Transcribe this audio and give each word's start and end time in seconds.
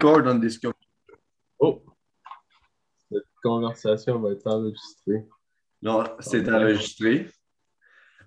record 0.00 0.26
on 0.26 0.40
this 0.40 0.58
Oh! 1.60 1.82
Cette 3.10 3.22
conversation 3.42 4.18
va 4.20 4.30
être 4.32 4.46
enregistrée. 4.46 5.26
Non, 5.82 6.04
c'est 6.20 6.48
enregistré. 6.48 7.28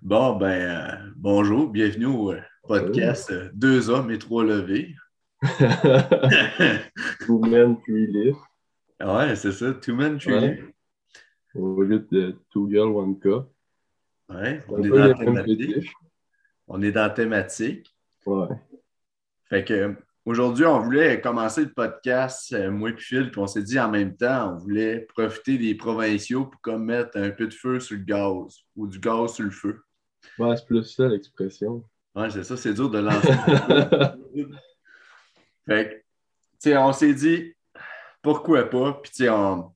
Bon, 0.00 0.36
ben, 0.36 0.46
euh, 0.46 1.10
bonjour, 1.16 1.68
bienvenue 1.68 2.06
au 2.06 2.32
euh, 2.32 2.40
podcast 2.62 3.30
euh, 3.30 3.50
Deux 3.54 3.90
hommes 3.90 4.10
et 4.12 4.18
trois 4.18 4.44
levées. 4.44 4.94
Two 7.26 7.40
men, 7.40 7.80
three 7.82 8.06
lift. 8.06 8.38
Ouais, 9.02 9.34
c'est 9.34 9.52
ça, 9.52 9.72
two 9.74 9.96
men, 9.96 10.18
three 10.18 10.34
Ouais. 10.34 10.54
lift. 10.56 10.74
Au 11.56 11.82
lieu 11.82 12.06
de 12.10 12.38
two 12.50 12.70
girls, 12.70 12.94
one 12.94 13.18
cup. 13.18 13.46
Ouais, 14.28 14.64
on 14.68 14.82
est 14.82 14.88
dans 14.88 15.06
la 15.06 15.14
thématique. 15.14 15.90
On 16.68 16.82
est 16.82 16.92
dans 16.92 17.02
la 17.02 17.10
thématique. 17.10 17.94
Ouais. 18.26 18.48
Fait 19.48 19.64
que 19.64 19.96
aujourd'hui, 20.24 20.64
on 20.64 20.80
voulait 20.80 21.20
commencer 21.20 21.62
le 21.64 21.72
podcast, 21.72 22.52
euh, 22.52 22.70
moi 22.70 22.90
et 22.90 22.96
Phil, 22.96 23.30
puis 23.30 23.40
on 23.40 23.46
s'est 23.46 23.62
dit 23.62 23.78
en 23.78 23.90
même 23.90 24.16
temps, 24.16 24.52
on 24.54 24.58
voulait 24.58 25.00
profiter 25.14 25.58
des 25.58 25.74
provinciaux 25.74 26.46
pour 26.46 26.60
comme 26.60 26.84
mettre 26.84 27.16
un 27.18 27.30
peu 27.30 27.46
de 27.46 27.54
feu 27.54 27.80
sur 27.80 27.96
le 27.96 28.04
gaz 28.04 28.58
ou 28.76 28.86
du 28.86 28.98
gaz 28.98 29.34
sur 29.34 29.44
le 29.44 29.50
feu. 29.50 29.82
Ouais, 30.38 30.56
c'est 30.56 30.66
plus 30.66 30.84
ça 30.84 31.06
l'expression. 31.08 31.84
Ouais, 32.14 32.30
c'est 32.30 32.44
ça, 32.44 32.56
c'est 32.56 32.72
dur 32.74 32.90
de 32.90 32.98
lancer. 32.98 33.32
fait 35.66 35.88
que, 35.88 35.94
tu 35.94 36.02
sais, 36.58 36.76
on 36.76 36.92
s'est 36.92 37.14
dit, 37.14 37.54
pourquoi 38.22 38.64
pas? 38.70 38.94
Puis, 39.02 39.10
tu 39.12 39.24
sais, 39.24 39.30
on- 39.30 39.72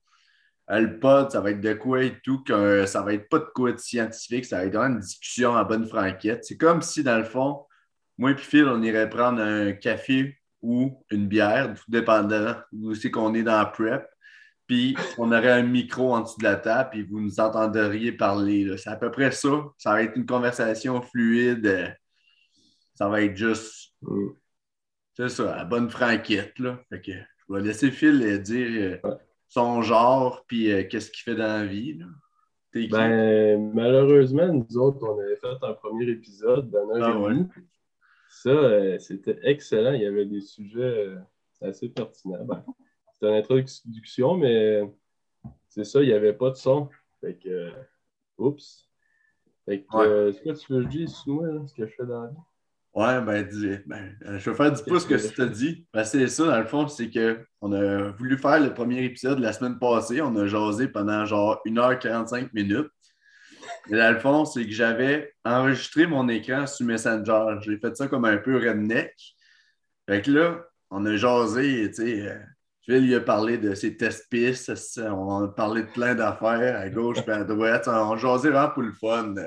euh, 0.70 0.80
le 0.80 0.98
pod, 0.98 1.30
ça 1.30 1.40
va 1.40 1.50
être 1.50 1.60
de 1.60 1.72
quoi 1.72 2.04
et 2.04 2.18
tout, 2.22 2.42
que 2.44 2.84
ça 2.86 3.02
va 3.02 3.14
être 3.14 3.28
pas 3.28 3.38
de 3.38 3.48
quoi 3.54 3.72
de 3.72 3.78
scientifique, 3.78 4.44
ça 4.44 4.58
va 4.58 4.64
être 4.66 4.74
vraiment 4.74 4.94
une 4.94 5.00
discussion 5.00 5.52
en 5.52 5.64
bonne 5.64 5.86
franquette. 5.86 6.44
C'est 6.44 6.58
comme 6.58 6.82
si, 6.82 7.02
dans 7.02 7.16
le 7.16 7.24
fond, 7.24 7.64
moi 8.18 8.32
et 8.32 8.36
Phil, 8.36 8.66
on 8.66 8.82
irait 8.82 9.08
prendre 9.08 9.40
un 9.40 9.72
café 9.72 10.37
ou 10.62 11.02
une 11.10 11.26
bière, 11.28 11.74
tout 11.74 11.84
dépendant 11.90 12.54
d'où 12.72 12.94
c'est 12.94 13.10
qu'on 13.10 13.34
est 13.34 13.42
dans 13.42 13.58
la 13.58 13.66
prep. 13.66 14.06
Puis, 14.66 14.96
on 15.16 15.28
aurait 15.32 15.52
un 15.52 15.62
micro 15.62 16.14
en 16.14 16.20
dessous 16.20 16.38
de 16.38 16.44
la 16.44 16.56
table, 16.56 16.90
puis 16.90 17.02
vous 17.02 17.20
nous 17.20 17.40
entendriez 17.40 18.12
parler. 18.12 18.64
là. 18.64 18.76
C'est 18.76 18.90
à 18.90 18.96
peu 18.96 19.10
près 19.10 19.30
ça. 19.30 19.48
Ça 19.78 19.92
va 19.92 20.02
être 20.02 20.14
une 20.16 20.26
conversation 20.26 21.00
fluide. 21.00 21.96
Ça 22.94 23.08
va 23.08 23.22
être 23.22 23.36
juste, 23.36 23.94
Mm. 24.02 24.28
c'est 25.16 25.28
ça, 25.30 25.56
à 25.56 25.64
bonne 25.64 25.88
franquette. 25.88 26.58
Là. 26.58 26.78
Fait 26.90 27.00
que 27.00 27.12
je 27.12 27.54
vais 27.54 27.62
laisser 27.62 27.90
Phil 27.90 28.22
euh, 28.22 28.38
dire 28.38 28.98
euh, 29.04 29.14
son 29.48 29.80
genre, 29.82 30.44
puis 30.46 30.70
euh, 30.70 30.84
qu'est-ce 30.84 31.10
qu'il 31.10 31.22
fait 31.22 31.34
dans 31.34 31.46
la 31.60 31.64
vie. 31.66 31.94
là. 31.94 32.06
Ben, 32.90 33.72
malheureusement, 33.74 34.46
nous 34.52 34.76
autres, 34.78 34.98
on 35.02 35.18
avait 35.18 35.36
fait 35.36 35.66
un 35.66 35.72
premier 35.72 36.10
épisode 36.10 36.70
d'un 36.70 36.80
heure 36.90 37.02
Ah 37.02 37.10
et 37.10 37.16
ouais. 37.16 37.44
Ça, 38.42 38.50
euh, 38.50 38.98
c'était 38.98 39.38
excellent. 39.42 39.92
Il 39.92 40.02
y 40.02 40.06
avait 40.06 40.26
des 40.26 40.40
sujets 40.40 40.78
euh, 41.08 41.16
assez 41.60 41.88
pertinents. 41.88 42.44
Ben, 42.44 42.64
c'était 43.14 43.26
une 43.30 43.34
introduction, 43.34 44.36
mais 44.36 44.82
c'est 45.68 45.84
ça, 45.84 46.00
il 46.02 46.06
n'y 46.08 46.12
avait 46.14 46.32
pas 46.34 46.50
de 46.50 46.54
son. 46.56 46.88
Fait 47.20 47.34
que, 47.34 47.48
euh, 47.48 47.70
oups. 48.38 48.88
Fait 49.64 49.82
que, 49.82 49.96
Ouais. 49.96 50.06
euh, 50.06 50.32
c'est 50.32 50.42
quoi 50.44 50.54
tu 50.54 50.72
veux 50.72 50.84
que 50.84 50.84
je 50.84 50.98
dise 50.98 51.16
moi, 51.26 51.46
là, 51.48 51.66
ce 51.66 51.74
que 51.74 51.86
je 51.86 51.94
fais 51.94 52.06
dans 52.06 52.22
la 52.22 52.28
vie? 52.30 52.36
Ouais, 52.94 53.20
ben, 53.20 53.42
dis- 53.46 53.78
ben, 53.86 54.16
euh, 54.24 54.38
je 54.38 54.50
vais 54.50 54.56
faire 54.56 54.72
du 54.72 54.82
pouce 54.82 55.02
ce 55.02 55.08
que 55.08 55.28
tu 55.28 55.34
t'as 55.34 55.46
dit. 55.46 55.86
Ben, 55.92 56.04
c'est 56.04 56.26
ça, 56.28 56.46
dans 56.46 56.58
le 56.58 56.66
fond, 56.66 56.86
c'est 56.88 57.10
qu'on 57.10 57.72
a 57.72 58.10
voulu 58.12 58.38
faire 58.38 58.60
le 58.60 58.72
premier 58.72 59.04
épisode 59.04 59.40
la 59.40 59.52
semaine 59.52 59.78
passée. 59.78 60.20
On 60.22 60.34
a 60.36 60.46
jasé 60.46 60.88
pendant 60.88 61.24
genre 61.24 61.60
1h45 61.66 62.52
minutes. 62.54 62.88
Et 63.90 63.96
dans 63.96 64.12
le 64.12 64.18
fond, 64.20 64.44
c'est 64.44 64.64
que 64.64 64.70
j'avais 64.72 65.32
enregistré 65.44 66.06
mon 66.06 66.28
écran 66.28 66.66
sur 66.66 66.86
Messenger. 66.86 67.56
J'ai 67.62 67.78
fait 67.78 67.96
ça 67.96 68.06
comme 68.08 68.24
un 68.24 68.36
peu 68.38 68.56
redneck. 68.56 69.14
Fait 70.08 70.22
que 70.22 70.30
là, 70.30 70.64
on 70.90 71.04
a 71.06 71.16
jasé, 71.16 71.88
tu 71.88 71.94
sais. 71.94 72.28
euh, 72.28 72.38
Phil, 72.82 73.04
il 73.04 73.14
a 73.14 73.20
parlé 73.20 73.58
de 73.58 73.74
ses 73.74 73.96
test 73.96 74.28
pistes. 74.30 74.72
On 74.98 75.44
a 75.44 75.48
parlé 75.48 75.82
de 75.82 75.88
plein 75.88 76.14
d'affaires 76.14 76.80
à 76.80 76.88
gauche 76.88 77.18
et 77.26 77.30
à 77.30 77.44
droite. 77.44 77.84
On 77.86 78.12
a 78.12 78.16
jasé 78.16 78.50
vraiment 78.50 78.70
pour 78.70 78.82
le 78.82 78.92
fun, 78.92 79.28
de 79.28 79.44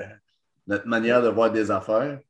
notre 0.66 0.86
manière 0.86 1.22
de 1.22 1.28
voir 1.28 1.50
des 1.50 1.70
affaires. 1.70 2.20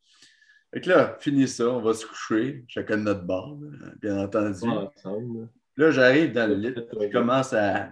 Fait 0.73 0.81
que 0.81 0.89
là, 0.89 1.17
fini 1.21 1.47
ça, 1.47 1.69
on 1.69 1.83
va 1.83 1.93
se 1.93 2.07
coucher, 2.07 2.65
chacun 2.67 2.97
de 2.97 3.03
notre 3.03 3.25
bord, 3.25 3.59
bien 4.01 4.19
entendu. 4.19 4.61
Là, 5.77 5.91
j'arrive 5.91 6.33
dans 6.33 6.49
le 6.49 6.55
lit, 6.55 6.75
je 6.75 7.13
commence 7.13 7.53
à. 7.53 7.91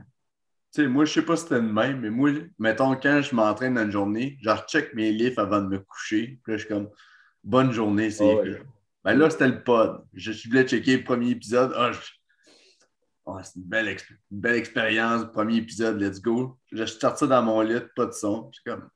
Sais, 0.72 0.86
moi, 0.86 1.04
je 1.04 1.12
sais 1.12 1.22
pas 1.22 1.36
si 1.36 1.42
c'était 1.44 1.56
le 1.56 1.62
même, 1.62 2.00
mais 2.00 2.10
moi, 2.10 2.31
mettons, 2.58 2.94
quand 2.97 3.22
je 3.22 3.34
m'entraîne 3.34 3.75
dans 3.75 3.82
une 3.82 3.91
journée, 3.91 4.38
je 4.42 4.50
recheck 4.50 4.94
mes 4.94 5.10
livres 5.10 5.41
avant 5.42 5.60
de 5.60 5.66
me 5.69 5.78
coucher. 5.81 6.38
Puis 6.44 6.53
là, 6.53 6.56
je 6.58 6.64
suis 6.64 6.69
comme, 6.72 6.88
bonne 7.42 7.72
journée, 7.72 8.10
c'est. 8.10 8.25
Ouais. 8.36 8.62
Ben 9.03 9.14
là, 9.14 9.31
c'était 9.31 9.48
le 9.48 9.64
pod. 9.64 10.04
Je, 10.14 10.31
je 10.32 10.48
voulais 10.48 10.66
checker 10.69 10.98
le 10.98 11.04
premier 11.04 11.31
épisode. 11.31 11.72
Ah, 11.75 11.91
je- 11.92 12.00
Ah, 13.26 13.42
c'est 13.42 13.56
une 13.56 13.64
belle, 13.64 13.86
exp- 13.86 14.10
une 14.31 14.41
belle 14.41 14.56
expérience, 14.56 15.25
premier 15.32 15.56
épisode, 15.56 16.00
let's 16.00 16.20
go. 16.20 16.58
Je 16.72 16.84
suis 16.84 16.98
sorti 17.00 17.26
dans 17.28 17.42
mon 17.42 17.60
lit, 17.62 17.81
pas 17.97 18.06
de 18.06 18.12
son. 18.12 18.50
Je 18.52 18.60
suis 18.60 18.64
comme. 18.64 18.88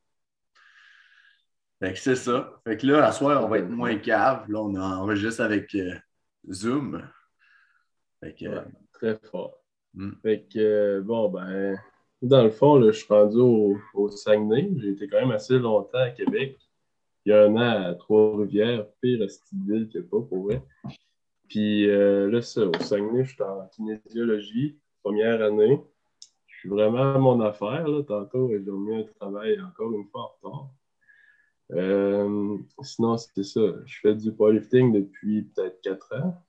Fait 1.80 1.92
que 1.92 1.98
c'est 1.98 2.16
ça. 2.16 2.50
Fait 2.64 2.76
que 2.76 2.86
là, 2.86 3.06
à 3.06 3.12
soir, 3.12 3.44
on 3.44 3.48
va 3.48 3.58
être 3.58 3.68
moins 3.68 3.96
cave. 3.98 4.44
Là, 4.48 4.60
on 4.60 4.74
enregistre 4.76 5.42
avec 5.42 5.74
euh, 5.74 5.94
Zoom. 6.50 7.02
Fait 8.20 8.34
que. 8.34 8.46
Ouais, 8.46 8.64
très 8.92 9.18
fort. 9.30 9.56
Mm. 9.94 10.10
Fait 10.22 10.46
que, 10.52 10.58
euh, 10.58 11.00
bon, 11.02 11.28
ben, 11.28 11.78
dans 12.22 12.42
le 12.42 12.50
fond, 12.50 12.76
là, 12.76 12.90
je 12.90 12.98
suis 12.98 13.12
rendu 13.12 13.38
au, 13.38 13.76
au 13.94 14.08
Saguenay. 14.08 14.70
J'ai 14.78 14.90
été 14.90 15.08
quand 15.08 15.20
même 15.20 15.30
assez 15.30 15.58
longtemps 15.58 15.98
à 15.98 16.10
Québec. 16.10 16.58
Il 17.24 17.30
y 17.30 17.32
a 17.32 17.44
un 17.44 17.56
an 17.56 17.90
à 17.90 17.94
Trois-Rivières, 17.94 18.86
pire 19.00 19.22
à 19.22 19.28
cette 19.28 19.42
ville 19.66 19.90
a 19.94 20.02
pas 20.02 20.20
pour 20.20 20.44
vrai. 20.44 20.62
Puis 21.48 21.88
euh, 21.88 22.30
là, 22.30 22.42
ça, 22.42 22.66
au 22.66 22.74
Saguenay, 22.80 23.24
je 23.24 23.34
suis 23.34 23.42
en 23.42 23.66
kinésiologie, 23.68 24.78
première 25.02 25.42
année. 25.42 25.80
Je 26.46 26.58
suis 26.58 26.68
vraiment 26.68 27.14
à 27.14 27.18
mon 27.18 27.40
affaire. 27.40 27.86
Là. 27.86 28.02
Tantôt, 28.02 28.50
j'ai 28.50 28.70
remis 28.70 28.96
un 28.96 29.04
travail 29.18 29.60
encore 29.60 29.92
une 29.92 30.06
fois 30.06 30.22
en 30.22 30.48
retard. 30.48 30.68
Euh, 31.72 32.58
sinon, 32.82 33.16
c'était 33.16 33.42
ça. 33.42 33.60
Je 33.86 34.00
fais 34.00 34.14
du 34.14 34.32
powerlifting 34.32 34.92
depuis 34.92 35.42
peut-être 35.42 35.80
4 35.82 36.14
ans. 36.16 36.42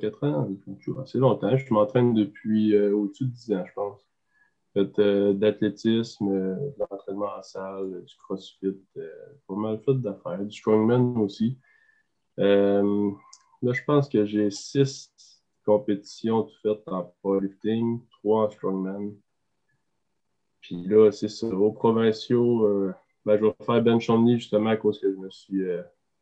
4 0.00 0.26
ans, 0.26 0.48
depuis 0.66 0.92
assez 1.00 1.18
longtemps. 1.18 1.56
Je 1.56 1.72
m'entraîne 1.72 2.14
depuis 2.14 2.74
euh, 2.74 2.94
au-dessus 2.94 3.24
de 3.24 3.30
10 3.30 3.52
ans, 3.52 3.64
je 3.66 3.72
pense. 3.72 4.06
Euh, 4.76 5.32
d'athlétisme, 5.32 6.28
euh, 6.28 6.54
de 6.54 6.74
l'entraînement 6.90 7.36
en 7.36 7.42
salle, 7.42 8.04
du 8.04 8.16
crossfit, 8.16 8.76
pas 9.48 9.54
mal 9.54 9.80
fait 9.84 9.94
d'affaires, 9.94 10.44
du 10.44 10.56
strongman 10.56 11.16
aussi. 11.18 11.58
Là, 12.36 13.72
je 13.72 13.84
pense 13.84 14.08
que 14.08 14.24
j'ai 14.24 14.50
6 14.50 15.12
compétitions 15.66 16.48
faites 16.62 16.86
en 16.86 17.14
powerlifting, 17.22 18.00
3 18.22 18.46
en 18.46 18.50
strongman. 18.50 19.14
Puis 20.62 20.86
là, 20.86 21.10
c'est 21.10 21.28
ça. 21.28 21.46
Aux 21.48 21.72
provinciaux, 21.72 22.92
ben, 23.26 23.36
je 23.36 23.44
vais 23.44 23.54
faire 23.66 23.82
bench 23.82 24.08
only 24.08 24.38
justement 24.38 24.70
à 24.70 24.76
cause 24.76 24.98
que 25.00 25.12
je 25.12 25.16
me 25.16 25.30
suis 25.30 25.62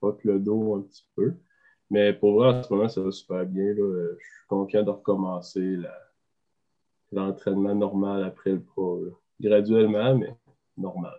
fuck 0.01 0.25
le 0.25 0.41
dos 0.41 0.75
un 0.75 0.83
petit 0.83 1.07
peu. 1.15 1.35
Mais 1.91 2.13
pour 2.13 2.35
vrai, 2.39 2.49
en 2.49 2.63
ce 2.63 2.73
moment, 2.73 2.89
ça 2.89 3.01
va 3.01 3.11
super 3.11 3.47
bien. 3.47 3.65
là. 3.75 3.81
Euh, 3.83 4.17
Je 4.21 4.25
suis 4.25 4.47
confiant 4.49 4.83
de 4.83 4.91
recommencer 4.91 5.79
l'entraînement 7.13 7.75
normal 7.75 8.25
après 8.25 8.53
le 8.53 8.63
pro. 8.63 9.05
Graduellement, 9.41 10.17
mais 10.17 10.35
normal. 10.77 11.19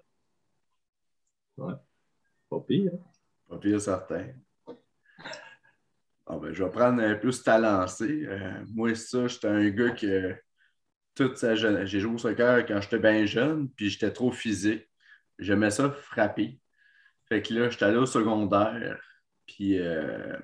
Ouais. 1.58 1.74
Pas 2.50 2.60
pire. 2.62 2.92
hein? 2.94 3.00
Pas 3.50 3.58
pire 3.58 3.82
certain. 3.82 4.28
Ah 6.28 6.38
ben, 6.38 6.54
je 6.54 6.64
vais 6.64 6.70
prendre 6.70 7.02
un 7.02 7.16
plus 7.16 7.42
ta 7.42 7.58
lancée. 7.58 8.24
Euh, 8.28 8.64
moi, 8.74 8.94
ça, 8.94 9.26
j'étais 9.28 9.48
un 9.48 9.70
gars 9.70 9.92
que 9.92 10.36
toute 11.16 11.38
sa 11.38 11.56
jeunesse. 11.56 11.90
J'ai 11.90 12.00
joué 12.00 12.14
au 12.14 12.18
soccer 12.20 12.66
quand 12.68 12.80
j'étais 12.82 13.00
bien 13.00 13.26
jeune, 13.26 13.68
puis 13.72 13.90
j'étais 13.90 14.12
trop 14.12 14.32
physique. 14.32 14.88
J'aimais 15.40 15.72
ça 15.72 15.90
frapper. 15.90 16.60
Fait 17.28 17.42
que 17.42 17.54
là, 17.54 17.70
j'étais 17.70 17.86
allé 17.86 17.98
au 17.98 18.06
secondaire, 18.06 19.02
puis 19.50 19.80
euh, 19.80 20.38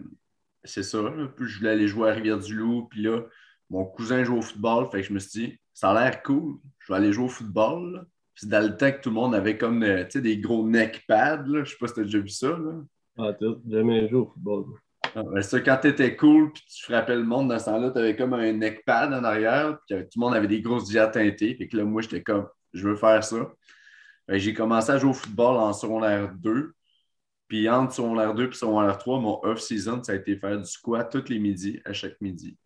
c'est 0.63 0.83
ça. 0.83 1.01
là. 1.01 1.27
Puis 1.35 1.47
je 1.47 1.59
voulais 1.59 1.71
aller 1.71 1.87
jouer 1.87 2.09
à 2.09 2.13
Rivière-du-Loup, 2.13 2.87
puis 2.89 3.03
là, 3.03 3.21
mon 3.69 3.85
cousin 3.85 4.23
joue 4.23 4.37
au 4.37 4.41
football, 4.41 4.89
fait 4.91 5.01
que 5.01 5.07
je 5.07 5.13
me 5.13 5.19
suis 5.19 5.47
dit, 5.47 5.59
ça 5.73 5.91
a 5.91 5.93
l'air 5.93 6.23
cool, 6.23 6.55
je 6.79 6.91
vais 6.91 6.97
aller 6.97 7.13
jouer 7.13 7.25
au 7.25 7.29
football. 7.29 7.93
là. 7.93 8.05
Puis 8.33 8.47
dans 8.47 8.65
le 8.65 8.75
temps 8.75 8.91
que 8.91 9.01
tout 9.01 9.09
le 9.09 9.15
monde 9.15 9.35
avait 9.35 9.57
comme 9.57 9.83
euh, 9.83 10.03
des 10.13 10.37
gros 10.39 10.67
neck 10.67 11.05
pads, 11.07 11.45
là. 11.47 11.63
je 11.63 11.71
sais 11.71 11.77
pas 11.79 11.87
si 11.87 11.93
tu 11.93 11.99
as 12.01 12.03
déjà 12.03 12.19
vu 12.19 12.29
ça. 12.29 12.49
Là. 12.49 12.81
Ah, 13.17 13.33
t'as 13.39 13.45
jamais 13.69 14.09
joué 14.09 14.19
au 14.19 14.25
football. 14.25 14.65
Ah, 15.15 15.23
ben 15.23 15.41
ça, 15.41 15.61
quand 15.61 15.77
t'étais 15.77 16.17
cool 16.17 16.51
puis 16.51 16.63
tu 16.67 16.83
frappais 16.83 17.15
le 17.15 17.23
monde 17.23 17.47
dans 17.47 17.59
ce 17.59 17.65
temps-là, 17.65 17.91
t'avais 17.91 18.17
comme 18.17 18.33
un 18.33 18.51
neck 18.51 18.83
pad 18.85 19.13
en 19.13 19.23
arrière, 19.23 19.77
puis 19.87 19.97
tout 19.97 20.19
le 20.19 20.19
monde 20.19 20.33
avait 20.33 20.47
des 20.47 20.61
grosses 20.61 20.89
diades 20.89 21.11
teintées. 21.11 21.55
Fait 21.55 21.69
que 21.69 21.77
là, 21.77 21.85
moi, 21.85 22.01
j'étais 22.01 22.21
comme, 22.21 22.47
je 22.73 22.89
veux 22.89 22.97
faire 22.97 23.23
ça. 23.23 23.53
J'ai 24.27 24.53
commencé 24.53 24.91
à 24.91 24.97
jouer 24.97 25.11
au 25.11 25.13
football 25.13 25.55
en 25.55 25.71
secondaire 25.71 26.33
2. 26.39 26.73
Puis 27.47 27.69
entre 27.69 27.93
secondaire 27.93 28.33
2 28.33 28.49
et 28.49 28.53
secondaire 28.53 28.97
3, 28.97 29.19
mon 29.19 29.39
off-season, 29.43 30.03
ça 30.03 30.13
a 30.13 30.15
été 30.15 30.35
faire 30.37 30.57
du 30.59 30.65
squat 30.65 31.11
tous 31.11 31.29
les 31.29 31.39
midis, 31.39 31.79
à 31.85 31.93
chaque 31.93 32.19
midi. 32.21 32.57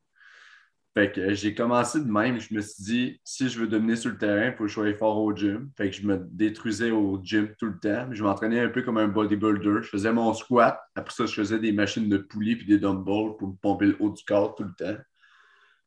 Fait 0.95 1.11
que 1.11 1.33
j'ai 1.33 1.53
commencé 1.53 1.99
de 1.99 2.11
même. 2.11 2.39
Je 2.39 2.53
me 2.53 2.61
suis 2.61 2.83
dit, 2.83 3.21
si 3.23 3.47
je 3.47 3.59
veux 3.59 3.67
dominer 3.67 3.95
sur 3.95 4.09
le 4.09 4.17
terrain, 4.17 4.47
il 4.47 4.53
faut 4.53 4.63
que 4.63 4.67
je 4.67 4.73
sois 4.73 4.93
fort 4.95 5.17
au 5.17 5.35
gym. 5.35 5.69
Fait 5.77 5.89
que 5.89 5.95
je 5.95 6.05
me 6.05 6.17
détruisais 6.17 6.91
au 6.91 7.19
gym 7.23 7.53
tout 7.59 7.67
le 7.67 7.79
temps. 7.79 8.07
Je 8.11 8.23
m'entraînais 8.23 8.59
un 8.59 8.69
peu 8.69 8.81
comme 8.81 8.97
un 8.97 9.07
bodybuilder. 9.07 9.83
Je 9.83 9.89
faisais 9.89 10.11
mon 10.11 10.33
squat. 10.33 10.79
Après 10.95 11.13
ça, 11.13 11.25
je 11.25 11.33
faisais 11.33 11.59
des 11.59 11.71
machines 11.71 12.09
de 12.09 12.17
poulie 12.17 12.55
puis 12.55 12.65
des 12.65 12.79
dumbbells 12.79 13.37
pour 13.37 13.49
me 13.49 13.55
pomper 13.61 13.85
le 13.87 13.97
haut 13.99 14.09
du 14.09 14.23
corps 14.23 14.55
tout 14.55 14.63
le 14.63 14.73
temps. 14.73 14.99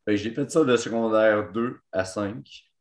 j'ai 0.07 0.31
fait 0.31 0.51
ça 0.51 0.65
de 0.65 0.77
secondaire 0.77 1.51
2 1.53 1.79
à 1.91 2.05
5. 2.05 2.72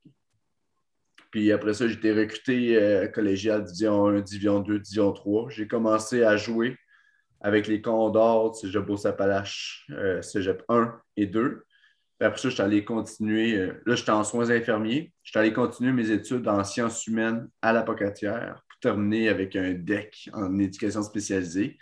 Puis 1.32 1.52
après 1.54 1.74
ça, 1.74 1.88
j'ai 1.88 1.96
été 1.96 2.12
recruté 2.12 2.76
euh, 2.76 3.08
collégial 3.08 3.64
Division 3.64 4.08
1, 4.08 4.20
Division 4.20 4.60
2, 4.60 4.80
Division 4.80 5.14
3. 5.14 5.50
J'ai 5.50 5.68
commencé 5.68 6.24
à 6.24 6.36
jouer 6.36 6.78
avec 7.40 7.68
les 7.68 7.82
Condors, 7.82 8.56
Cégep 8.56 8.86
Beauce-Appalaches, 8.86 9.88
euh, 9.92 10.22
Cégep 10.22 10.62
1 10.68 10.94
et 11.16 11.28
2. 11.28 11.64
Puis 12.20 12.28
après 12.28 12.40
ça, 12.40 12.50
je 12.50 12.54
suis 12.54 12.62
allé 12.62 12.84
continuer. 12.84 13.56
Euh, 13.56 13.82
là, 13.86 13.96
j'étais 13.96 14.12
en 14.12 14.26
soins 14.26 14.50
infirmiers. 14.50 15.14
Je 15.24 15.32
suis 15.32 15.40
allé 15.40 15.54
continuer 15.54 15.94
mes 15.94 16.12
études 16.12 16.48
en 16.50 16.64
sciences 16.66 17.08
humaines 17.08 17.48
à 17.62 17.72
la 17.72 17.84
Pocatière 17.84 18.62
pour 18.68 18.80
terminer 18.82 19.30
avec 19.30 19.56
un 19.56 19.72
DEC 19.72 20.30
en 20.34 20.60
éducation 20.60 21.02
spécialisée. 21.02 21.80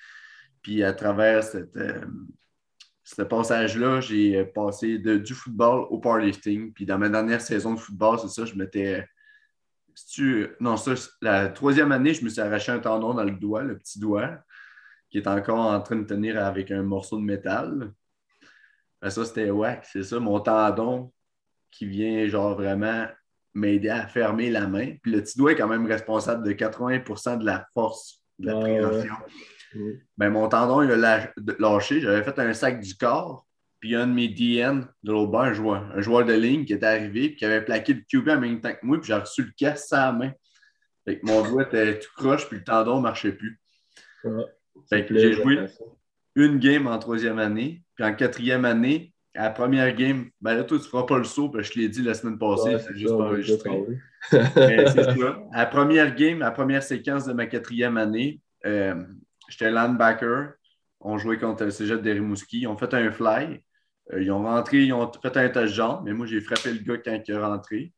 Puis 0.62 0.84
à 0.84 0.94
travers 0.94 1.44
ce 1.44 3.22
passage-là, 3.24 4.00
j'ai 4.02 4.46
passé 4.46 5.00
de, 5.00 5.18
du 5.18 5.34
football 5.34 5.88
au 5.90 5.98
powerlifting. 5.98 6.72
Puis 6.72 6.86
dans 6.86 7.00
ma 7.00 7.10
dernière 7.10 7.42
saison 7.42 7.74
de 7.74 7.80
football, 7.80 8.20
c'est 8.20 8.28
ça, 8.28 8.46
je 8.46 8.54
m'étais 8.56 9.06
non, 10.60 10.78
ça, 10.78 10.94
la 11.22 11.50
troisième 11.50 11.92
année, 11.92 12.14
je 12.14 12.24
me 12.24 12.30
suis 12.30 12.42
arraché 12.42 12.72
un 12.72 12.80
tendon 12.80 13.14
dans 13.14 13.24
le 13.24 13.32
doigt, 13.32 13.64
le 13.64 13.78
petit 13.78 14.00
doigt, 14.00 14.40
qui 15.10 15.18
est 15.18 15.28
encore 15.28 15.60
en 15.60 15.80
train 15.82 15.96
de 15.96 16.04
tenir 16.04 16.44
avec 16.44 16.72
un 16.72 16.84
morceau 16.84 17.18
de 17.18 17.24
métal. 17.24 17.92
Ben, 19.02 19.10
ça, 19.10 19.26
c'était 19.26 19.50
wack, 19.50 19.86
c'est 19.86 20.04
ça, 20.04 20.20
mon 20.20 20.40
tendon 20.40 21.12
qui 21.72 21.86
vient 21.86 22.28
genre 22.28 22.56
vraiment 22.56 23.08
m'aider 23.54 23.90
à 23.90 24.08
fermer 24.08 24.50
la 24.50 24.68
main. 24.68 24.96
Puis 25.02 25.12
le 25.12 25.22
petit 25.22 25.38
doigt 25.38 25.52
est 25.52 25.56
quand 25.56 25.68
même 25.68 25.86
responsable 25.86 26.46
de 26.46 26.54
80% 26.54 27.40
de 27.40 27.46
la 27.46 27.68
force 27.74 28.24
de 28.40 28.48
la 28.48 28.60
préhension. 28.60 29.16
Ben, 30.18 30.30
mon 30.30 30.48
tendon, 30.48 30.82
il 30.82 30.92
a 30.92 31.32
lâché. 31.60 32.02
J'avais 32.02 32.24
fait 32.24 32.40
un 32.40 32.54
sac 32.54 32.80
du 32.80 32.96
corps. 32.96 33.46
Puis 33.80 33.96
un 33.96 34.08
de 34.08 34.14
mes 34.14 34.28
DN 34.28 34.86
de 35.04 35.12
l'autre 35.12 35.32
bord, 35.32 35.42
un 35.42 35.54
joueur, 35.54 35.90
un 35.96 36.02
joueur 36.02 36.26
de 36.26 36.34
ligne 36.34 36.66
qui 36.66 36.74
était 36.74 36.86
arrivé 36.86 37.26
et 37.26 37.36
qui 37.36 37.46
avait 37.46 37.64
plaqué 37.64 37.94
le 37.94 38.02
QB 38.02 38.30
en 38.30 38.40
même 38.40 38.60
temps 38.60 38.74
que 38.74 38.86
moi, 38.86 38.98
puis 39.00 39.08
j'ai 39.08 39.14
reçu 39.14 39.44
le 39.44 39.52
casse 39.58 39.92
à 39.94 40.08
la 40.08 40.12
main. 40.12 40.32
Fait 41.06 41.20
que 41.20 41.26
mon 41.26 41.42
doigt 41.48 41.64
était 41.64 42.00
tout 42.00 42.10
croche, 42.16 42.48
puis 42.48 42.58
le 42.58 42.64
tendon 42.64 42.98
ne 42.98 43.04
marchait 43.04 43.32
plus. 43.32 43.60
fait 44.90 45.06
que 45.06 45.18
j'ai 45.18 45.34
joué 45.34 45.66
une 46.36 46.60
game 46.60 46.88
en 46.88 47.00
troisième 47.00 47.40
année, 47.40 47.82
puis 47.96 48.04
en 48.04 48.14
quatrième 48.14 48.66
année, 48.66 49.14
à 49.36 49.44
la 49.44 49.50
première 49.52 49.96
game, 49.96 50.30
ben 50.42 50.56
là, 50.56 50.64
toi, 50.64 50.78
tu 50.78 50.84
ne 50.84 50.90
feras 50.90 51.04
pas 51.04 51.18
le 51.18 51.24
saut, 51.24 51.50
parce 51.50 51.70
que 51.70 51.76
je 51.76 51.80
l'ai 51.80 51.90
dit 51.90 52.02
la 52.02 52.14
semaine 52.14 52.38
passée, 52.38 52.78
c'est 52.80 52.98
juste 52.98 53.16
pas 53.16 53.26
enregistré. 53.26 53.72
c'est 54.30 54.94
ça. 54.96 55.44
À 55.54 55.60
la 55.60 55.66
première 55.66 56.16
game, 56.16 56.42
à 56.42 56.46
la 56.46 56.52
première 56.52 56.84
séquence 56.84 57.26
de 57.26 57.34
ma 57.34 57.46
quatrième 57.46 57.98
année, 57.98 58.42
euh, 58.66 58.96
j'étais 59.48 59.72
linebacker. 59.72 60.54
On 61.00 61.18
jouait 61.18 61.38
contre 61.38 61.64
le 61.64 61.72
cégep 61.72 62.02
de 62.02 62.12
Rimouski. 62.12 62.68
On 62.68 62.76
fait 62.76 62.94
un 62.94 63.12
fly. 63.12 63.64
Euh, 64.14 64.22
ils 64.22 64.32
ont 64.32 64.44
rentré, 64.44 64.84
ils 64.84 64.94
ont 64.94 65.12
fait 65.12 65.38
un 65.38 65.50
test 65.50 65.76
de 65.76 66.04
mais 66.04 66.14
moi, 66.14 66.26
j'ai 66.26 66.42
frappé 66.42 66.72
le 66.74 66.80
gars 66.80 66.98
quand 66.98 67.22
il 67.28 67.32
est 67.34 67.38
rentré. 67.38 67.94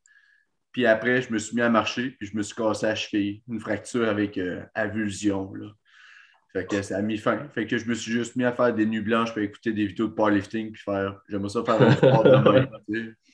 Puis 0.72 0.86
après, 0.86 1.22
je 1.22 1.32
me 1.32 1.38
suis 1.38 1.54
mis 1.54 1.62
à 1.62 1.68
marcher, 1.68 2.10
puis 2.10 2.28
je 2.28 2.36
me 2.36 2.42
suis 2.42 2.54
cassé 2.54 2.86
la 2.86 2.94
cheville, 2.94 3.42
une 3.48 3.60
fracture 3.60 4.08
avec 4.08 4.38
euh, 4.38 4.62
avulsion. 4.74 5.52
Là. 5.54 5.66
Fait 6.52 6.66
que 6.66 6.82
ça 6.82 6.98
a 6.98 7.02
mis 7.02 7.18
fin. 7.18 7.48
Fait 7.54 7.66
que 7.66 7.78
je 7.78 7.86
me 7.86 7.94
suis 7.94 8.12
juste 8.12 8.36
mis 8.36 8.44
à 8.44 8.52
faire 8.52 8.74
des 8.74 8.84
nuits 8.84 9.00
blanches 9.00 9.32
pour 9.32 9.42
écouter 9.42 9.72
des 9.72 9.86
vidéos 9.86 10.08
de 10.08 10.12
powerlifting, 10.12 10.72
puis 10.72 10.82
faire. 10.82 11.20
J'aimerais 11.28 11.48
ça 11.48 11.64
faire 11.64 11.80
un 11.80 11.92
sport 11.92 12.24
de 12.24 12.36
main. 12.36 12.68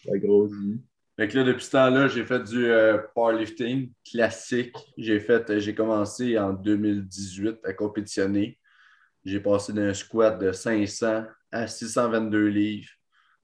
La 0.04 0.18
grosse 0.18 0.52
vie. 0.52 0.80
Fait 1.16 1.26
que 1.26 1.36
là, 1.36 1.44
depuis 1.44 1.64
ce 1.64 1.70
temps-là, 1.72 2.06
j'ai 2.06 2.24
fait 2.24 2.44
du 2.44 2.66
euh, 2.66 2.98
powerlifting 3.12 3.92
classique. 4.08 4.76
J'ai 4.96 5.18
fait, 5.18 5.58
j'ai 5.58 5.74
commencé 5.74 6.38
en 6.38 6.52
2018 6.52 7.58
à 7.64 7.72
compétitionner. 7.72 8.56
J'ai 9.24 9.40
passé 9.40 9.72
d'un 9.72 9.92
squat 9.94 10.40
de 10.40 10.52
500 10.52 11.24
à 11.52 11.66
622 11.66 12.46
livres, 12.46 12.88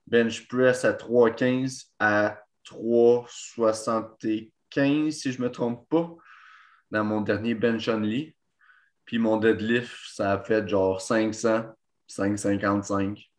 bench 0.07 0.47
press 0.47 0.83
à 0.85 0.93
315 0.93 1.91
à 1.99 2.39
375, 2.63 5.13
si 5.13 5.31
je 5.31 5.39
ne 5.39 5.47
me 5.47 5.51
trompe 5.51 5.87
pas, 5.89 6.15
dans 6.91 7.03
mon 7.03 7.21
dernier 7.21 7.55
bench 7.55 7.87
only. 7.87 8.35
Puis 9.05 9.19
mon 9.19 9.37
deadlift, 9.37 9.95
ça 10.07 10.33
a 10.33 10.39
fait 10.39 10.67
genre 10.67 10.99
500, 10.99 11.65
555. 12.07 13.31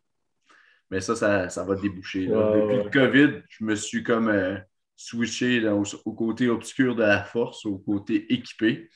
Mais 0.89 1.01
ça, 1.01 1.49
ça, 1.49 1.63
va 1.65 1.75
déboucher. 1.75 2.27
Depuis 2.27 2.77
le 2.77 2.89
COVID, 2.89 3.41
je 3.49 3.63
me 3.65 3.75
suis 3.75 4.03
comme 4.03 4.29
euh, 4.29 4.57
switché 4.95 5.67
au, 5.67 6.13
côté 6.13 6.47
obscur 6.47 6.95
de 6.95 7.03
la 7.03 7.23
force, 7.23 7.65
au 7.65 7.77
côté 7.77 8.33
équipé. 8.33 8.89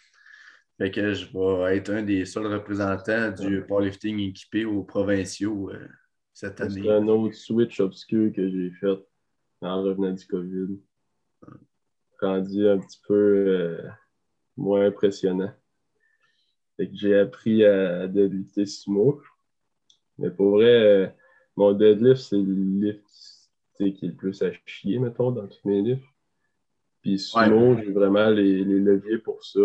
Fait 0.82 0.90
que 0.90 1.14
je 1.14 1.28
vais 1.28 1.78
être 1.78 1.92
un 1.92 2.02
des 2.02 2.26
seuls 2.26 2.48
représentants 2.48 3.30
du 3.30 3.62
powerlifting 3.68 4.18
équipé 4.18 4.66
aux 4.66 4.82
provinciaux 4.82 5.70
euh, 5.70 5.88
cette 6.34 6.60
année. 6.60 6.82
C'est 6.82 6.90
un 6.90 7.08
autre 7.08 7.36
switch 7.36 7.80
obscur 7.80 8.34
que 8.34 8.50
j'ai 8.50 8.72
fait 8.72 8.98
en 9.62 9.84
revenant 9.84 10.12
du 10.12 10.26
COVID. 10.26 10.80
Rendu 12.20 12.68
un 12.68 12.80
petit 12.80 13.00
peu 13.08 13.14
euh, 13.14 13.90
moins 14.58 14.88
impressionnant. 14.88 15.54
Fait 16.78 16.88
que 16.88 16.96
j'ai 16.96 17.16
appris 17.16 17.64
à 17.64 18.08
deadlifter 18.08 18.66
sumo. 18.66 19.22
Mais 20.18 20.32
pour 20.32 20.50
vrai, 20.50 20.82
euh, 20.82 21.08
mon 21.58 21.74
deadlift, 21.74 22.22
c'est 22.22 22.42
le 22.42 22.88
lift 22.88 23.06
qui 23.76 23.84
est 23.84 24.02
le 24.02 24.16
plus 24.16 24.42
à 24.42 24.50
chier, 24.66 24.98
mettons, 24.98 25.30
dans 25.30 25.48
tous 25.48 25.62
mes 25.64 25.84
lifts. 25.84 26.04
Puis 27.04 27.20
sumo, 27.20 27.78
j'ai 27.78 27.92
vraiment 27.92 28.32
les, 28.32 28.64
les 28.64 28.80
leviers 28.80 29.20
pour 29.20 29.46
ça. 29.46 29.60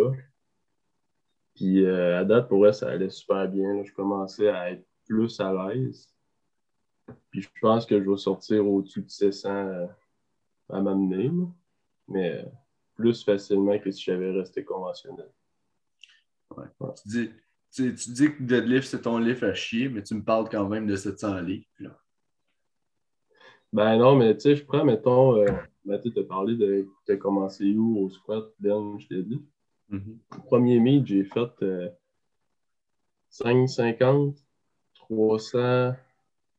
Puis 1.56 1.86
euh, 1.86 2.20
à 2.20 2.24
date, 2.24 2.48
pour 2.48 2.66
eux, 2.66 2.72
ça 2.72 2.90
allait 2.90 3.08
super 3.08 3.48
bien. 3.48 3.82
Je 3.82 3.92
commençais 3.92 4.48
à 4.48 4.72
être 4.72 4.86
plus 5.06 5.40
à 5.40 5.52
l'aise. 5.52 6.06
Puis 7.30 7.40
je 7.40 7.48
pense 7.62 7.86
que 7.86 8.00
je 8.00 8.08
vais 8.08 8.16
sortir 8.18 8.66
au-dessus 8.66 9.02
de 9.02 9.08
600 9.08 9.48
euh, 9.50 9.86
à 10.68 10.82
m'amener, 10.82 11.30
mais 12.08 12.40
euh, 12.40 12.44
plus 12.94 13.24
facilement 13.24 13.78
que 13.78 13.90
si 13.90 14.02
j'avais 14.02 14.32
resté 14.32 14.64
conventionnel. 14.64 15.30
Ouais. 16.56 16.66
Tu, 17.02 17.08
dis, 17.08 17.30
tu, 17.72 18.12
dis 18.12 18.32
que 18.34 18.42
deadlift, 18.42 18.88
c'est 18.88 19.02
ton 19.02 19.18
lift 19.18 19.42
à 19.42 19.54
chier, 19.54 19.88
mais 19.88 20.02
tu 20.02 20.14
me 20.14 20.22
parles 20.22 20.48
quand 20.50 20.68
même 20.68 20.86
de 20.86 20.96
700 20.96 21.40
livres. 21.40 21.66
Là. 21.78 21.98
Ben 23.72 23.96
non, 23.96 24.14
mais 24.14 24.34
tu 24.34 24.42
sais, 24.42 24.56
je 24.56 24.64
prends, 24.64 24.84
mettons, 24.84 25.42
Mathieu 25.84 26.12
t'a 26.12 26.22
parlé 26.22 26.56
de, 26.56 26.86
de 27.08 27.14
commencer 27.14 27.74
où 27.74 28.04
au 28.04 28.10
squat, 28.10 28.44
je 28.60 29.06
t'ai 29.08 29.22
dit. 29.88 29.96
Mhm. 29.96 30.18
Premier 30.46 30.80
meet, 30.80 31.06
j'ai 31.06 31.24
fait 31.24 31.50
550, 33.30 34.36
300, 34.94 35.94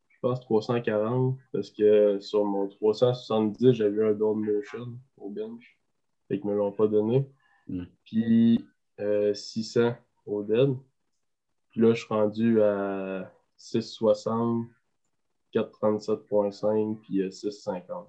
je 0.10 0.20
pense 0.22 0.40
340, 0.42 1.38
parce 1.52 1.72
que 1.72 2.20
sur 2.20 2.46
mon 2.46 2.68
370, 2.68 3.74
j'avais 3.74 4.04
un 4.04 4.14
down 4.14 4.40
motion 4.40 4.98
au 5.18 5.30
bench. 5.30 5.78
Fait 6.28 6.40
qu'ils 6.40 6.48
ne 6.48 6.54
me 6.54 6.58
l'ont 6.58 6.72
pas 6.72 6.88
donné. 6.88 7.28
Mhm. 7.68 7.88
Puis 8.04 8.68
600 9.34 9.80
euh, 9.82 9.92
au 10.26 10.44
dead. 10.44 10.76
Puis 11.70 11.82
là, 11.82 11.94
je 11.94 12.00
suis 12.00 12.14
rendu 12.14 12.62
à 12.62 13.32
660, 13.58 14.68
437.5, 15.54 17.00
puis 17.02 17.32
650. 17.32 18.08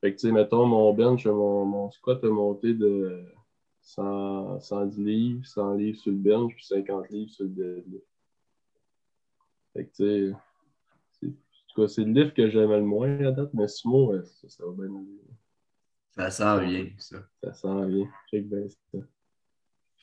Fait 0.00 0.12
que, 0.12 0.20
tu 0.20 0.26
sais, 0.26 0.32
mettons, 0.32 0.66
mon 0.66 0.92
bench, 0.92 1.26
mon, 1.26 1.64
mon 1.64 1.90
squat 1.90 2.22
a 2.22 2.28
monté 2.28 2.74
de 2.74 3.24
110 3.86 4.98
livres, 4.98 5.46
100 5.46 5.74
livres 5.74 5.98
sur 5.98 6.10
le 6.10 6.18
bench, 6.18 6.54
puis 6.54 6.64
50 6.64 7.08
livres 7.10 7.30
sur 7.30 7.44
le 7.44 7.50
deadlift. 7.50 8.06
Fait 9.72 9.86
que, 9.86 9.92
tu 9.96 10.34
sais, 11.20 11.88
c'est 11.88 12.04
le 12.04 12.12
livre 12.12 12.34
que 12.34 12.48
j'aimais 12.48 12.78
le 12.78 12.84
moins 12.84 13.18
à 13.24 13.30
date, 13.30 13.50
mais 13.54 13.68
sumo, 13.68 14.12
ça, 14.24 14.48
ça 14.48 14.64
va 14.66 14.72
bien 14.72 14.96
aller. 14.96 15.20
Ça 16.16 16.30
sent 16.30 16.66
bien, 16.66 16.90
ça. 16.98 17.18
Ça 17.44 17.52
sent 17.52 17.86
bien. 17.86 18.08
Check 18.30 18.48
bien 18.48 18.66
ça. 18.68 18.98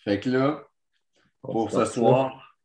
Fait 0.04 0.20
que 0.20 0.30
là, 0.30 0.64
pour 1.42 1.72
ce 1.72 1.86
soir, 1.86 2.58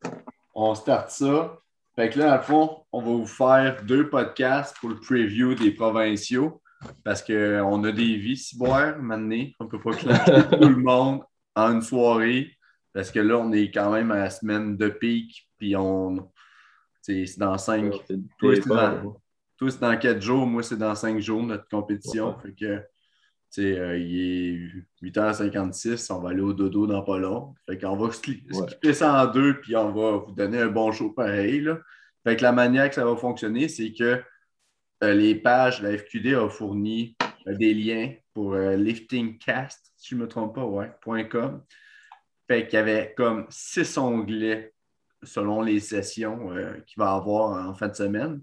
on 0.55 0.75
start 0.75 1.11
ça. 1.11 1.61
Fait 1.97 2.11
que 2.11 2.19
là, 2.19 2.35
à 2.35 2.41
fond, 2.41 2.85
on 2.93 3.01
va 3.01 3.11
vous 3.11 3.27
faire 3.27 3.85
deux 3.85 4.09
podcasts 4.09 4.77
pour 4.79 4.91
le 4.91 5.01
preview 5.01 5.55
des 5.55 5.73
provinciaux. 5.73 6.63
Parce 7.05 7.23
qu'on 7.23 7.85
a 7.85 7.93
des 7.93 8.17
vies, 8.17 8.37
si 8.37 8.57
boire, 8.57 8.99
maintenant. 8.99 9.45
On 9.61 9.65
ne 9.65 9.69
peut 9.69 9.81
pas 9.81 9.93
clasher 9.93 10.49
tout 10.61 10.69
le 10.69 10.77
monde 10.77 11.23
en 11.55 11.73
une 11.73 11.83
soirée. 11.83 12.57
Parce 12.93 13.11
que 13.11 13.21
là, 13.21 13.39
on 13.39 13.53
est 13.53 13.71
quand 13.71 13.93
même 13.93 14.11
à 14.11 14.19
la 14.19 14.31
semaine 14.31 14.77
de 14.77 14.89
pic. 14.89 15.49
Puis 15.59 15.77
on. 15.77 16.31
C'est 17.03 17.39
dans 17.39 17.57
cinq. 17.59 17.95
Toi, 18.39 18.55
c'est 19.71 19.81
dans, 19.81 19.99
quatre 19.99 20.21
jours. 20.21 20.47
Moi, 20.47 20.63
c'est 20.63 20.77
dans 20.77 20.95
cinq 20.95 21.21
jours, 21.21 21.43
notre 21.43 21.69
compétition. 21.69 22.39
Fait 22.39 22.53
que. 22.53 22.83
Euh, 23.59 23.99
il 23.99 24.21
est 24.21 25.09
8h56, 25.09 26.13
on 26.13 26.21
va 26.21 26.31
aller 26.31 26.43
au 26.43 26.53
dodo 26.53 26.87
dans 26.87 27.03
pas 27.03 27.19
long. 27.19 27.55
Fait 27.67 27.79
qu'on 27.79 27.97
va 27.97 28.13
skipper 28.13 28.93
ça 28.93 29.23
en 29.23 29.27
deux, 29.33 29.59
puis 29.61 29.75
on 29.75 29.91
va 29.91 30.19
vous 30.19 30.33
donner 30.33 30.61
un 30.61 30.69
bon 30.69 30.93
show 30.93 31.11
pareil. 31.11 31.63
Là. 31.63 31.79
Fait 32.25 32.37
que 32.37 32.43
la 32.43 32.53
manière 32.53 32.89
que 32.91 32.95
ça 32.95 33.07
va 33.07 33.17
fonctionner, 33.17 33.69
c'est 33.69 33.93
que 33.93 34.23
les 35.03 35.35
pages, 35.35 35.83
la 35.83 35.97
FQD 35.97 36.35
a 36.35 36.49
fourni 36.49 37.17
euh, 37.47 37.55
des 37.55 37.75
liens 37.75 38.13
pour 38.35 38.55
euh, 38.55 38.77
liftingcast, 38.77 39.93
si 39.97 40.11
je 40.11 40.15
ne 40.17 40.23
me 40.23 40.29
trompe 40.29 40.55
pas, 40.55 40.65
ouais, 40.65 40.93
.com. 41.29 41.63
Fait 42.47 42.67
qu'il 42.67 42.79
y 42.79 42.83
avait 42.83 43.15
comme 43.17 43.47
six 43.51 43.99
onglets 43.99 44.75
selon 45.23 45.63
les 45.63 45.81
sessions 45.81 46.51
qu'il 46.87 46.99
va 46.99 47.13
avoir 47.13 47.69
en 47.69 47.75
fin 47.75 47.89
de 47.89 47.95
semaine. 47.95 48.41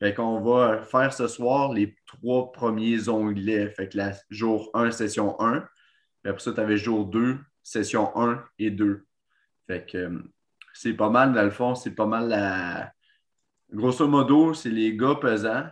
Fait 0.00 0.12
qu'on 0.12 0.40
va 0.40 0.82
faire 0.82 1.12
ce 1.12 1.28
soir 1.28 1.72
les 1.72 1.96
trois 2.06 2.50
premiers 2.52 3.08
onglets. 3.08 3.70
Fait 3.70 3.88
que 3.88 3.96
la 3.96 4.12
jour 4.28 4.70
1, 4.74 4.90
session 4.90 5.40
1. 5.40 5.60
Puis 5.60 6.30
après 6.30 6.42
ça, 6.42 6.52
tu 6.52 6.60
avais 6.60 6.76
jour 6.76 7.06
2, 7.06 7.38
session 7.62 8.16
1 8.16 8.44
et 8.58 8.70
2. 8.70 9.06
Fait 9.66 9.86
que 9.90 9.98
euh, 9.98 10.22
c'est 10.72 10.94
pas 10.94 11.10
mal, 11.10 11.32
dans 11.32 11.42
le 11.42 11.50
fond, 11.50 11.74
c'est 11.74 11.94
pas 11.94 12.06
mal 12.06 12.28
la. 12.28 12.92
Grosso 13.72 14.06
modo, 14.06 14.54
c'est 14.54 14.70
les 14.70 14.96
gars 14.96 15.16
pesants, 15.16 15.66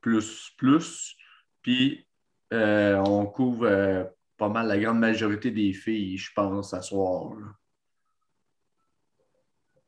plus, 0.00 0.50
plus. 0.56 1.16
Puis 1.62 2.06
euh, 2.52 2.96
on 3.06 3.26
couvre 3.26 3.66
euh, 3.66 4.04
pas 4.36 4.48
mal 4.48 4.68
la 4.68 4.78
grande 4.78 4.98
majorité 5.00 5.50
des 5.50 5.72
filles, 5.72 6.16
je 6.16 6.32
pense, 6.34 6.72
à 6.74 6.82
soir. 6.82 7.34
là. 7.34 7.46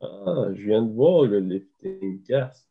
Ah, 0.03 0.47
je 0.55 0.63
viens 0.67 0.83
de 0.83 0.93
voir 0.93 1.25
le 1.25 1.41
lifting 1.41 2.23
cast. 2.23 2.69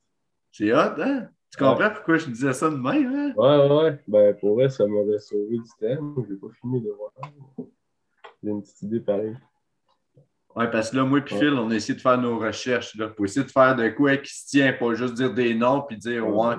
C'est 0.51 0.73
hot, 0.73 0.99
hein? 0.99 1.29
Tu 1.51 1.57
comprends 1.63 1.89
pourquoi 1.91 2.17
je 2.17 2.27
disais 2.27 2.53
ça 2.53 2.69
de 2.69 2.75
même, 2.75 3.13
hein? 3.15 3.33
Ouais, 3.35 3.83
ouais. 3.83 3.99
Ben, 4.07 4.35
pour 4.35 4.55
vrai, 4.55 4.69
ça 4.69 4.85
m'aurait 4.85 5.19
sauvé 5.19 5.57
du. 5.57 5.63
Je 5.81 5.87
n'ai 5.87 6.37
pas 6.39 6.47
fini 6.59 6.81
de 6.81 6.89
voir. 6.91 7.11
J'ai 8.41 8.49
une 8.49 8.61
petite 8.61 8.81
idée 8.83 8.99
pareille. 8.99 9.37
Ouais, 10.55 10.69
parce 10.71 10.89
que 10.91 10.97
là, 10.97 11.05
moi 11.05 11.19
et 11.19 11.21
Ouais. 11.21 11.39
Phil, 11.39 11.53
on 11.53 11.69
a 11.69 11.75
essayé 11.75 11.95
de 11.95 12.01
faire 12.01 12.17
nos 12.17 12.39
recherches 12.39 12.95
là, 12.95 13.07
pour 13.09 13.25
essayer 13.25 13.45
de 13.45 13.51
faire 13.51 13.75
de 13.75 13.89
quoi 13.89 14.17
qui 14.17 14.33
se 14.33 14.47
tient, 14.47 14.73
pas 14.73 14.93
juste 14.95 15.13
dire 15.13 15.33
des 15.33 15.53
noms 15.53 15.81
puis 15.83 15.97
dire 15.97 16.27
ouais. 16.27 16.55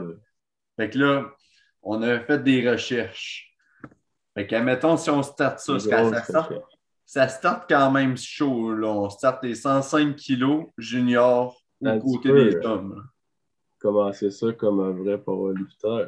Fait 0.80 0.88
que 0.88 0.98
là, 0.98 1.30
on 1.82 2.00
a 2.00 2.20
fait 2.20 2.42
des 2.42 2.70
recherches. 2.70 3.54
Fait 4.32 4.46
que, 4.46 4.54
admettons, 4.54 4.96
si 4.96 5.10
on 5.10 5.22
starte 5.22 5.58
ça, 5.58 5.78
ça, 5.78 6.22
start, 6.24 6.52
ça 7.04 7.28
start 7.28 7.68
quand 7.68 7.90
même 7.90 8.16
chaud. 8.16 8.72
Là. 8.74 8.88
On 8.88 9.10
start 9.10 9.44
les 9.44 9.56
105 9.56 10.16
kilos 10.16 10.68
juniors 10.78 11.62
au 11.82 11.98
côté 11.98 12.30
peu, 12.30 12.44
des 12.48 12.56
hommes. 12.64 13.06
Commencer 13.78 14.30
ça 14.30 14.54
comme 14.54 14.80
un 14.80 14.92
vrai 14.92 15.22
powerlifter? 15.22 16.06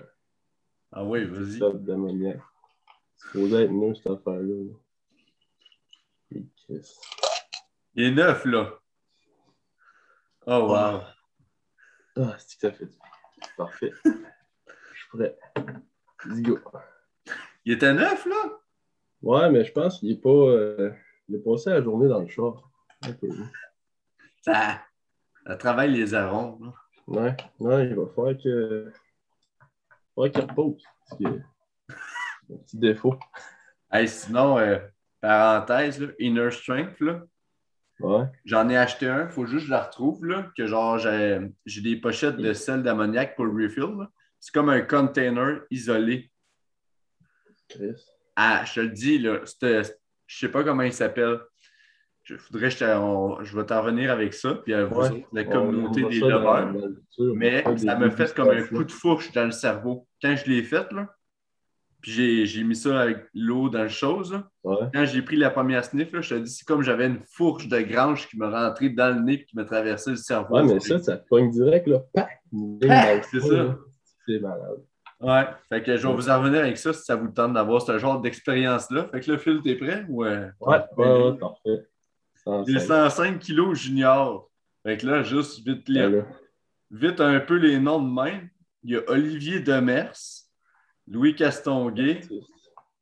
Ah 0.90 1.04
oui, 1.04 1.26
vas-y. 1.26 1.58
C'est 1.58 3.28
supposé 3.28 3.64
être 3.64 3.72
mieux, 3.72 3.94
cette 3.94 4.06
affaire-là. 4.06 4.54
Il 7.94 8.04
est 8.04 8.10
neuf, 8.10 8.46
là. 8.46 8.72
Oh, 10.46 10.68
wow. 10.70 11.02
Ah, 12.16 12.36
c'est 12.38 12.58
que 12.58 12.60
ça 12.60 12.72
fait 12.72 12.86
du. 12.86 12.96
Parfait. 13.58 13.92
Prêt. 15.12 15.36
Let's 16.26 16.40
go. 16.42 16.58
Il 17.64 17.72
était 17.74 17.92
neuf, 17.92 18.26
là? 18.26 18.58
Ouais, 19.22 19.50
mais 19.50 19.64
je 19.64 19.72
pense 19.72 19.98
qu'il 20.00 20.10
est 20.12 20.20
pas. 20.20 20.28
euh, 20.30 20.92
il 21.28 21.36
a 21.36 21.38
passé 21.44 21.70
la 21.70 21.82
journée 21.82 22.08
dans 22.08 22.20
le 22.20 22.28
char. 22.28 22.70
Ça, 24.42 24.80
ça 25.46 25.56
travaille 25.56 25.92
les 25.92 26.14
arômes. 26.14 26.58
là. 26.64 26.72
Ouais, 27.08 27.36
ouais, 27.60 27.86
il 27.88 27.94
va 27.94 28.06
falloir 28.14 28.34
que. 28.42 28.90
Il 28.90 29.60
va 30.16 30.28
falloir 30.28 30.30
qu'il 30.32 30.42
repose. 30.42 30.82
Que... 31.18 31.24
Un 32.52 32.56
petit 32.64 32.78
défaut. 32.78 33.16
Hey, 33.90 34.08
sinon, 34.08 34.58
euh, 34.58 34.78
parenthèse, 35.20 36.00
là, 36.00 36.08
Inner 36.18 36.50
Strength, 36.50 37.00
là, 37.00 37.22
Ouais. 38.00 38.24
j'en 38.44 38.68
ai 38.68 38.76
acheté 38.76 39.08
un. 39.08 39.28
faut 39.28 39.46
juste 39.46 39.60
que 39.62 39.66
je 39.66 39.70
la 39.70 39.82
retrouve. 39.84 40.24
Là, 40.24 40.50
que 40.56 40.66
genre, 40.66 40.98
j'ai 40.98 41.40
j'ai 41.66 41.80
des 41.82 41.96
pochettes 41.96 42.36
de 42.36 42.52
sel 42.52 42.82
d'ammoniac 42.82 43.36
pour 43.36 43.44
le 43.44 43.64
refill. 43.64 43.96
là. 43.98 44.10
C'est 44.44 44.52
comme 44.52 44.70
un 44.70 44.80
container 44.80 45.60
isolé. 45.70 46.28
Chris. 47.68 47.94
Ah, 48.34 48.64
je 48.66 48.74
te 48.74 48.80
le 48.80 48.88
dis, 48.88 49.18
là, 49.20 49.38
c'était- 49.44 49.82
je 50.26 50.36
sais 50.36 50.48
pas 50.50 50.64
comment 50.64 50.82
il 50.82 50.92
s'appelle. 50.92 51.38
Je, 52.24 52.34
que 52.34 52.68
je, 52.68 52.84
on- 52.96 53.44
je 53.44 53.56
vais 53.56 53.64
t'en 53.64 53.82
revenir 53.82 54.10
avec 54.10 54.34
ça. 54.34 54.54
Puis 54.56 54.74
à 54.74 54.84
vous 54.84 55.00
Ouais. 55.00 55.26
la 55.32 55.44
communauté 55.44 56.02
des 56.02 56.18
lovers. 56.18 56.74
Mais 57.36 57.62
ça 57.78 57.94
m'a 57.96 58.10
fait 58.10 58.34
comme 58.34 58.50
un 58.50 58.62
coup 58.64 58.82
de 58.82 58.90
fourche 58.90 59.30
dans 59.30 59.44
le 59.44 59.52
cerveau. 59.52 60.08
Quand 60.20 60.34
je 60.34 60.50
l'ai 60.50 60.64
fait, 60.64 60.90
là, 60.90 61.14
puis 62.00 62.44
j'ai, 62.46 62.64
mis 62.64 62.74
ça 62.74 63.00
avec 63.00 63.18
l'eau 63.34 63.68
dans 63.68 63.84
le 63.84 63.88
chose. 63.88 64.42
Ouais. 64.64 64.76
quand 64.92 65.04
j'ai 65.04 65.22
pris 65.22 65.36
la 65.36 65.50
première 65.50 65.84
sniff, 65.84 66.12
là, 66.12 66.20
je 66.20 66.34
te 66.34 66.40
dis, 66.40 66.50
c'est 66.50 66.64
comme 66.66 66.82
j'avais 66.82 67.06
une 67.06 67.20
fourche 67.28 67.68
de 67.68 67.78
grange 67.80 68.26
qui 68.28 68.36
me 68.36 68.48
rentrait 68.48 68.88
dans 68.88 69.14
le 69.16 69.20
nez 69.22 69.34
et 69.34 69.44
qui 69.44 69.56
me 69.56 69.64
traversait 69.64 70.10
le 70.10 70.16
cerveau. 70.16 70.56
Ouais, 70.56 70.64
mais 70.64 70.80
ça, 70.80 70.98
ça 70.98 71.16
te 71.16 71.28
pogne 71.28 71.48
direct, 71.50 71.86
là. 71.86 72.00
Pac! 72.12 72.42
C'est 73.30 73.40
ça. 73.40 73.78
C'est 74.26 74.38
malade. 74.40 74.82
Ouais, 75.20 75.46
fait 75.68 75.82
que 75.84 75.96
je 75.96 76.06
vais 76.08 76.12
vous 76.14 76.28
en 76.28 76.38
revenir 76.40 76.60
avec 76.60 76.76
ça 76.76 76.92
si 76.92 77.02
ça 77.04 77.14
vous 77.14 77.28
tente 77.28 77.52
d'avoir 77.54 77.80
ce 77.80 77.96
genre 77.98 78.20
d'expérience-là. 78.20 79.06
Fait 79.08 79.20
que 79.20 79.30
là, 79.30 79.38
Phil, 79.38 79.60
t'es 79.62 79.76
prêt? 79.76 80.04
ou, 80.08 80.24
euh, 80.24 80.48
Ouais, 80.60 80.78
ouais, 80.96 81.22
ouais, 81.30 81.38
parfait. 81.38 81.86
Les 82.66 82.80
105. 82.80 82.80
105 82.80 83.38
kilos 83.38 83.78
junior. 83.78 84.50
Fait 84.82 84.96
que 84.96 85.06
là, 85.06 85.22
juste 85.22 85.64
vite, 85.64 85.88
les- 85.88 86.22
vite 86.90 87.20
un 87.20 87.38
peu 87.38 87.54
les 87.56 87.78
noms 87.78 88.02
de 88.02 88.12
même. 88.12 88.48
Il 88.82 88.90
y 88.90 88.96
a 88.96 89.02
Olivier 89.06 89.60
Demers, 89.60 90.16
Louis 91.06 91.36
Castonguay, 91.36 92.20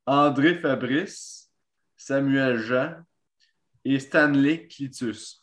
André 0.04 0.56
Fabrice, 0.56 1.50
Samuel 1.96 2.58
Jean 2.58 2.96
et 3.86 3.98
Stanley 3.98 4.66
Clitus. 4.68 5.42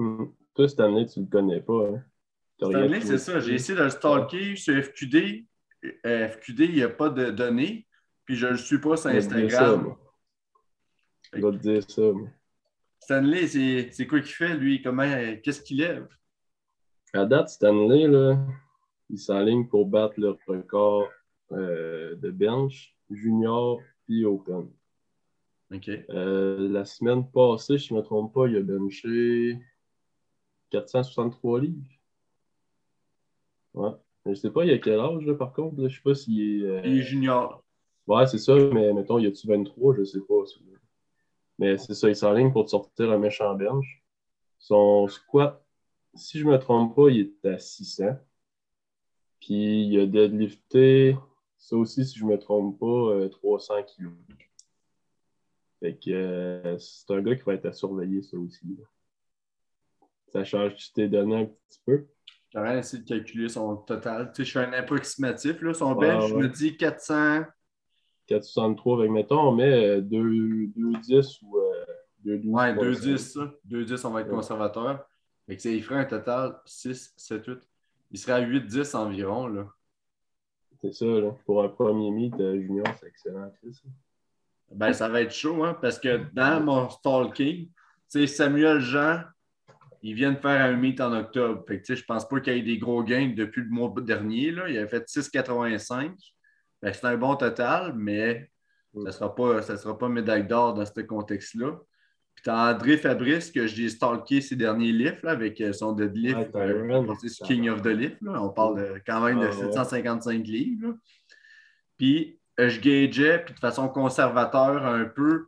Hum. 0.00 0.34
Toi, 0.54 0.66
année, 0.78 1.06
tu 1.06 1.20
le 1.20 1.26
connais 1.26 1.60
pas, 1.60 1.86
hein? 1.90 2.02
Stanley, 2.58 3.00
c'est 3.00 3.18
ça. 3.18 3.38
J'ai 3.40 3.54
essayé 3.54 3.78
de 3.78 3.84
le 3.84 3.90
stalker 3.90 4.56
sur 4.56 4.74
FQD. 4.82 5.46
Euh, 6.04 6.28
FQD, 6.28 6.60
il 6.60 6.74
n'y 6.74 6.82
a 6.82 6.88
pas 6.88 7.08
de 7.08 7.30
données. 7.30 7.86
Puis 8.24 8.36
je 8.36 8.46
ne 8.46 8.52
le 8.52 8.58
suis 8.58 8.78
pas 8.78 8.96
sur 8.96 9.10
Instagram. 9.10 9.94
Je 11.32 11.40
vais 11.40 11.52
te 11.52 11.56
dire 11.56 11.82
ça, 11.88 12.12
moi. 12.12 12.28
Stanley, 13.00 13.46
c'est 13.46 14.06
quoi 14.06 14.20
qu'il 14.20 14.34
fait, 14.34 14.54
lui? 14.54 14.82
Comment, 14.82 15.08
qu'est-ce 15.42 15.62
qu'il 15.62 15.78
lève? 15.78 16.08
À 17.14 17.24
date, 17.24 17.48
Stanley, 17.48 18.06
là, 18.06 18.38
il 19.08 19.18
s'enligne 19.18 19.66
pour 19.66 19.86
battre 19.86 20.14
le 20.18 20.36
record 20.46 21.08
euh, 21.52 22.16
de 22.16 22.30
bench, 22.30 22.94
junior 23.10 23.80
puis 24.04 24.24
open. 24.26 24.68
OK. 25.72 25.88
Euh, 25.88 26.68
la 26.68 26.84
semaine 26.84 27.30
passée, 27.30 27.78
je 27.78 27.94
ne 27.94 27.98
me 27.98 28.04
trompe 28.04 28.34
pas, 28.34 28.46
il 28.46 28.56
a 28.56 28.62
benché 28.62 29.58
463 30.70 31.60
livres. 31.60 31.97
Ouais. 33.78 33.90
Je 34.26 34.34
sais 34.34 34.50
pas, 34.50 34.64
il 34.64 34.70
a 34.72 34.78
quel 34.78 34.98
âge, 35.00 35.24
là, 35.24 35.34
par 35.34 35.52
contre. 35.52 35.88
Je 35.88 35.94
sais 35.94 36.02
pas 36.02 36.14
s'il 36.14 36.40
est. 36.62 36.64
euh, 36.66 36.82
Il 36.84 36.98
est 36.98 37.02
junior. 37.02 37.62
Ouais, 38.06 38.26
c'est 38.26 38.38
ça, 38.38 38.54
mais 38.54 38.92
mettons, 38.92 39.18
il 39.18 39.26
a-tu 39.26 39.46
23, 39.46 39.94
je 39.96 40.04
sais 40.04 40.20
pas. 40.20 40.44
ça. 40.46 40.56
Mais 41.58 41.76
c'est 41.78 41.94
ça, 41.94 42.08
il 42.08 42.16
s'enligne 42.16 42.52
pour 42.52 42.64
te 42.64 42.70
sortir 42.70 43.10
un 43.10 43.18
méchant 43.18 43.54
bench. 43.54 44.02
Son 44.58 45.06
squat, 45.08 45.64
si 46.14 46.38
je 46.38 46.44
me 46.46 46.58
trompe 46.58 46.94
pas, 46.96 47.08
il 47.10 47.20
est 47.42 47.46
à 47.48 47.58
600. 47.58 48.16
Puis 49.40 49.86
il 49.86 50.00
a 50.00 50.06
deadlifté, 50.06 51.16
ça 51.56 51.76
aussi, 51.76 52.04
si 52.04 52.18
je 52.18 52.24
me 52.24 52.38
trompe 52.38 52.78
pas, 52.78 52.86
euh, 52.86 53.28
300 53.28 53.82
kilos. 53.84 54.12
Fait 55.80 55.94
que 55.96 56.10
euh, 56.10 56.78
c'est 56.78 57.10
un 57.12 57.22
gars 57.22 57.36
qui 57.36 57.42
va 57.42 57.54
être 57.54 57.66
à 57.66 57.72
surveiller, 57.72 58.22
ça 58.22 58.36
aussi. 58.36 58.64
là. 58.66 58.84
Ça 60.28 60.44
change, 60.44 60.74
tu 60.76 60.92
t'es 60.92 61.08
donné 61.08 61.36
un 61.36 61.44
petit 61.46 61.80
peu? 61.86 62.06
J'aurais 62.52 62.78
essayé 62.78 63.02
de 63.02 63.08
calculer 63.08 63.48
son 63.48 63.76
total. 63.76 64.32
Tu 64.32 64.36
sais, 64.36 64.44
je 64.44 64.50
suis 64.50 64.58
un 64.58 64.72
approximatif. 64.72 65.60
Là. 65.60 65.74
Son 65.74 65.94
Ouais, 65.94 66.08
bench, 66.08 66.28
je 66.28 66.34
ouais. 66.34 66.42
me 66.42 66.48
dis 66.48 66.76
400. 66.76 67.44
463 68.26 68.98
avec, 68.98 69.10
mettons, 69.10 69.40
on 69.48 69.52
met 69.52 69.98
euh, 69.98 70.00
210 70.00 71.42
ou 71.42 71.58
euh, 71.58 71.84
212. 72.24 72.52
Ouais, 72.54 72.74
300. 72.74 73.00
2,10, 73.06 73.16
ça. 73.18 73.54
2,10, 73.68 74.06
on 74.06 74.10
va 74.10 74.20
être 74.20 74.28
Ouais. 74.28 74.34
conservateur. 74.34 75.06
Fait 75.46 75.56
que, 75.56 75.62
ça, 75.62 75.68
il 75.70 75.82
ferait 75.82 76.00
un 76.00 76.04
total 76.04 76.56
6, 76.64 77.14
7, 77.16 77.46
8. 77.46 77.58
Il 78.10 78.18
serait 78.18 78.32
à 78.32 78.40
8-10 78.40 78.94
environ. 78.94 79.46
Là. 79.46 79.66
C'est 80.80 80.92
ça, 80.94 81.04
là. 81.06 81.32
Pour 81.44 81.62
un 81.62 81.68
premier 81.68 82.10
meet 82.10 82.34
euh, 82.40 82.60
junior, 82.60 82.86
c'est 83.00 83.08
excellent. 83.08 83.52
Ben, 84.72 84.92
ça 84.92 85.08
va 85.08 85.22
être 85.22 85.32
chaud, 85.32 85.64
hein, 85.64 85.76
parce 85.80 85.98
que 85.98 86.20
dans 86.34 86.62
mon 86.62 86.88
stalking, 86.90 87.66
tu 87.66 87.72
sais, 88.08 88.26
Samuel 88.26 88.80
Jean, 88.80 89.22
il 90.02 90.14
vient 90.14 90.32
de 90.32 90.38
faire 90.38 90.64
un 90.64 90.76
meet 90.76 91.00
en 91.00 91.12
octobre. 91.12 91.64
Fait 91.66 91.80
que, 91.80 91.94
je 91.94 92.04
pense 92.04 92.28
pas 92.28 92.40
qu'il 92.40 92.54
y 92.54 92.58
ait 92.58 92.62
des 92.62 92.78
gros 92.78 93.02
gains 93.02 93.32
depuis 93.36 93.62
le 93.62 93.68
mois 93.70 93.92
dernier. 94.00 94.50
Là. 94.50 94.68
Il 94.68 94.78
a 94.78 94.86
fait 94.86 95.06
6,85. 95.08 96.12
Ben, 96.82 96.92
c'est 96.92 97.04
un 97.06 97.16
bon 97.16 97.34
total, 97.36 97.92
mais 97.96 98.50
ça 98.94 99.00
ne 99.00 99.10
sera, 99.10 99.34
pas- 99.34 99.62
ça 99.62 99.76
sera 99.76 99.98
pas 99.98 100.08
médaille 100.08 100.46
d'or 100.46 100.74
dans 100.74 100.84
ce 100.86 101.00
contexte-là. 101.00 101.72
Puis 102.34 102.44
tu 102.44 102.50
as 102.50 102.72
André 102.74 102.96
Fabrice, 102.96 103.50
que 103.50 103.66
j'ai 103.66 103.88
stalké 103.88 104.40
ses 104.40 104.54
derniers 104.54 104.92
livres 104.92 105.18
là, 105.24 105.32
avec 105.32 105.60
euh, 105.60 105.72
son 105.72 105.92
deadlift. 105.92 106.36
Ouais, 106.36 106.50
euh, 106.54 107.14
King 107.44 107.68
of 107.68 107.82
the 107.82 107.86
Lift. 107.86 108.22
là. 108.22 108.40
On 108.40 108.50
parle 108.50 108.78
de- 108.78 109.00
quand 109.04 109.20
même 109.24 109.40
de 109.40 109.46
Ah, 109.46 109.48
ouais. 109.48 109.72
755 109.72 110.46
livres. 110.46 110.88
là. 110.88 110.94
Puis 111.96 112.38
euh, 112.60 112.68
je 112.68 112.80
gageais, 112.80 113.40
puis 113.44 113.54
de 113.54 113.58
façon 113.58 113.88
conservateur 113.88 114.86
un 114.86 115.04
peu, 115.04 115.46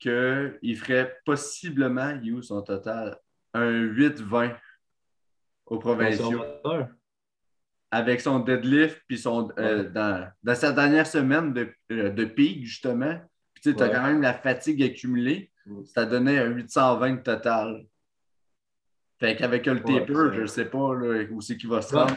qu'il 0.00 0.76
ferait 0.76 1.16
possiblement, 1.24 2.12
où 2.24 2.42
son 2.42 2.60
total, 2.62 3.16
un 3.56 3.82
8-20 3.82 4.56
au 5.66 5.78
provinciaux 5.78 6.42
avec 7.90 8.20
son 8.20 8.40
deadlift, 8.40 9.00
puis 9.06 9.16
son, 9.18 9.50
euh, 9.58 9.84
Ouais. 9.84 9.90
dans, 9.90 10.28
dans 10.42 10.54
sa 10.54 10.72
dernière 10.72 11.06
semaine 11.06 11.52
de, 11.54 11.72
euh, 11.92 12.10
de 12.10 12.24
pic, 12.24 12.64
justement. 12.64 13.18
Puis 13.54 13.74
tu 13.74 13.82
as 13.82 13.86
Ouais. 13.86 13.92
quand 13.94 14.02
même 14.02 14.20
la 14.22 14.34
fatigue 14.34 14.82
accumulée. 14.82 15.50
Ça 15.84 16.04
donnait 16.04 16.38
un 16.38 16.46
820 16.50 17.16
total. 17.18 17.86
Fait 19.18 19.34
qu'avec 19.34 19.66
le 19.66 19.80
taper, 19.82 20.12
je 20.34 20.46
sais 20.46 20.66
pas 20.66 20.94
là, 20.94 21.24
où 21.30 21.40
c'est 21.40 21.56
qu'il 21.56 21.70
va 21.70 21.80
se 21.82 21.96
rendre. 21.96 22.16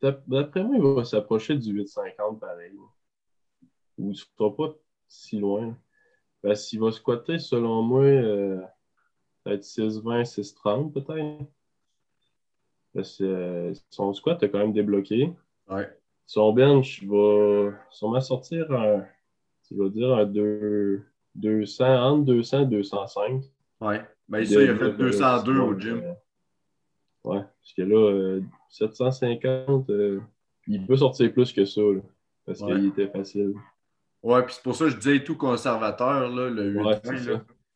D'après 0.00 0.62
moi, 0.64 0.76
il 0.76 0.82
va 0.82 1.04
s'approcher 1.04 1.56
du 1.56 1.72
8,50 1.74 2.38
pareil. 2.38 2.72
Ou 2.76 2.88
il 3.98 4.08
ne 4.08 4.14
sera 4.14 4.54
pas 4.56 4.74
si 5.08 5.38
loin. 5.38 5.76
Parce 6.42 6.66
qu'il 6.66 6.80
va 6.80 6.90
squatter, 6.92 7.38
selon 7.38 7.82
moi, 7.82 8.04
euh, 8.04 8.60
peut-être 9.44 9.62
6,20, 9.64 10.24
6,30 10.24 10.92
peut-être. 10.92 11.44
Parce 12.94 13.18
que 13.18 13.24
euh, 13.24 13.72
son 13.90 14.12
squat 14.12 14.42
a 14.42 14.48
quand 14.48 14.58
même 14.58 14.72
débloqué. 14.72 15.32
Ouais. 15.68 15.88
Son 16.26 16.52
bench 16.52 17.02
va 17.04 17.72
sûrement 17.90 18.20
sortir 18.20 18.70
un, 18.72 19.04
je 19.70 19.82
vais 19.82 19.90
dire, 19.90 20.12
un 20.12 20.26
2, 20.26 21.02
200, 21.34 21.84
entre 21.86 22.24
200 22.26 22.60
et 22.62 22.66
205. 22.66 23.42
Ouais. 23.80 24.02
Ben, 24.28 24.44
ça, 24.44 24.62
il 24.62 24.70
a 24.70 24.76
fait 24.76 24.84
Deadlift, 24.92 24.98
202 25.18 25.58
au 25.58 25.72
euh, 25.72 25.78
gym. 25.78 25.98
euh, 25.98 26.12
ouais, 27.24 27.40
parce 27.40 27.72
que 27.76 27.82
là, 27.82 27.96
euh, 28.12 28.40
750, 28.70 29.90
euh, 29.90 30.20
il 30.66 30.86
peut 30.86 30.96
sortir 30.96 31.32
plus 31.32 31.52
que 31.52 31.64
ça, 31.64 31.80
là, 31.80 32.00
parce 32.46 32.60
Ouais. 32.60 32.74
qu'il 32.74 32.86
était 32.88 33.08
facile. 33.08 33.54
Ouais, 34.22 34.42
puis 34.44 34.54
c'est 34.54 34.62
pour 34.62 34.76
ça 34.76 34.84
que 34.84 34.90
je 34.92 34.96
disais 34.98 35.24
tout 35.24 35.36
conservateur, 35.36 36.28
là, 36.28 36.48
le 36.48 36.70
8 36.70 36.78
Ouais. 36.78 37.00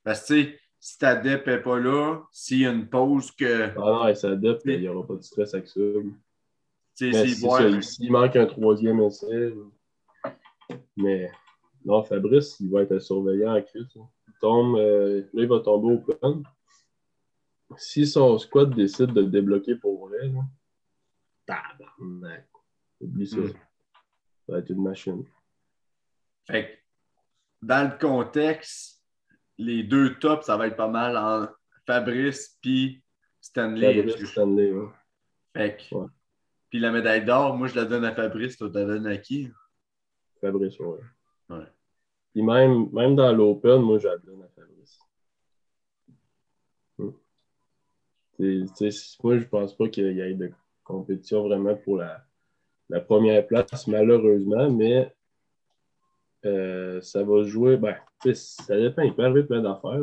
Parce 0.04 0.28
que, 0.28 0.34
tu 0.34 0.42
sais, 0.44 0.58
si 0.86 0.98
ta 0.98 1.16
dep 1.16 1.48
n'est 1.48 1.60
pas 1.60 1.80
là, 1.80 2.22
s'il 2.30 2.60
y 2.60 2.66
a 2.66 2.70
une 2.70 2.88
pause 2.88 3.32
que, 3.32 3.70
Ah 3.70 3.74
non, 3.74 4.00
avec 4.02 4.16
sa 4.18 4.36
depth, 4.36 4.62
il 4.66 4.82
n'y 4.82 4.88
aura 4.88 5.04
pas 5.04 5.16
de 5.16 5.22
stress 5.22 5.52
avec 5.52 5.66
ça. 5.66 5.80
Mais 7.00 7.26
s'il 7.26 7.34
ça, 7.34 7.82
s'il 7.82 8.12
manque 8.12 8.36
un 8.36 8.46
troisième 8.46 9.00
essai. 9.00 9.52
Mais 10.96 11.28
non, 11.84 12.04
Fabrice, 12.04 12.60
il 12.60 12.70
va 12.70 12.82
être 12.82 13.00
surveillant 13.00 13.54
à 13.54 13.62
Chris. 13.62 13.88
hein. 13.96 14.08
Il 14.28 14.34
tombe, 14.40 14.76
euh, 14.76 15.22
là, 15.32 15.42
il 15.42 15.48
va 15.48 15.58
tomber 15.58 15.92
au 15.92 15.96
open. 15.96 16.44
Si 17.78 18.06
son 18.06 18.38
squad 18.38 18.72
décide 18.72 19.12
de 19.12 19.22
le 19.22 19.26
débloquer 19.26 19.74
pour 19.74 20.06
vrai, 20.06 20.28
là, 20.28 20.40
tabarnak. 21.46 22.48
Oublie 23.00 23.26
ça. 23.26 23.38
Mm. 23.38 23.48
Ça 23.48 24.52
va 24.52 24.58
être 24.60 24.70
une 24.70 24.84
machine. 24.84 25.24
Fait 26.46 26.64
que, 26.64 27.66
dans 27.66 27.90
le 27.90 27.98
contexte, 27.98 28.95
les 29.58 29.82
deux 29.82 30.18
tops, 30.18 30.44
ça 30.46 30.56
va 30.56 30.66
être 30.66 30.76
pas 30.76 30.88
mal 30.88 31.16
en 31.16 31.48
Fabrice 31.86 32.58
puis 32.60 33.02
Stanley. 33.40 33.94
Fabrice 34.02 34.30
Stanley, 34.30 34.72
ouais. 34.72 34.88
Fait 35.54 35.76
que, 35.76 35.94
Ouais. 35.94 36.06
puis 36.68 36.78
la 36.78 36.90
médaille 36.92 37.24
d'or, 37.24 37.56
moi, 37.56 37.68
je 37.68 37.76
la 37.76 37.84
donne 37.84 38.04
à 38.04 38.14
Fabrice, 38.14 38.56
toi, 38.56 38.68
tu 38.68 38.74
la 38.74 38.84
donnes 38.84 39.06
à 39.06 39.16
qui? 39.16 39.48
Fabrice, 40.40 40.78
ouais. 40.80 40.98
Ouais. 41.48 41.66
Puis 42.32 42.42
même, 42.42 42.90
même 42.92 43.16
dans 43.16 43.32
l'Open, 43.32 43.80
moi, 43.80 43.98
je 43.98 44.08
la 44.08 44.18
donne 44.18 44.42
à 44.42 44.48
Fabrice. 44.48 44.98
Hmm. 46.98 47.10
Moi, 48.38 49.38
je 49.38 49.44
pense 49.44 49.74
pas 49.76 49.88
qu'il 49.88 50.12
y 50.16 50.20
ait 50.20 50.34
de 50.34 50.52
compétition 50.84 51.44
vraiment 51.48 51.74
pour 51.76 51.96
la, 51.96 52.22
la 52.90 53.00
première 53.00 53.46
place, 53.46 53.86
malheureusement, 53.86 54.70
mais 54.70 55.14
euh, 56.44 57.00
ça 57.00 57.22
va 57.22 57.44
jouer. 57.44 57.76
Ben, 57.76 57.96
ça 58.34 58.76
dépend, 58.76 59.02
il 59.02 59.14
peut 59.14 59.24
arriver 59.24 59.44
plein 59.44 59.62
d'affaires. 59.62 60.00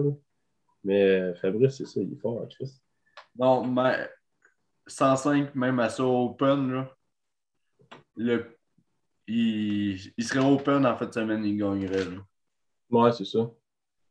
Mais 0.84 1.04
euh, 1.04 1.36
Fabrice, 1.36 1.78
c'est 1.78 1.86
ça, 1.86 2.02
il 2.02 2.13
est 2.13 2.20
fort 2.20 2.42
en 2.42 2.48
Christ. 2.48 2.82
Non, 3.38 3.66
mais 3.66 4.10
105, 4.88 5.56
même 5.56 5.80
à 5.80 5.90
ça, 5.90 6.04
open, 6.04 6.72
là, 6.72 6.96
le, 8.16 8.58
il, 9.28 10.13
il 10.18 10.24
serait 10.24 10.46
open 10.46 10.86
en 10.86 10.96
fin 10.96 11.06
de 11.06 11.13
semaine, 11.13 11.46
il 11.46 11.58
gagnerait. 11.58 12.06
Là. 12.06 12.22
Ouais, 12.90 13.12
c'est 13.12 13.25
ça. 13.25 13.50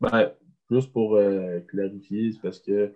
Ben, 0.01 0.33
juste 0.71 0.93
pour 0.93 1.17
euh, 1.17 1.61
clarifier, 1.61 2.33
c'est 2.33 2.41
parce 2.41 2.59
que 2.59 2.95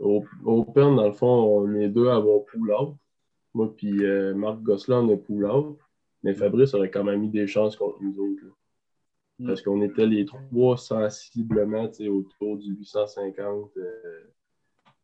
Open, 0.00 0.96
dans 0.96 1.06
le 1.06 1.12
fond, 1.12 1.26
on 1.26 1.74
est 1.74 1.88
deux 1.88 2.08
à 2.08 2.16
avoir 2.16 2.44
pull 2.44 2.72
out. 2.72 2.96
Moi 3.54 3.74
puis 3.74 4.04
euh, 4.04 4.34
Marc 4.34 4.60
Gosselin, 4.60 4.98
on 4.98 5.14
a 5.14 5.16
pull 5.16 5.44
out. 5.46 5.78
Mais 6.22 6.34
Fabrice 6.34 6.74
aurait 6.74 6.90
quand 6.90 7.04
même 7.04 7.22
eu 7.24 7.28
des 7.28 7.46
chances 7.46 7.76
contre 7.76 8.02
nous 8.02 8.18
autres. 8.18 8.44
là. 8.44 8.50
Mm. 9.38 9.46
Parce 9.46 9.62
qu'on 9.62 9.82
était 9.82 10.06
les 10.06 10.24
trois 10.24 10.76
sensiblement 10.76 11.84
autour 11.84 12.58
du 12.58 12.72
850, 12.74 13.76
euh, 13.76 14.24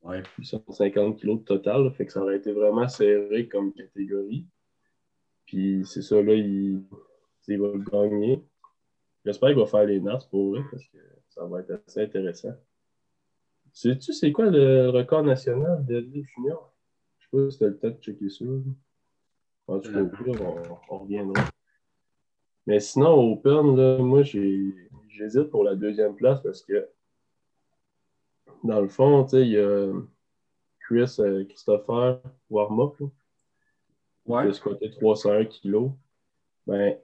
Ouais. 0.02 0.22
850 0.38 1.18
kilos 1.18 1.38
de 1.40 1.44
total. 1.44 1.84
là. 1.84 1.90
fait 1.90 2.04
que 2.04 2.12
ça 2.12 2.20
aurait 2.20 2.36
été 2.36 2.52
vraiment 2.52 2.86
serré 2.88 3.48
comme 3.48 3.72
catégorie. 3.72 4.46
Puis 5.46 5.82
c'est 5.86 6.02
ça, 6.02 6.20
là, 6.20 6.34
il, 6.34 6.82
il 7.48 7.58
va 7.60 7.68
le 7.68 7.78
gagner. 7.78 8.42
J'espère 9.24 9.50
qu'il 9.50 9.58
va 9.58 9.66
faire 9.66 9.84
les 9.86 10.00
Nats 10.00 10.18
pour 10.30 10.50
vrai, 10.50 10.60
parce 10.70 10.84
que 10.88 10.98
ça 11.30 11.46
va 11.46 11.60
être 11.60 11.80
assez 11.86 12.02
intéressant. 12.02 12.52
Sais-tu 13.72 14.12
c'est 14.12 14.30
quoi 14.30 14.46
le 14.50 14.90
record 14.90 15.22
national 15.24 15.84
de 15.86 16.00
Junior? 16.00 16.72
Je 17.18 17.24
sais 17.24 17.30
pas 17.30 17.50
si 17.50 17.58
t'as 17.58 17.66
le 17.68 17.78
temps 17.78 17.88
de 17.90 18.00
checker 18.00 18.28
ça. 18.28 18.44
Au 19.68 19.80
pire, 19.80 20.40
on, 20.42 20.94
on 20.94 20.98
reviendra. 20.98 21.44
Mais 22.66 22.80
sinon, 22.80 23.12
au 23.14 23.32
Open, 23.32 23.76
là, 23.76 23.98
moi, 23.98 24.22
j'hésite 24.22 25.50
pour 25.50 25.64
la 25.64 25.74
deuxième 25.74 26.14
place 26.14 26.40
parce 26.42 26.62
que, 26.62 26.88
dans 28.62 28.80
le 28.80 28.88
fond, 28.88 29.24
tu 29.24 29.30
sais, 29.30 29.42
il 29.42 29.52
y 29.52 29.58
a 29.58 29.92
Chris 30.80 31.16
euh, 31.18 31.44
Christopher 31.44 32.20
Warmuck, 32.50 33.00
là, 33.00 33.06
qui 33.06 34.32
Ouais. 34.32 34.48
a 34.48 34.52
squatté 34.54 34.90
301 34.90 35.44
kilos. 35.44 35.90
Ben, 36.66 36.96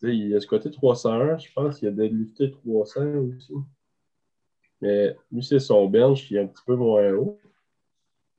tu 0.00 0.06
sais, 0.08 0.16
il 0.16 0.34
a 0.34 0.40
squatté 0.40 0.70
301, 0.70 1.36
je 1.38 1.52
pense 1.52 1.78
qu'il 1.78 1.88
a 1.88 1.90
deadlifté 1.90 2.50
300 2.50 3.02
aussi. 3.36 3.54
Mais 4.80 5.14
lui, 5.30 5.44
c'est 5.44 5.58
son 5.60 5.86
bench 5.86 6.26
qui 6.26 6.36
est 6.36 6.40
un 6.40 6.46
petit 6.46 6.64
peu 6.64 6.74
moins 6.74 7.12
haut. 7.12 7.38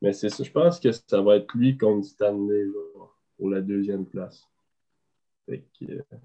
Mais 0.01 0.11
c'est 0.13 0.29
ça, 0.29 0.43
je 0.43 0.51
pense 0.51 0.79
que 0.79 0.91
ça 0.91 1.21
va 1.21 1.37
être 1.37 1.53
lui 1.53 1.77
contre 1.77 2.05
Stanley 2.05 2.65
là, 2.65 3.05
pour 3.37 3.49
la 3.49 3.61
deuxième 3.61 4.05
place. 4.05 4.43
Fait 5.47 5.63
que, 5.79 5.85
euh, 5.91 6.01
je 6.11 6.15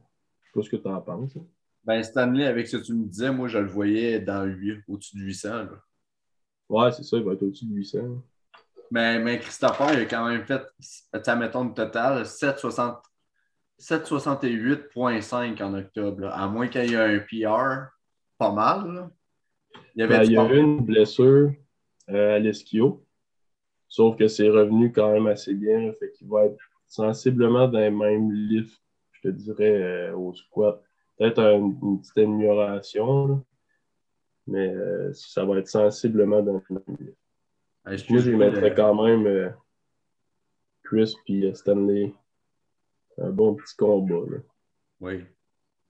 sais 0.47 0.53
pas 0.55 0.62
ce 0.62 0.71
que 0.71 0.77
tu 0.77 0.88
en 0.88 1.01
penses. 1.01 1.37
hein. 1.37 1.47
Ben, 1.85 2.03
Stanley, 2.03 2.44
avec 2.47 2.68
ce 2.68 2.77
que 2.77 2.83
tu 2.83 2.94
me 2.94 3.07
disais, 3.07 3.31
moi, 3.33 3.49
je 3.49 3.59
le 3.59 3.66
voyais 3.66 4.21
dans 4.21 4.44
le 4.44 4.53
8, 4.53 4.83
au-dessus 4.88 5.16
de 5.16 5.23
800. 5.23 5.49
Là. 5.64 5.71
Ouais, 6.68 6.92
c'est 6.92 7.03
ça, 7.03 7.16
il 7.16 7.23
va 7.25 7.33
être 7.33 7.42
au-dessus 7.42 7.64
de 7.66 7.75
800. 7.75 8.23
Mais, 8.90 9.18
mais 9.18 9.38
Christopher, 9.38 9.92
il 9.94 10.01
a 10.01 10.05
quand 10.07 10.29
même 10.29 10.44
fait, 10.44 10.62
tu 10.81 11.37
mettons, 11.37 11.64
le 11.64 11.75
total, 11.75 12.27
760 12.27 13.03
768,5 13.81 15.62
en 15.62 15.75
octobre. 15.75 16.21
là. 16.23 16.31
À 16.35 16.49
moins 16.49 16.68
qu'il 16.68 16.90
y 16.90 16.94
ait 16.94 16.97
un 16.97 17.18
PR, 17.21 17.90
pas 18.37 18.53
mal. 18.53 18.92
là. 18.92 19.11
Il 19.94 20.01
y 20.01 20.03
avait 20.03 20.18
Ben, 20.18 20.25
du 20.25 20.31
il 20.31 20.35
y 20.35 20.38
a 20.38 20.53
eu 20.53 20.59
une 20.59 20.81
blessure 20.85 21.53
euh, 22.11 22.37
à 22.37 22.38
l'esquio. 22.38 23.05
Sauf 23.88 24.16
que 24.16 24.27
c'est 24.29 24.49
revenu 24.49 24.92
quand 24.92 25.12
même 25.12 25.27
assez 25.29 25.55
bien. 25.55 25.81
là, 25.87 25.92
fait 25.92 26.11
qu'il 26.12 26.29
va 26.29 26.47
être 26.47 26.59
sensiblement 26.88 27.68
dans 27.68 27.79
les 27.79 27.90
mêmes 27.90 28.33
lifts, 28.33 28.81
je 29.12 29.22
te 29.22 29.29
dirais, 29.29 29.83
euh, 30.11 30.16
au 30.16 30.35
squat. 30.35 30.83
Peut-être 31.18 31.38
un- 31.40 31.57
une 31.83 32.01
petite 32.01 32.18
amélioration. 32.18 33.27
là. 33.29 33.38
Mais 34.46 34.74
euh, 34.74 35.12
ça 35.12 35.44
va 35.44 35.59
être 35.59 35.68
sensiblement 35.68 36.42
dans 36.42 36.55
les 36.55 36.74
mêmes 36.77 36.96
lifts. 37.01 37.18
Ah, 37.85 37.90
Moi, 38.11 38.20
je 38.20 38.31
mettrais 38.33 38.70
le- 38.70 38.74
quand 38.74 39.03
même 39.05 39.27
euh, 39.27 39.51
Chris 40.85 41.14
et 41.27 41.55
Stanley. 41.55 42.14
Un 43.18 43.31
bon 43.31 43.55
petit 43.55 43.74
combat. 43.77 44.24
Là. 44.31 44.38
Oui. 45.01 45.24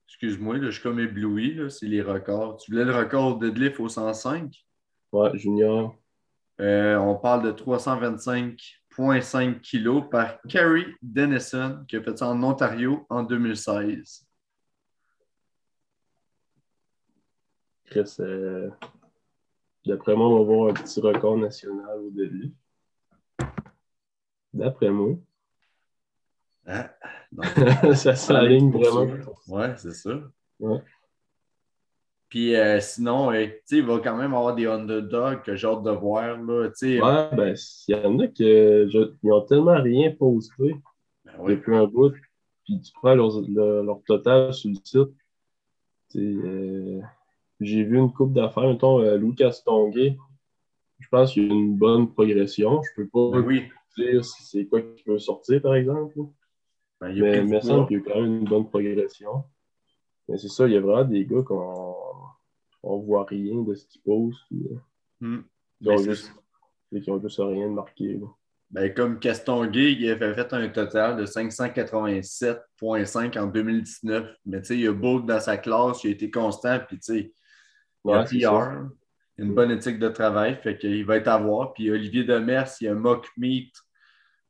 Excuse-moi, 0.07 0.59
je 0.61 0.71
suis 0.71 0.81
comme 0.81 0.99
ébloui, 0.99 1.59
c'est 1.69 1.85
les 1.85 2.01
records. 2.01 2.57
Tu 2.57 2.71
voulais 2.71 2.85
le 2.85 2.95
record 2.95 3.37
de 3.37 3.47
deadlift 3.49 3.79
au 3.79 3.87
105? 3.87 4.65
Ouais, 5.11 5.29
Junior. 5.37 5.95
Euh, 6.59 6.97
on 6.97 7.15
parle 7.15 7.43
de 7.43 7.51
325,5 8.99 9.61
kilos 9.61 10.03
par 10.11 10.41
Carrie 10.41 10.93
Dennison, 11.01 11.85
qui 11.87 11.95
a 11.95 12.03
fait 12.03 12.17
ça 12.17 12.27
en 12.27 12.43
Ontario 12.43 13.05
en 13.09 13.23
2016. 13.23 14.27
Chris, 17.85 18.15
euh, 18.19 18.69
d'après 19.85 20.15
moi, 20.15 20.27
on 20.27 20.39
va 20.39 20.43
voir 20.43 20.69
un 20.69 20.73
petit 20.73 20.99
record 20.99 21.37
national 21.37 21.99
au 21.99 22.11
deadlift. 22.11 22.55
D'après 24.53 24.89
moi. 24.89 25.15
Donc, 27.31 27.45
ça 27.95 28.15
s'aligne 28.15 28.69
vraiment. 28.69 29.07
Ouais, 29.47 29.75
c'est 29.77 29.93
ça. 29.93 30.11
Ouais. 30.59 30.83
Puis 32.29 32.55
euh, 32.55 32.79
sinon, 32.79 33.31
euh, 33.31 33.47
il 33.71 33.83
va 33.83 33.99
quand 33.99 34.15
même 34.15 34.33
avoir 34.35 34.53
des 34.55 34.67
underdogs 34.67 35.41
que 35.41 35.55
j'ai 35.55 35.67
hâte 35.67 35.81
de 35.83 35.89
voir. 35.91 36.37
Là. 36.41 36.69
Ouais, 36.81 37.35
ben, 37.35 37.55
il 37.87 37.91
y 37.91 37.95
en 37.95 38.19
a 38.19 38.27
qui 38.27 38.43
ils 38.43 39.31
ont 39.31 39.41
tellement 39.41 39.81
rien 39.81 40.11
posté 40.11 40.75
Ben 41.25 41.31
oui. 41.39 41.55
depuis 41.55 41.75
un 41.75 41.85
bout. 41.87 42.13
Puis 42.65 42.79
tu 42.81 42.91
prends 42.93 43.15
leur, 43.15 43.31
leur- 43.49 43.83
leur 43.83 44.03
total 44.05 44.53
sur 44.53 44.69
le 44.69 44.75
site. 44.83 45.15
Euh, 46.15 47.01
J'ai 47.59 47.83
vu 47.83 47.97
une 47.97 48.13
coupe 48.13 48.33
d'affaires, 48.33 48.67
mettons, 48.67 48.99
euh, 49.01 49.17
Lucas 49.17 49.61
Tonguay. 49.65 50.15
Je 50.99 51.07
pense 51.09 51.33
qu'il 51.33 51.47
y 51.47 51.49
a 51.49 51.53
une 51.53 51.77
bonne 51.77 52.13
progression. 52.13 52.81
Je 52.83 53.01
peux 53.01 53.07
pas 53.07 53.39
Ben 53.39 53.45
oui. 53.47 53.63
dire 53.97 54.23
si 54.23 54.43
c'est 54.43 54.65
quoi 54.65 54.81
qui 54.81 55.03
peut 55.03 55.17
sortir, 55.19 55.61
par 55.61 55.75
exemple. 55.75 56.13
Ben, 57.01 57.09
il 57.09 57.17
y 57.17 57.21
a 57.21 57.23
Mais 57.23 57.31
pris 57.31 57.39
il 57.47 57.53
me 57.55 57.59
semble 57.61 57.87
qu'il 57.87 57.97
y 57.97 58.01
a 58.01 58.03
quand 58.03 58.21
même 58.21 58.37
une 58.41 58.45
bonne 58.45 58.69
progression. 58.69 59.43
Mais 60.29 60.37
c'est 60.37 60.47
ça, 60.47 60.67
il 60.67 60.73
y 60.73 60.77
a 60.77 60.81
vraiment 60.81 61.03
des 61.03 61.25
gars 61.25 61.43
qu'on 61.43 61.95
on 62.83 62.99
voit 62.99 63.25
rien 63.25 63.61
de 63.61 63.75
ce 63.75 63.85
qu'ils 63.85 64.01
posent. 64.01 64.39
puis, 64.47 64.65
euh, 64.71 64.77
Hmm. 65.21 65.41
Ils 65.81 65.89
ont 65.89 65.97
juste, 65.97 66.31
ils 66.91 67.11
ont 67.11 67.21
juste 67.21 67.39
rien 67.39 67.67
de 67.67 67.73
marqué. 67.73 68.19
Ben, 68.71 68.93
comme 68.93 69.19
Caston 69.19 69.65
Gay, 69.65 69.93
il 69.93 70.09
avait 70.09 70.33
fait 70.33 70.53
un 70.53 70.69
total 70.69 71.17
de 71.17 71.25
587,5 71.25 73.37
en 73.37 73.47
2019. 73.47 74.27
Mais 74.45 74.61
tu 74.61 74.67
sais, 74.67 74.75
il 74.75 74.81
y 74.81 74.87
a 74.87 74.93
Bolt 74.93 75.25
dans 75.25 75.39
sa 75.39 75.57
classe, 75.57 76.03
il 76.03 76.09
a 76.09 76.11
été 76.11 76.29
constant, 76.29 76.79
puis 76.87 76.99
tu 76.99 77.13
sais, 77.13 77.33
il 78.31 78.45
a 78.45 78.87
une 79.37 79.53
bonne 79.53 79.71
éthique 79.71 79.99
de 79.99 80.09
travail, 80.09 80.59
fait 80.61 80.77
qu'il 80.77 81.05
va 81.05 81.17
être 81.17 81.29
à 81.29 81.37
voir. 81.37 81.73
Puis 81.73 81.89
Olivier 81.89 82.23
Demers, 82.23 82.69
il 82.81 82.89
a 82.89 82.93
mock 82.93 83.27
meat 83.37 83.73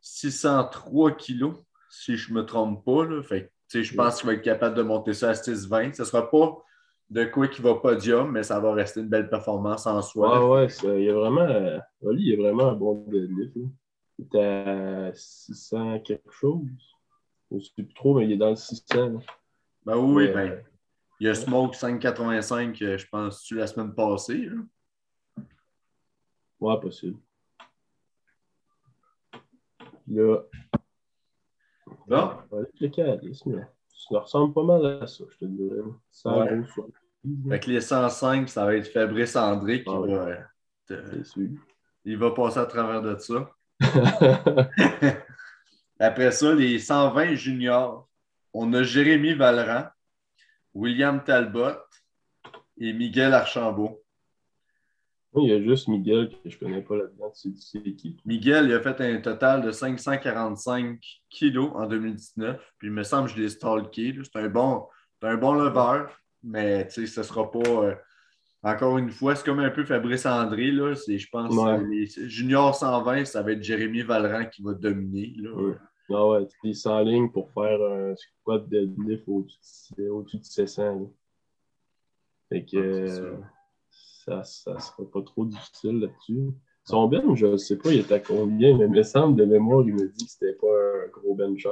603 0.01 1.11
kilos, 1.11 1.55
si 1.89 2.17
je 2.17 2.33
ne 2.33 2.39
me 2.39 2.45
trompe 2.45 2.83
pas. 2.83 3.05
Là. 3.05 3.23
Fait 3.23 3.51
je 3.71 3.95
pense 3.95 4.17
qu'il 4.17 4.27
va 4.27 4.33
être 4.33 4.41
capable 4.41 4.75
de 4.75 4.81
monter 4.81 5.13
ça 5.13 5.29
à 5.29 5.33
620. 5.33 5.93
Ce 5.95 6.01
ne 6.01 6.07
sera 6.07 6.29
pas 6.29 6.63
de 7.09 7.25
quoi 7.25 7.47
qui 7.47 7.61
va 7.61 7.75
podium, 7.75 8.31
mais 8.31 8.43
ça 8.43 8.59
va 8.59 8.73
rester 8.73 9.01
une 9.01 9.09
belle 9.09 9.29
performance 9.29 9.87
en 9.87 10.01
soi. 10.01 10.31
Ah 10.33 10.47
ouais, 10.47 10.67
il 10.83 11.07
est 11.07 11.11
vraiment. 11.11 11.41
Euh, 11.41 11.79
il 12.13 12.33
est 12.33 12.37
vraiment 12.37 12.69
un 12.69 12.75
bon 12.75 13.05
deadlift. 13.07 13.55
Il 14.17 14.25
est 14.25 14.39
à 14.39 15.11
600 15.13 15.99
quelque 15.99 16.31
chose. 16.31 16.61
Je 17.51 17.55
ne 17.55 17.61
sais 17.61 17.71
plus 17.73 17.93
trop, 17.93 18.17
mais 18.17 18.25
il 18.25 18.33
est 18.33 18.37
dans 18.37 18.51
le 18.51 18.55
600. 18.55 19.21
Ben 19.85 19.97
oui, 19.97 20.27
ben, 20.31 20.61
il 21.19 21.27
y 21.27 21.29
a 21.29 21.33
Smoke 21.33 21.73
585, 21.73 22.81
euh, 22.81 22.97
je 22.97 23.07
pense, 23.07 23.51
la 23.51 23.67
semaine 23.67 23.93
passée. 23.93 24.45
Là? 24.45 25.43
Ouais, 26.59 26.79
possible. 26.79 27.17
Là. 30.07 30.43
Le 32.09 32.87
charisme, 32.87 33.65
ça 33.89 34.19
ressemble 34.19 34.53
pas 34.53 34.63
mal 34.63 34.85
à 35.03 35.07
ça, 35.07 35.23
je 35.29 35.37
te 35.37 35.45
dirais. 35.45 35.81
Ça 36.11 36.37
ouais. 36.37 36.61
Avec 37.47 37.67
les 37.67 37.81
105, 37.81 38.49
ça 38.49 38.65
va 38.65 38.75
être 38.75 38.87
Fabrice 38.87 39.35
André 39.35 39.83
qui 39.83 39.89
ah 39.89 39.99
va. 39.99 40.97
Il 42.05 42.17
va 42.17 42.31
passer 42.31 42.59
à 42.59 42.65
travers 42.65 43.01
de 43.01 43.17
ça. 43.17 43.49
Après 45.99 46.31
ça, 46.31 46.53
les 46.55 46.79
120 46.79 47.35
juniors, 47.35 48.07
on 48.53 48.73
a 48.73 48.83
Jérémy 48.83 49.33
Valran, 49.33 49.89
William 50.73 51.23
Talbot 51.23 51.77
et 52.77 52.93
Miguel 52.93 53.33
Archambault. 53.33 54.01
Il 55.35 55.49
y 55.49 55.53
a 55.53 55.61
juste 55.61 55.87
Miguel 55.87 56.29
que 56.29 56.49
je 56.49 56.55
ne 56.55 56.59
connais 56.59 56.81
pas 56.81 56.97
là-dedans. 56.97 57.31
Miguel, 58.25 58.65
il 58.65 58.73
a 58.73 58.81
fait 58.81 58.99
un 59.01 59.21
total 59.21 59.61
de 59.61 59.71
545 59.71 60.99
kilos 61.29 61.71
en 61.75 61.87
2019. 61.87 62.73
Puis 62.77 62.87
il 62.87 62.93
me 62.93 63.03
semble 63.03 63.29
que 63.29 63.35
je 63.35 63.41
l'ai 63.41 63.49
stalké. 63.49 64.15
C'est 64.23 64.39
un 64.39 64.49
bon, 64.49 64.87
un 65.21 65.37
bon 65.37 65.53
lever, 65.53 66.05
mais 66.43 66.89
ce 66.89 67.01
ne 67.01 67.05
sera 67.05 67.49
pas. 67.51 67.69
Euh, 67.69 67.95
encore 68.63 68.97
une 68.97 69.11
fois, 69.11 69.35
c'est 69.35 69.45
comme 69.45 69.59
un 69.59 69.69
peu 69.69 69.85
Fabrice 69.85 70.25
André. 70.25 70.71
Là. 70.71 70.93
Je 70.93 71.27
pense 71.31 71.55
que 71.55 71.89
les 71.89 72.07
juniors 72.27 72.75
120, 72.75 73.25
ça 73.25 73.41
va 73.41 73.51
être 73.51 73.63
Jérémy 73.63 74.01
Valran 74.01 74.45
qui 74.45 74.63
va 74.63 74.73
dominer. 74.73 75.33
Là. 75.37 75.75
Ah 76.11 76.27
ouais, 76.27 76.47
tu 76.47 76.69
es 76.69 77.03
ligne 77.03 77.29
pour 77.29 77.51
faire 77.51 77.79
un 77.81 78.15
squat 78.15 78.67
deadlift 78.67 79.23
au-dessus 79.27 80.09
au 80.09 80.23
de 80.23 80.39
700. 80.41 81.13
Fait 82.49 82.65
que 82.65 83.37
ça, 84.29 84.43
ça 84.43 84.79
sera 84.79 85.09
pas 85.11 85.21
trop 85.21 85.45
difficil 85.45 85.99
là-dessus. 85.99 86.51
Son 86.85 87.07
bench, 87.07 87.37
je 87.37 87.45
ne 87.45 87.57
sais 87.57 87.77
pas, 87.77 87.91
il 87.91 87.99
est 87.99 88.11
à 88.11 88.19
combien, 88.19 88.77
mais 88.77 88.85
il 88.85 88.91
me 88.91 89.03
semble 89.03 89.35
de 89.35 89.45
mémoire, 89.45 89.83
il 89.85 89.93
me 89.93 90.07
dit 90.07 90.25
que 90.25 90.31
c'était 90.31 90.53
pas 90.53 90.67
un 90.67 91.07
gros 91.09 91.35
bencher. 91.35 91.69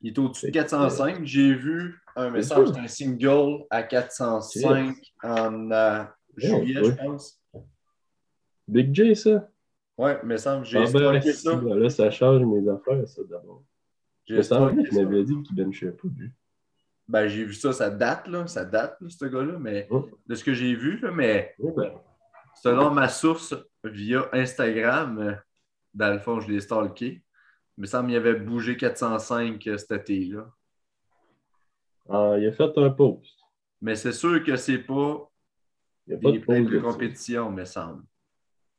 Il 0.00 0.10
est 0.10 0.18
au-dessus 0.18 0.46
de 0.46 0.52
405. 0.52 1.24
J'ai 1.24 1.54
vu 1.54 2.00
un 2.16 2.30
message 2.30 2.72
d'un 2.72 2.86
single 2.86 3.64
à 3.70 3.82
405 3.82 4.96
en 5.22 5.70
euh, 5.70 6.04
juillet, 6.36 6.80
je 6.84 6.90
pense. 6.90 7.40
Big 8.66 8.94
J, 8.94 9.16
ça? 9.16 9.48
Ouais, 9.96 10.18
mais 10.24 10.38
ça, 10.38 10.62
j'ai 10.62 10.78
ah 10.78 10.84
ben, 10.92 11.20
ça. 11.20 11.60
là, 11.60 11.90
ça 11.90 12.10
change 12.10 12.44
mes 12.44 12.68
affaires, 12.68 13.08
ça, 13.08 13.22
d'abord. 13.28 13.64
Je 14.26 14.40
je 14.40 15.00
m'avais 15.00 15.24
dit 15.24 15.42
qu'il 15.42 15.56
benchait 15.56 15.90
pas, 15.90 16.08
lui. 16.16 16.30
Ben, 17.08 17.26
j'ai 17.26 17.44
vu 17.44 17.54
ça, 17.54 17.72
ça 17.72 17.90
date, 17.90 18.28
là. 18.28 18.46
Ça 18.46 18.64
date, 18.64 18.98
ce 19.08 19.24
gars-là, 19.24 19.58
mais 19.58 19.88
de 20.26 20.34
ce 20.34 20.44
que 20.44 20.52
j'ai 20.52 20.74
vu, 20.74 20.98
là, 21.00 21.10
mais 21.10 21.54
ben. 21.58 21.92
selon 22.62 22.90
ma 22.90 23.08
source 23.08 23.54
via 23.82 24.28
Instagram, 24.32 25.18
euh, 25.18 25.34
dans 25.94 26.12
le 26.12 26.18
fond, 26.18 26.40
je 26.40 26.50
l'ai 26.50 26.60
stalké. 26.60 27.22
Il 27.78 27.82
me 27.82 27.86
semble 27.86 28.08
qu'il 28.08 28.16
avait 28.16 28.34
bougé 28.34 28.76
405 28.76 29.66
euh, 29.66 29.78
cet 29.78 29.92
été-là. 29.92 30.50
Ah, 32.10 32.34
il 32.38 32.46
a 32.46 32.52
fait 32.52 32.76
un 32.76 32.90
post. 32.90 33.38
Mais 33.80 33.94
c'est 33.94 34.12
sûr 34.12 34.42
que 34.44 34.56
c'est 34.56 34.78
pas 34.78 35.30
il 36.08 36.12
y 36.12 36.14
a 36.14 36.18
pas 36.18 36.32
des 36.32 36.64
de, 36.64 36.70
de 36.70 36.78
compétition, 36.80 37.50
me 37.50 37.64
semble. 37.66 38.02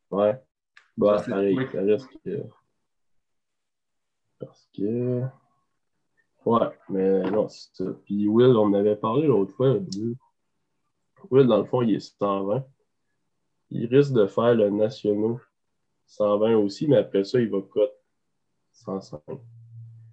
Ouais. 0.09 0.41
Bah, 0.97 1.19
ça, 1.19 1.25
ça 1.25 1.35
reste 1.35 2.09
que. 2.25 2.43
Parce 4.39 4.67
que. 4.75 5.21
Ouais, 6.45 6.67
mais 6.89 7.29
non, 7.29 7.47
c'est 7.49 7.69
ça. 7.73 7.91
Puis 8.05 8.27
Will, 8.27 8.55
on 8.55 8.67
en 8.67 8.73
avait 8.73 8.95
parlé 8.95 9.27
l'autre 9.27 9.53
fois. 9.53 9.77
Will, 11.29 11.47
dans 11.47 11.57
le 11.57 11.65
fond, 11.65 11.81
il 11.81 11.95
est 11.95 11.99
120. 11.99 12.65
Il 13.71 13.85
risque 13.87 14.13
de 14.13 14.25
faire 14.25 14.55
le 14.55 14.69
national 14.69 15.37
120 16.07 16.55
aussi, 16.57 16.87
mais 16.87 16.97
après 16.97 17.23
ça, 17.23 17.39
il 17.39 17.49
va 17.49 17.61
cote 17.61 17.93
105. 18.71 19.21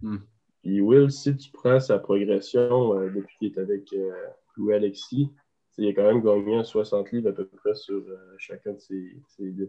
Hmm. 0.03 0.19
Puis 0.63 0.81
Will, 0.81 1.11
si 1.11 1.37
tu 1.37 1.51
prends 1.53 1.81
sa 1.81 1.99
progression 1.99 2.99
euh, 2.99 3.11
depuis 3.11 3.37
qu'il 3.39 3.53
est 3.53 3.59
avec 3.59 3.93
euh, 3.93 4.13
Louis 4.57 4.75
Alexis, 4.75 5.31
il 5.79 5.89
a 5.89 5.93
quand 5.93 6.05
même 6.05 6.23
gagné 6.23 6.65
60 6.65 7.13
livres 7.13 7.31
à 7.31 7.33
peu 7.33 7.47
près 7.47 7.75
sur 7.75 7.97
euh, 7.97 8.35
chacun 8.39 8.73
de 8.73 8.79
ses, 8.79 9.17
ses 9.29 9.51
là 9.53 9.67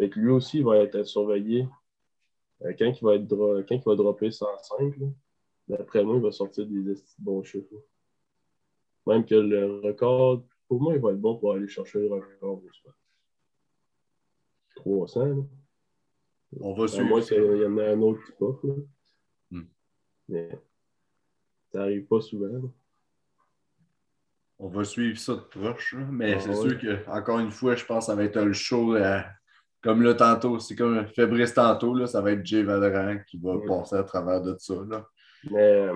fait 0.00 0.08
que 0.08 0.18
lui 0.18 0.30
aussi, 0.30 0.58
il 0.58 0.64
va 0.64 0.78
être 0.78 1.02
surveillé. 1.02 1.68
Euh, 2.62 2.72
quand, 2.78 2.86
il 2.86 3.04
va 3.04 3.16
être 3.16 3.28
quand 3.68 3.74
il 3.74 3.82
va 3.84 3.96
dropper 3.96 4.30
105, 4.30 4.94
d'après 5.70 6.04
moi, 6.04 6.16
il 6.16 6.22
va 6.22 6.32
sortir 6.32 6.66
des 6.66 6.94
bons 7.18 7.42
chiffres. 7.42 7.84
Même 9.06 9.24
que 9.24 9.34
le 9.34 9.80
record, 9.80 10.44
pour 10.68 10.80
moi, 10.80 10.94
il 10.94 11.00
va 11.00 11.10
être 11.10 11.20
bon 11.20 11.36
pour 11.36 11.54
aller 11.54 11.68
chercher 11.68 12.00
le 12.00 12.12
record. 12.12 12.62
300. 14.76 15.46
On 16.60 16.74
va 16.74 16.88
suivre. 16.88 17.08
Moi, 17.08 17.20
il 17.30 17.62
y 17.62 17.66
en 17.66 17.78
a 17.78 17.90
un 17.90 18.00
autre 18.00 18.24
qui 18.24 18.32
pop. 18.32 18.60
Hmm. 19.50 19.62
Mais 20.28 20.48
ça 21.72 21.80
n'arrive 21.80 22.06
pas 22.06 22.20
souvent. 22.20 22.72
On 24.58 24.68
va 24.68 24.84
suivre 24.84 25.18
ça 25.18 25.34
de 25.34 25.40
proche. 25.40 25.94
Mais 26.10 26.34
ah 26.34 26.40
c'est 26.40 26.54
sûr 26.54 26.78
que, 26.78 27.08
encore 27.08 27.38
une 27.38 27.50
fois, 27.50 27.76
je 27.76 27.84
pense 27.84 28.06
que 28.06 28.12
ça 28.12 28.16
va 28.16 28.24
être 28.24 28.40
le 28.40 28.52
show. 28.52 28.94
Euh, 28.96 29.20
comme 29.80 30.02
là, 30.02 30.14
tantôt, 30.14 30.58
c'est 30.58 30.76
comme 30.76 31.06
Fabrice 31.06 31.54
tantôt, 31.54 31.94
là, 31.94 32.06
ça 32.06 32.20
va 32.20 32.32
être 32.32 32.44
Jay 32.44 32.62
Valorant 32.62 33.18
qui 33.26 33.38
va 33.38 33.56
passer 33.66 33.96
à 33.96 34.04
travers 34.04 34.42
de 34.42 34.54
ça. 34.58 34.74
Là. 34.88 35.08
Mais, 35.50 35.88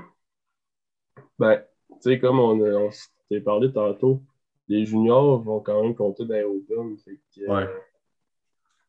ben, 1.38 1.62
tu 1.90 1.96
sais, 2.00 2.18
comme 2.18 2.38
on, 2.38 2.60
on 2.60 2.90
s'est 2.90 3.40
parlé 3.40 3.72
tantôt, 3.72 4.22
les 4.68 4.84
juniors 4.84 5.40
vont 5.42 5.60
quand 5.60 5.82
même 5.82 5.94
compter 5.94 6.24
dans 6.24 6.34
les 6.34 6.44
Open. 6.44 6.96
Que, 6.96 7.50
ouais. 7.50 7.68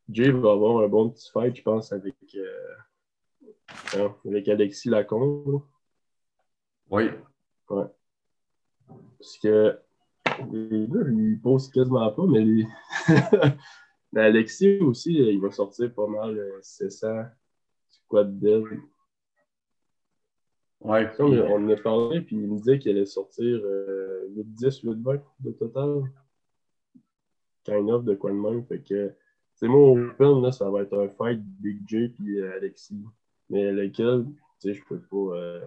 Jay 0.09 0.31
va 0.31 0.51
avoir 0.51 0.83
un 0.83 0.87
bon 0.87 1.09
petit 1.09 1.29
fight, 1.31 1.55
je 1.55 1.61
pense, 1.61 1.91
avec, 1.91 2.15
euh, 2.35 2.75
hein, 3.97 4.15
avec 4.25 4.47
Alexis 4.47 4.89
Lacombe. 4.89 5.61
Oui. 6.89 7.09
Ouais. 7.69 7.85
Parce 9.17 9.37
que 9.39 9.79
les 10.51 10.87
gars, 10.87 11.01
ils 11.09 11.39
posent 11.41 11.69
quasiment 11.69 12.11
pas, 12.11 12.25
mais 12.27 12.41
les. 12.41 12.65
Mais 14.15 14.21
Alexis 14.21 14.79
aussi, 14.79 15.21
euh, 15.21 15.33
il 15.33 15.41
va 15.41 15.51
sortir 15.51 15.93
pas 15.93 16.07
mal 16.07 16.37
euh, 16.37 16.59
c'est 16.61 16.89
ça 16.89 17.33
squad 17.89 18.39
dev. 18.39 18.63
Ouais. 20.85 21.11
Comme 21.17 21.33
on 21.33 21.55
en 21.55 21.69
a 21.69 21.75
parlé, 21.77 22.21
puis 22.21 22.35
il 22.35 22.47
me 22.47 22.57
disait 22.57 22.79
qu'il 22.79 22.91
allait 22.91 23.05
sortir 23.05 23.43
8-10, 23.43 24.85
euh, 24.87 24.93
8-20 24.93 25.21
de 25.39 25.51
total. 25.51 26.03
Kind 27.63 27.89
of 27.89 28.05
de 28.05 28.13
quoi 28.13 28.31
de 28.31 28.35
même. 28.35 28.63
Fait 28.65 28.79
que 28.79 29.13
c'est 29.55 29.67
mon 29.67 30.09
open, 30.09 30.41
là, 30.43 30.51
ça 30.51 30.69
va 30.69 30.83
être 30.83 30.97
un 30.97 31.09
fight 31.09 31.41
Big 31.41 31.79
J 31.87 32.09
puis 32.09 32.41
Alexis. 32.43 33.03
Mais 33.49 33.71
lequel, 33.71 34.25
tu 34.25 34.33
sais, 34.59 34.73
je 34.73 34.83
peux 34.85 34.99
pas. 34.99 35.59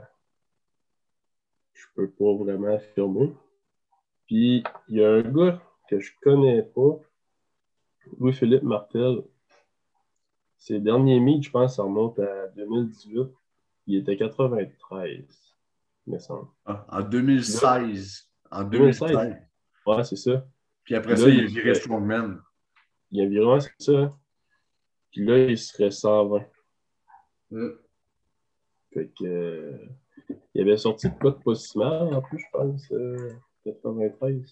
je 1.73 1.85
peux 1.95 2.09
pas 2.09 2.35
vraiment 2.35 2.75
affirmer. 2.75 3.33
Puis 4.27 4.63
il 4.89 4.97
y 4.97 5.05
a 5.05 5.15
un 5.15 5.23
gars 5.23 5.61
que 5.89 5.99
je 5.99 6.13
connais 6.23 6.63
pas 6.63 7.01
Louis-Philippe 8.19 8.63
Martel, 8.63 9.23
ses 10.59 10.81
derniers 10.81 11.21
meets, 11.21 11.43
je 11.43 11.51
pense, 11.51 11.77
ça 11.77 11.83
remonte 11.83 12.19
à 12.19 12.49
2018. 12.49 13.29
Il 13.89 13.97
était 13.97 14.17
93, 14.17 15.25
il 16.07 16.13
me 16.13 16.19
semble. 16.19 16.47
Ah, 16.67 16.87
en 16.91 17.01
2016. 17.01 18.29
En 18.51 18.63
2016. 18.63 19.17
Ouais, 19.87 20.05
c'est 20.05 20.17
ça. 20.17 20.47
Puis 20.85 20.95
après 20.95 21.17
ça, 21.17 21.29
il 21.29 21.41
a 21.41 21.47
viré 21.47 21.75
Strongman. 21.75 22.39
Il 23.11 23.23
a 23.23 23.27
viré, 23.27 23.61
c'est 23.61 23.93
ça. 23.93 24.15
Puis 25.11 25.25
là, 25.25 25.39
il 25.39 25.59
serait 25.59 25.91
120. 25.91 26.45
Mm. 27.51 27.69
Fait 28.93 29.11
que. 29.19 29.25
Euh, 29.25 29.89
il 30.55 30.61
avait 30.61 30.77
sorti 30.77 31.09
de 31.09 31.15
quoi 31.15 31.31
de 31.31 31.43
pas 31.43 31.55
si 31.55 31.79
mal, 31.79 32.15
en 32.15 32.21
plus, 32.21 32.39
je 32.39 32.47
pense. 32.53 32.89
93. 33.65 34.35
Euh, 34.35 34.43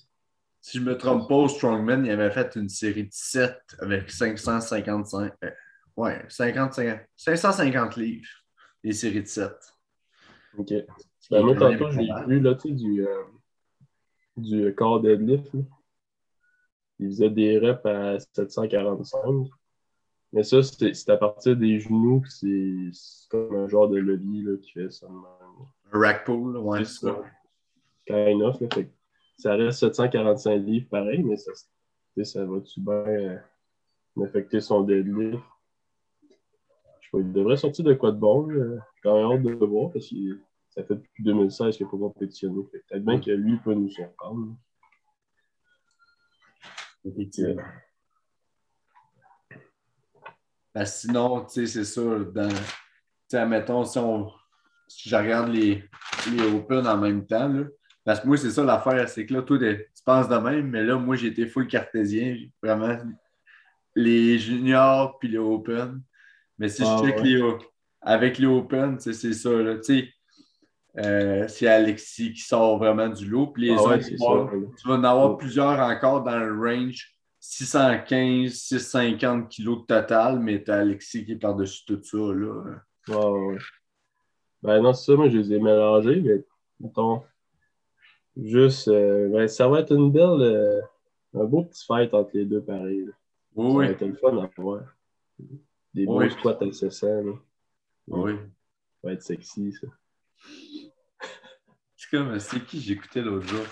si 0.62 0.79
je 0.79 0.83
me 0.83 0.96
trompe 0.96 1.29
pas, 1.29 1.46
Strongman, 1.49 2.05
il 2.07 2.11
avait 2.11 2.31
fait 2.31 2.57
une 2.57 2.68
série 2.68 3.05
de 3.05 3.12
7 3.12 3.55
avec 3.81 4.11
555. 4.11 5.33
euh, 5.44 5.51
ouais, 5.96 6.25
50, 6.29 6.75
50 6.75 7.01
550 7.16 7.96
livres, 7.96 8.29
des 8.87 8.92
séries 8.92 9.22
de 9.22 9.27
7. 9.27 9.51
OK. 10.59 10.72
Ben, 11.29 11.42
moi, 11.42 11.57
tantôt, 11.57 11.90
j'ai 11.90 12.09
vu 12.29 12.38
là, 12.38 12.55
tu 12.55 12.68
sais, 12.68 12.75
du, 12.75 13.05
euh, 13.05 13.25
du 14.37 14.75
corps 14.77 15.01
deadlift. 15.01 15.53
là. 15.53 15.61
Il 17.01 17.09
faisait 17.09 17.31
des 17.31 17.59
reps 17.59 17.85
à 17.85 18.18
745. 18.20 19.49
Mais 20.33 20.44
ça, 20.44 20.62
c'est 20.62 21.11
à 21.11 21.16
partir 21.16 21.57
des 21.57 21.81
genoux 21.81 22.20
que 22.20 22.29
c'est 22.29 23.29
comme 23.29 23.57
un 23.57 23.66
genre 23.66 23.88
de 23.88 23.96
levier 23.96 24.42
là, 24.42 24.57
qui 24.57 24.70
fait 24.70 24.90
ça. 24.90 25.09
Un 25.09 25.99
rack 25.99 26.25
pull, 26.25 26.57
ouais, 26.57 26.85
c'est 26.85 27.07
ça. 27.07 27.22
Kind 28.07 28.40
of, 28.42 28.61
là, 28.61 28.68
fait 28.72 28.88
ça 29.37 29.55
reste 29.57 29.81
745 29.81 30.55
livres 30.59 30.88
pareil, 30.88 31.25
mais 31.25 31.37
ça, 31.37 31.51
ça 32.22 32.44
va-tu 32.44 32.81
bien 32.81 32.94
euh, 32.94 33.38
affecter 34.25 34.61
son 34.61 34.83
deadlift? 34.83 35.42
Il 37.14 37.33
devrait 37.33 37.57
sortir 37.57 37.85
de 37.85 37.95
quoi 37.95 38.12
de 38.12 38.19
bon. 38.19 38.49
J'ai 38.51 38.81
quand 39.03 39.16
même 39.16 39.38
hâte 39.38 39.42
de 39.42 39.51
le 39.51 39.66
voir 39.66 39.90
parce 39.90 40.09
que 40.09 40.40
ça 40.71 40.85
fait 40.85 40.95
depuis 40.95 41.23
2016 41.23 41.77
qu'il 41.77 41.87
n'a 41.87 41.90
pas 41.90 41.99
compétitionné. 41.99 42.62
Peut-être 42.71 43.05
bien 43.05 43.21
que 43.21 43.31
lui 43.31 43.59
peut 43.59 43.75
nous 43.75 43.88
surprendre. 43.88 44.57
Effectivement. 47.05 47.62
Ben, 50.75 50.85
sinon, 50.85 51.45
tu 51.47 51.53
sais, 51.53 51.66
c'est 51.66 51.85
sûr, 51.85 52.31
dans, 52.33 52.51
admettons, 53.33 53.85
si, 53.85 53.99
on, 53.99 54.31
si 54.88 55.09
je 55.09 55.16
regarde 55.16 55.49
les, 55.49 55.83
les 56.31 56.55
Open 56.55 56.87
en 56.87 56.99
même 56.99 57.25
temps, 57.27 57.49
là, 57.49 57.64
parce 58.05 58.21
que 58.21 58.27
moi, 58.27 58.37
c'est 58.37 58.51
ça 58.51 58.62
l'affaire, 58.62 59.09
c'est 59.09 59.25
que 59.25 59.35
là, 59.35 59.42
toi, 59.42 59.59
tu 59.59 60.03
penses 60.05 60.29
de 60.29 60.37
même, 60.37 60.69
mais 60.69 60.85
là, 60.85 60.97
moi, 60.97 61.16
été 61.16 61.47
full 61.47 61.66
cartésien, 61.66 62.37
vraiment 62.62 62.97
les 63.95 64.38
juniors 64.38 65.19
puis 65.19 65.29
les 65.29 65.38
Open. 65.38 66.03
Mais 66.59 66.69
si 66.69 66.83
Ah, 66.85 66.97
je 67.03 67.07
check 67.07 67.16
ouais. 67.16 67.23
les, 67.25 67.42
avec 68.01 68.38
les 68.38 68.47
Open, 68.47 68.99
tu 68.99 69.12
c'est 69.12 69.33
ça, 69.33 69.51
là, 69.51 69.79
tu 69.79 70.12
euh, 70.99 71.47
c'est 71.49 71.66
Alexis 71.66 72.33
qui 72.33 72.40
sort 72.40 72.79
vraiment 72.79 73.09
du 73.09 73.27
lot, 73.29 73.49
puis 73.49 73.64
les 73.64 73.71
Ah 73.77 73.83
autres, 73.83 73.99
tu 74.09 74.16
vas- 74.16 74.51
tu 74.81 74.88
en 74.90 75.05
avoir 75.05 75.37
plusieurs 75.37 75.79
encore 75.79 76.23
dans 76.23 76.38
le 76.38 76.59
range 76.59 77.12
615, 77.38 78.53
650 78.55 79.49
kilos 79.51 79.83
de 79.83 79.85
total, 79.87 80.40
mais 80.40 80.62
t'as 80.64 80.79
Alexis 80.79 81.25
qui 81.27 81.33
est 81.33 81.37
par-dessus 81.37 81.85
tout 81.85 82.03
ça. 82.03 82.16
Là. 82.16 82.79
Ouais. 83.09 83.59
Ben 84.62 84.81
non, 84.81 84.95
c'est 84.95 85.12
ça, 85.12 85.16
moi 85.16 85.29
je 85.29 85.37
les 85.37 85.53
ai 85.53 85.59
mélangés, 85.61 86.21
mais 86.23 86.42
mettons, 86.81 87.23
juste, 88.37 88.88
euh, 88.88 89.29
ben, 89.29 89.47
ça 89.49 89.69
va 89.69 89.81
être 89.81 89.92
une 89.95 90.11
belle, 90.11 90.40
euh, 90.40 90.81
un 91.35 91.45
beau 91.45 91.64
petit 91.64 91.85
fight 91.85 92.12
entre 92.14 92.31
les 92.35 92.47
deux 92.47 92.62
pareil. 92.62 93.05
là. 93.05 93.12
Ça 93.55 93.62
va 93.62 93.69
Oui, 93.69 93.87
être 93.87 94.01
le 94.07 94.14
fun 94.14 94.37
à 94.38 94.49
voir. 94.57 94.81
Des 95.96 96.04
beaux 96.04 96.18
Oui. 96.20 96.30
squats 96.30 96.59
incessants, 96.61 97.22
là. 97.24 97.32
oui. 98.09 98.35
Ça 98.37 99.09
va 99.09 99.12
être 99.14 99.22
sexy, 99.22 99.72
ça. 99.72 99.87
C'est 101.96 102.11
comme, 102.11 102.38
c'est 102.38 102.61
qui 102.66 102.80
j'écoutais 102.82 103.22
l'autre 103.22 103.46
jour? 103.48 103.64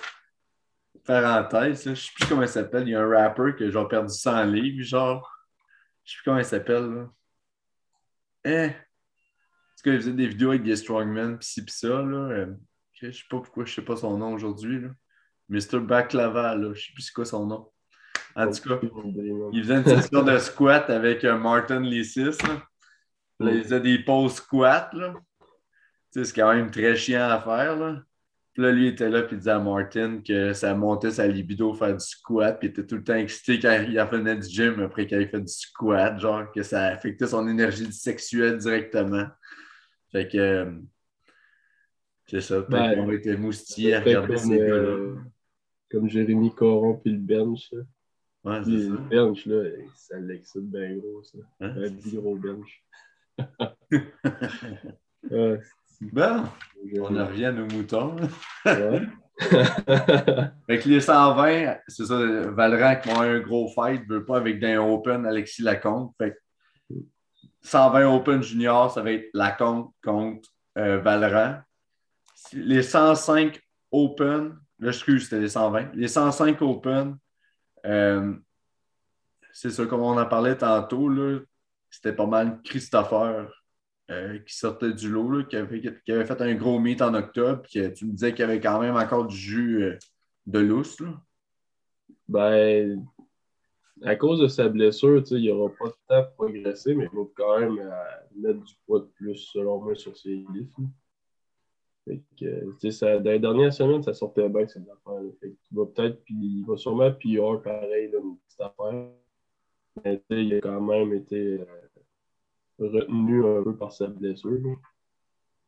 Parenthèse, 1.04 1.84
là, 1.84 1.94
je 1.94 2.00
sais 2.00 2.12
plus 2.14 2.26
comment 2.26 2.42
il 2.42 2.48
s'appelle. 2.48 2.88
Il 2.88 2.92
y 2.92 2.94
a 2.94 3.02
un 3.02 3.08
rapper 3.08 3.54
que 3.58 3.70
j'ai 3.70 3.84
perdu 3.88 4.12
100 4.14 4.44
livres, 4.44 4.82
genre. 4.82 5.30
Je 6.02 6.12
sais 6.12 6.16
plus 6.16 6.24
comment 6.24 6.38
il 6.38 6.44
s'appelle. 6.46 7.08
Eh! 8.44 8.70
Parce 8.70 9.82
qu'il 9.82 9.94
faisait 9.96 10.12
des 10.12 10.28
vidéos 10.28 10.50
avec 10.50 10.62
des 10.62 10.76
strongmen, 10.76 11.38
pis 11.38 11.46
ci 11.46 11.62
pis 11.64 11.72
ça, 11.74 11.88
là. 12.02 12.16
Euh, 12.30 12.54
Je 12.94 13.10
sais 13.10 13.24
pas 13.28 13.38
pourquoi 13.40 13.66
je 13.66 13.74
sais 13.74 13.82
pas 13.84 13.96
son 13.96 14.16
nom 14.16 14.32
aujourd'hui, 14.32 14.80
là. 14.80 14.88
Mr. 15.50 15.80
Baklava, 15.80 16.54
là. 16.56 16.72
Je 16.72 16.86
sais 16.86 16.92
plus 16.94 17.02
c'est 17.02 17.12
quoi 17.12 17.26
son 17.26 17.44
nom. 17.46 17.70
En 18.36 18.50
tout 18.50 18.68
cas, 18.68 18.80
il 19.52 19.62
faisait 19.62 19.76
une 19.76 19.84
session 19.84 20.22
de 20.22 20.38
squat 20.38 20.90
avec 20.90 21.24
euh, 21.24 21.38
Martin 21.38 21.80
Lissis. 21.80 22.24
Là. 22.24 22.62
Il 23.40 23.62
faisait 23.62 23.80
des 23.80 23.98
pauses 24.00 24.34
squat. 24.34 24.92
Là. 24.92 25.14
C'est 26.10 26.34
quand 26.34 26.52
même 26.54 26.70
très 26.70 26.96
chiant 26.96 27.28
à 27.28 27.40
faire. 27.40 27.76
Là. 27.76 28.02
Puis 28.52 28.62
là, 28.62 28.70
lui, 28.70 28.86
il 28.86 28.88
était 28.88 29.08
là 29.08 29.22
puis 29.22 29.34
il 29.34 29.38
disait 29.38 29.50
à 29.50 29.58
Martin 29.58 30.20
que 30.20 30.52
ça 30.52 30.74
montait 30.74 31.10
sa 31.10 31.26
libido 31.26 31.74
faire 31.74 31.96
du 31.96 32.04
squat. 32.04 32.58
Puis 32.58 32.68
il 32.68 32.70
était 32.70 32.86
tout 32.86 32.96
le 32.96 33.04
temps 33.04 33.14
excité 33.14 33.58
quand 33.58 33.84
il 33.88 34.00
revenait 34.00 34.36
du 34.36 34.48
gym 34.48 34.80
après 34.80 35.06
qu'il 35.06 35.16
avait 35.16 35.26
fait 35.26 35.40
du 35.40 35.52
squat. 35.52 36.18
Genre 36.18 36.50
que 36.52 36.62
ça 36.62 36.86
affectait 36.86 37.26
son 37.26 37.46
énergie 37.48 37.92
sexuelle 37.92 38.58
directement. 38.58 39.26
Fait 40.10 40.28
que 40.28 40.38
euh, 40.38 40.72
c'est 42.26 42.40
ça. 42.40 42.62
Peut-être 42.62 42.96
qu'on 42.96 43.10
était 43.10 43.36
moustillés 43.36 43.94
à 43.94 44.00
regarder 44.00 44.34
comme, 44.34 44.36
ces 44.38 44.58
gars-là. 44.58 44.72
euh, 44.74 45.16
comme 45.90 46.08
Jérémy 46.08 46.54
Coron 46.54 46.94
puis 46.94 47.12
le 47.12 47.18
bench. 47.18 47.70
Là. 47.72 47.82
Ouais, 48.44 48.60
c'est 48.62 48.70
le 48.70 48.96
bench, 49.10 49.46
là, 49.46 49.62
ça 49.94 50.18
l'excite 50.18 50.70
bien 50.70 50.96
gros, 50.96 51.22
ça. 51.22 51.38
Hein? 51.60 51.74
Un 51.76 51.90
petit 51.92 52.16
gros 52.16 52.36
bench. 52.36 52.84
Ah, 55.30 55.56
c'est- 55.86 56.12
Bon, 56.12 56.44
on 57.00 57.16
en 57.16 57.26
revient 57.26 57.46
à 57.46 57.52
nos 57.52 57.66
moutons. 57.66 58.14
Ouais. 58.66 59.00
Fait 60.66 60.78
que 60.78 60.88
les 60.88 61.00
120, 61.00 61.76
c'est 61.88 62.04
ça, 62.04 62.16
Valran 62.50 62.96
qui 63.00 63.08
a 63.10 63.20
un 63.20 63.40
gros 63.40 63.68
fight, 63.68 64.02
veut 64.06 64.24
pas 64.24 64.36
avec 64.36 64.60
d'un 64.60 64.80
Open 64.82 65.24
Alexis 65.24 65.62
Lacombe. 65.62 66.10
Fait 66.18 66.32
que 66.32 66.94
120 67.62 68.06
Open 68.14 68.42
Junior, 68.42 68.90
ça 68.92 69.00
va 69.02 69.12
être 69.12 69.30
Lacombe 69.32 69.90
contre 70.04 70.50
euh, 70.76 70.98
Valran. 70.98 71.60
Les 72.52 72.82
105 72.82 73.58
Open, 73.90 74.58
là, 74.80 74.88
excuse, 74.88 75.24
c'était 75.24 75.40
les 75.40 75.48
120. 75.48 75.94
Les 75.94 76.08
105 76.08 76.60
Open, 76.60 77.16
euh, 77.84 78.34
c'est 79.52 79.70
ça, 79.70 79.86
comme 79.86 80.02
on 80.02 80.18
en 80.18 80.26
parlait 80.26 80.56
tantôt, 80.56 81.10
c'était 81.90 82.12
pas 82.12 82.26
mal 82.26 82.60
Christopher 82.62 83.50
euh, 84.10 84.38
qui 84.40 84.56
sortait 84.56 84.92
du 84.92 85.08
lot, 85.08 85.30
là, 85.30 85.44
qui, 85.44 85.56
avait, 85.56 85.80
qui 85.80 86.12
avait 86.12 86.26
fait 86.26 86.40
un 86.40 86.54
gros 86.54 86.78
meet 86.78 87.00
en 87.02 87.14
octobre, 87.14 87.62
puis 87.62 87.92
tu 87.92 88.06
me 88.06 88.12
disais 88.12 88.32
qu'il 88.32 88.40
y 88.40 88.48
avait 88.48 88.60
quand 88.60 88.80
même 88.80 88.96
encore 88.96 89.26
du 89.26 89.36
jus 89.36 89.84
euh, 89.84 89.98
de 90.46 90.58
lousse. 90.58 91.00
Là. 91.00 91.20
Ben, 92.28 93.04
à 94.02 94.16
cause 94.16 94.40
de 94.40 94.48
sa 94.48 94.68
blessure, 94.68 95.22
il 95.30 95.46
n'aura 95.46 95.72
pas 95.78 95.86
de 95.86 95.94
temps 96.08 96.24
pour 96.24 96.46
progresser, 96.46 96.94
mais 96.94 97.08
il 97.12 97.16
va 97.16 97.24
quand 97.36 97.60
même 97.60 97.94
mettre 98.36 98.60
du 98.60 98.74
poids 98.86 99.00
de 99.00 99.10
plus, 99.14 99.36
selon 99.36 99.80
moi, 99.80 99.94
sur 99.94 100.16
ses 100.16 100.34
livres. 100.34 100.80
Fait 102.06 102.20
que, 102.38 102.44
euh, 102.44 102.72
tu 102.80 102.80
sais, 102.80 102.90
ça- 102.90 103.18
dans 103.18 103.30
les 103.30 103.38
dernières 103.38 103.72
semaines, 103.72 104.02
ça 104.02 104.12
sortait 104.12 104.48
bien, 104.48 104.66
cette 104.66 104.88
affaire. 104.88 105.22
Fait 105.40 105.54
qu'il 105.62 105.76
va 105.78 105.86
peut-être, 105.86 106.22
puis 106.24 106.34
il 106.34 106.64
va 106.66 106.76
sûrement 106.76 107.10
PR 107.12 107.62
pareil, 107.62 108.10
là, 108.10 108.18
une 108.22 108.36
petite 108.38 108.60
affaire. 108.60 109.10
Mais 110.04 110.18
tu 110.18 110.24
sais, 110.30 110.44
il 110.44 110.54
a 110.54 110.60
quand 110.60 110.80
même 110.80 111.12
été 111.14 111.60
euh, 111.60 111.64
retenu 112.78 113.44
un 113.46 113.62
peu 113.62 113.76
par 113.76 113.92
sa 113.92 114.08
blessure. 114.08 114.76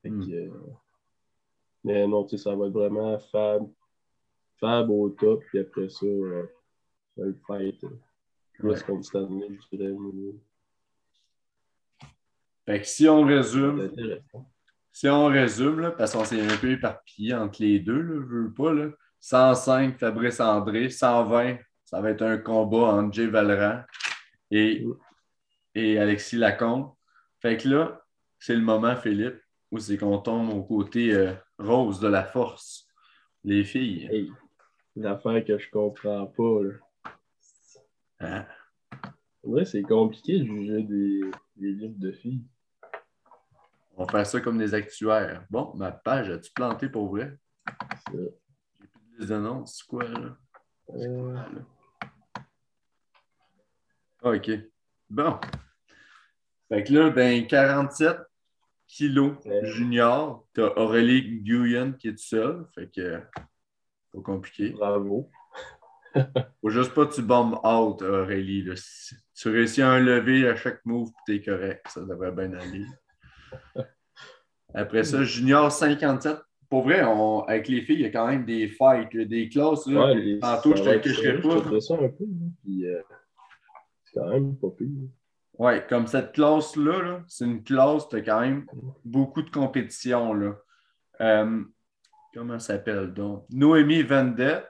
Fait 0.02 0.10
que, 0.10 0.14
Hmm. 0.14 0.32
euh, 0.32 0.50
mais 1.84 2.06
non, 2.06 2.24
tu 2.24 2.36
sais, 2.36 2.42
ça 2.44 2.54
va 2.54 2.66
être 2.66 2.72
vraiment 2.72 3.18
Fab, 3.18 3.66
Fab 4.60 4.90
au 4.90 5.08
top, 5.10 5.42
puis 5.48 5.60
après 5.60 5.88
ça, 5.88 6.04
euh, 6.06 6.46
le 7.16 7.34
fight. 7.46 7.80
Plus 8.54 8.68
Ouais. 8.70 8.82
contre 8.86 9.04
Stanley, 9.04 9.48
je 9.70 9.76
dirais. 9.76 9.92
mais 9.98 10.32
Fait 12.66 12.80
que 12.80 12.86
si 12.86 13.08
on 13.08 13.26
C'est 13.26 13.34
résume, 13.34 13.80
intéressant. 13.80 14.50
Si 14.96 15.10
on 15.10 15.26
résume, 15.26 15.80
là, 15.80 15.90
parce 15.90 16.14
qu'on 16.14 16.24
s'est 16.24 16.40
un 16.40 16.56
peu 16.56 16.70
éparpillé 16.70 17.34
entre 17.34 17.60
les 17.60 17.80
deux, 17.80 18.00
là, 18.00 18.14
je 18.14 18.34
veux 18.34 18.52
pas, 18.54 18.72
là. 18.72 18.88
105 19.20 19.98
Fabrice 19.98 20.40
André, 20.40 20.88
120, 20.88 21.58
ça 21.84 22.00
va 22.00 22.12
être 22.12 22.22
un 22.22 22.38
combat 22.38 22.94
entre 22.94 23.12
Jay 23.12 23.26
Valran 23.26 23.82
et, 24.50 24.86
et 25.74 25.98
Alexis 25.98 26.38
Lacombe. 26.38 26.94
Fait 27.42 27.58
que 27.58 27.68
là, 27.68 28.00
c'est 28.38 28.54
le 28.54 28.62
moment, 28.62 28.96
Philippe, 28.96 29.38
où 29.70 29.78
c'est 29.78 29.98
qu'on 29.98 30.16
tombe 30.16 30.48
au 30.48 30.62
côté 30.62 31.12
euh, 31.12 31.34
rose 31.58 32.00
de 32.00 32.08
la 32.08 32.24
force. 32.24 32.88
Les 33.44 33.64
filles. 33.64 34.08
Hey, 34.10 34.32
l'affaire 34.94 35.44
que 35.44 35.58
je 35.58 35.68
comprends 35.68 36.26
pas, 36.26 36.62
là. 36.62 36.72
Hein? 38.20 38.46
C'est 39.66 39.82
compliqué 39.82 40.38
de 40.38 40.46
juger 40.46 40.82
des, 40.84 41.20
des 41.56 41.72
livres 41.72 41.98
de 41.98 42.12
filles. 42.12 42.46
On 43.96 44.04
va 44.04 44.12
faire 44.12 44.26
ça 44.26 44.40
comme 44.40 44.58
des 44.58 44.74
actuaires. 44.74 45.44
Bon, 45.50 45.72
ma 45.74 45.90
page, 45.90 46.28
as-tu 46.30 46.52
planté 46.52 46.88
pour 46.88 47.08
vrai? 47.10 47.36
Ça. 47.66 48.12
J'ai 48.12 48.86
plus 48.86 49.18
de 49.18 49.24
les 49.24 49.32
annonces. 49.32 49.78
C'est 49.78 49.86
quoi, 49.86 50.04
là? 50.04 50.36
C'est 50.88 51.06
Euh, 51.08 51.32
quoi, 51.32 51.32
là? 51.34 51.62
Ah, 54.22 54.30
OK. 54.30 54.50
Bon. 55.08 55.38
Fait 56.68 56.84
que 56.84 56.92
là, 56.92 57.10
ben, 57.10 57.46
47 57.46 58.18
kilos 58.86 59.36
junior. 59.62 60.46
T'as 60.52 60.68
Aurélie 60.76 61.40
Guyen 61.42 61.92
qui 61.92 62.08
est 62.08 62.12
tout 62.12 62.18
seul. 62.18 62.66
Fait 62.74 62.90
que, 62.90 63.18
pas 64.12 64.20
compliqué. 64.22 64.70
bravo. 64.70 65.30
Faut 66.60 66.70
juste 66.70 66.92
pas 66.94 67.06
que 67.06 67.14
tu 67.14 67.22
bombes 67.22 67.58
out, 67.64 68.02
Aurélie. 68.02 68.62
là. 68.62 68.74
Si 68.76 69.14
tu 69.34 69.48
réussis 69.50 69.82
à 69.82 69.90
un 69.90 70.00
lever 70.00 70.48
à 70.48 70.56
chaque 70.56 70.84
move, 70.84 71.10
t'es 71.26 71.40
correct. 71.42 71.86
Ça 71.88 72.00
devrait 72.02 72.32
bien 72.32 72.52
aller. 72.54 72.84
Après 74.74 75.04
ça, 75.04 75.22
Junior 75.24 75.70
57, 75.72 76.36
pour 76.68 76.82
vrai, 76.82 77.02
on, 77.04 77.42
avec 77.44 77.68
les 77.68 77.80
filles, 77.82 77.96
il 77.96 78.02
y 78.02 78.06
a 78.06 78.10
quand 78.10 78.26
même 78.26 78.44
des 78.44 78.68
fights, 78.68 79.16
des 79.16 79.48
classes. 79.48 79.86
Là, 79.86 80.06
Ouais, 80.08 80.14
que 80.14 80.18
les- 80.18 80.38
tantôt, 80.40 80.76
je 80.76 80.82
ça 80.82 80.98
te 80.98 81.08
cacherai 81.08 81.40
pas. 81.40 81.50
Je 81.50 81.58
te 81.58 81.62
ferai 81.64 81.80
ça 81.80 81.94
un 81.94 82.08
peu. 82.08 82.24
là, 82.24 82.46
Puis, 82.64 82.86
euh, 82.86 83.00
c'est 84.04 84.20
quand 84.20 84.28
même 84.28 84.56
pas 84.56 84.68
pire. 84.76 84.88
Ouais, 85.58 85.86
comme 85.88 86.06
cette 86.06 86.32
classe-là, 86.32 87.02
là, 87.02 87.24
c'est 87.28 87.46
une 87.46 87.62
classe, 87.64 88.08
tu 88.08 88.16
as 88.16 88.20
quand 88.20 88.40
même 88.40 88.66
beaucoup 89.04 89.40
de 89.42 89.48
compétition. 89.50 90.34
Là. 90.34 90.54
Euh, 91.22 91.62
comment 92.34 92.58
ça 92.58 92.74
s'appelle 92.74 93.14
donc? 93.14 93.46
Noémie 93.50 94.02
Vendette, 94.02 94.66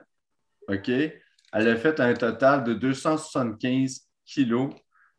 OK? 0.69 0.87
Elle 0.89 1.67
a 1.69 1.75
fait 1.75 1.99
un 1.99 2.13
total 2.13 2.63
de 2.63 2.73
275 2.73 4.07
kilos 4.25 4.69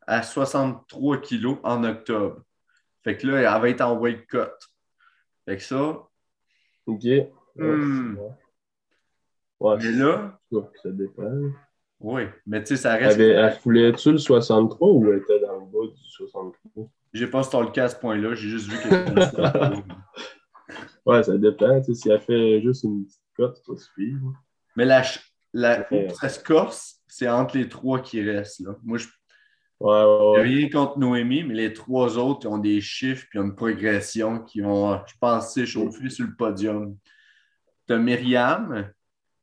à 0.07 0.23
63 0.23 1.17
kilos 1.21 1.57
en 1.63 1.83
octobre. 1.83 2.41
Fait 3.03 3.17
que 3.17 3.27
là, 3.27 3.37
elle 3.55 3.61
va 3.61 3.69
être 3.69 3.81
en 3.81 3.97
weight 3.97 4.25
cut. 4.27 4.37
Fait 5.45 5.57
que 5.57 5.63
ça, 5.63 6.07
OK. 6.85 7.03
Ouais, 7.03 7.29
Hmm. 7.55 8.17
Ouais, 9.59 9.75
mais 9.77 9.91
là, 9.91 10.39
ça 10.81 10.89
dépend. 10.91 11.29
oui, 11.99 12.23
mais 12.45 12.61
tu 12.63 12.67
sais, 12.67 12.77
ça 12.77 12.95
reste. 12.95 13.19
elle 13.19 13.51
foulait-tu 13.59 14.13
le 14.13 14.17
63 14.17 14.87
ou 14.89 15.11
elle 15.11 15.17
était 15.19 15.39
dans 15.41 15.59
le 15.59 15.65
bas 15.65 15.93
du 15.93 16.01
63? 16.03 16.87
J'ai 17.11 17.27
pas 17.27 17.43
stalké 17.43 17.81
à 17.81 17.89
ce 17.89 17.95
point-là, 17.97 18.35
j'ai 18.35 18.49
juste 18.49 18.67
vu 18.69 18.77
que 18.77 19.21
c'était 19.21 19.41
Ouais, 21.05 21.23
ça 21.23 21.37
dépend. 21.37 21.81
Si 21.83 22.09
elle 22.09 22.21
fait 22.21 22.61
juste 22.61 22.83
une 22.83 23.05
petite 23.05 23.21
cote, 23.35 23.57
ça 23.65 23.75
suffit. 23.75 24.13
Mais 24.75 24.85
la, 24.85 25.01
la, 25.53 25.87
ça 26.13 26.29
se 26.29 26.41
corse, 26.41 27.01
c'est 27.07 27.27
entre 27.27 27.57
les 27.57 27.67
trois 27.67 27.99
qui 27.99 28.21
restent. 28.23 28.59
Là. 28.61 28.75
Moi, 28.83 28.97
je 28.99 29.07
Ouais, 29.79 30.03
ouais, 30.03 30.41
rien 30.41 30.69
contre 30.69 30.99
Noémie, 30.99 31.43
mais 31.43 31.53
les 31.53 31.73
trois 31.73 32.17
autres 32.17 32.47
ont 32.47 32.57
des 32.57 32.81
chiffres 32.81 33.25
et 33.33 33.37
une 33.37 33.55
progression 33.55 34.39
qui 34.43 34.59
vont, 34.59 34.99
je 35.07 35.13
pense, 35.19 35.53
s'échauffer 35.53 36.09
sur 36.09 36.25
le 36.25 36.35
podium. 36.35 36.97
Tu 37.87 37.93
as 37.93 37.97
Myriam 37.97 38.91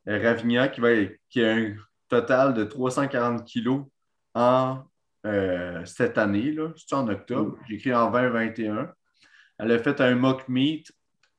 Ravigna 0.07 0.68
qui, 0.68 0.81
va, 0.81 0.90
qui 1.31 1.42
a 1.42 1.55
un 1.55 1.77
total 2.09 2.53
de 2.53 2.64
340 2.64 3.44
kilos 3.44 3.87
en, 4.35 4.83
euh, 5.25 5.85
cette 5.87 6.18
année. 6.18 6.55
C'est 6.77 6.94
en 6.94 7.09
octobre. 7.09 7.57
J'ai 7.68 7.77
écrit 7.77 7.94
en 7.94 8.11
2021. 8.11 8.92
Elle 9.59 9.72
a 9.72 9.79
fait 9.79 10.01
un 10.03 10.14
mock 10.14 10.46
meet 10.49 10.92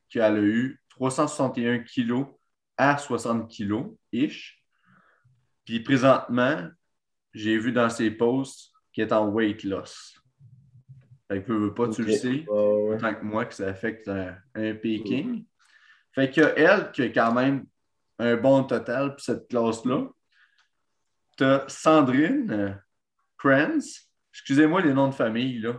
qu'elle 0.09 0.23
a 0.23 0.41
eu 0.41 0.81
361 0.89 1.79
kilos 1.79 2.25
à 2.77 2.97
60 2.97 3.47
kilos, 3.47 3.85
ish. 4.11 4.63
Puis 5.65 5.81
présentement, 5.81 6.67
j'ai 7.33 7.57
vu 7.59 7.71
dans 7.71 7.89
ses 7.89 8.09
posts 8.09 8.71
qu'elle 8.97 9.09
est 9.09 9.13
en 9.13 9.29
weight 9.29 9.63
loss. 9.63 10.19
Fait 11.27 11.43
que 11.43 11.51
veux, 11.51 11.59
veux 11.59 11.73
pas, 11.73 11.87
tu 11.89 12.03
le 12.03 12.13
sais, 12.13 12.27
Ouais, 12.27 12.43
ouais. 12.47 12.95
autant 12.95 13.13
que 13.13 13.23
moi, 13.23 13.45
que 13.45 13.53
ça 13.53 13.67
affecte 13.67 14.07
un, 14.07 14.35
un 14.55 14.73
peaking. 14.73 15.45
Fait 16.13 16.31
que 16.31 16.41
elle, 16.55 16.91
qui 16.91 17.03
a 17.03 17.09
quand 17.09 17.31
même 17.33 17.65
un 18.17 18.35
bon 18.37 18.63
total 18.63 19.11
pour 19.11 19.21
cette 19.21 19.47
classe-là, 19.49 20.07
t'as 21.37 21.67
Sandrine 21.67 22.51
euh, 22.51 22.71
Kranz. 23.37 24.09
Excusez-moi 24.33 24.81
les 24.81 24.93
noms 24.93 25.09
de 25.09 25.13
famille, 25.13 25.59
là. 25.59 25.75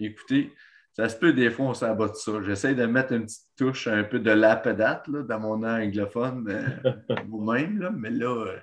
Écoutez, 0.00 0.52
ça 0.94 1.08
se 1.08 1.16
peut 1.16 1.32
des 1.32 1.50
fois, 1.50 1.66
on 1.66 1.74
s'abat 1.74 2.08
de 2.08 2.14
ça. 2.14 2.42
J'essaie 2.42 2.74
de 2.74 2.86
mettre 2.86 3.12
une 3.12 3.26
petite 3.26 3.46
touche 3.56 3.86
un 3.86 4.02
peu 4.02 4.18
de 4.18 4.32
lapedate 4.32 5.06
là, 5.06 5.22
dans 5.22 5.38
mon 5.38 5.62
anglophone 5.62 6.48
euh, 6.48 6.92
vous-même, 7.28 7.78
là, 7.78 7.90
mais 7.94 8.10
là, 8.10 8.34
euh, 8.46 8.58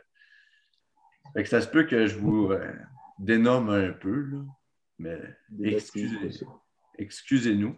fait 1.34 1.44
que 1.44 1.50
ça 1.50 1.62
se 1.62 1.68
peut 1.68 1.84
que 1.84 2.08
je 2.08 2.18
vous 2.18 2.52
euh, 2.52 2.74
dénomme 3.20 3.70
un 3.70 3.92
peu, 3.92 4.26
là, 4.26 4.40
mais 4.98 5.20
excusez, 5.64 6.46
excusez-nous. 6.98 7.76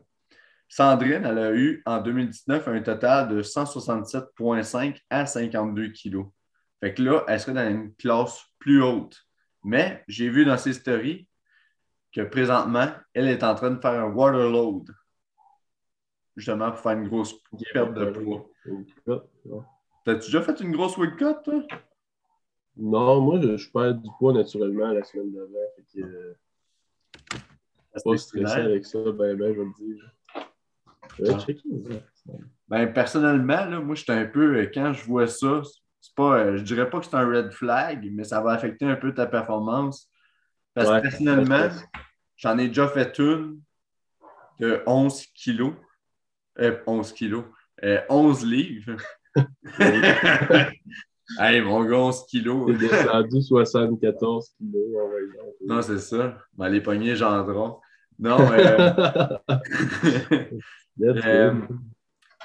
Sandrine, 0.69 1.25
elle 1.25 1.39
a 1.39 1.53
eu 1.53 1.81
en 1.85 2.01
2019 2.01 2.67
un 2.67 2.81
total 2.81 3.29
de 3.29 3.41
167,5 3.41 4.99
à 5.09 5.25
52 5.25 5.89
kilos. 5.89 6.27
Fait 6.81 6.93
que 6.93 7.01
là, 7.01 7.23
elle 7.27 7.39
serait 7.39 7.53
dans 7.53 7.69
une 7.69 7.95
classe 7.95 8.43
plus 8.59 8.83
haute. 8.83 9.17
Mais 9.63 10.03
j'ai 10.07 10.29
vu 10.29 10.45
dans 10.45 10.57
ses 10.57 10.73
stories 10.73 11.27
que 12.13 12.21
présentement, 12.21 12.87
elle 13.13 13.27
est 13.27 13.43
en 13.43 13.55
train 13.55 13.71
de 13.71 13.79
faire 13.79 14.03
un 14.03 14.11
water 14.11 14.49
load. 14.49 14.93
Justement 16.35 16.71
pour 16.71 16.79
faire 16.81 16.97
une 16.97 17.07
grosse 17.07 17.33
perte 17.73 17.93
de 17.93 18.11
poids. 18.11 18.49
T'as-tu 20.05 20.25
déjà 20.25 20.41
fait 20.41 20.59
une 20.59 20.71
grosse 20.71 20.97
weight 20.97 21.15
cut, 21.15 21.33
toi? 21.43 21.63
Non, 22.77 23.21
moi, 23.21 23.39
je, 23.41 23.57
je 23.57 23.71
perds 23.71 23.95
du 23.95 24.09
poids 24.19 24.33
naturellement 24.33 24.91
la 24.91 25.03
semaine 25.03 25.33
d'avant. 25.33 25.47
Fait 25.75 26.01
que, 26.01 26.05
euh, 26.05 26.33
pas 28.03 28.17
stressé 28.17 28.59
avec 28.59 28.85
ça, 28.85 28.99
ben, 29.11 29.35
ben, 29.35 29.53
je 29.53 29.61
vais 29.61 29.71
te 29.71 29.83
dire. 29.83 30.11
Je 31.17 31.23
vais 31.23 31.33
Ah. 31.33 31.39
checker. 31.39 31.63
Ben, 32.67 32.93
personnellement, 32.93 33.65
là, 33.65 33.79
moi, 33.79 33.95
j'étais 33.95 34.11
un 34.13 34.25
peu, 34.25 34.57
euh, 34.57 34.69
quand 34.73 34.93
je 34.93 35.03
vois 35.05 35.27
ça, 35.27 35.61
c'est 36.01 36.13
pas, 36.15 36.37
euh, 36.39 36.57
je 36.57 36.63
dirais 36.63 36.89
pas 36.89 36.99
que 36.99 37.05
c'est 37.05 37.15
un 37.15 37.27
red 37.27 37.51
flag, 37.51 38.07
mais 38.13 38.23
ça 38.23 38.41
va 38.41 38.51
affecter 38.51 38.85
un 38.85 38.95
peu 38.97 39.13
ta 39.13 39.25
performance. 39.25 40.09
Parce 40.73 40.89
Ouais. 40.89 40.97
que 40.97 41.03
personnellement, 41.03 41.69
j'en 42.35 42.57
ai 42.59 42.67
déjà 42.67 42.87
fait 42.87 43.17
une 43.19 43.59
de 44.59 44.83
11 44.85 45.25
kilos. 45.27 45.73
Euh, 46.59 46.77
11 46.85 47.13
kilos. 47.13 47.45
Euh, 47.83 48.01
11 48.09 48.45
livres. 48.45 48.97
hey, 51.39 51.61
mon 51.61 51.83
gars, 51.83 51.97
11 51.97 52.25
kilos. 52.25 52.67
T'es 52.67 52.87
descendu 52.87 53.41
74 53.41 54.49
kilos. 54.57 54.83
Non, 55.65 55.81
c'est 55.81 55.99
ça. 55.99 56.37
Ben, 56.55 56.69
les 56.69 56.81
poignets 56.81 57.15
gendrons. 57.15 57.77
Non, 58.19 58.37
euh. 58.51 59.37
Euh, 60.99 61.53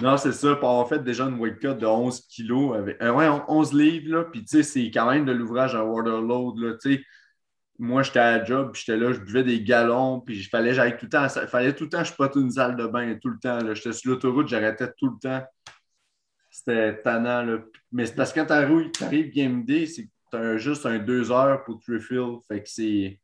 Non, 0.02 0.18
c'est 0.18 0.32
ça. 0.32 0.54
Puis 0.56 0.64
On 0.66 0.84
fait 0.84 1.02
déjà 1.02 1.24
une 1.24 1.40
weight 1.40 1.58
cut 1.58 1.74
de 1.74 1.86
11 1.86 2.20
kilos. 2.26 2.76
Avec... 2.76 3.00
euh, 3.02 3.12
ouais, 3.12 3.26
11 3.48 3.72
livres. 3.72 4.14
Là. 4.14 4.24
Puis, 4.24 4.44
tu 4.44 4.58
sais, 4.58 4.62
c'est 4.62 4.90
quand 4.90 5.10
même 5.10 5.24
de 5.24 5.32
l'ouvrage 5.32 5.74
à 5.74 5.82
waterload. 5.82 6.58
Là. 6.58 6.72
Tu 6.74 6.96
sais, 6.96 7.02
moi, 7.78 8.02
j'étais 8.02 8.18
à 8.18 8.38
la 8.38 8.44
job, 8.44 8.70
puis 8.72 8.82
j'étais 8.84 8.98
là, 8.98 9.12
je 9.12 9.20
buvais 9.20 9.42
des 9.42 9.62
galons, 9.62 10.20
puis 10.20 10.36
il 10.38 10.44
fallait 10.44 10.74
j'aille 10.74 10.96
tout 10.96 11.06
le 11.06 11.10
temps. 11.10 11.26
Il 11.26 11.48
fallait 11.48 11.74
tout 11.74 11.84
le 11.84 11.90
temps 11.90 12.04
je 12.04 12.12
pote 12.12 12.36
une 12.36 12.50
salle 12.50 12.76
de 12.76 12.86
bain, 12.86 13.16
tout 13.20 13.30
le 13.30 13.38
temps. 13.38 13.58
J'étais 13.74 13.92
sur 13.92 14.12
l'autoroute, 14.12 14.48
j'arrêtais 14.48 14.88
tout 14.98 15.06
le 15.06 15.18
temps. 15.20 15.44
C'était 16.52 17.00
tannant. 17.02 17.42
Là. 17.42 17.58
Mais 17.90 18.06
c'est 18.06 18.14
parce 18.14 18.32
que 18.32 18.40
quand 18.40 18.46
t'arrives 18.46 19.32
game 19.32 19.64
day, 19.64 19.86
c'est 19.86 20.04
que 20.04 20.10
t'as 20.30 20.56
juste 20.58 20.84
un 20.86 20.98
deux 20.98 21.32
heures 21.32 21.64
pour 21.64 21.80
te 21.80 21.90
refill. 21.92 22.38
Fait 22.46 22.62
que 22.62 22.68
c'est. 22.68 23.18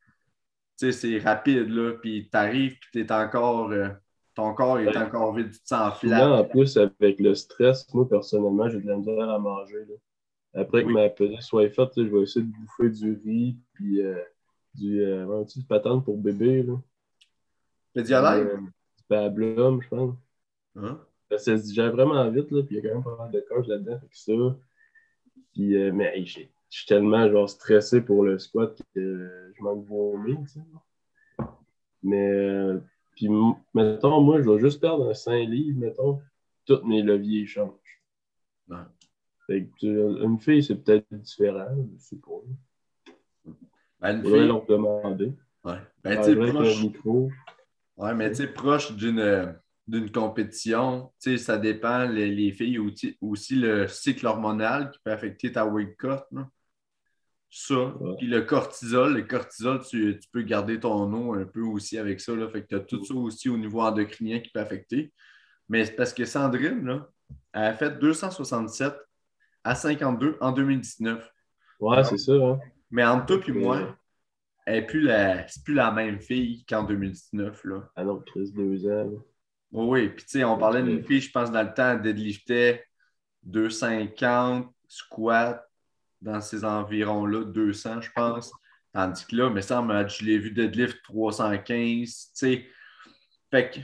C'est 0.76 1.18
rapide, 1.18 1.68
là. 1.68 1.92
Puis 2.00 2.28
t'arrives, 2.30 2.76
puis 2.80 3.04
t'es 3.06 3.12
encore. 3.12 3.70
euh, 3.70 3.88
ton 4.34 4.54
corps 4.54 4.78
est 4.78 4.86
Ouais. 4.86 4.96
encore 4.96 5.34
vide, 5.34 5.50
tu 5.50 5.58
te 5.60 5.66
sens 5.66 5.98
flat. 5.98 6.30
en 6.30 6.44
plus, 6.44 6.76
avec 6.76 7.18
le 7.18 7.34
stress, 7.34 7.92
moi, 7.92 8.08
personnellement, 8.08 8.68
j'ai 8.68 8.80
de 8.80 8.86
la 8.86 8.96
misère 8.96 9.28
à 9.28 9.38
manger. 9.40 9.84
là. 9.88 10.60
Après 10.62 10.84
que 10.84 10.88
ma 10.88 11.08
pesée 11.10 11.40
soit 11.40 11.68
faite, 11.70 11.90
je 11.96 12.02
vais 12.02 12.22
essayer 12.22 12.46
de 12.46 12.50
bouffer 12.52 12.88
du 12.88 13.20
riz, 13.24 13.58
puis 13.74 14.00
euh, 14.00 14.14
du, 14.74 15.02
euh, 15.02 15.26
on 15.26 15.42
dit, 15.42 15.58
du 15.58 15.66
patente 15.66 16.04
pour 16.04 16.16
bébé. 16.16 16.62
Là. 16.62 16.74
Le 17.96 18.02
dialogue? 18.04 18.46
Euh, 18.46 18.56
du 18.58 19.02
pablum, 19.08 19.82
je 19.82 19.88
pense. 19.88 20.14
Hein? 20.76 21.00
Ça 21.30 21.38
se 21.38 21.50
digère 21.62 21.92
vraiment 21.92 22.28
vite, 22.30 22.50
là, 22.50 22.62
puis 22.62 22.76
il 22.76 22.82
y 22.82 22.86
a 22.86 22.88
quand 22.88 22.94
même 22.96 23.04
pas 23.04 23.16
mal 23.16 23.30
de 23.30 23.40
coche 23.40 23.66
là-dedans. 23.66 23.98
Fait 24.00 24.06
que 24.08 24.16
ça. 24.16 24.56
Puis, 25.52 25.76
euh, 25.76 25.92
mais 25.92 26.16
hey, 26.16 26.24
je 26.26 26.40
suis 26.70 26.86
tellement 26.86 27.28
genre, 27.30 27.48
stressé 27.48 28.00
pour 28.00 28.22
le 28.24 28.38
squat 28.38 28.80
que 28.94 29.00
euh, 29.00 29.52
je 29.56 29.62
manque 29.62 29.84
de 29.84 29.88
vomir. 29.88 30.38
tu 30.42 30.48
sais. 30.48 30.60
Mais, 32.02 32.30
euh, 32.30 32.78
puis, 33.14 33.28
mettons, 33.74 34.20
moi, 34.20 34.40
je 34.40 34.48
vais 34.48 34.58
juste 34.58 34.80
perdre 34.80 35.10
un 35.10 35.14
5 35.14 35.48
livres, 35.48 35.78
mettons, 35.80 36.20
tous 36.64 36.82
mes 36.84 37.02
leviers 37.02 37.46
changent. 37.46 37.72
Ouais. 38.68 38.76
Fait 39.46 39.68
que, 39.80 40.22
une 40.24 40.38
fille, 40.38 40.62
c'est 40.62 40.76
peut-être 40.76 41.06
différent, 41.12 41.74
je 41.94 41.98
sais 41.98 42.16
pas. 42.16 43.52
Ben, 44.00 44.16
une 44.16 44.22
Faudrait 44.22 44.38
fille- 44.40 44.48
leur 44.48 44.64
demander. 44.66 45.32
Ouais. 45.64 45.78
Ben, 46.04 46.20
tu 46.22 46.36
proche, 46.36 46.82
micro. 46.82 47.30
ouais, 47.96 48.14
mais 48.14 48.28
tu 48.30 48.36
sais, 48.36 48.46
proche 48.46 48.92
d'une, 48.94 49.54
d'une 49.88 50.12
compétition, 50.12 51.10
tu 51.20 51.30
sais, 51.30 51.38
ça 51.38 51.56
dépend, 51.56 52.04
les, 52.04 52.30
les 52.30 52.52
filles, 52.52 52.78
aussi, 52.78 53.16
aussi 53.22 53.56
le 53.56 53.88
cycle 53.88 54.26
hormonal 54.26 54.90
qui 54.90 54.98
peut 55.02 55.10
affecter 55.10 55.50
ta 55.50 55.66
weight 55.66 55.96
cut. 55.96 56.20
là. 56.30 56.48
Ça. 57.50 57.94
Puis 58.18 58.26
le 58.26 58.42
cortisol, 58.42 59.14
le 59.14 59.22
cortisol, 59.22 59.80
tu, 59.80 60.18
tu 60.20 60.28
peux 60.30 60.42
garder 60.42 60.78
ton 60.78 61.10
eau 61.14 61.32
un 61.32 61.46
peu 61.46 61.62
aussi 61.62 61.96
avec 61.96 62.20
ça. 62.20 62.36
Là. 62.36 62.46
Fait 62.50 62.62
que 62.62 62.66
tu 62.66 62.74
as 62.74 62.80
tout 62.80 63.02
ça 63.02 63.14
aussi 63.14 63.48
au 63.48 63.56
niveau 63.56 63.80
endocrinien 63.80 64.40
qui 64.40 64.50
peut 64.50 64.60
affecter. 64.60 65.14
Mais 65.70 65.86
c'est 65.86 65.96
parce 65.96 66.12
que 66.12 66.26
Sandrine, 66.26 66.84
là, 66.84 67.08
elle 67.54 67.64
a 67.64 67.74
fait 67.74 67.98
267 67.98 68.94
à 69.64 69.74
52 69.74 70.36
en 70.42 70.52
2019. 70.52 71.32
Ouais, 71.80 72.04
c'est 72.04 72.18
ça. 72.18 72.32
Hein? 72.32 72.60
Mais 72.90 73.04
entre 73.04 73.38
toi 73.38 73.40
et 73.48 73.52
moi, 73.52 73.98
elle 74.66 74.80
n'est 74.80 74.86
plus, 74.86 75.00
la... 75.00 75.48
c'est 75.48 75.64
plus 75.64 75.74
la 75.74 75.90
même 75.90 76.20
fille 76.20 76.66
qu'en 76.66 76.84
2019. 76.84 77.64
Là. 77.64 77.90
Ah 77.96 78.04
non, 78.04 78.20
Chris, 78.20 78.52
deux 78.54 78.86
ans. 78.90 79.24
Oui, 79.72 80.08
puis 80.08 80.24
tu 80.24 80.30
sais, 80.30 80.44
on 80.44 80.56
parlait 80.56 80.82
d'une 80.82 81.02
fille, 81.04 81.20
je 81.20 81.30
pense, 81.30 81.50
dans 81.50 81.62
le 81.62 81.74
temps, 81.74 81.92
elle 81.92 82.02
deadliftait 82.02 82.84
250, 83.42 84.72
squat, 84.88 85.64
dans 86.20 86.40
ces 86.40 86.64
environs-là, 86.64 87.44
200, 87.44 88.00
je 88.00 88.10
pense. 88.14 88.52
Tandis 88.92 89.26
que 89.26 89.36
là, 89.36 89.50
mais 89.50 89.62
ça, 89.62 89.84
je 90.08 90.24
l'ai 90.24 90.38
vu 90.38 90.50
deadlift 90.50 91.02
315, 91.04 92.08
tu 92.08 92.30
sais. 92.34 92.66
Fait 93.50 93.70
que, 93.70 93.80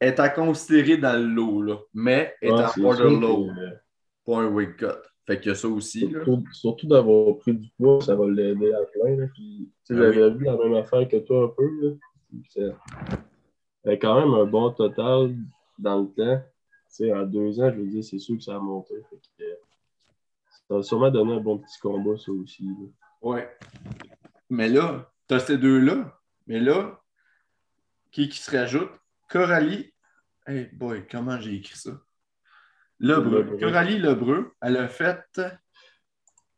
est 0.00 0.20
à 0.20 0.28
considérer 0.28 0.96
dans 0.96 1.18
le 1.18 1.26
lot, 1.26 1.62
là, 1.62 1.78
mais 1.92 2.34
est 2.40 2.50
Ouais, 2.50 2.62
en 2.62 2.68
c'est 2.68 2.80
border 2.80 3.08
sûr 3.08 3.20
low, 3.20 3.46
que, 3.46 3.60
euh, 3.60 3.70
pas 4.24 4.38
un 4.38 4.46
weight 4.46 4.76
cut. 4.76 4.86
Fait 5.26 5.40
qu'il 5.40 5.48
y 5.48 5.52
a 5.52 5.54
ça 5.54 5.68
aussi. 5.68 6.00
Là. 6.00 6.22
Surtout, 6.24 6.44
surtout 6.52 6.86
d'avoir 6.86 7.38
pris 7.38 7.54
du 7.54 7.68
poids, 7.78 8.00
ça 8.00 8.14
va 8.14 8.26
l'aider 8.28 8.72
à 8.72 8.82
plein. 8.84 9.26
Ah 9.26 9.32
j'avais 9.88 10.30
vu 10.30 10.44
la 10.44 10.56
même 10.56 10.74
affaire 10.74 11.08
que 11.08 11.16
toi 11.16 11.44
un 11.44 11.48
peu. 11.48 11.96
Là. 12.56 12.72
Puis, 13.84 13.90
ça- 13.90 13.90
ça 13.90 13.90
a 13.90 13.96
quand 13.96 14.20
même 14.20 14.34
un 14.34 14.44
bon 14.44 14.70
total 14.70 15.34
dans 15.78 16.00
le 16.02 16.06
temps. 16.08 16.42
Tu 16.88 17.06
sais, 17.06 17.12
en 17.12 17.24
deux 17.24 17.60
ans, 17.60 17.70
je 17.72 17.80
veux 17.80 17.86
dire, 17.86 18.04
c'est 18.04 18.18
sûr 18.18 18.36
que 18.36 18.42
ça 18.42 18.56
a 18.56 18.58
monté. 18.58 18.94
Que, 19.10 19.44
euh, 19.44 19.54
ça 20.68 20.74
va 20.76 20.82
sûrement 20.82 21.10
donner 21.10 21.34
un 21.34 21.40
bon 21.40 21.58
petit 21.58 21.78
combat, 21.80 22.16
ça 22.16 22.32
aussi. 22.32 22.64
là. 22.64 22.86
Ouais. 23.22 23.56
Mais 24.50 24.68
là, 24.68 25.10
tu 25.28 25.34
as 25.34 25.40
ces 25.40 25.58
deux-là. 25.58 26.18
Mais 26.46 26.60
là, 26.60 27.00
qui, 28.10 28.28
qui 28.28 28.38
se 28.38 28.50
rajoute? 28.56 28.90
Coralie. 29.28 29.92
Hey 30.46 30.66
boy, 30.72 31.06
comment 31.10 31.40
j'ai 31.40 31.54
écrit 31.54 31.78
ça? 31.78 31.90
Lebreu. 33.00 33.42
Lebreu. 33.42 33.58
Coralie 33.58 33.98
Lebreu, 33.98 34.52
elle 34.60 34.76
a 34.76 34.88
fait 34.88 35.40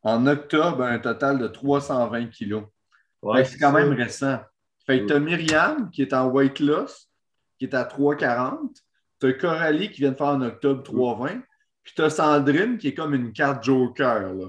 en 0.03 0.27
octobre 0.27 0.83
un 0.83 0.99
total 0.99 1.39
de 1.39 1.47
320 1.49 2.27
kilos. 2.29 2.64
Ouais, 3.22 3.45
c'est 3.45 3.59
quand 3.59 3.72
ça. 3.72 3.81
même 3.81 3.93
récent. 3.93 4.41
Fait 4.87 5.01
que 5.01 5.07
tu 5.07 5.12
as 5.14 5.18
Myriam 5.20 5.91
qui 5.91 6.03
est 6.03 6.12
en 6.12 6.29
weight 6.29 6.61
loss, 6.61 7.05
qui 7.59 7.64
est 7.66 7.74
à 7.74 7.84
3,40. 7.84 8.74
Tu 9.20 9.26
as 9.26 9.32
Coralie 9.32 9.90
qui 9.90 10.00
vient 10.00 10.12
de 10.12 10.16
faire 10.16 10.28
en 10.28 10.42
octobre 10.42 10.82
3,20. 10.82 11.42
Puis 11.82 11.94
tu 11.94 12.02
as 12.02 12.11
Sandrine 12.11 12.78
qui 12.78 12.88
est 12.88 12.94
comme 12.94 13.14
une 13.14 13.32
carte 13.32 13.64
joker. 13.64 14.34
Là. 14.34 14.46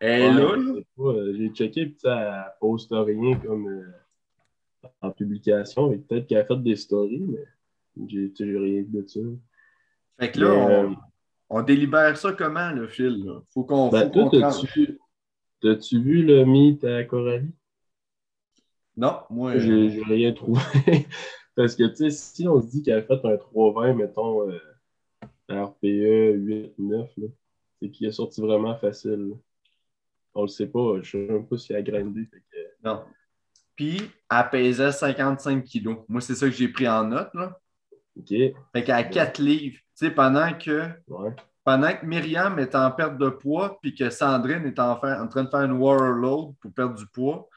Elle 0.00 0.36
Ouais, 0.36 0.42
là, 0.42 0.80
euh, 0.98 1.34
J'ai 1.36 1.48
checké, 1.50 1.86
puis 1.86 1.98
ça, 1.98 2.56
poste 2.60 2.90
rien 2.92 3.38
comme 3.38 3.66
euh, 3.66 4.88
en 5.00 5.10
publication. 5.10 5.92
Et 5.92 5.98
Peut-être 5.98 6.26
qu'elle 6.26 6.38
a 6.38 6.44
fait 6.44 6.62
des 6.62 6.76
stories, 6.76 7.24
mais 7.26 7.44
j'ai 8.06 8.30
rien 8.38 8.84
de 8.86 9.06
ça. 9.06 9.20
Fait 10.18 10.30
que 10.30 10.40
là, 10.40 10.48
Mais, 10.48 10.74
euh, 10.74 10.88
on, 11.48 11.58
on 11.58 11.62
délibère 11.62 12.16
ça 12.16 12.32
comment, 12.32 12.70
le 12.70 12.88
fil? 12.88 13.24
Là? 13.24 13.40
Faut 13.52 13.64
qu'on 13.64 13.88
Ben, 13.88 14.10
faut 14.12 14.28
toi, 14.28 14.40
t'as-tu 14.40 14.98
t'as-tu 15.62 16.00
vu 16.00 16.22
le 16.22 16.44
meet 16.44 16.84
à 16.84 17.04
Coralie? 17.04 17.54
Non, 18.96 19.20
moi, 19.28 19.58
J'ai 19.58 19.90
j'ai 19.90 20.02
rien 20.04 20.32
trouvé. 20.32 20.60
Parce 21.56 21.74
que, 21.74 21.84
tu 21.84 21.96
sais, 21.96 22.10
si 22.10 22.46
on 22.46 22.60
se 22.60 22.66
dit 22.68 22.82
qu'elle 22.82 22.98
a 22.98 23.02
fait 23.02 23.24
un 23.24 23.36
320, 23.36 23.94
mettons, 23.94 24.48
euh, 24.48 24.58
RPE 25.48 26.36
8-9, 26.36 27.08
là, 27.16 27.26
c'est 27.80 27.90
qu'il 27.90 28.06
est 28.06 28.12
sorti 28.12 28.40
vraiment 28.40 28.76
facile. 28.76 29.32
On 30.34 30.42
le 30.42 30.48
sait 30.48 30.66
pas, 30.66 31.00
je 31.02 31.10
sais 31.12 31.18
même 31.18 31.46
pas 31.46 31.56
s'il 31.56 31.74
a 31.76 31.82
grindé. 31.82 32.26
fait 32.26 32.40
que- 32.40 32.86
non. 32.88 33.02
Puis, 33.74 34.02
elle 34.30 34.50
pesait 34.50 34.92
55 34.92 35.64
kilos. 35.64 35.98
Moi, 36.08 36.20
c'est 36.20 36.34
ça 36.34 36.46
que 36.46 36.52
j'ai 36.54 36.68
pris 36.68 36.88
en 36.88 37.04
note. 37.04 37.32
Là. 37.34 37.58
OK, 38.18 38.28
Fait 38.28 38.84
qu'à 38.84 39.02
4 39.02 39.38
livres. 39.40 39.76
Tu 39.98 40.06
sais, 40.06 40.10
pendant 40.10 40.52
que, 40.58 40.88
ouais. 41.08 41.30
pendant 41.64 41.92
que 41.92 42.04
Myriam 42.04 42.58
est 42.58 42.74
en 42.74 42.90
perte 42.90 43.18
de 43.18 43.28
poids, 43.30 43.78
puis 43.80 43.94
que 43.94 44.10
Sandrine 44.10 44.66
est 44.66 44.78
en, 44.78 44.92
en 44.92 45.28
train 45.28 45.44
de 45.44 45.48
faire 45.50 45.62
une 45.62 45.72
Warlord 45.72 46.54
pour 46.60 46.72
perdre 46.72 46.94
du 46.96 47.06
poids, 47.06 47.48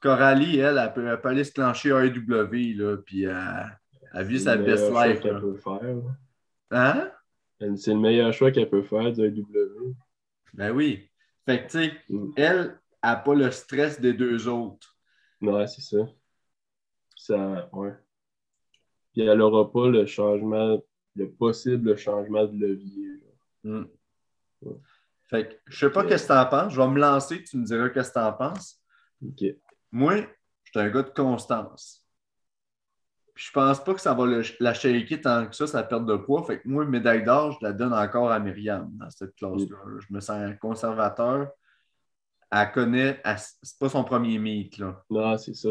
Coralie, 0.00 0.58
elle, 0.58 0.78
elle 0.78 0.92
peut, 0.92 1.06
elle 1.06 1.20
peut 1.20 1.28
aller 1.28 1.44
se 1.44 1.52
clencher 1.52 1.90
AEW, 1.90 2.76
là, 2.76 2.96
puis 2.98 3.24
elle, 3.24 3.78
elle 4.14 4.26
vit 4.26 4.40
sa 4.40 4.56
le 4.56 4.64
best 4.64 4.90
life. 4.92 5.20
qu'elle 5.20 5.40
peut 5.40 5.56
faire. 5.56 5.96
Hein? 6.70 7.10
C'est 7.76 7.94
le 7.94 8.00
meilleur 8.00 8.32
choix 8.32 8.50
qu'elle 8.50 8.68
peut 8.68 8.82
faire 8.82 9.12
du 9.12 9.22
AW. 9.26 9.94
Ben 10.54 10.70
oui. 10.72 11.08
Fait 11.46 11.58
que, 11.66 11.70
tu 11.70 11.78
sais, 11.78 11.92
Mm. 12.08 12.32
elle 12.36 12.78
n'a 13.02 13.16
pas 13.16 13.34
le 13.34 13.50
stress 13.50 14.00
des 14.00 14.12
deux 14.12 14.48
autres. 14.48 14.96
Ouais, 15.40 15.66
c'est 15.66 15.82
ça. 15.82 15.98
Ça, 17.14 17.68
ouais. 17.72 17.92
Puis 19.12 19.22
elle 19.22 19.38
n'aura 19.38 19.70
pas 19.70 19.88
le 19.88 20.06
changement, 20.06 20.82
le 21.14 21.30
possible 21.30 21.96
changement 21.96 22.44
de 22.44 22.58
levier. 22.66 23.22
Mm. 23.64 23.84
Ouais. 24.62 24.76
Fait 25.28 25.48
que, 25.48 25.54
je 25.66 25.78
sais 25.86 25.90
pas 25.92 26.04
qu'est-ce 26.04 26.24
que 26.28 26.32
t'en 26.32 26.46
penses. 26.46 26.72
Je 26.72 26.80
vais 26.80 26.88
me 26.88 27.00
lancer, 27.00 27.42
tu 27.42 27.56
me 27.56 27.64
diras 27.64 27.88
qu'est-ce 27.90 28.10
que 28.10 28.14
t'en 28.14 28.32
penses. 28.32 28.80
OK. 29.26 29.44
Moi, 29.96 30.16
je 30.64 30.70
suis 30.70 30.78
un 30.78 30.90
gars 30.90 31.02
de 31.02 31.08
constance. 31.08 32.06
Puis 33.34 33.46
je 33.46 33.52
pense 33.52 33.82
pas 33.82 33.94
que 33.94 34.00
ça 34.00 34.12
va 34.12 34.26
le- 34.26 34.42
la 34.60 34.74
shaker 34.74 35.20
tant 35.22 35.46
que 35.46 35.56
ça, 35.56 35.66
sa 35.66 35.82
perte 35.82 36.04
de 36.04 36.16
poids. 36.16 36.44
Fait 36.44 36.60
que 36.60 36.68
moi, 36.68 36.84
médaille 36.84 37.24
d'or, 37.24 37.52
je 37.52 37.66
la 37.66 37.72
donne 37.72 37.94
encore 37.94 38.30
à 38.30 38.38
Myriam 38.38 38.90
dans 38.92 39.08
cette 39.08 39.34
classe-là. 39.36 39.76
Je 39.98 40.14
me 40.14 40.20
sens 40.20 40.52
conservateur. 40.60 41.48
Elle 42.52 42.72
connaît, 42.72 43.22
c'est 43.62 43.78
pas 43.78 43.88
son 43.88 44.04
premier 44.04 44.38
meet, 44.38 44.76
là. 44.76 45.02
Non, 45.08 45.38
c'est 45.38 45.54
ça. 45.54 45.70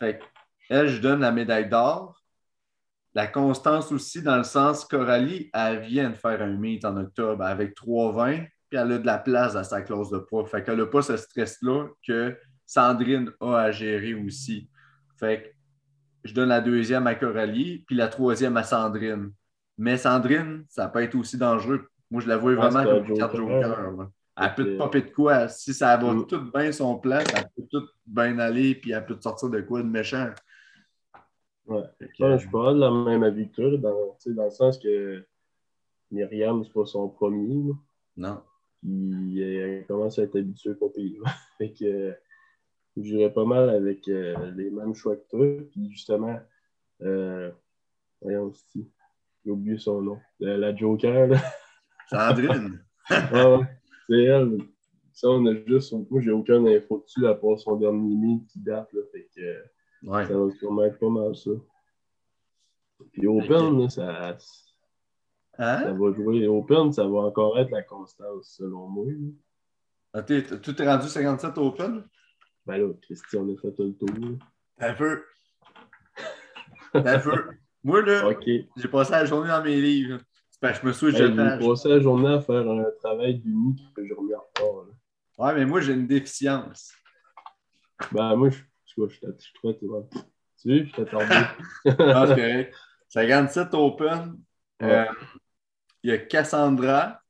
Fait 0.00 0.18
que, 0.18 0.24
elle, 0.70 0.88
je 0.88 1.02
donne 1.02 1.20
la 1.20 1.30
médaille 1.30 1.68
d'or. 1.68 2.22
La 3.14 3.26
constance 3.26 3.92
aussi, 3.92 4.22
dans 4.22 4.38
le 4.38 4.44
sens, 4.44 4.86
Coralie, 4.86 5.50
elle 5.52 5.80
vient 5.80 6.08
de 6.08 6.14
faire 6.14 6.40
un 6.40 6.56
meet 6.56 6.86
en 6.86 6.96
octobre 6.96 7.44
avec 7.44 7.74
3,20, 7.74 8.46
puis 8.70 8.78
elle 8.78 8.92
a 8.92 8.98
de 8.98 9.06
la 9.06 9.18
place 9.18 9.52
dans 9.52 9.64
sa 9.64 9.82
classe 9.82 10.08
de 10.08 10.18
poids. 10.20 10.46
Fait 10.46 10.62
qu'elle 10.62 10.78
n'a 10.78 10.86
pas 10.86 11.02
ce 11.02 11.18
stress-là 11.18 11.88
que 12.06 12.34
Sandrine 12.66 13.30
a 13.40 13.54
à 13.56 13.70
gérer 13.70 14.14
aussi. 14.14 14.68
Fait 15.18 15.42
que 15.42 15.48
je 16.28 16.34
donne 16.34 16.48
la 16.48 16.60
deuxième 16.60 17.06
à 17.06 17.14
Coralie, 17.14 17.84
puis 17.86 17.94
la 17.96 18.08
troisième 18.08 18.56
à 18.56 18.64
Sandrine. 18.64 19.32
Mais 19.78 19.96
Sandrine, 19.96 20.64
ça 20.68 20.88
peut 20.88 21.02
être 21.02 21.14
aussi 21.14 21.38
dangereux. 21.38 21.88
Moi, 22.10 22.20
je 22.22 22.28
la 22.28 22.36
vois 22.36 22.54
vraiment 22.54 22.82
comme 22.84 23.04
une 23.06 23.16
carte 23.18 23.36
joker. 23.36 24.08
Elle 24.38 24.54
peut 24.54 24.64
te 24.64 24.76
popper 24.76 25.02
de 25.02 25.10
quoi. 25.10 25.48
Si 25.48 25.72
ça 25.72 25.96
va 25.96 26.12
Mm. 26.12 26.26
tout 26.26 26.50
bien 26.52 26.70
son 26.72 26.98
plan, 26.98 27.20
ça 27.20 27.44
peut 27.56 27.64
tout 27.70 27.86
bien 28.06 28.38
aller, 28.38 28.74
puis 28.74 28.90
elle 28.92 29.04
peut 29.06 29.16
te 29.16 29.22
sortir 29.22 29.48
de 29.48 29.60
quoi 29.62 29.82
de 29.82 29.88
méchant. 29.88 30.30
Ouais. 31.66 31.82
Fait 31.98 32.08
que, 32.08 32.22
Ouais, 32.22 32.32
je 32.34 32.38
suis 32.38 32.50
pas 32.50 32.72
de 32.74 32.78
la 32.80 32.90
même 32.90 33.22
avis 33.22 33.48
que 33.50 33.54
toi, 33.56 33.76
dans, 33.78 34.16
tu 34.20 34.30
sais, 34.30 34.34
dans 34.34 34.44
le 34.44 34.50
sens 34.50 34.78
que 34.78 35.24
Myriam, 36.10 36.62
c'est 36.64 36.72
pas 36.72 36.84
son 36.86 37.08
premier. 37.08 37.68
là. 37.68 37.74
non. 38.16 38.42
Puis 38.82 39.40
elle 39.40 39.86
commence 39.86 40.18
à 40.18 40.22
être 40.22 40.38
habituée 40.38 40.74
au 40.80 40.88
pays. 40.90 41.18
fait 41.58 41.72
que 41.72 41.84
euh, 41.84 42.12
j'irais 42.96 43.32
pas 43.32 43.44
mal 43.44 43.70
avec 43.70 44.08
euh, 44.08 44.50
les 44.52 44.70
mêmes 44.70 44.94
choix 44.94 45.16
que 45.16 45.28
toi. 45.28 45.46
Puis 45.70 45.90
justement, 45.90 46.38
euh, 47.02 47.50
voyons, 48.20 48.52
si 48.52 48.90
j'ai 49.44 49.50
oublié 49.50 49.78
son 49.78 50.02
nom. 50.02 50.18
Euh, 50.42 50.56
la 50.56 50.74
Joker, 50.74 51.28
là. 51.28 51.38
Sandrine. 52.10 52.82
Ah 53.08 53.50
ouais, 53.58 53.66
c'est 54.08 54.22
elle. 54.22 54.58
Ça, 55.12 55.28
on 55.28 55.46
a 55.46 55.54
juste. 55.66 55.94
Moi, 56.10 56.20
j'ai 56.20 56.30
aucune 56.30 56.68
info 56.68 56.98
dessus 57.04 57.26
à 57.26 57.34
part 57.34 57.58
son 57.58 57.76
dernier 57.76 58.14
meet 58.14 58.46
qui 58.48 58.60
date. 58.60 58.92
Là, 58.92 59.00
fait 59.12 59.28
que 59.34 59.64
Ouais. 60.02 60.26
ça 60.26 60.38
va 60.38 60.50
sûrement 60.52 60.84
être 60.84 60.98
pas 60.98 61.08
mal 61.08 61.34
ça. 61.34 61.50
Puis 63.12 63.26
Open, 63.26 63.88
ça, 63.88 64.36
ça 64.38 64.68
Hein? 65.58 65.92
va 65.94 66.12
jouer. 66.12 66.46
Open, 66.46 66.92
ça 66.92 67.06
va 67.06 67.20
encore 67.20 67.58
être 67.58 67.70
la 67.70 67.82
constance, 67.82 68.54
selon 68.56 68.88
moi. 68.88 69.06
Ah, 70.12 70.22
est 70.28 70.84
rendu 70.84 71.08
57 71.08 71.58
open? 71.58 72.04
Ben 72.66 72.78
là, 72.78 72.92
Christian, 73.02 73.42
on 73.48 73.54
a 73.54 73.56
fait 73.60 73.74
le 73.78 73.92
tour. 73.94 74.08
Un 74.78 74.92
peu. 74.94 75.22
Un 76.94 77.18
peu. 77.18 77.44
Moi, 77.84 78.02
là, 78.02 78.30
j'ai 78.76 78.88
passé 78.88 79.12
la 79.12 79.24
journée 79.24 79.48
dans 79.48 79.62
mes 79.62 79.80
livres. 79.80 80.18
C'est 80.50 80.60
parce 80.60 80.78
que 80.78 80.82
je 80.82 80.86
me 80.88 80.92
suis 80.92 81.06
Hey, 81.08 81.16
jeté. 81.16 81.36
j'ai 81.60 81.66
passé 81.68 81.88
la 81.88 82.00
journée 82.00 82.28
à 82.34 82.40
faire 82.40 82.68
un 82.68 82.84
travail 83.02 83.38
d'unique 83.38 83.92
que 83.94 84.04
j'ai 84.04 84.14
remis 84.14 84.34
en 84.34 84.40
retard. 84.40 84.86
Ouais, 85.38 85.54
mais 85.54 85.66
moi, 85.66 85.80
j'ai 85.80 85.92
une 85.92 86.06
déficience. 86.06 86.92
Ben, 88.12 88.34
moi, 88.36 88.50
je, 88.50 88.58
je, 88.86 89.06
je, 89.08 89.14
je, 89.22 89.26
je 89.38 89.52
trouvais 89.54 89.76
que 89.76 89.84
ouais. 89.84 90.02
Tu 90.12 90.20
sais, 90.56 90.86
je 90.86 90.92
t'attendais. 90.92 91.26
Ah, 92.14 92.24
c'est 92.26 92.34
correct. 92.34 92.74
57 93.08 93.74
open. 93.74 94.40
Euh, 94.82 95.04
Il 96.02 96.10
y 96.10 96.12
a 96.12 96.18
Cassandra, 96.18 97.20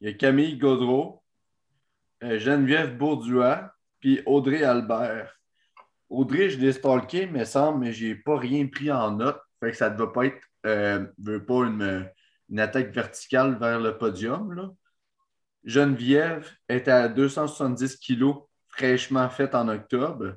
il 0.00 0.08
y 0.08 0.10
a 0.10 0.14
Camille 0.14 0.56
Gaudreau, 0.58 1.22
euh, 2.22 2.38
Geneviève 2.38 2.96
Bourdua, 2.96 3.74
puis 4.06 4.22
Audrey 4.24 4.62
Albert. 4.62 5.36
Audrey, 6.08 6.48
je 6.48 6.60
l'ai 6.60 6.70
stalké, 6.70 7.26
mais 7.26 7.44
semble, 7.44 7.80
mais 7.80 7.92
j'ai 7.92 8.14
pas 8.14 8.38
rien 8.38 8.68
pris 8.68 8.92
en 8.92 9.10
note. 9.10 9.40
Fait 9.58 9.72
que 9.72 9.76
ça 9.76 9.90
ne 9.90 9.96
doit 9.96 10.12
pas 10.12 10.26
être 10.26 10.40
euh, 10.64 11.04
veut 11.18 11.44
pas 11.44 11.64
une, 11.64 12.08
une 12.48 12.60
attaque 12.60 12.94
verticale 12.94 13.58
vers 13.58 13.80
le 13.80 13.98
podium. 13.98 14.52
Là. 14.52 14.70
Geneviève 15.64 16.48
est 16.68 16.86
à 16.86 17.08
270 17.08 17.96
kilos, 17.96 18.44
fraîchement 18.68 19.28
faite 19.28 19.56
en 19.56 19.66
octobre. 19.66 20.36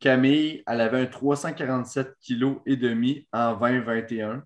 Camille, 0.00 0.62
elle 0.66 0.80
avait 0.80 1.02
un 1.02 1.06
347 1.06 2.16
kg 2.26 2.60
et 2.64 2.78
demi 2.78 3.28
en 3.30 3.56
2021. 3.56 4.42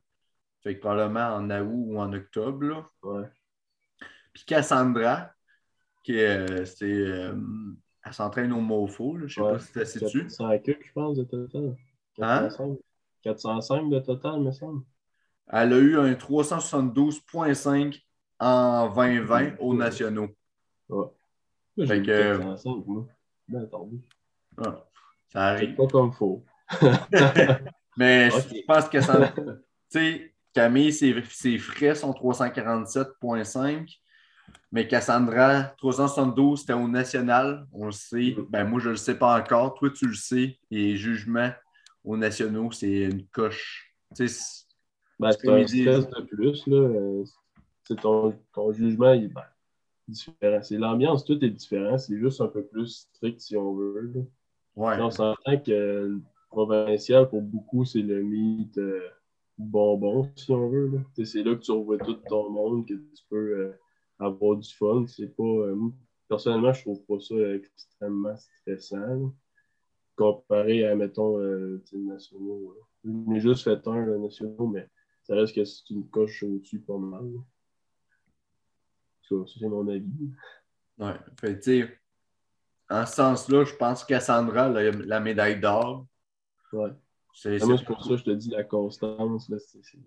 Fait 0.65 0.75
que 0.75 0.81
probablement 0.81 1.37
en 1.37 1.49
août 1.49 1.71
ou 1.71 2.01
en 2.01 2.13
octobre. 2.13 2.65
là. 2.65 2.85
Ouais. 3.05 3.29
Puis 4.33 4.43
Cassandra, 4.45 5.31
qui 6.03 6.19
est, 6.19 6.51
euh, 6.51 6.65
c'est, 6.65 6.85
euh, 6.85 7.37
elle 8.09 8.15
s'entraîne 8.15 8.53
au 8.53 8.61
MOFO. 8.61 9.17
là. 9.17 9.27
Je 9.27 9.35
sais 9.35 9.41
Ouais. 9.41 9.53
pas 9.53 9.59
si 9.59 9.73
tu 9.73 9.87
situé. 9.87 10.21
400 10.23 10.59
quelques, 10.65 10.87
je 10.87 10.93
pense, 10.93 11.17
de 11.19 11.25
total. 11.25 11.77
Hein? 12.21 12.41
405. 12.49 12.79
405 13.23 13.91
de 13.91 13.99
total, 14.01 14.41
me 14.41 14.51
semble. 14.53 14.83
Elle 15.49 15.73
a 15.73 15.79
eu 15.79 15.97
un 15.99 16.15
372,5 16.15 18.03
en 18.41 18.89
2020 18.95 19.57
aux 19.61 19.75
nationaux. 19.75 20.29
Ouais. 20.89 21.07
Moi, 21.77 21.87
Fait 21.87 22.03
que- 22.03 22.07
que... 22.07 22.37
405, 22.39 22.87
moi. 22.87 23.07
Ben, 23.49 23.63
attendez. 23.65 23.99
Ah, 24.59 24.85
ça 25.29 25.45
arrive. 25.47 25.75
pas 25.75 25.87
comme 25.87 26.13
faux. 26.13 26.45
Mais 27.97 28.31
je 28.31 28.65
pense 28.67 28.85
que 28.87 28.91
Cassandra, 28.93 29.33
sais, 29.89 30.35
Camille, 30.53 30.93
ses, 30.93 31.23
ses 31.31 31.59
frais 31.59 31.95
sont 31.95 32.13
347,5. 32.13 33.99
Mais 34.71 34.87
Cassandra, 34.87 35.63
372, 35.79 36.61
c'était 36.61 36.75
au 36.75 36.89
national. 36.89 37.67
On 37.73 37.87
le 37.87 37.93
sait. 37.93 38.37
Ben, 38.51 38.65
moi, 38.65 38.81
je 38.81 38.87
ne 38.87 38.91
le 38.93 38.97
sais 38.97 39.17
pas 39.17 39.41
encore. 39.41 39.75
Toi, 39.75 39.91
tu 39.91 40.07
le 40.07 40.15
sais. 40.15 40.59
Et 40.71 40.97
jugement 40.97 41.51
aux 42.05 42.17
nationaux, 42.17 42.71
c'est 42.71 43.05
une 43.05 43.27
coche. 43.29 43.95
Tu 44.15 44.29
sais, 44.29 44.67
Ben, 45.19 45.33
c'est 45.33 45.49
un 45.49 45.67
stress 45.67 46.09
de 46.09 46.23
plus. 46.23 46.67
Là. 46.67 46.77
Euh, 46.77 47.25
c'est 47.85 48.01
ton, 48.01 48.35
ton 48.53 48.73
jugement 48.73 49.15
il 49.15 49.25
est 49.25 49.29
ben, 49.29 49.45
différent. 50.07 50.63
C'est 50.63 50.77
l'ambiance, 50.77 51.25
tout 51.25 51.43
est 51.43 51.51
différent. 51.51 51.97
C'est 51.97 52.19
juste 52.19 52.41
un 52.43 52.49
peu 52.49 52.63
plus 52.63 53.09
strict 53.15 53.41
si 53.41 53.57
on 53.57 53.75
veut. 53.75 54.13
là. 54.15 54.21
ouais. 54.77 55.01
On 55.01 55.11
s'entend 55.11 55.59
que 55.59 55.71
le 55.71 56.21
provincial, 56.51 57.29
pour 57.29 57.41
beaucoup, 57.41 57.87
c'est 57.87 58.03
le 58.03 58.23
mythe 58.23 58.77
euh, 58.77 59.01
bonbon, 59.57 60.31
si 60.37 60.53
on 60.53 60.69
veut. 60.69 61.01
C'est 61.25 61.43
là 61.43 61.55
que 61.55 61.61
tu 61.61 61.73
revois 61.73 61.99
tout 61.99 62.15
ton 62.29 62.51
monde, 62.51 62.87
que 62.87 62.95
tu 62.95 63.25
peux 63.31 63.37
euh, 63.37 63.73
avoir 64.19 64.57
du 64.57 64.69
fun. 64.75 65.07
C'est 65.07 65.35
pas. 65.37 65.43
euh, 65.43 65.77
personnellement, 66.29 66.73
je 66.73 66.83
trouve 66.83 67.03
pas 67.05 67.21
ça 67.21 67.35
extrêmement 67.55 68.37
stressant. 68.37 68.97
là, 68.99 69.29
comparé 70.17 70.85
à, 70.87 70.97
mettons, 70.97 71.39
euh, 71.39 71.83
nationaux. 71.93 72.75
là. 72.75 72.85
J'en 73.05 73.33
ai 73.35 73.41
juste 73.41 73.63
fait 73.63 73.87
un, 73.87 74.05
le 74.05 74.19
nationaux, 74.19 74.67
mais 74.67 74.89
ça 75.23 75.35
reste 75.37 75.55
que 75.55 75.65
c'est 75.65 75.89
une 75.91 76.09
coche 76.09 76.43
au-dessus 76.43 76.81
pas 76.81 76.99
mal. 76.99 77.25
là. 77.25 77.41
Ça, 79.29 79.37
c'est 79.47 79.69
mon 79.69 79.87
avis. 79.89 80.31
Ouais. 80.99 81.15
Fait 81.41 81.55
tu 81.61 81.63
sais, 81.83 81.99
en 82.91 83.07
ce 83.07 83.15
sens-là, 83.15 83.65
je 83.65 83.75
pense 83.77 84.03
que 84.03 84.09
Cassandra, 84.09 84.69
la, 84.69 84.91
la 84.91 85.21
médaille 85.21 85.61
d'or, 85.61 86.07
Ouais. 86.73 86.91
c'est. 87.35 87.55
Ah, 87.57 87.59
c'est- 87.67 87.77
c'est 87.77 87.85
pour 87.85 88.03
ça 88.03 88.11
que 88.11 88.17
je 88.17 88.25
te 88.25 88.31
dis 88.31 88.51
la 88.51 88.65
constance. 88.65 89.49
Là, 89.49 89.59
c'est, 89.61 89.85
c'est- 89.85 89.99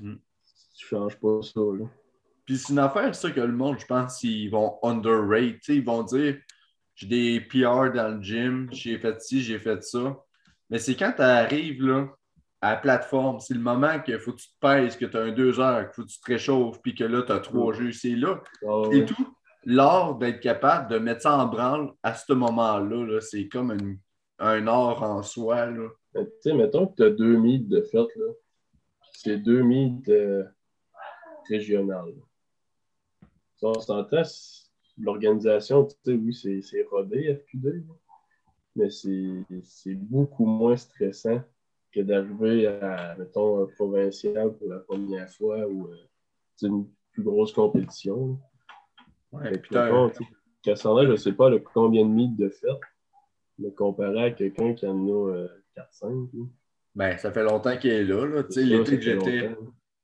Mm. 0.00 0.16
Tu 0.76 0.86
changes 0.86 1.18
pas 1.20 1.40
ça. 1.42 1.60
Là. 1.60 1.86
Puis 2.44 2.58
c'est 2.58 2.72
une 2.72 2.78
affaire, 2.78 3.14
ça, 3.14 3.30
que 3.30 3.40
le 3.40 3.52
monde, 3.52 3.78
je 3.78 3.86
pense, 3.86 4.22
ils 4.24 4.48
vont 4.48 4.78
underrate. 4.82 5.66
Ils 5.68 5.84
vont 5.84 6.02
dire 6.02 6.38
j'ai 6.94 7.06
des 7.06 7.40
PR 7.40 7.90
dans 7.92 8.16
le 8.16 8.22
gym, 8.22 8.68
j'ai 8.72 8.98
fait 8.98 9.20
ci, 9.22 9.40
j'ai 9.42 9.58
fait 9.58 9.82
ça. 9.82 10.16
Mais 10.70 10.78
c'est 10.78 10.94
quand 10.94 11.12
tu 11.16 11.22
arrives 11.22 11.82
là, 11.82 12.06
à 12.60 12.72
la 12.72 12.76
plateforme, 12.76 13.40
c'est 13.40 13.54
le 13.54 13.60
moment 13.60 13.98
qu'il 14.00 14.18
faut 14.18 14.32
que 14.32 14.40
tu 14.40 14.48
te 14.48 14.58
pèses, 14.60 14.96
que 14.96 15.06
tu 15.06 15.16
as 15.16 15.20
un 15.22 15.32
deux 15.32 15.58
heures, 15.58 15.86
qu'il 15.86 15.94
faut 15.94 16.02
que 16.02 16.12
tu 16.12 16.20
te 16.20 16.30
réchauffes, 16.30 16.80
puis 16.82 16.94
que 16.94 17.04
là, 17.04 17.22
tu 17.22 17.32
as 17.32 17.40
trois 17.40 17.72
Mm. 17.72 17.76
jeux. 17.76 17.92
C'est 17.92 18.10
là. 18.16 18.40
Ouais. 18.62 19.04
tout. 19.04 19.34
L'art 19.64 20.16
d'être 20.16 20.40
capable 20.40 20.90
de 20.90 20.98
mettre 20.98 21.22
ça 21.22 21.36
en 21.38 21.46
branle 21.46 21.92
à 22.02 22.14
ce 22.14 22.32
moment-là, 22.32 23.06
là, 23.06 23.20
c'est 23.20 23.46
comme 23.48 23.70
une- 23.72 23.98
un 24.38 24.66
art 24.66 25.02
en 25.02 25.22
soi. 25.22 25.68
Tu 26.14 26.22
sais, 26.40 26.52
mettons 26.52 26.86
que 26.88 26.96
tu 26.96 27.02
as 27.04 27.10
deux 27.10 27.36
mythes 27.36 27.68
de 27.68 27.80
fait. 27.82 27.98
Là. 28.16 28.32
C'est 29.12 29.38
deux 29.38 29.62
mythes 29.62 30.08
euh, 30.08 30.42
régionales. 31.48 32.14
On 33.62 33.80
s'entend, 33.80 34.22
l'organisation, 34.98 35.84
tu 35.84 35.94
sais, 36.04 36.14
oui, 36.14 36.62
c'est, 36.62 36.82
rodé, 36.90 37.34
FQD, 37.34 37.84
mais 38.76 38.90
c'est, 38.90 39.94
beaucoup 39.94 40.46
moins 40.46 40.76
stressant 40.76 41.40
que 41.92 42.00
d'arriver 42.00 42.66
à, 42.66 43.14
mettons, 43.18 43.62
un 43.62 43.66
provincial 43.66 44.54
pour 44.54 44.68
la 44.68 44.78
première 44.78 45.30
fois 45.30 45.66
ou 45.66 45.88
euh, 45.88 45.96
c'est 46.56 46.66
une 46.66 46.86
plus 47.12 47.22
grosse 47.22 47.52
compétition. 47.52 48.38
Ouais, 49.30 49.52
tu 49.60 49.74
sais, 49.74 50.24
Cassandra, 50.62 51.04
je 51.04 51.12
ne 51.12 51.16
sais 51.16 51.32
pas 51.32 51.50
le 51.50 51.58
combien 51.58 52.04
de 52.04 52.10
mythes 52.10 52.36
de 52.36 52.48
fait, 52.48 52.68
mais 53.58 53.72
comparé 53.72 54.24
à 54.24 54.30
quelqu'un 54.30 54.74
qui 54.74 54.86
en 54.86 55.06
a 55.06 55.30
euh, 55.30 55.48
4-5. 55.76 56.30
là. 56.32 56.44
ben, 56.94 57.18
ça 57.18 57.32
fait 57.32 57.42
longtemps 57.42 57.76
qu'il 57.76 57.90
est 57.90 58.04
là. 58.04 58.26
là. 58.26 58.44
Tu 58.44 58.52
sais, 58.52 58.60
Ça, 58.60 58.66
L'été 58.66 58.96
que 58.96 59.02
j'étais. 59.02 59.50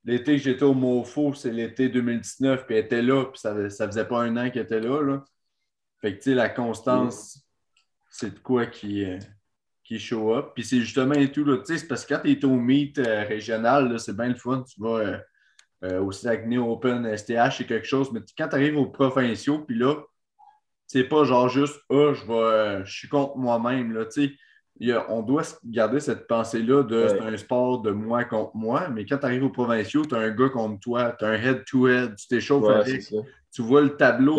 L'été 0.09 0.37
que 0.37 0.41
j'étais 0.41 0.63
au 0.63 0.73
Mofo, 0.73 1.35
c'est 1.35 1.51
l'été 1.51 1.87
2019, 1.87 2.65
puis 2.65 2.75
elle 2.75 2.85
était 2.85 3.03
là, 3.03 3.25
puis 3.25 3.39
ça, 3.39 3.69
ça 3.69 3.85
faisait 3.85 4.05
pas 4.05 4.23
un 4.23 4.35
an 4.37 4.49
qu'elle 4.49 4.63
était 4.63 4.79
là. 4.79 5.03
là. 5.03 5.23
Fait 6.01 6.13
que, 6.13 6.23
tu 6.23 6.31
sais, 6.31 6.33
la 6.33 6.49
constance, 6.49 7.47
c'est 8.09 8.33
de 8.33 8.39
quoi 8.39 8.65
qui, 8.65 9.05
euh, 9.05 9.19
qui 9.83 9.99
show 9.99 10.33
up. 10.33 10.53
Puis 10.55 10.63
c'est 10.63 10.79
justement 10.79 11.13
et 11.13 11.31
tout, 11.31 11.43
là, 11.43 11.57
tu 11.57 11.65
sais, 11.65 11.77
c'est 11.77 11.87
parce 11.87 12.07
que 12.07 12.15
quand 12.15 12.21
tu 12.21 12.31
es 12.31 12.43
au 12.43 12.55
meet 12.55 12.97
euh, 12.97 13.23
régional, 13.23 13.91
là, 13.91 13.99
c'est 13.99 14.17
bien 14.17 14.29
le 14.29 14.35
fun. 14.35 14.63
Tu 14.63 14.81
vas 14.81 15.21
euh, 15.83 16.01
au 16.01 16.11
Saguenay 16.11 16.57
Open, 16.57 17.15
STH, 17.15 17.57
c'est 17.57 17.67
quelque 17.67 17.85
chose, 17.85 18.11
mais 18.11 18.21
quand 18.35 18.47
tu 18.47 18.55
arrives 18.55 18.77
aux 18.77 18.87
provinciaux, 18.87 19.59
puis 19.59 19.77
là, 19.77 19.95
c'est 20.87 21.03
pas 21.03 21.23
genre 21.23 21.49
juste, 21.49 21.79
ah, 21.91 22.13
je 22.15 22.25
vais, 22.25 22.83
je 22.83 22.91
suis 22.91 23.09
contre 23.09 23.37
moi-même, 23.37 23.93
là, 23.93 24.05
tu 24.05 24.23
sais. 24.23 24.33
A- 24.81 25.11
on 25.11 25.21
doit 25.23 25.43
garder 25.65 25.99
cette 25.99 26.25
pensée-là 26.27 26.83
de 26.83 26.95
Ouais. 27.03 27.09
c'est 27.09 27.19
un 27.19 27.35
sport 27.37 27.81
de 27.81 27.91
moi 27.91 28.23
contre 28.23 28.55
moi, 28.55 28.89
mais 28.89 29.05
quand 29.05 29.17
tu 29.17 29.25
arrives 29.25 29.43
aux 29.43 29.49
provinciaux, 29.49 30.05
tu 30.05 30.15
as 30.15 30.19
un 30.19 30.31
gars 30.31 30.49
contre 30.49 30.79
toi, 30.79 31.15
tu 31.19 31.25
as 31.25 31.29
un 31.29 31.33
head-to-head, 31.41 32.15
tu 32.15 32.27
t'échauffes 32.27 32.63
Ouais, 32.65 32.75
avec, 32.75 33.03
tu 33.51 33.61
vois 33.61 33.81
le 33.81 33.97
tableau. 33.97 34.37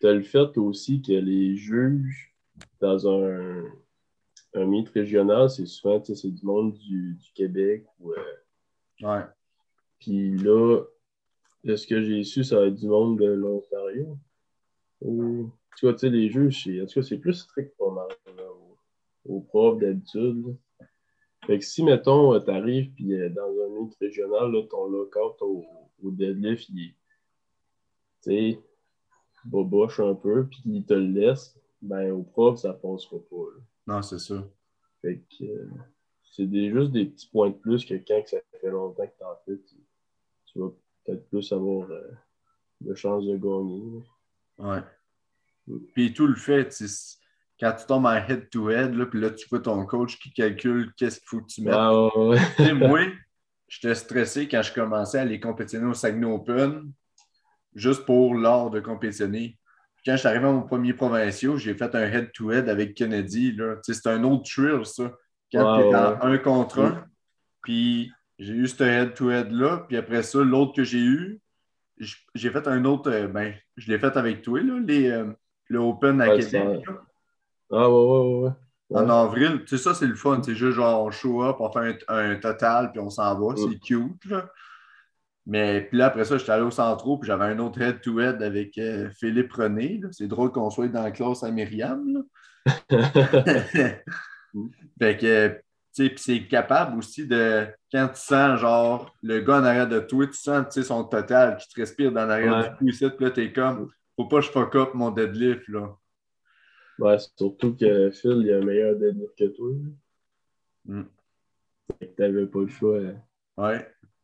Tu 0.00 0.06
as 0.06 0.12
le 0.12 0.22
fait 0.22 0.58
aussi 0.58 1.00
que 1.00 1.12
les 1.12 1.56
juges 1.56 2.34
dans 2.80 3.08
un, 3.08 3.64
un 4.54 4.64
mythe 4.66 4.90
régional, 4.90 5.48
c'est 5.48 5.64
souvent 5.66 6.02
c'est 6.04 6.30
du 6.30 6.44
monde 6.44 6.74
du, 6.74 7.14
du 7.14 7.32
Québec. 7.34 7.86
ou, 8.00 8.12
euh, 8.12 8.16
Ouais. 9.02 9.24
Puis 9.98 10.36
là, 10.36 10.82
de 11.64 11.74
ce 11.76 11.86
que 11.86 12.02
j'ai 12.02 12.22
su, 12.24 12.44
ça 12.44 12.60
va 12.60 12.66
être 12.66 12.74
du 12.76 12.86
monde 12.86 13.18
de 13.18 13.26
l'Ontario. 13.32 14.18
Tu 15.00 15.84
vois, 15.84 15.92
tu 15.94 15.98
sais, 16.00 16.10
les 16.10 16.28
juges, 16.30 16.64
c'est- 16.64 16.80
en 16.82 16.86
tout 16.86 17.00
cas, 17.00 17.02
c'est 17.02 17.18
plus 17.18 17.34
strict 17.34 17.72
là, 17.78 17.84
aux, 18.50 18.75
aux 19.28 19.40
profs 19.40 19.78
d'habitude. 19.78 20.56
Fait 21.46 21.58
que 21.58 21.64
si, 21.64 21.84
mettons, 21.84 22.38
tu 22.40 22.50
arrives 22.50 22.92
puis 22.92 23.14
euh, 23.14 23.28
dans 23.28 23.42
un 23.64 23.80
mythe 23.80 23.94
régional, 24.00 24.50
là, 24.50 24.62
ton 24.68 24.86
lockout 24.86 25.36
au, 25.42 25.64
au 26.02 26.10
deadlift, 26.10 26.68
il 26.70 26.86
est, 26.88 26.94
tu 28.22 28.30
sais, 28.30 28.60
boboche 29.44 30.00
un 30.00 30.14
peu, 30.14 30.46
puis 30.48 30.60
il 30.64 30.84
te 30.84 30.94
le 30.94 31.06
laisse, 31.06 31.58
ben 31.82 32.10
au 32.10 32.22
prof, 32.22 32.58
ça 32.58 32.72
passera 32.72 33.18
pas. 33.30 33.36
là. 33.54 33.62
Non, 33.86 34.02
c'est 34.02 34.18
ça. 34.18 34.44
Fait 35.02 35.22
que 35.38 35.44
euh, 35.44 35.70
c'est 36.32 36.46
des, 36.46 36.70
juste 36.70 36.90
des 36.92 37.06
petits 37.06 37.28
points 37.28 37.50
de 37.50 37.54
plus 37.54 37.84
que 37.84 37.94
quand 37.94 38.22
que 38.22 38.30
ça 38.30 38.38
fait 38.60 38.70
longtemps 38.70 39.06
que 39.06 39.18
t'en 39.18 39.36
fais, 39.44 39.58
tu, 39.68 39.76
tu 40.46 40.58
vas 40.58 40.70
peut-être 41.04 41.28
plus 41.28 41.52
avoir 41.52 41.88
euh, 41.90 42.10
de 42.80 42.94
chances 42.94 43.24
de 43.24 43.36
gagner. 43.36 44.02
là. 44.58 44.74
Ouais. 44.74 45.78
Puis 45.94 46.12
tout 46.12 46.26
le 46.26 46.34
fait, 46.36 46.72
sais, 46.72 47.18
quand 47.58 47.72
tu 47.72 47.86
tombes 47.86 48.06
en 48.06 48.14
head-to-head, 48.16 48.94
là, 48.94 49.06
puis 49.06 49.20
là, 49.20 49.30
tu 49.30 49.48
vois 49.48 49.60
ton 49.60 49.84
coach 49.86 50.18
qui 50.18 50.32
calcule 50.32 50.92
qu'est-ce 50.96 51.20
qu'il 51.20 51.28
faut 51.28 51.40
que 51.40 51.46
tu 51.46 51.62
mettes. 51.62 51.74
Sais, 52.56 52.72
moi, 52.74 53.00
j'étais 53.68 53.94
stressé 53.94 54.46
quand 54.48 54.62
je 54.62 54.72
commençais 54.72 55.18
à 55.18 55.22
aller 55.22 55.40
compétitionner 55.40 55.86
au 55.88 55.94
Saguenay 55.94 56.26
Open, 56.26 56.92
juste 57.74 58.04
pour 58.04 58.34
l'art 58.34 58.70
de 58.70 58.80
compétitionner. 58.80 59.58
Quand 60.04 60.12
je 60.12 60.18
suis 60.18 60.28
arrivé 60.28 60.44
à 60.46 60.52
mon 60.52 60.62
premier 60.62 60.92
provincial, 60.92 61.56
j'ai 61.56 61.74
fait 61.74 61.94
un 61.94 62.02
head-to-head 62.12 62.68
avec 62.68 62.94
Kennedy. 62.94 63.52
là. 63.52 63.76
Tu 63.84 63.92
sais, 63.92 64.00
C'est 64.00 64.08
un 64.10 64.22
autre 64.24 64.44
thrill, 64.44 64.84
ça. 64.84 65.10
Quand 65.52 65.78
tu 65.80 65.86
es 65.88 65.94
un 65.94 66.38
contre 66.38 66.80
un, 66.80 67.04
puis 67.62 68.12
j'ai 68.38 68.52
eu 68.52 68.66
ce 68.68 68.84
head-to-head-là, 68.84 69.84
puis 69.88 69.96
après 69.96 70.22
ça, 70.22 70.38
l'autre 70.44 70.74
que 70.74 70.84
j'ai 70.84 71.00
eu, 71.00 71.40
j'ai 72.34 72.50
fait 72.50 72.68
un 72.68 72.84
autre, 72.84 73.10
euh, 73.10 73.26
ben, 73.28 73.54
je 73.76 73.90
l'ai 73.90 73.98
fait 73.98 74.16
avec 74.16 74.42
toi, 74.42 74.60
là, 74.60 74.78
les, 74.86 75.08
euh, 75.10 75.32
le 75.68 75.78
Open 75.78 76.20
à 76.20 76.28
Ouais, 76.28 76.40
Québec. 76.40 76.84
Ah, 77.72 77.90
ouais, 77.90 77.94
ouais, 77.96 78.40
ouais, 78.40 78.50
ouais. 78.90 79.00
En 79.00 79.08
avril, 79.10 79.62
tu 79.66 79.76
sais, 79.76 79.82
ça, 79.82 79.94
c'est 79.94 80.06
le 80.06 80.14
fun. 80.14 80.40
C'est 80.44 80.54
juste 80.54 80.76
genre, 80.76 81.04
on 81.04 81.10
show 81.10 81.42
up, 81.42 81.56
on 81.58 81.70
fait 81.72 82.04
un, 82.08 82.18
un 82.32 82.36
total, 82.36 82.92
puis 82.92 83.00
on 83.00 83.10
s'en 83.10 83.38
va. 83.38 83.54
C'est 83.56 83.78
cute, 83.80 84.24
là. 84.26 84.48
Mais 85.48 85.82
puis 85.82 85.98
là, 85.98 86.06
après 86.06 86.24
ça, 86.24 86.38
j'étais 86.38 86.50
allé 86.52 86.64
au 86.64 86.70
centro, 86.72 87.18
puis 87.18 87.26
j'avais 87.28 87.44
un 87.44 87.58
autre 87.60 87.80
head-to-head 87.80 88.42
avec 88.42 88.76
euh, 88.78 89.10
Philippe 89.18 89.52
René. 89.52 90.00
C'est 90.10 90.26
drôle 90.26 90.50
qu'on 90.50 90.70
soit 90.70 90.88
dans 90.88 91.02
la 91.04 91.12
classe 91.12 91.42
à 91.44 91.50
Myriam, 91.50 92.04
là. 92.14 92.20
Fait 94.98 95.16
que, 95.16 95.48
tu 95.48 95.58
sais, 95.92 96.08
puis 96.10 96.18
c'est 96.18 96.46
capable 96.48 96.98
aussi 96.98 97.26
de, 97.26 97.66
quand 97.92 98.08
tu 98.08 98.20
sens, 98.20 98.58
genre, 98.60 99.14
le 99.22 99.40
gars 99.40 99.58
en 99.60 99.64
arrière 99.64 99.88
de 99.88 100.00
toi, 100.00 100.26
tu 100.26 100.34
sens, 100.34 100.64
tu 100.66 100.80
sais, 100.80 100.86
son 100.86 101.04
total 101.04 101.56
qui 101.58 101.68
te 101.68 101.80
respire 101.80 102.10
dans 102.12 102.26
l'arrière 102.26 102.56
Ouais. 102.56 102.70
du 102.70 102.76
cou 102.76 102.88
ici, 102.88 103.08
puis 103.10 103.24
là, 103.26 103.30
t'es 103.30 103.52
comme, 103.52 103.90
faut 104.16 104.26
pas 104.26 104.38
que 104.38 104.46
je 104.46 104.50
fuck 104.50 104.74
up 104.76 104.94
mon 104.94 105.10
deadlift, 105.10 105.68
là. 105.68 105.88
Ouais, 106.98 107.16
surtout 107.36 107.74
que 107.76 108.10
Phil, 108.10 108.42
il 108.44 108.52
a 108.52 108.56
un 108.58 108.64
meilleur 108.64 108.96
deadlift 108.96 109.36
que 109.38 109.44
toi. 109.48 109.68
Mm. 110.86 111.02
Fait 111.98 112.06
que 112.08 112.16
t'avais 112.16 112.46
pas 112.46 112.60
le 112.60 112.68
choix, 112.68 112.96
euh, 112.96 113.12
Ouais. 113.56 113.80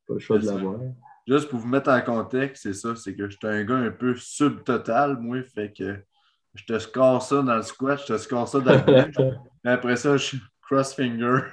pas 0.06 0.14
le 0.14 0.18
choix 0.20 0.38
de 0.38 0.46
l'avoir. 0.46 0.80
Juste 1.28 1.48
pour 1.48 1.58
vous 1.60 1.68
mettre 1.68 1.90
en 1.90 2.00
contexte, 2.00 2.62
c'est 2.64 2.72
ça, 2.72 2.96
c'est 2.96 3.14
que 3.14 3.28
j'étais 3.28 3.46
un 3.46 3.62
gars 3.64 3.76
un 3.76 3.90
peu 3.90 4.14
sub-total, 4.16 5.18
moi, 5.18 5.42
fait 5.42 5.72
que 5.72 5.96
je 6.54 6.64
te 6.64 6.78
score 6.78 7.22
ça 7.22 7.42
dans 7.42 7.56
le 7.56 7.62
squat, 7.62 8.00
je 8.00 8.12
te 8.14 8.18
score 8.18 8.48
ça 8.48 8.60
dans 8.60 8.72
le 8.72 8.80
bench. 8.86 9.14
Après 9.64 9.96
ça, 9.96 10.16
je 10.16 10.24
suis 10.24 10.38
cross-finger. 10.62 11.42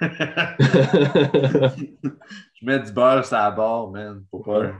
je 2.53 2.65
mets 2.65 2.79
du 2.79 2.91
beurre 2.91 3.25
sur 3.25 3.37
la 3.37 3.51
barre, 3.51 3.89
man, 3.91 4.23
pour 4.31 4.43
pas 4.43 4.71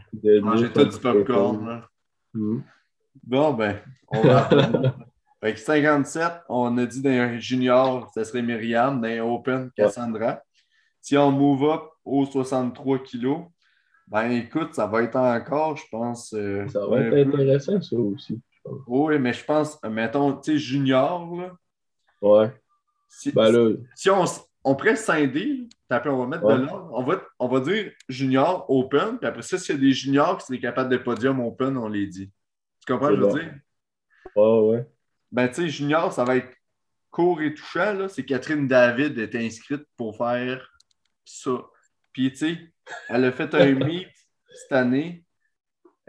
manger 0.42 0.72
tout 0.72 0.86
du 0.86 0.98
popcorn. 1.00 1.68
là. 1.68 1.88
Mm. 2.34 2.60
Bon, 3.24 3.54
ben, 3.54 3.78
on 4.08 4.22
va 4.22 4.50
Fait 5.42 5.54
que 5.54 5.60
57, 5.60 6.32
on 6.50 6.78
a 6.78 6.86
dit 6.86 7.02
dans 7.02 7.10
un 7.12 7.40
junior, 7.40 8.10
ça 8.14 8.24
serait 8.26 8.42
Myriam, 8.42 9.00
dans 9.02 9.08
un 9.08 9.22
Open, 9.22 9.72
Cassandra. 9.76 10.42
si 11.02 11.18
on 11.18 11.32
move 11.32 11.64
up 11.70 11.82
aux 12.04 12.26
63 12.26 13.00
kilos, 13.04 13.44
ben 14.08 14.32
écoute, 14.32 14.74
ça 14.74 14.86
va 14.88 15.04
être 15.04 15.16
encore, 15.16 15.78
je 15.78 15.84
pense. 15.92 16.34
euh, 16.34 16.68
Ça 16.68 16.86
va 16.88 17.00
être 17.02 17.28
intéressant, 17.28 17.82
ça 17.82 17.96
aussi. 17.96 18.42
Oui, 18.88 19.18
mais 19.20 19.32
je 19.34 19.46
pense, 19.46 19.82
mettons, 19.84 20.34
tu 20.38 20.52
sais, 20.54 20.58
junior, 20.58 21.36
là. 21.36 21.52
Ouais. 22.22 22.52
Si, 23.08 23.32
Ben 23.32 23.50
là, 23.52 23.76
si 23.96 24.10
on, 24.10 24.26
on 24.64 24.76
pourrait 24.76 24.96
scinder, 24.98 25.70
on 25.90 26.18
va 26.18 26.28
mettre 26.28 26.44
Ouais. 26.44 26.58
de 26.58 26.64
l'ordre, 26.66 26.90
on 26.94 27.04
va, 27.04 27.22
on 27.40 27.48
va 27.48 27.60
dire 27.62 27.92
junior, 28.10 28.66
open, 28.70 29.18
puis 29.20 29.28
après 29.28 29.42
ça, 29.42 29.58
s'il 29.58 29.76
y 29.76 29.78
a 29.78 29.82
des 29.82 29.94
juniors 29.94 30.38
qui 30.38 30.46
seraient 30.48 30.60
capables 30.60 30.90
de 30.90 30.98
podium 30.98 31.40
open, 31.40 31.78
on 31.78 31.88
les 31.88 32.08
dit. 32.08 32.30
Tu 32.86 32.92
comprends 32.94 33.08
ce 33.08 33.14
que 33.14 33.18
je 33.18 33.22
veux 33.26 33.40
dire? 33.40 33.54
ouais, 34.36 34.60
ouais. 34.70 34.88
Ben, 35.32 35.48
tu 35.48 35.56
sais, 35.56 35.70
junior, 35.70 36.12
ça 36.12 36.24
va 36.24 36.38
être 36.38 36.54
court 37.12 37.42
et 37.42 37.54
touchant, 37.54 37.94
là. 37.94 38.10
C'est 38.10 38.24
Catherine 38.24 38.68
David 38.68 39.18
est 39.18 39.36
inscrite 39.36 39.84
pour 39.98 40.18
faire 40.18 40.70
ça. 41.26 41.64
Puis, 42.14 42.32
tu 42.32 42.38
sais, 42.38 42.58
elle 43.10 43.26
a 43.26 43.32
fait 43.32 43.54
un 43.54 43.74
meet 43.74 44.08
cette 44.54 44.72
année, 44.72 45.24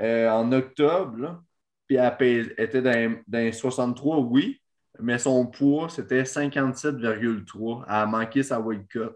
euh, 0.00 0.28
en 0.30 0.50
octobre, 0.52 1.16
là. 1.18 1.42
Puis, 1.86 1.96
elle 1.96 2.54
était 2.56 2.82
dans, 2.82 3.16
dans 3.26 3.38
les 3.38 3.52
63, 3.52 4.18
oui, 4.18 4.60
mais 4.98 5.18
son 5.18 5.46
poids, 5.46 5.88
c'était 5.88 6.22
57,3. 6.22 7.84
Elle 7.86 7.92
a 7.92 8.06
manqué 8.06 8.42
sa 8.42 8.60
weight 8.60 8.86
cut. 8.88 9.10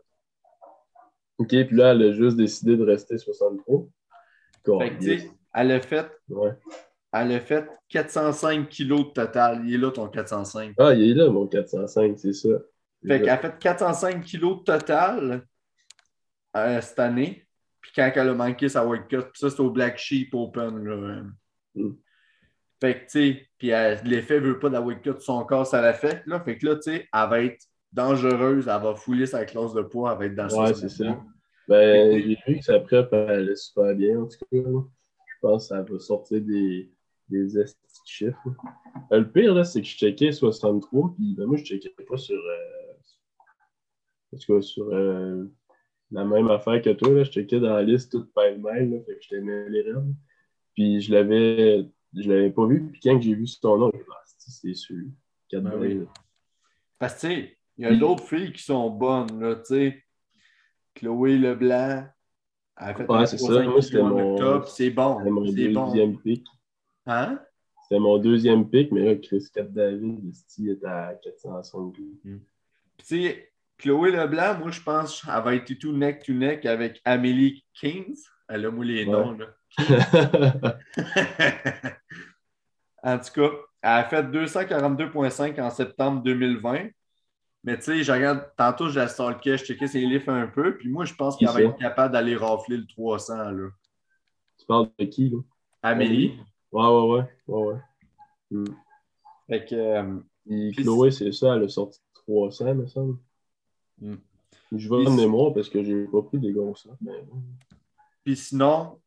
OK, 1.39 1.49
puis 1.49 1.77
là, 1.77 1.93
elle 1.93 2.03
a 2.03 2.13
juste 2.13 2.37
décidé 2.37 2.77
de 2.77 2.85
rester 2.85 3.19
63. 3.19 3.87
Cool. 4.65 4.79
Fait 4.79 4.97
que, 4.97 5.23
elle 5.55 5.71
a 5.73 5.81
fait, 5.81 6.11
Ouais. 6.29 6.53
Elle 7.15 7.33
a 7.33 7.41
fait 7.41 7.69
405 7.91 8.69
kilos 8.69 9.07
de 9.07 9.13
total. 9.13 9.63
Il 9.65 9.75
est 9.75 9.79
là, 9.79 9.91
ton 9.93 10.09
405. 10.09 10.75
Ah, 10.79 10.93
il 10.93 11.13
est 11.13 11.15
là, 11.15 11.31
mon 11.31 11.47
405, 11.47 12.19
c'est 12.19 12.33
ça. 12.33 12.49
Fait 13.07 13.21
qu'elle 13.21 13.29
a 13.29 13.39
fait 13.39 13.59
405 13.59 14.25
kilos 14.25 14.59
de 14.59 14.65
total 14.65 15.47
euh, 16.57 16.81
cette 16.81 16.99
année. 16.99 17.47
Puis 17.81 17.93
quand 17.95 18.11
elle 18.15 18.29
a 18.31 18.35
manqué 18.35 18.69
sa 18.69 18.85
weight 18.85 19.07
cut, 19.09 19.19
puis 19.19 19.33
ça, 19.35 19.51
c'est 19.51 19.61
au 19.61 19.71
Black 19.71 19.97
Sheep 19.99 20.35
Open. 20.35 20.85
Là. 20.85 21.23
Mm. 21.75 21.93
Fait 22.81 22.95
que, 22.95 23.01
tu 23.01 23.07
sais, 23.09 23.47
puis 23.59 23.69
elle- 23.69 24.01
l'effet 24.05 24.41
veut 24.41 24.59
pas 24.59 24.69
de 24.69 24.75
la 24.75 24.95
cut 24.97 25.13
de 25.13 25.21
son 25.21 25.45
corps, 25.45 25.67
ça 25.67 25.81
l'a 25.81 25.95
fait. 25.95 26.23
Là. 26.27 26.41
Fait 26.41 26.59
que 26.59 26.67
là, 26.67 26.77
tu 26.77 26.83
sais, 26.83 27.09
elle 27.13 27.31
va 27.31 27.43
être 27.43 27.63
dangereuse, 27.93 28.67
elle 28.67 28.83
va 28.83 28.95
fouler 28.97 29.27
sa 29.27 29.45
classe 29.45 29.73
de 29.73 29.83
poids, 29.83 30.13
elle 30.13 30.19
va 30.19 30.27
être 30.27 30.35
dans 30.35 30.65
Ouais, 30.65 30.75
c'est 30.75 30.89
ça. 30.89 31.21
Ben, 31.69 32.13
j'ai 32.13 32.39
vu 32.47 32.59
que 32.59 32.65
sa 32.65 32.81
prep, 32.81 33.13
elle 33.13 33.51
est 33.51 33.57
super 33.57 33.95
bien, 33.95 34.21
en 34.21 34.27
tout 34.27 34.39
cas. 34.51 34.59
Je 34.59 35.41
pense 35.41 35.69
que 35.69 35.75
ça 35.75 35.83
va 35.83 35.99
sortir 35.99 36.41
des, 36.41 36.91
des 37.29 37.47
chiffres. 38.05 38.39
Euh, 39.13 39.21
le 39.21 39.31
pire, 39.31 39.55
là, 39.55 39.65
c'est 39.65 39.81
que 39.81 39.87
je 39.87 39.97
checkais 39.97 40.33
63, 40.33 41.15
puis 41.17 41.35
ben, 41.37 41.47
moi, 41.47 41.57
je 41.57 41.65
checkais 41.65 41.95
pas 42.09 42.17
sur. 42.17 42.37
euh, 42.37 42.93
en 44.33 44.37
tout 44.39 44.55
cas, 44.55 44.61
sur 44.63 44.89
euh, 44.93 45.45
la 46.11 46.25
même 46.25 46.49
affaire 46.51 46.81
que 46.83 46.91
toi. 46.91 47.11
Là. 47.11 47.25
Je 47.25 47.31
checkais 47.31 47.61
dans 47.61 47.75
la 47.75 47.83
liste 47.83 48.13
toute 48.13 48.33
pêle-mêle, 48.35 48.91
là, 48.91 48.99
fait 49.07 49.15
que 49.15 49.23
j'étais 49.23 49.41
mêlé 49.41 49.83
raide. 49.83 50.15
Puis 50.75 51.01
je 51.01 51.13
l'avais. 51.13 51.89
Je 52.17 52.29
l'avais 52.31 52.51
pas 52.51 52.65
vu, 52.67 52.91
puis 52.93 53.01
quand 53.01 53.21
j'ai 53.21 53.35
vu 53.35 53.47
son 53.47 53.77
nom, 53.77 53.91
j'ai 53.93 53.99
dit, 53.99 54.05
ah, 54.11 54.23
c'est- 54.25 54.75
sûr. 54.75 55.05
4 55.49 55.63
Ben 55.65 55.73
oui. 55.81 56.01
Parce 56.97 57.15
que, 57.15 57.21
tu 57.27 57.35
sais, 57.35 57.59
il 57.77 57.83
y 57.85 57.87
a 57.89 57.97
d'autres 57.97 58.23
filles 58.25 58.53
qui 58.53 58.63
sont 58.63 58.89
bonnes, 58.91 59.41
là, 59.41 59.57
tu 59.57 59.63
sais. 59.65 60.05
Chloé 60.95 61.37
Leblanc, 61.39 62.05
elle 62.77 62.87
a 62.89 62.95
fait 62.95 63.11
Ouais, 63.11 63.17
un 63.19 63.27
c'est 63.27 63.37
ça. 63.39 63.47
300 63.49 63.71
Moi, 63.71 63.83
c'était 63.83 64.03
mon- 64.03 64.33
octobre, 64.35 64.69
c'est 64.69 64.91
bon. 64.91 65.19
Mon 65.29 65.47
C'est 65.47 65.69
bon. 65.71 66.17
pic. 66.23 66.47
Hein? 67.07 67.39
C'était 67.83 67.99
mon 68.01 68.19
deuxième 68.19 68.69
pic, 68.69 68.91
mais 68.93 69.05
là, 69.05 69.15
Chris 69.17 69.47
Cap 69.53 69.71
David, 69.71 70.35
il 70.59 70.71
est 70.71 70.85
à 70.85 71.15
405. 71.23 71.93
Puis, 71.93 72.19
tu 72.23 72.41
sais, 73.05 73.53
Chloé 73.77 74.11
Leblanc, 74.13 74.59
moi, 74.59 74.71
je 74.71 74.81
pense 74.81 75.21
qu'elle 75.23 75.43
va 75.43 75.55
être 75.55 75.75
tout 75.79 75.93
neck 75.93 76.23
to 76.25 76.33
neck 76.33 76.65
avec 76.65 77.01
Amélie 77.05 77.65
Kings. 77.75 78.17
Elle 78.49 78.65
a 78.67 78.71
moi 78.71 78.85
les 78.85 79.05
Ouais. 79.05 79.11
noms, 79.13 79.33
là. 79.39 79.47
en 83.03 83.19
tout 83.19 83.33
cas, 83.35 83.51
elle 83.83 83.91
a 83.91 84.05
fait 84.05 84.23
242,5 84.23 85.61
en 85.61 85.71
septembre 85.71 86.23
2020. 86.23 86.89
Mais 87.65 87.77
tu 87.79 87.85
sais, 87.85 88.03
je 88.03 88.13
regarde, 88.13 88.47
tantôt, 88.57 88.89
je 88.91 88.99
la 89.01 89.09
stalkais, 89.09 89.57
je 89.57 89.65
checkais 89.65 89.87
ses 89.87 90.01
livres 90.01 90.31
un 90.31 90.47
peu, 90.47 90.77
puis 90.77 90.89
moi, 90.91 91.05
je 91.07 91.15
pense 91.15 91.37
qu'elle 91.37 91.49
va 91.49 91.63
être 91.63 91.79
capable 91.79 92.13
d'aller 92.13 92.37
rafler 92.37 92.77
le 92.77 92.87
300, 92.87 93.51
là. 93.53 93.69
tu 94.59 94.67
parles 94.67 94.89
de 94.99 95.05
qui, 95.07 95.31
là? 95.31 95.39
Amélie? 95.83 96.39
Ouais, 96.75 96.89
ouais, 96.89 97.07
ouais. 97.07 97.25
ouais, 97.47 97.63
ouais. 97.73 97.81
Hmm. 98.51 98.65
Fait 99.49 99.65
que, 99.65 99.75
euh, 99.77 100.19
Puis 100.45 100.73
Chloé, 100.73 101.13
c'est 101.13 101.31
ça, 101.31 101.55
elle 101.55 101.63
a 101.63 101.69
sorti 101.69 102.01
300, 102.15 102.75
me 102.75 102.87
semble. 102.89 103.17
Hmm. 104.01 104.17
Je 104.73 104.89
vais 104.89 105.05
c'est- 105.05 105.11
mémoire 105.17 105.55
parce 105.55 105.69
que 105.69 105.85
j'ai 105.85 106.05
pas 106.07 106.23
pris 106.23 106.39
des. 106.39 106.53
Mais... 107.01 107.25
Puis 108.25 108.37
sinon, 108.37 108.99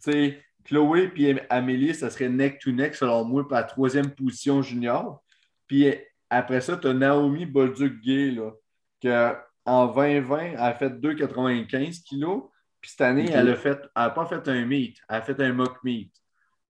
tu 0.00 0.12
sais, 0.12 0.42
Chloé 0.62 1.08
puis 1.08 1.36
Amélie, 1.50 1.92
ça 1.92 2.08
serait 2.08 2.28
neck 2.28 2.60
to 2.60 2.70
neck, 2.70 2.94
selon 2.94 3.24
moi, 3.24 3.42
pour 3.42 3.54
la 3.54 3.64
troisième 3.64 4.10
position 4.10 4.62
junior. 4.62 5.24
Puis 5.66 5.92
après 6.30 6.60
ça, 6.60 6.76
tu 6.76 6.86
as 6.86 6.94
Naomi 6.94 7.46
Bolduc-Gay, 7.46 8.30
là, 8.30 8.52
que 9.00 9.34
en 9.64 9.86
2020, 9.86 10.38
elle 10.52 10.56
a 10.56 10.74
fait 10.74 10.90
2,95 10.90 12.04
kilos. 12.04 12.44
Puis 12.80 12.92
cette 12.92 13.00
année, 13.00 13.28
elle 13.32 13.48
a 13.48 13.56
fait, 13.56 13.80
elle 13.80 14.02
n'a 14.02 14.10
pas 14.10 14.26
fait 14.26 14.46
un 14.48 14.64
meet, 14.64 14.98
elle 15.08 15.16
a 15.16 15.22
fait 15.22 15.40
un 15.40 15.52
mock 15.52 15.82
meet. 15.82 16.12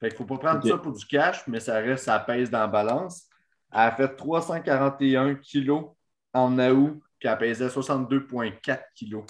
Fait 0.02 0.08
qu'il 0.08 0.14
ne 0.20 0.26
faut 0.26 0.36
pas 0.36 0.38
prendre 0.38 0.66
ça 0.66 0.78
pour 0.78 0.90
du 0.90 1.06
cash, 1.06 1.46
mais 1.46 1.60
ça 1.60 1.78
reste, 1.78 2.06
ça 2.06 2.18
pèse 2.18 2.50
dans 2.50 2.58
la 2.58 2.66
balance. 2.66 3.28
Elle 3.70 3.82
a 3.82 3.92
fait 3.92 4.16
341 4.16 5.36
kilos 5.36 5.90
en 6.34 6.58
août, 6.58 7.00
puis 7.20 7.28
elle 7.28 7.38
pesait 7.38 7.68
62,4 7.68 8.80
kilos. 8.96 9.22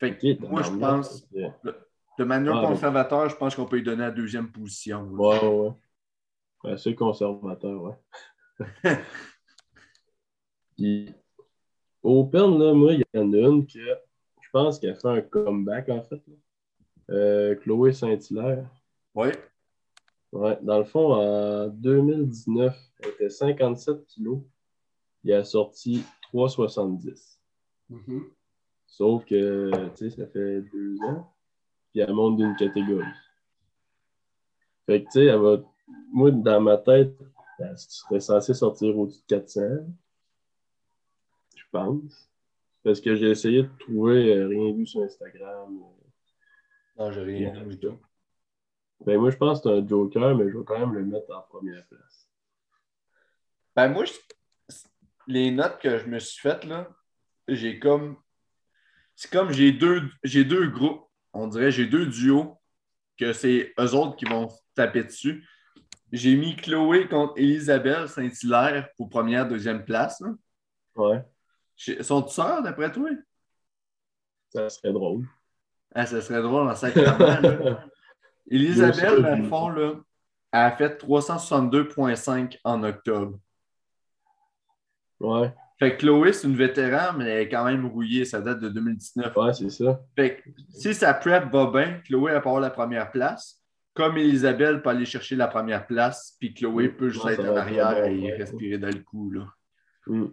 Fait 0.00 0.16
que 0.16 0.46
moi, 0.46 0.62
je 0.62 0.70
pense, 0.70 1.28
de 1.30 2.24
manière 2.24 2.56
Ah, 2.56 2.66
conservateur, 2.68 3.28
je 3.28 3.36
pense 3.36 3.54
qu'on 3.54 3.66
peut 3.66 3.76
lui 3.76 3.82
donner 3.82 4.04
la 4.04 4.10
deuxième 4.10 4.50
position. 4.50 5.14
là. 5.14 5.44
Ouais, 5.44 5.72
ouais, 6.64 6.78
c'est 6.78 6.94
conservateur, 6.94 7.82
ouais. 7.82 7.94
Puis, 10.74 11.14
Open, 12.02 12.58
là, 12.58 12.72
moi, 12.72 12.94
il 12.94 13.04
y 13.12 13.18
en 13.18 13.30
a 13.30 13.36
une 13.36 13.66
que 13.66 13.78
je 14.40 14.48
pense 14.50 14.78
qu'elle 14.78 14.96
fait 14.96 15.08
un 15.08 15.20
comeback, 15.20 15.90
en 15.90 16.02
fait. 16.02 16.22
Euh, 17.10 17.56
Chloé 17.56 17.92
Saint-Hilaire. 17.92 18.64
Oui. 19.14 19.28
Ouais, 20.32 20.58
dans 20.62 20.78
le 20.78 20.84
fond, 20.84 21.12
en 21.14 21.68
2019, 21.68 22.74
elle 23.00 23.08
était 23.10 23.28
57 23.30 24.06
kilos. 24.06 24.40
Il 25.24 25.32
a 25.34 25.44
sorti 25.44 26.02
3,70. 26.32 27.38
Sauf 28.86 29.24
que, 29.26 29.70
tu 29.96 30.10
sais, 30.10 30.16
ça 30.16 30.26
fait 30.26 30.62
deux 30.62 30.96
ans. 31.02 31.30
Puis 31.90 32.00
elle 32.00 32.12
monte 32.14 32.38
d'une 32.38 32.56
catégorie. 32.56 33.04
Fait 34.86 35.00
que, 35.02 35.06
tu 35.06 35.12
sais, 35.12 35.24
elle 35.26 35.38
va. 35.40 35.62
Moi, 36.12 36.30
dans 36.30 36.60
ma 36.60 36.78
tête, 36.78 37.14
elle 37.58 37.76
serait 37.76 38.20
censée 38.20 38.54
sortir 38.54 38.98
au-dessus 38.98 39.20
de 39.20 39.26
400. 39.26 39.60
Je 41.56 41.62
pense. 41.70 42.30
Parce 42.82 43.00
que 43.00 43.14
j'ai 43.14 43.30
essayé 43.30 43.62
de 43.62 43.68
trouver 43.78 44.34
euh, 44.36 44.48
rien 44.48 44.72
vu 44.72 44.86
sur 44.86 45.02
Instagram. 45.02 45.78
Non, 46.98 47.12
j'ai 47.12 47.20
rien 47.20 47.54
Ouais. 47.60 47.66
du 47.66 47.78
tout. 47.78 47.96
Ben, 49.06 49.18
moi, 49.18 49.30
je 49.30 49.36
pense 49.36 49.60
que 49.60 49.68
c'est 49.68 49.78
un 49.78 49.86
joker, 49.86 50.36
mais 50.36 50.48
je 50.50 50.58
vais 50.58 50.64
quand 50.64 50.78
même 50.78 50.92
le 50.94 51.04
mettre 51.04 51.34
en 51.34 51.42
première 51.42 51.84
place. 51.86 52.28
Ben, 53.74 53.88
moi, 53.88 54.04
je- 54.04 54.12
les 55.26 55.50
notes 55.50 55.78
que 55.80 55.98
je 55.98 56.06
me 56.06 56.18
suis 56.18 56.40
faites, 56.40 56.64
là, 56.64 56.88
j'ai 57.48 57.78
comme. 57.78 58.16
C'est 59.16 59.30
comme 59.30 59.52
j'ai 59.52 59.72
deux, 59.72 60.02
j'ai 60.24 60.44
deux 60.44 60.68
groupes. 60.68 61.06
On 61.32 61.46
dirait 61.46 61.70
j'ai 61.70 61.86
deux 61.86 62.06
duos 62.06 62.58
que 63.18 63.32
c'est 63.32 63.72
eux 63.78 63.94
autres 63.94 64.16
qui 64.16 64.24
vont 64.24 64.48
taper 64.74 65.04
dessus. 65.04 65.46
J'ai 66.10 66.34
mis 66.36 66.56
Chloé 66.56 67.08
contre 67.08 67.34
Elisabeth 67.36 68.08
Saint-Hilaire 68.08 68.88
pour 68.96 69.08
première, 69.08 69.48
deuxième 69.48 69.84
place. 69.84 70.20
là. 70.20 70.30
Ouais, 70.96 71.22
J'ai- 71.76 72.02
Sont 72.02 72.26
sœurs, 72.26 72.62
d'après 72.62 72.90
toi? 72.92 73.08
ça 74.50 74.68
serait 74.68 74.92
drôle. 74.92 75.26
Ah, 75.94 76.04
ça 76.04 76.20
serait 76.20 76.42
drôle 76.42 76.68
en 76.68 76.74
sacrement. 76.74 77.16
Elisabeth, 78.50 79.20
dans 79.20 79.36
le 79.36 79.44
fond, 79.44 79.68
là, 79.70 79.94
elle 80.52 80.60
a 80.60 80.72
fait 80.76 81.02
362,5 81.02 82.58
en 82.64 82.82
octobre. 82.82 83.38
Ouais, 85.20 85.54
Fait 85.78 85.92
que 85.96 86.00
Chloé, 86.00 86.32
c'est 86.32 86.48
une 86.48 86.56
vétéran, 86.56 87.12
mais 87.16 87.24
elle 87.26 87.40
est 87.42 87.48
quand 87.48 87.64
même 87.64 87.86
rouillée. 87.86 88.24
Ça 88.24 88.40
date 88.40 88.60
de 88.60 88.68
2019. 88.68 89.36
ouais, 89.36 89.54
c'est 89.54 89.70
ça. 89.70 90.00
Fait 90.16 90.36
que 90.36 90.50
si 90.70 90.94
sa 90.94 91.14
prep 91.14 91.50
va 91.52 91.70
bien, 91.70 92.00
Chloé, 92.04 92.32
elle 92.32 92.38
avoir 92.38 92.60
la 92.60 92.70
première 92.70 93.10
place. 93.12 93.60
Comme 93.94 94.16
Elisabeth 94.16 94.82
peut 94.82 94.88
aller 94.90 95.04
chercher 95.04 95.36
la 95.36 95.46
première 95.48 95.86
place, 95.86 96.34
puis 96.40 96.54
Chloé 96.54 96.88
peut 96.88 97.10
juste 97.10 97.24
Ouais, 97.24 97.34
être 97.34 97.44
en 97.44 97.56
arrière 97.56 98.04
et 98.06 98.18
ouais. 98.20 98.36
respirer 98.36 98.78
dans 98.78 98.88
le 98.88 99.00
cou. 99.02 99.30
Là. 99.30 99.46
Hmm. 100.06 100.28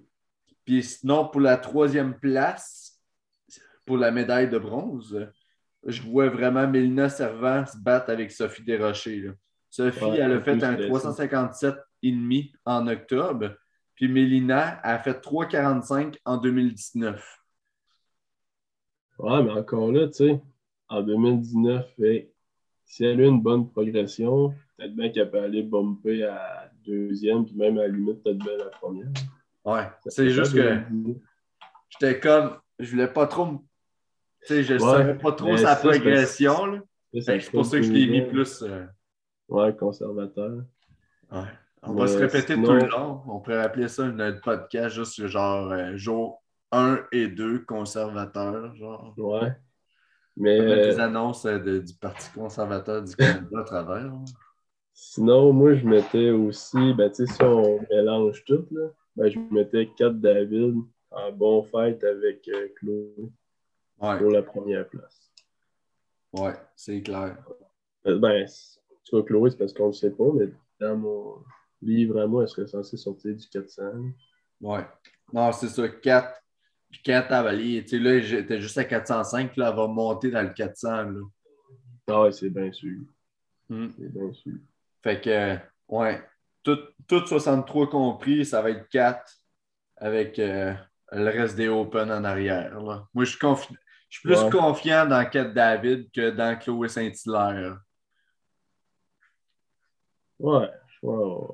Puis 0.66 0.82
sinon, 0.84 1.28
pour 1.28 1.42
la 1.42 1.58
troisième 1.58 2.18
place, 2.20 3.00
pour 3.86 3.98
la 3.98 4.12
médaille 4.12 4.50
de 4.50 4.58
bronze, 4.58 5.28
je 5.90 6.02
vois 6.04 6.30
vraiment 6.30 6.68
Mélina 6.68 7.10
Servant 7.10 7.66
se 7.66 7.78
battre 7.78 8.10
avec 8.10 8.32
Sophie 8.32 8.64
Desrochers. 8.64 9.22
là. 9.22 9.32
Sophie, 9.70 10.04
Ouais, 10.04 10.18
elle 10.18 10.32
a 10.34 10.42
fait 10.42 10.64
un 10.64 10.78
c'est- 10.78 10.88
357,5 10.88 12.52
en 12.66 12.88
octobre. 12.88 13.56
Puis 13.96 14.08
Mélina 14.08 14.80
a 14.84 14.98
fait 15.00 15.20
3,45 15.22 16.18
en 16.26 16.38
2019. 16.38 17.38
Ouais, 19.18 19.44
mais 19.44 19.52
encore 19.52 19.92
là, 19.92 20.08
tu 20.08 20.14
sais, 20.14 20.42
en 20.88 21.02
2019, 21.02 21.86
fait, 21.98 22.32
si 22.86 23.04
elle 23.04 23.20
a 23.22 23.26
une 23.26 23.42
bonne 23.42 23.70
progression, 23.70 24.54
peut-être 24.78 24.96
bien 24.96 25.10
qu'elle 25.10 25.30
peut 25.30 25.42
aller 25.42 25.62
bumper 25.62 26.24
à 26.24 26.72
deuxième, 26.86 27.46
puis 27.46 27.56
même 27.56 27.78
à 27.78 27.82
la 27.82 27.88
limite, 27.90 28.24
peut-être 28.24 28.38
bien 28.38 28.58
la 28.58 28.66
première. 28.70 29.08
Ouais, 29.66 29.88
c'est 30.08 30.30
juste 30.30 30.56
que 30.56 30.82
j'étais 31.90 32.20
comme, 32.20 32.58
je 32.80 32.90
voulais 32.92 33.12
pas 33.12 33.28
trop, 33.28 33.46
tu 33.48 33.60
sais, 34.48 34.64
je 34.64 34.74
ne 34.74 34.80
savais 34.80 35.18
pas 35.18 35.32
trop 35.32 35.56
sa 35.58 35.76
progression. 35.76 36.82
C'est 37.14 37.52
pour 37.52 37.66
ça 37.66 37.78
que 37.78 37.84
je 37.84 37.92
l'ai 37.92 38.08
mis 38.08 38.22
plus. 38.22 38.62
Euh, 38.62 38.86
ouais, 39.50 39.76
conservateur. 39.76 40.64
Ouais. 41.32 41.48
On 41.84 41.94
va 41.94 42.08
se 42.08 42.18
répéter 42.18 42.56
tout 42.56 42.74
le 42.74 42.88
long. 42.88 43.22
On 43.28 43.40
pourrait 43.40 43.62
appeler 43.62 43.88
ça 43.88 44.08
notre 44.10 44.42
podcast 44.42 44.96
juste 44.96 45.26
genre 45.28 45.72
euh, 45.72 45.96
jour 45.96 46.44
1 46.72 47.06
et 47.12 47.28
2 47.28 47.60
conservateur. 47.60 48.76
Genre. 48.76 49.14
Ouais. 49.18 49.54
Mais. 50.36 50.60
Des 50.60 51.00
annonces 51.00 51.46
euh, 51.46 51.80
du 51.80 51.94
Parti 51.94 52.30
conservateur 52.34 53.02
du 53.02 53.16
Canada 53.16 53.60
à 53.60 53.64
travers. 53.64 54.12
Sinon, 54.94 55.54
moi, 55.54 55.76
je 55.76 55.86
mettais 55.88 56.30
aussi, 56.32 56.94
ben, 56.94 57.10
tu 57.10 57.26
sais, 57.26 57.34
si 57.34 57.42
on 57.42 57.80
mélange 57.90 58.44
tout, 58.44 58.66
là, 58.72 58.90
ben, 59.16 59.30
je 59.30 59.40
mettais 59.50 59.90
4 59.98 60.20
David 60.20 60.76
en 61.12 61.32
bon 61.32 61.64
fight 61.64 62.04
avec 62.04 62.48
euh, 62.50 62.68
Chloé 62.76 63.32
pour 64.00 64.32
la 64.32 64.42
première 64.42 64.88
place. 64.88 65.32
Ouais, 66.34 66.54
c'est 66.76 67.02
clair. 67.02 67.38
Ben, 68.06 68.46
tu 69.04 69.12
vois, 69.12 69.24
Chloé, 69.24 69.52
c'est 69.52 69.58
parce 69.58 69.74
qu'on 69.74 69.88
ne 69.88 69.94
sait 69.94 70.12
pas, 70.12 70.32
mais 70.34 70.50
dans 70.80 70.96
mon 70.96 71.44
livre 71.82 72.22
à 72.22 72.28
moi, 72.28 72.44
elle 72.44 72.50
serait 72.50 72.68
censée 72.68 72.98
sortir 72.98 73.36
du 73.36 73.48
400. 73.48 73.84
Ouais. 74.62 74.86
Non, 75.34 75.52
c'est 75.52 75.70
ça, 75.70 75.88
4. 75.88 76.42
Puis 76.92 77.02
4 77.04 77.32
à 77.32 77.56
Tu 77.56 77.88
sais, 77.88 78.00
là, 78.00 78.20
j'étais 78.20 78.60
juste 78.60 78.78
à 78.78 78.84
405, 78.84 79.56
là, 79.58 79.70
elle 79.70 79.76
va 79.76 79.88
monter 79.88 80.32
dans 80.32 80.42
le 80.42 80.54
400. 80.54 81.04
Là. 81.04 81.22
Ah 82.08 82.22
ouais, 82.24 82.32
c'est 82.32 82.50
bien 82.50 82.72
sûr. 82.72 83.02
Hmm. 83.70 83.90
C'est 83.98 84.12
bien 84.12 84.34
sûr. 84.34 84.58
Fait 85.04 85.22
que, 85.22 85.58
ouais, 85.90 86.22
tout, 86.64 87.26
63 87.26 87.90
compris, 87.90 88.46
ça 88.46 88.62
va 88.62 88.72
être 88.72 88.88
4 88.90 89.22
avec 89.98 90.40
euh, 90.40 90.74
le 91.12 91.26
reste 91.26 91.56
des 91.56 91.68
Open 91.68 92.12
en 92.12 92.24
arrière. 92.24 92.80
Là. 92.82 93.08
Moi, 93.14 93.26
je 93.26 93.32
suis, 93.32 93.40
je 94.10 94.20
suis 94.20 94.28
plus 94.28 94.50
confiant 94.50 95.06
dans 95.06 95.24
4 95.28 95.54
David 95.54 96.12
que 96.12 96.32
dans 96.32 96.58
Chloé 96.58 96.90
Saint-Hilaire. 96.90 97.80
Ouais, 100.40 100.70
ouais. 101.04 101.48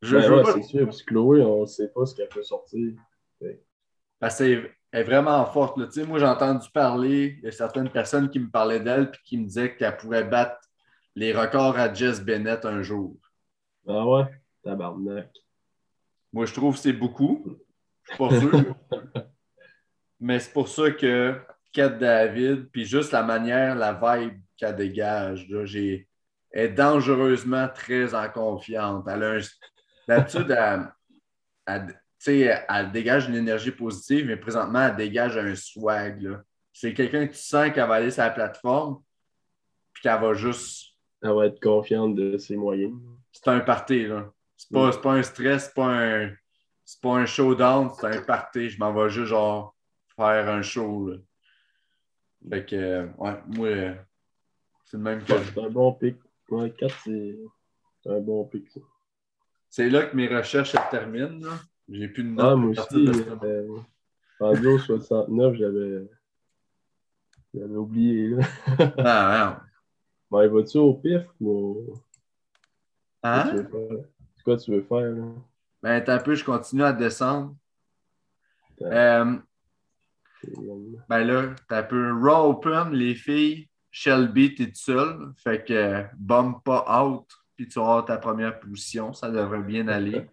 Je, 0.00 0.16
ben 0.16 0.32
ouais, 0.32 0.52
c'est 0.54 0.62
sûr, 0.62 0.84
parce 0.86 1.02
que 1.02 1.06
Chloé, 1.06 1.42
on 1.42 1.60
ne 1.60 1.66
sait 1.66 1.88
pas 1.88 2.06
ce 2.06 2.14
qu'elle 2.14 2.28
peut 2.28 2.42
sortir. 2.42 2.92
Parce 4.18 4.38
qu'elle 4.38 4.72
est 4.92 5.02
vraiment 5.04 5.44
forte. 5.46 5.76
Là. 5.78 5.86
Moi, 6.06 6.18
j'ai 6.18 6.26
entendu 6.26 6.68
parler, 6.72 7.36
il 7.38 7.44
y 7.44 7.48
a 7.48 7.52
certaines 7.52 7.90
personnes 7.90 8.30
qui 8.30 8.40
me 8.40 8.50
parlaient 8.50 8.80
d'elle 8.80 9.12
et 9.12 9.18
qui 9.24 9.38
me 9.38 9.44
disaient 9.44 9.76
qu'elle 9.76 9.96
pourrait 9.96 10.24
battre 10.24 10.60
les 11.14 11.32
records 11.32 11.78
à 11.78 11.92
Jess 11.92 12.20
Bennett 12.20 12.64
un 12.64 12.82
jour. 12.82 13.16
Ah 13.86 14.06
ouais? 14.06 14.24
Tabarnak. 14.64 15.30
Moi, 16.32 16.46
je 16.46 16.54
trouve 16.54 16.74
que 16.74 16.80
c'est 16.80 16.92
beaucoup. 16.92 17.58
Je 18.04 18.14
suis 18.14 18.18
pas 18.18 18.40
sûr. 18.40 18.74
Mais 20.20 20.38
c'est 20.38 20.52
pour 20.52 20.68
ça 20.68 20.90
que 20.90 21.36
Kat 21.72 21.90
David, 21.90 22.70
puis 22.70 22.84
juste 22.84 23.12
la 23.12 23.22
manière, 23.22 23.74
la 23.74 23.92
vibe 23.92 24.40
qu'elle 24.56 24.76
dégage, 24.76 25.48
là, 25.48 25.64
j'ai 25.64 26.06
est 26.52 26.68
dangereusement 26.68 27.68
très 27.68 28.14
en 28.14 28.28
confiance. 28.28 29.04
Elle 29.08 29.22
a 29.22 29.30
un... 29.32 29.40
D'habitude, 30.06 30.56
elle, 31.66 32.92
dégage 32.92 33.28
une 33.28 33.36
énergie 33.36 33.70
positive, 33.70 34.26
mais 34.26 34.36
présentement, 34.36 34.86
elle 34.86 34.96
dégage 34.96 35.36
un 35.36 35.54
swag. 35.54 36.38
C'est 36.72 36.94
quelqu'un 36.94 37.26
qui 37.26 37.38
sent 37.38 37.72
qu'elle 37.72 37.88
va 37.88 37.94
aller 37.94 38.10
sur 38.10 38.22
la 38.22 38.30
plateforme, 38.30 39.02
puis 39.92 40.02
qu'elle 40.02 40.20
va 40.20 40.34
juste. 40.34 40.88
Elle 41.22 41.32
va 41.32 41.46
être 41.46 41.60
confiante 41.60 42.16
de 42.16 42.36
ses 42.36 42.56
moyens. 42.56 42.94
C'est 43.30 43.48
un 43.48 43.60
party, 43.60 44.06
là. 44.06 44.30
C'est 44.56 44.72
pas, 44.72 44.90
pas 44.98 45.12
un 45.12 45.22
stress, 45.22 45.66
c'est 45.66 45.74
pas 45.74 45.86
un, 45.86 46.30
pas 47.00 47.16
un 47.16 47.26
showdown, 47.26 47.90
c'est 47.98 48.06
un 48.06 48.22
party. 48.22 48.70
Je 48.70 48.78
m'en 48.78 48.92
vais 48.92 49.08
juste, 49.08 49.28
genre, 49.28 49.74
faire 50.16 50.48
un 50.48 50.62
show, 50.62 51.08
là. 51.08 51.16
Fait 52.48 52.64
que, 52.64 53.06
ouais, 53.18 53.42
moi, 53.46 53.94
c'est 54.84 54.96
le 54.96 55.02
même 55.02 55.24
que. 55.24 55.32
C'est 55.38 55.60
un 55.60 55.70
bon 55.70 55.92
pic. 55.92 56.16
Ouais, 56.50 56.70
4, 56.70 56.94
c'est 57.04 57.38
un 58.06 58.20
bon 58.20 58.44
pic, 58.44 58.68
ça. 58.70 58.80
C'est 59.70 59.88
là 59.88 60.04
que 60.04 60.14
mes 60.14 60.28
recherches 60.28 60.72
se 60.72 60.90
terminent. 60.90 61.48
J'ai 61.88 62.08
plus 62.08 62.24
de 62.24 62.28
notes. 62.28 62.46
Ah, 62.46 62.56
moi 62.56 62.70
aussi, 62.70 63.08
euh, 63.42 63.78
Pablo 64.38 64.78
69, 64.78 65.54
j'avais. 65.54 66.10
J'avais 67.54 67.76
oublié. 67.76 68.28
Là. 68.28 68.44
ah, 68.98 69.50
ouais. 69.50 69.68
Ben, 70.30 70.48
vas-tu 70.48 70.78
au 70.78 70.94
pif 70.94 71.22
ou. 71.42 71.92
Hein? 73.22 73.66
C'est 74.34 74.42
quoi 74.44 74.56
tu 74.56 74.70
veux 74.70 74.82
faire? 74.82 75.10
Là? 75.10 75.24
Ben, 75.82 76.04
un 76.06 76.18
peu, 76.18 76.34
je 76.34 76.42
continue 76.42 76.82
à 76.82 76.92
descendre. 76.94 77.54
Euh, 78.80 79.36
ben 81.08 81.24
là, 81.24 81.54
t'as 81.68 81.78
un 81.78 81.82
peu 81.82 82.12
Raw 82.12 82.50
Open, 82.50 82.92
les 82.92 83.14
filles. 83.14 83.68
Shelby, 83.90 84.54
t'es 84.54 84.66
tout 84.66 84.72
seul. 84.74 85.32
Fait 85.36 85.64
que 85.64 86.04
bombe 86.16 86.62
pas 86.62 87.04
out, 87.04 87.26
puis 87.54 87.68
tu 87.68 87.78
auras 87.78 88.02
ta 88.02 88.16
première 88.16 88.58
position. 88.58 89.12
Ça 89.12 89.30
devrait 89.30 89.62
bien 89.62 89.88
aller. 89.88 90.28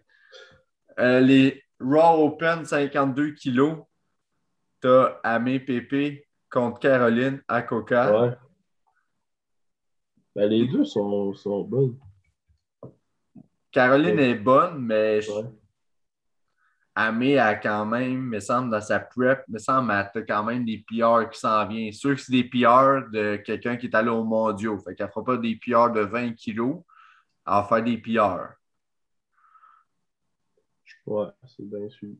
Euh, 0.98 1.20
les 1.20 1.62
Raw 1.78 2.26
Open, 2.26 2.64
52 2.64 3.32
kilos. 3.32 3.78
T'as 4.80 5.18
Amé 5.22 5.60
Pépé 5.60 6.26
contre 6.50 6.80
Caroline 6.80 7.42
à 7.48 7.62
Coca. 7.62 8.22
Ouais. 8.22 8.34
Ben, 10.34 10.48
les 10.48 10.66
deux 10.66 10.84
sont, 10.84 11.34
sont 11.34 11.62
bonnes. 11.64 11.98
Caroline 13.70 14.18
est 14.18 14.34
bonne, 14.34 14.78
mais 14.78 15.20
Amé 16.94 17.38
a 17.38 17.54
quand 17.54 17.86
même, 17.86 18.20
me 18.20 18.40
semble, 18.40 18.70
dans 18.70 18.80
sa 18.80 18.98
prep, 18.98 19.46
me 19.48 19.58
semble, 19.58 19.92
elle 19.92 20.22
a 20.22 20.22
quand 20.26 20.44
même 20.44 20.64
des 20.64 20.78
PR 20.78 21.30
qui 21.30 21.38
s'en 21.38 21.66
viennent. 21.66 21.92
Sûr 21.92 22.16
que 22.16 22.20
c'est 22.20 22.32
des 22.32 22.44
PR 22.44 23.08
de 23.12 23.36
quelqu'un 23.36 23.76
qui 23.76 23.86
est 23.86 23.94
allé 23.94 24.10
au 24.10 24.24
mondiaux. 24.24 24.78
Fait 24.80 24.94
qu'elle 24.94 25.06
ne 25.06 25.12
fera 25.12 25.24
pas 25.24 25.36
des 25.36 25.56
PR 25.56 25.90
de 25.92 26.00
20 26.00 26.32
kilos. 26.32 26.82
Elle 27.46 27.52
va 27.52 27.66
faire 27.68 27.84
des 27.84 27.98
PR. 27.98 28.54
Ouais, 31.06 31.28
c'est 31.46 31.64
bien 31.64 31.88
sûr. 31.88 32.10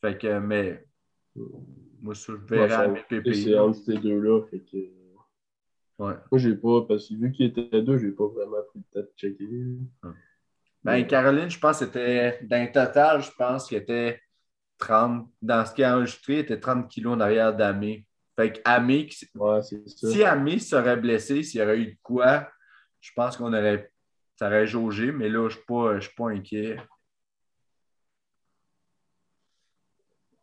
Fait 0.00 0.16
que, 0.16 0.38
mais. 0.38 0.86
Moi, 2.00 2.14
je 2.14 2.32
verrai 2.32 2.88
mes 2.88 3.02
pépés. 3.02 3.34
C'est 3.34 3.58
entre 3.58 3.78
ces 3.78 3.98
deux-là. 3.98 4.42
Fait 4.50 4.60
que. 4.60 4.76
Ouais. 5.98 6.14
Moi, 6.30 6.38
j'ai 6.38 6.54
pas, 6.54 6.82
parce 6.86 7.08
que 7.08 7.14
vu 7.14 7.32
qu'il 7.32 7.46
était 7.46 7.82
deux, 7.82 7.98
j'ai 7.98 8.12
pas 8.12 8.26
vraiment 8.26 8.62
pris 8.68 8.80
le 8.80 9.02
temps 9.02 9.06
de 9.06 9.12
checker. 9.16 9.78
Ben, 10.86 11.04
Caroline, 11.04 11.50
je 11.50 11.58
pense 11.58 11.80
que 11.80 11.86
c'était, 11.86 12.38
d'un 12.42 12.68
total, 12.68 13.20
je 13.20 13.32
pense 13.32 13.66
qu'il 13.66 13.76
était 13.76 14.20
30, 14.78 15.28
dans 15.42 15.66
ce 15.66 15.74
qui 15.74 15.82
a 15.82 15.96
enregistré, 15.96 16.34
il 16.34 16.38
était 16.38 16.60
30 16.60 16.88
kilos 16.88 17.16
en 17.16 17.20
arrière 17.20 17.52
d'Amé. 17.56 18.06
Fait 18.36 18.52
que 18.52 18.60
Amé, 18.64 19.08
si 19.10 20.22
Amé 20.22 20.60
serait 20.60 20.96
blessé, 20.96 21.42
s'il 21.42 21.60
y 21.60 21.64
aurait 21.64 21.80
eu 21.80 21.86
de 21.86 21.98
quoi, 22.04 22.48
je 23.00 23.10
pense 23.16 23.36
qu'on 23.36 23.52
aurait, 23.52 23.90
ça 24.36 24.46
aurait 24.46 24.68
jaugé, 24.68 25.10
mais 25.10 25.28
là, 25.28 25.48
je 25.48 25.56
ne 25.56 26.00
suis, 26.00 26.14
pas 26.14 26.28
inquiet. 26.28 26.76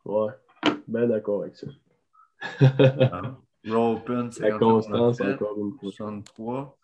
Ouais, 0.04 0.34
bien 0.90 1.08
d'accord 1.08 1.44
avec 1.44 1.56
ça. 1.56 1.68
ah. 2.60 3.38
Open, 3.66 4.30
c'est 4.30 4.50
La 4.50 4.58
constance, 4.58 5.22
encore 5.22 5.58
une 5.58 5.72
fois. 5.72 5.90
63. 5.90 6.78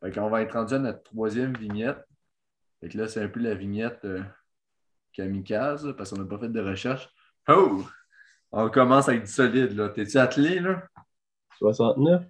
Fait 0.00 0.10
qu'on 0.10 0.28
va 0.28 0.42
être 0.42 0.52
rendu 0.52 0.74
à 0.74 0.78
notre 0.80 1.04
troisième 1.04 1.56
vignette. 1.56 2.05
Fait 2.80 2.88
que 2.88 2.98
là, 2.98 3.08
c'est 3.08 3.22
un 3.22 3.28
peu 3.28 3.40
la 3.40 3.54
vignette 3.54 4.04
euh, 4.04 4.22
kamikaze, 5.12 5.94
parce 5.96 6.10
qu'on 6.10 6.18
n'a 6.18 6.28
pas 6.28 6.38
fait 6.38 6.48
de 6.48 6.60
recherche. 6.60 7.08
Oh! 7.48 7.84
On 8.52 8.70
commence 8.70 9.08
avec 9.08 9.22
du 9.22 9.30
solide, 9.30 9.72
là. 9.72 9.88
T'es-tu 9.88 10.18
attelé, 10.18 10.60
là? 10.60 10.86
69? 11.58 12.24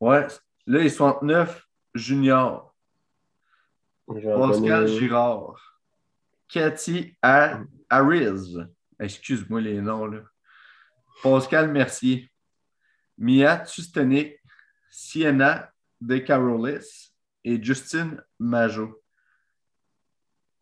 Ouais. 0.00 0.26
Là, 0.66 0.80
il 0.80 0.86
est 0.86 0.88
69 0.88 1.66
junior. 1.94 2.74
Pascal 4.06 4.86
Girard. 4.86 5.80
Cathy 6.48 7.16
Harris. 7.22 8.56
Excuse-moi 8.98 9.60
les 9.60 9.80
noms, 9.80 10.06
là. 10.06 10.20
Pascal 11.22 11.70
Mercier. 11.70 12.30
Mia 13.16 13.58
Tustenik. 13.58 14.38
Sienna 14.90 15.70
De 16.00 16.18
Carolis 16.18 17.12
et 17.44 17.62
Justine 17.62 18.22
Majot. 18.38 19.00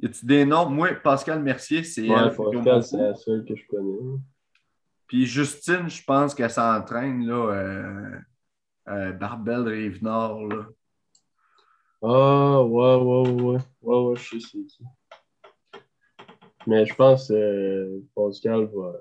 Y 0.00 0.06
a-tu 0.06 0.26
des 0.26 0.44
noms? 0.44 0.68
Moi, 0.68 0.94
Pascal 0.94 1.42
Mercier, 1.42 1.82
c'est 1.82 2.08
ouais, 2.08 2.30
Pascal, 2.36 2.82
c'est 2.82 2.98
la 2.98 3.14
seule 3.14 3.44
que 3.44 3.56
je 3.56 3.66
connais. 3.66 4.18
Puis 5.06 5.24
Justine, 5.26 5.88
je 5.88 6.02
pense 6.04 6.34
qu'elle 6.34 6.50
s'entraîne, 6.50 7.26
là, 7.26 7.54
euh, 7.54 8.18
euh, 8.88 9.12
Barbel 9.12 9.62
Rive-Nord, 9.62 10.48
là. 10.48 10.66
Ah, 12.02 12.62
ouais, 12.62 12.94
ouais, 12.96 13.42
ouais. 13.42 13.58
Ouais, 13.82 14.08
ouais, 14.08 14.16
je 14.16 14.38
sais 14.38 14.40
c'est 14.40 14.64
qui. 14.66 14.84
Mais 16.66 16.84
je 16.84 16.94
pense 16.94 17.28
que 17.28 17.34
euh, 17.34 18.04
Pascal 18.14 18.64
va, 18.66 18.92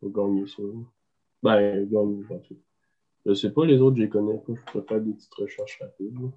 Pour 0.00 0.10
gagner 0.10 0.46
ça. 0.46 0.62
Ben, 1.42 1.84
gagner, 1.88 2.24
en 2.30 2.38
tout. 2.38 2.58
Je 3.26 3.34
sais 3.34 3.52
pas, 3.52 3.66
les 3.66 3.78
autres, 3.78 3.96
je 3.96 4.02
les 4.02 4.08
connais 4.08 4.38
pas. 4.38 4.54
Je 4.54 4.72
peux 4.72 4.82
faire 4.82 5.00
des 5.00 5.12
petites 5.12 5.34
recherches 5.34 5.78
rapides. 5.80 6.32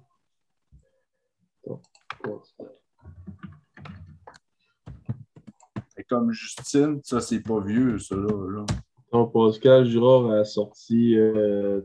Comme 6.14 6.30
Justine, 6.30 7.00
ça, 7.02 7.20
c'est 7.20 7.40
pas 7.40 7.58
vieux, 7.60 7.98
ça, 7.98 8.14
là. 8.14 8.64
Pascal 9.32 9.84
Girard 9.84 10.30
a 10.30 10.44
sorti 10.44 11.16
euh, 11.16 11.80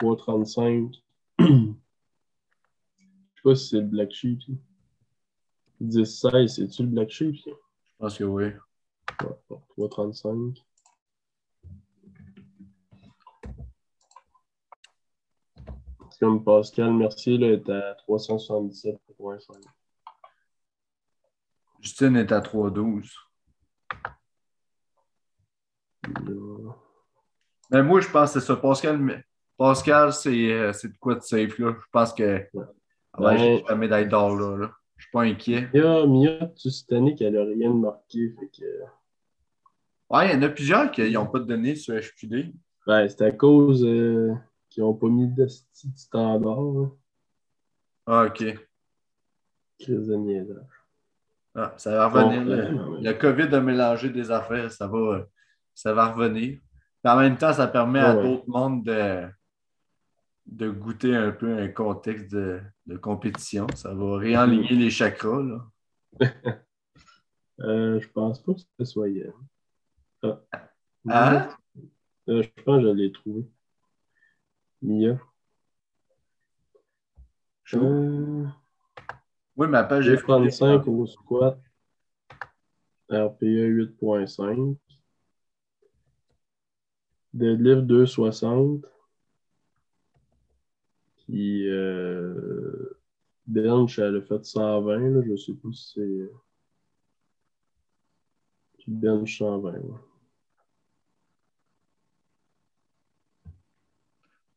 3,35. 0.00 1.00
Je 1.38 1.46
sais 1.46 3.42
pas 3.44 3.54
si 3.54 3.68
c'est 3.68 3.80
le 3.80 3.86
Black 3.86 4.10
Sheep. 4.12 4.40
10-16, 5.80 6.48
c'est-tu 6.48 6.82
le 6.82 6.88
Black 6.88 7.10
Sheep? 7.10 7.36
Je 7.36 7.50
pense 7.98 8.18
que 8.18 8.24
oui. 8.24 8.46
Ouais, 9.78 9.88
3,35. 9.88 10.60
Comme 16.18 16.44
Pascal 16.44 16.92
Mercier 16.94 17.38
là, 17.38 17.48
est 17.48 17.68
à 17.68 17.96
377,5. 18.08 18.98
Justine 21.80 22.16
est 22.16 22.30
à 22.30 22.40
3,12. 22.40 23.10
Mais 27.70 27.82
moi, 27.82 28.00
je 28.00 28.08
pense 28.08 28.34
que 28.34 28.40
c'est 28.40 28.46
ça. 28.46 28.56
Pascal, 28.56 29.24
Pascal 29.56 30.12
c'est 30.12 30.52
euh, 30.52 30.72
de 30.72 30.98
quoi 31.00 31.14
de 31.14 31.20
safe. 31.20 31.58
Là. 31.58 31.74
Je 31.78 31.90
pense 31.90 32.12
que 32.12 32.46
ouais. 33.18 33.38
j'ai 33.38 33.64
la 33.68 33.74
médaille 33.74 34.08
d'or. 34.08 34.36
Là, 34.36 34.56
là. 34.56 34.70
Je 34.96 35.04
suis 35.04 35.12
pas 35.12 35.22
inquiet. 35.22 35.68
Mia, 35.74 36.06
Mia 36.06 36.46
tu 36.48 36.70
cette 36.70 36.92
année 36.92 37.14
qu'elle 37.14 37.34
n'a 37.34 37.44
rien 37.44 37.72
marqué. 37.72 38.34
Fait 38.38 38.48
que... 38.48 38.64
Ouais, 40.10 40.28
il 40.28 40.34
y 40.34 40.36
en 40.36 40.42
a 40.42 40.48
plusieurs 40.48 40.90
qui 40.90 41.10
n'ont 41.10 41.26
pas 41.26 41.40
donné 41.40 41.74
sur 41.74 41.94
HQD. 41.94 42.52
Ouais, 42.86 43.08
c'est 43.08 43.22
à 43.22 43.32
cause 43.32 43.84
euh, 43.84 44.32
qu'ils 44.68 44.82
n'ont 44.82 44.94
pas 44.94 45.08
mis 45.08 45.28
de 45.28 45.46
standard. 45.48 46.60
Là. 46.60 46.88
Ah, 48.06 48.26
OK. 48.26 48.44
Crise 49.80 50.06
de 50.06 50.14
niaisage. 50.14 50.56
Ah, 51.54 51.74
ça 51.76 51.90
va 51.90 52.08
revenir. 52.08 52.44
Bon, 52.44 52.92
le, 52.96 53.02
le 53.02 53.12
COVID 53.14 53.54
a 53.54 53.60
mélangé 53.60 54.10
des 54.10 54.30
affaires. 54.30 54.70
Ça 54.70 54.86
va, 54.86 55.26
ça 55.74 55.92
va 55.92 56.12
revenir. 56.12 56.58
en 57.04 57.16
même 57.16 57.36
temps, 57.36 57.52
ça 57.52 57.66
permet 57.66 58.00
à 58.00 58.16
ouais. 58.16 58.22
d'autres 58.22 58.48
mondes 58.48 58.84
de, 58.84 59.28
de 60.46 60.70
goûter 60.70 61.14
un 61.14 61.32
peu 61.32 61.58
un 61.58 61.68
contexte 61.68 62.30
de, 62.32 62.60
de 62.86 62.96
compétition. 62.96 63.66
Ça 63.74 63.94
va 63.94 64.16
réaligner 64.18 64.74
les 64.76 64.90
chakras. 64.90 65.42
Là. 65.42 65.66
euh, 67.60 68.00
je 68.00 68.08
pense 68.08 68.42
pas 68.42 68.54
que 68.54 68.60
ce 68.78 68.84
soit 68.84 69.08
hier. 69.08 69.32
Ah. 70.22 70.40
Hein? 71.08 71.48
Euh, 72.28 72.42
je 72.42 72.62
pense 72.62 72.82
que 72.82 72.88
je 72.88 72.94
l'ai 72.94 73.12
trouvé. 73.12 73.44
Mia. 74.82 75.18
Euh... 77.74 78.46
Oui, 79.56 79.66
ma 79.68 79.84
page 79.84 80.08
est 80.08 80.16
35 80.16 80.86
au 80.86 81.06
squat. 81.06 81.58
RPA 83.08 83.46
8.5. 83.46 84.76
Deadlift 87.34 87.82
260. 87.82 88.84
Puis 91.16 91.68
euh, 91.68 92.98
bench, 93.46 93.98
elle 93.98 94.16
a 94.16 94.22
fait 94.22 94.44
120. 94.44 94.98
Là, 94.98 95.22
je 95.26 95.36
sais 95.36 95.54
pas 95.54 95.68
si 95.72 95.92
c'est. 95.94 96.30
Puis 98.78 98.86
bench 98.88 99.38
120. 99.38 99.72
Ouais. 99.72 99.78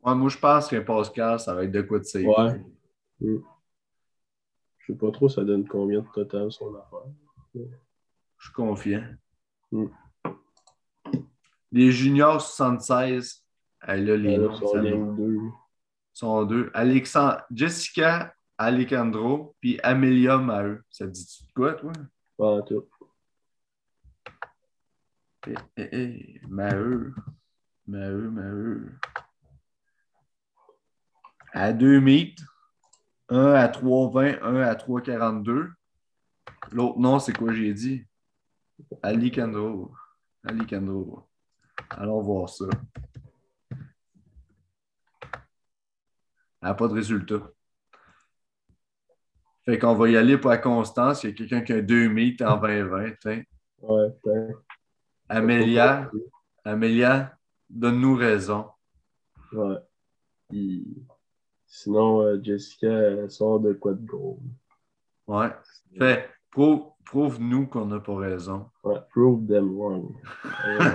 Ouais, 0.06 0.14
moi, 0.14 0.30
je 0.30 0.38
pense 0.38 0.68
que 0.68 0.76
Pascal, 0.78 1.40
ça 1.40 1.56
va 1.56 1.64
être 1.64 1.72
de 1.72 1.82
quoi 1.82 1.98
de 1.98 2.04
safe. 2.04 2.26
Ouais. 2.26 2.62
Mm. 3.22 3.40
Je 4.78 4.94
sais 4.94 4.98
pas 4.98 5.10
trop, 5.10 5.28
ça 5.30 5.44
donne 5.44 5.68
combien 5.68 6.02
de 6.02 6.08
total 6.14 6.52
son 6.52 6.76
affaire. 6.76 7.08
Je 7.56 7.62
suis 8.40 8.54
confiant. 8.54 9.04
Mm. 9.72 9.88
Les 11.76 11.92
juniors 11.92 12.42
76, 12.42 13.44
elle 13.82 14.10
a 14.10 14.16
les 14.16 14.36
a 14.36 14.38
noms. 14.38 14.56
son 14.56 14.68
ça 14.68 14.82
ligne 14.82 15.10
va. 15.10 15.18
deux. 15.18 15.40
sont 16.14 16.46
deux. 16.46 16.72
Alexandre, 16.74 17.42
Jessica 17.52 18.34
Alejandro, 18.58 19.58
puis 19.60 19.78
Amelia 19.84 20.38
Maheu. 20.38 20.82
Ça 20.90 21.06
te 21.06 21.12
dit-tu 21.12 21.44
de 21.44 21.52
quoi, 21.52 21.74
toi? 21.74 21.92
Pas 22.38 22.46
en 22.46 22.62
tout. 22.62 22.86
Eh, 25.48 25.54
eh, 25.76 25.90
eh, 25.92 26.42
Maheu. 26.48 27.14
Maheu, 27.86 28.30
Maheu. 28.30 28.92
À 31.52 31.74
2 31.74 32.00
mètres. 32.00 32.42
Un 33.28 33.52
à 33.52 33.68
3,20, 33.68 34.42
un 34.44 34.62
à 34.62 34.76
3,42. 34.76 35.74
L'autre 36.72 37.00
nom, 37.00 37.20
c'est 37.20 37.36
quoi 37.36 37.52
j'ai 37.52 37.74
dit? 37.74 38.06
Alicandro. 39.04 39.94
Alicandro. 40.46 41.28
Allons 41.92 42.22
voir 42.22 42.50
ça. 42.50 42.66
Elle 46.62 46.70
n'a 46.70 46.74
pas 46.74 46.88
de 46.88 46.94
résultat. 46.94 47.52
Fait 49.66 49.80
qu'on 49.80 49.96
va 49.96 50.10
y 50.10 50.18
aller 50.18 50.38
pour 50.38 50.52
la 50.52 50.58
constance. 50.58 51.24
Il 51.24 51.30
y 51.30 51.34
a 51.34 51.36
quelqu'un 51.36 51.62
qui 51.62 51.74
a 51.74 51.82
2 51.82 52.10
mètres 52.10 52.46
en 52.46 52.58
2020. 52.58 53.12
tiens. 53.20 53.44
Ouais. 53.82 54.14
Amélia, 55.28 56.10
Amélia, 56.64 57.38
donne-nous 57.70 58.16
raison. 58.16 58.68
Ouais. 59.52 59.78
Sinon, 61.66 62.22
euh, 62.22 62.40
Jessica, 62.42 62.88
elle 62.88 63.32
sort 63.32 63.60
de 63.60 63.74
quoi 63.74 63.94
de 63.94 64.06
gros? 64.06 64.40
Ouais. 65.28 65.50
Fait, 65.98 66.30
prouve, 66.52 66.92
prouve-nous 67.06 67.68
qu'on 67.68 67.86
n'a 67.86 68.00
pas 68.00 68.16
raison. 68.16 68.70
Ouais, 68.84 69.00
prove 69.12 69.48
them 69.48 69.78
wrong. 69.78 70.16
Euh, 70.66 70.92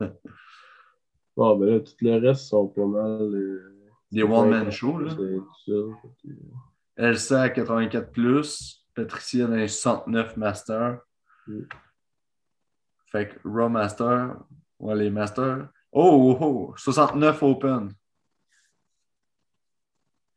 bon, 1.36 1.56
ben 1.56 1.66
là, 1.66 1.80
tout 1.80 1.92
le 2.00 2.18
reste 2.18 2.42
sont 2.42 2.68
pas 2.68 2.86
mal. 2.86 3.22
Euh, 3.34 3.76
Des 4.10 4.22
one-man 4.22 4.70
shows, 4.70 4.98
là. 4.98 5.14
que, 5.14 5.90
Elsa 6.96 7.42
à 7.42 7.48
84, 7.48 8.10
Patricia 8.94 9.46
dans 9.46 9.54
les 9.54 9.68
69 9.68 10.36
Master. 10.36 11.00
Mm. 11.46 11.62
Fait 13.06 13.28
que 13.28 13.48
Raw 13.48 13.68
Master, 13.68 14.36
ouais, 14.78 14.94
les 14.94 15.10
Masters. 15.10 15.68
Oh, 15.92 16.36
oh, 16.40 16.44
oh, 16.70 16.74
69 16.76 17.42
Open. 17.42 17.92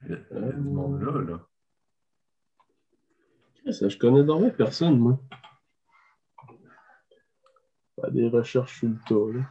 Il 0.05 0.11
y 0.11 0.37
a 0.37 0.51
du 0.51 0.59
monde 0.61 1.01
là, 1.01 1.21
là. 1.21 1.47
Chris, 3.63 3.79
je 3.89 3.97
connais 3.97 4.23
donc 4.23 4.55
personne, 4.55 4.99
moi. 4.99 5.19
Pas 7.95 8.09
des 8.09 8.27
recherches 8.27 8.79
sur 8.79 8.89
le 8.89 8.97
tas, 9.07 9.37
là. 9.37 9.45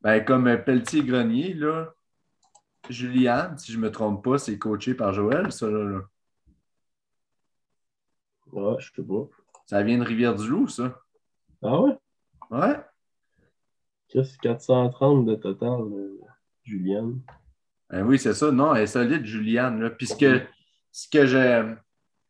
Ben, 0.00 0.24
comme 0.24 0.46
euh, 0.46 0.56
Pelletier-Grenier, 0.56 1.54
là, 1.54 1.92
Juliane, 2.88 3.58
si 3.58 3.72
je 3.72 3.78
ne 3.78 3.82
me 3.82 3.90
trompe 3.90 4.24
pas, 4.24 4.38
c'est 4.38 4.58
coaché 4.58 4.94
par 4.94 5.12
Joël, 5.12 5.52
ça, 5.52 5.68
là. 5.68 5.84
là. 5.84 6.00
Ouais, 8.52 8.76
je 8.78 8.92
sais 8.94 9.02
pas. 9.02 9.28
Ça 9.66 9.82
vient 9.82 9.98
de 9.98 10.04
Rivière-du-Loup, 10.04 10.68
ça. 10.68 11.00
Ah 11.62 11.80
ouais? 11.80 11.96
Ouais. 12.50 12.80
Chris, 14.08 14.36
430 14.40 15.26
de 15.26 15.34
total, 15.34 15.82
euh, 15.82 16.20
Juliane? 16.64 17.20
Ben 17.90 18.04
oui, 18.06 18.18
c'est 18.18 18.34
ça. 18.34 18.50
Non, 18.50 18.74
elle 18.74 18.84
est 18.84 18.86
solide, 18.86 19.24
Juliane. 19.24 19.80
Là. 19.80 19.90
Puis 19.90 20.06
ce 20.06 20.16
que, 20.16 20.42
ce 20.92 21.08
que, 21.08 21.26
je, 21.26 21.74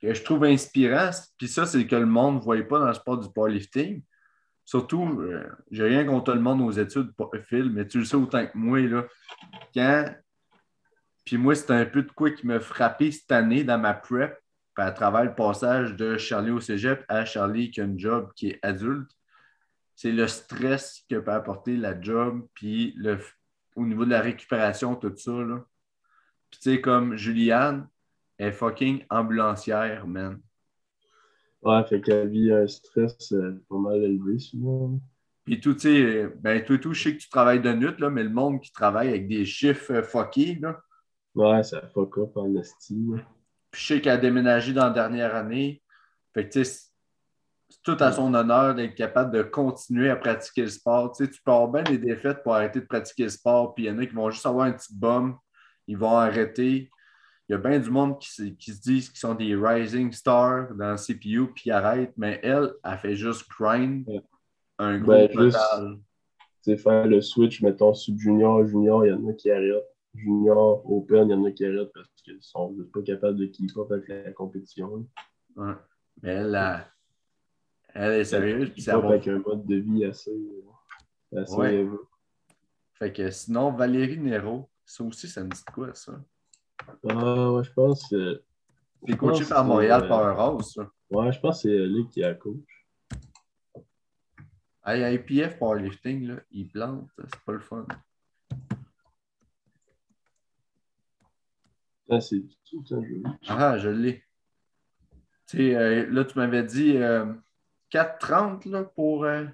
que 0.00 0.14
je 0.14 0.22
trouve 0.22 0.44
inspirant, 0.44 1.10
puis 1.36 1.48
ça, 1.48 1.66
c'est 1.66 1.86
que 1.86 1.96
le 1.96 2.06
monde 2.06 2.36
ne 2.36 2.40
voit 2.40 2.62
pas 2.62 2.78
dans 2.78 2.86
le 2.86 2.94
sport 2.94 3.18
du 3.18 3.28
powerlifting. 3.32 4.02
Surtout, 4.64 5.20
euh, 5.20 5.48
j'ai 5.70 5.84
rien 5.84 6.04
contre 6.04 6.34
le 6.34 6.40
monde 6.40 6.60
aux 6.60 6.70
études, 6.70 7.12
Phil, 7.46 7.70
mais 7.70 7.86
tu 7.86 7.98
le 7.98 8.04
sais 8.04 8.16
autant 8.16 8.46
que 8.46 8.56
moi, 8.56 8.80
là. 8.80 9.06
Quand. 9.74 10.14
Puis 11.24 11.36
moi, 11.36 11.54
c'est 11.54 11.70
un 11.70 11.84
peu 11.84 12.02
de 12.02 12.12
quoi 12.12 12.30
qui 12.30 12.46
m'a 12.46 12.60
frappé 12.60 13.10
cette 13.10 13.32
année 13.32 13.64
dans 13.64 13.78
ma 13.78 13.94
prep, 13.94 14.38
à 14.76 14.92
travers 14.92 15.24
le 15.24 15.34
passage 15.34 15.96
de 15.96 16.16
Charlie 16.16 16.50
au 16.50 16.60
cégep 16.60 17.04
à 17.08 17.24
Charlie 17.24 17.70
qui 17.70 17.80
a 17.80 17.84
une 17.84 17.98
job 17.98 18.30
qui 18.36 18.50
est 18.50 18.58
adulte. 18.62 19.10
C'est 19.96 20.12
le 20.12 20.28
stress 20.28 21.04
que 21.10 21.16
peut 21.16 21.32
apporter 21.32 21.76
la 21.76 22.00
job, 22.00 22.46
puis 22.54 22.94
le, 22.96 23.18
au 23.74 23.84
niveau 23.84 24.04
de 24.04 24.10
la 24.10 24.20
récupération, 24.20 24.94
tout 24.94 25.12
ça. 25.16 25.32
Là. 25.32 25.64
Puis 26.50 26.60
tu 26.60 26.70
sais, 26.70 26.80
comme 26.80 27.16
Juliane 27.16 27.88
est 28.38 28.52
fucking 28.52 29.04
ambulancière, 29.10 30.06
man. 30.06 30.40
Ouais, 31.62 31.84
fait 31.86 32.00
qu'elle 32.00 32.28
vit 32.28 32.52
un 32.52 32.66
stress 32.68 33.32
euh, 33.32 33.62
pas 33.68 33.78
mal 33.78 33.96
élevé, 33.96 34.38
souvent. 34.38 35.00
Puis 35.44 35.60
tout, 35.60 35.74
tu 35.74 35.80
sais, 35.80 36.02
euh, 36.02 36.36
ben 36.40 36.64
tout, 36.64 36.78
tout, 36.78 36.92
je 36.92 37.02
sais 37.02 37.16
que 37.16 37.20
tu 37.20 37.28
travailles 37.28 37.60
de 37.60 37.72
nuit, 37.72 37.94
là, 37.98 38.10
mais 38.10 38.22
le 38.22 38.30
monde 38.30 38.60
qui 38.60 38.72
travaille 38.72 39.08
avec 39.08 39.26
des 39.26 39.44
chiffres 39.44 39.92
euh, 39.92 40.02
fuckés, 40.02 40.58
là. 40.60 40.80
Ouais, 41.34 41.62
ça 41.62 41.82
fuck 41.88 42.18
up 42.18 42.36
en 42.36 42.54
esti. 42.56 42.94
là. 43.10 43.22
Puis 43.70 43.82
je 43.82 43.86
sais 43.86 44.00
qu'elle 44.00 44.12
a 44.12 44.18
déménagé 44.18 44.72
dans 44.72 44.84
la 44.84 44.90
dernière 44.90 45.34
année. 45.34 45.82
Fait 46.32 46.48
que 46.48 46.52
tu 46.52 46.64
sais, 46.64 46.88
c'est 47.68 47.82
tout 47.82 47.96
à 48.00 48.12
son 48.12 48.32
honneur 48.34 48.74
d'être 48.74 48.94
capable 48.94 49.32
de 49.32 49.42
continuer 49.42 50.10
à 50.10 50.16
pratiquer 50.16 50.62
le 50.62 50.68
sport. 50.68 51.12
Tu, 51.12 51.24
sais, 51.24 51.30
tu 51.30 51.42
peux 51.42 51.50
avoir 51.50 51.68
bien 51.68 51.82
des 51.82 51.98
défaites 51.98 52.42
pour 52.42 52.54
arrêter 52.54 52.80
de 52.80 52.86
pratiquer 52.86 53.24
le 53.24 53.28
sport, 53.28 53.74
puis 53.74 53.84
il 53.84 53.86
y 53.88 53.90
en 53.90 53.98
a 53.98 54.06
qui 54.06 54.14
vont 54.14 54.30
juste 54.30 54.46
avoir 54.46 54.66
un 54.66 54.72
petit 54.72 54.94
bum, 54.94 55.36
ils 55.86 55.98
vont 55.98 56.16
arrêter. 56.16 56.90
Il 57.48 57.52
y 57.52 57.54
a 57.54 57.58
bien 57.58 57.78
du 57.78 57.90
monde 57.90 58.18
qui, 58.18 58.30
se- 58.30 58.42
qui 58.42 58.72
se 58.72 58.80
disent 58.80 59.08
qu'ils 59.08 59.18
sont 59.20 59.34
des 59.34 59.54
rising 59.56 60.12
stars 60.12 60.74
dans 60.74 60.90
le 60.92 60.96
CPU, 60.98 61.46
puis 61.54 61.64
ils 61.66 61.70
arrêtent, 61.72 62.12
mais 62.16 62.40
elle, 62.42 62.74
elle 62.84 62.98
fait 62.98 63.14
juste 63.16 63.48
grind 63.48 64.06
un 64.78 64.98
gros 64.98 65.12
Ben, 65.12 65.28
total. 65.28 65.98
Tu 66.62 66.72
sais, 66.72 66.76
faire 66.76 67.06
le 67.06 67.20
switch, 67.22 67.62
mettons, 67.62 67.94
sub-junior, 67.94 68.66
junior, 68.66 69.06
il 69.06 69.10
y 69.10 69.12
en 69.12 69.26
a 69.28 69.32
qui 69.32 69.50
arrêtent. 69.50 69.84
Junior, 70.14 70.82
open, 70.90 71.28
il 71.28 71.32
y 71.32 71.34
en 71.34 71.44
a 71.44 71.52
qui 71.52 71.64
arrêtent 71.64 71.92
parce 71.94 72.08
qu'ils 72.22 72.38
sont 72.42 72.74
juste 72.76 72.92
pas 72.92 73.02
capables 73.02 73.38
de 73.38 73.46
keep 73.46 73.76
up 73.78 73.90
avec 73.92 74.08
la 74.08 74.32
compétition. 74.32 75.06
Ouais. 75.56 75.72
Mais 76.22 76.30
elle, 76.30 76.54
elle, 76.54 76.84
elle 77.94 78.12
est 78.20 78.24
sérieuse, 78.24 78.70
puis 78.70 78.82
ça 78.82 78.98
va. 78.98 79.08
avec 79.08 79.26
un 79.28 79.38
mode 79.38 79.64
de 79.64 79.76
vie 79.76 80.04
assez, 80.04 80.36
assez 81.34 81.54
Ouais. 81.56 81.86
Fait 82.94 83.12
que 83.12 83.30
sinon, 83.30 83.70
Valérie 83.72 84.18
Nero, 84.18 84.68
ça 84.84 85.04
aussi, 85.04 85.28
ça 85.28 85.42
me 85.44 85.48
dit 85.50 85.64
quoi, 85.72 85.94
ça? 85.94 86.20
Ah, 87.08 87.52
ouais, 87.52 87.64
je 87.64 87.72
pense 87.72 88.08
que. 88.08 88.42
C'est 89.06 89.12
je 89.12 89.16
coaché 89.16 89.44
par 89.44 89.64
Montréal 89.64 90.04
euh, 90.04 90.08
Powerhouse, 90.08 90.72
ça. 90.74 90.90
Ouais, 91.10 91.32
je 91.32 91.40
pense 91.40 91.62
que 91.62 91.68
c'est 91.68 91.76
elle 91.76 92.06
qui 92.10 92.20
est 92.20 92.24
la 92.24 92.34
coach. 92.34 92.86
Hey, 94.84 95.14
IPF 95.14 95.58
Powerlifting, 95.58 96.26
là, 96.28 96.40
il 96.50 96.68
plante, 96.68 97.08
c'est 97.18 97.40
pas 97.44 97.52
le 97.52 97.60
fun. 97.60 97.86
Ah, 102.10 102.20
c'est 102.20 102.42
tout 102.64 102.82
temps 102.82 103.02
joli. 103.02 103.22
Ah, 103.48 103.76
je 103.76 103.90
l'ai. 103.90 104.24
Tu 105.46 105.58
sais, 105.58 105.74
euh, 105.74 106.06
là, 106.10 106.24
tu 106.24 106.38
m'avais 106.38 106.62
dit 106.62 106.96
euh, 106.96 107.26
4,30 107.90 108.68
là, 108.70 108.84
pour 108.84 109.24
euh, 109.24 109.44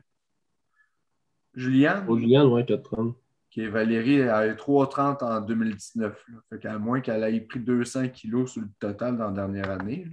Juliane? 1.54 2.06
Pour 2.06 2.18
Juliane, 2.18 2.46
ouais, 2.46 2.64
430. 2.64 3.16
Est 3.56 3.68
Valérie 3.68 4.22
a 4.22 4.46
eu 4.46 4.54
3,30 4.54 5.24
en 5.24 5.40
2019. 5.40 6.24
Là. 6.28 6.38
Fait 6.50 6.58
qu'à 6.58 6.78
moins 6.78 7.00
qu'elle 7.00 7.22
ait 7.22 7.40
pris 7.40 7.60
200 7.60 8.08
kilos 8.08 8.52
sur 8.52 8.62
le 8.62 8.68
total 8.78 9.16
dans 9.16 9.26
la 9.26 9.32
dernière 9.32 9.70
année. 9.70 10.10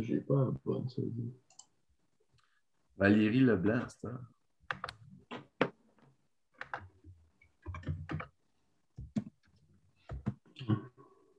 J'ai 0.00 0.20
pas 0.20 0.48
bonne, 0.64 0.88
ça. 0.88 1.02
Valérie 2.96 3.40
Leblanc, 3.40 3.84
c'est 3.88 4.08
ça. 4.08 4.20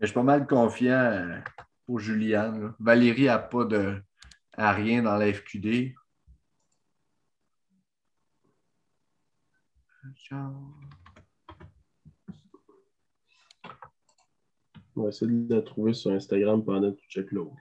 Je 0.01 0.05
suis 0.05 0.13
pas 0.13 0.23
mal 0.23 0.45
confiant 0.45 0.91
euh, 0.91 1.39
pour 1.85 1.99
Juliane. 1.99 2.73
Valérie 2.79 3.25
n'a 3.25 3.39
pas 3.39 3.65
de 3.65 4.01
a 4.57 4.71
rien 4.71 5.03
dans 5.03 5.17
la 5.17 5.33
FQD. 5.33 5.95
On 14.95 15.03
va 15.03 15.09
essayer 15.09 15.31
de 15.31 15.53
la 15.55 15.61
trouver 15.61 15.93
sur 15.93 16.11
Instagram 16.11 16.63
pendant 16.63 16.91
que 16.91 16.97
tu 16.97 17.09
check 17.09 17.31
l'autre. 17.31 17.53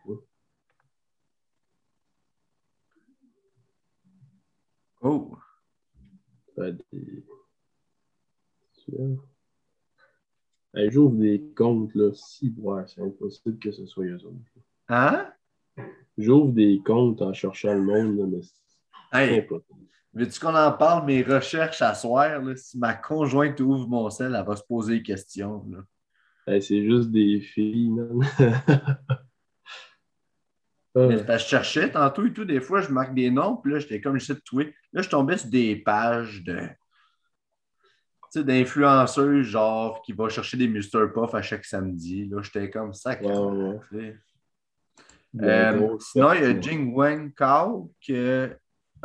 Oh, 5.03 5.37
des-. 6.57 7.25
Hey, 10.75 10.91
J'ouvre 10.91 11.17
des 11.17 11.41
comptes, 11.57 11.95
là. 11.95 12.13
Si, 12.15 12.55
ouais, 12.59 12.85
c'est 12.87 13.01
impossible 13.03 13.59
que 13.59 13.71
ce 13.73 13.87
soit 13.87 14.07
eux 14.07 14.25
autres. 14.25 14.37
hein? 14.89 15.33
J'ouvre 16.17 16.53
des 16.53 16.81
comptes 16.85 17.21
en 17.23 17.33
cherchant 17.33 17.75
le 17.75 17.83
monde, 17.83 18.17
là, 18.19 18.27
mais 18.27 18.43
c'est 18.43 18.61
Hey, 19.13 19.39
impossible. 19.41 19.84
Veux-tu 20.15 20.41
qu'on 20.41 20.55
en 20.55 20.73
parle, 20.73 21.07
mes 21.07 21.23
recherches 21.23 21.83
à 21.83 21.95
soir? 21.95 22.41
là? 22.41 22.57
Si 22.57 22.79
ma 22.79 22.95
conjointe 22.95 23.61
ouvre 23.61 23.89
mon 23.89 24.09
sel, 24.11 24.35
elle 24.35 24.47
va 24.47 24.57
se 24.57 24.63
poser 24.63 24.97
des 24.97 25.03
questions. 25.03 25.65
c'est 26.47 26.85
juste 26.85 27.11
des 27.11 27.41
filles, 27.41 27.91
man. 27.91 28.21
Ah, 30.97 31.07
Mais 31.09 31.25
parce 31.25 31.43
que 31.43 31.45
je 31.45 31.49
cherchais 31.49 31.91
tantôt 31.91 32.25
et 32.25 32.33
tout, 32.33 32.45
des 32.45 32.61
fois, 32.61 32.81
je 32.81 32.89
marque 32.91 33.15
des 33.15 33.31
noms, 33.31 33.57
puis 33.57 33.73
là, 33.73 33.81
j'étais 33.81 34.01
comme 34.01 34.17
j'essaie 34.19 34.35
de 34.35 34.43
trouver. 34.45 34.75
Là, 34.93 35.03
je 35.03 35.09
tombais 35.09 35.37
sur 35.37 35.51
des 35.51 35.77
pages 35.77 36.43
de. 36.45 36.69
D'influenceuses, 38.37 39.47
genre, 39.47 40.03
qui 40.03 40.13
va 40.13 40.29
chercher 40.29 40.57
des 40.57 40.67
Mr. 40.67 41.13
Puff 41.15 41.35
à 41.35 41.43
chaque 41.43 41.65
samedi. 41.65 42.27
Là, 42.27 42.43
j'étais 42.43 42.69
comme 42.69 42.93
ça. 42.93 43.17
Ouais, 43.21 43.79
ouais. 43.93 44.17
Euh, 45.41 45.97
sinon, 46.01 46.33
il 46.33 46.43
y 46.43 46.45
a. 46.45 46.61
Jing 46.61 46.93
Wen 46.97 47.33
Kao 47.33 47.93
qui 48.01 48.17
a 48.17 48.49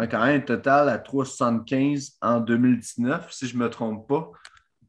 quand 0.08 0.24
même 0.26 0.38
un 0.42 0.44
total 0.44 0.90
à 0.90 0.98
3,75 0.98 2.18
en 2.22 2.40
2019, 2.40 3.32
si 3.32 3.48
je 3.48 3.58
ne 3.58 3.64
me 3.64 3.70
trompe 3.70 4.08
pas. 4.08 4.32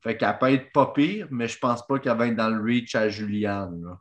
Fait 0.02 0.16
qu'elle 0.16 0.38
peut 0.38 0.50
être 0.52 0.72
pas 0.72 0.86
pire, 0.92 1.26
mais 1.30 1.48
je 1.48 1.58
pense 1.58 1.86
pas 1.86 1.98
qu'elle 1.98 2.16
va 2.16 2.28
être 2.28 2.36
dans 2.36 2.48
le 2.50 2.62
reach 2.62 2.94
à 2.94 3.08
Juliane. 3.08 3.82
là. 3.82 3.98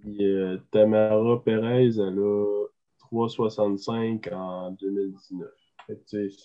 Puis, 0.00 0.24
euh, 0.24 0.56
Tamara 0.70 1.42
Perez, 1.44 1.88
elle 1.98 2.18
a 2.18 2.66
3,65 2.98 4.28
en 4.32 4.70
2019. 4.72 5.48
Fait 5.86 5.96
que, 5.96 6.04
tu 6.08 6.30
sais, 6.30 6.36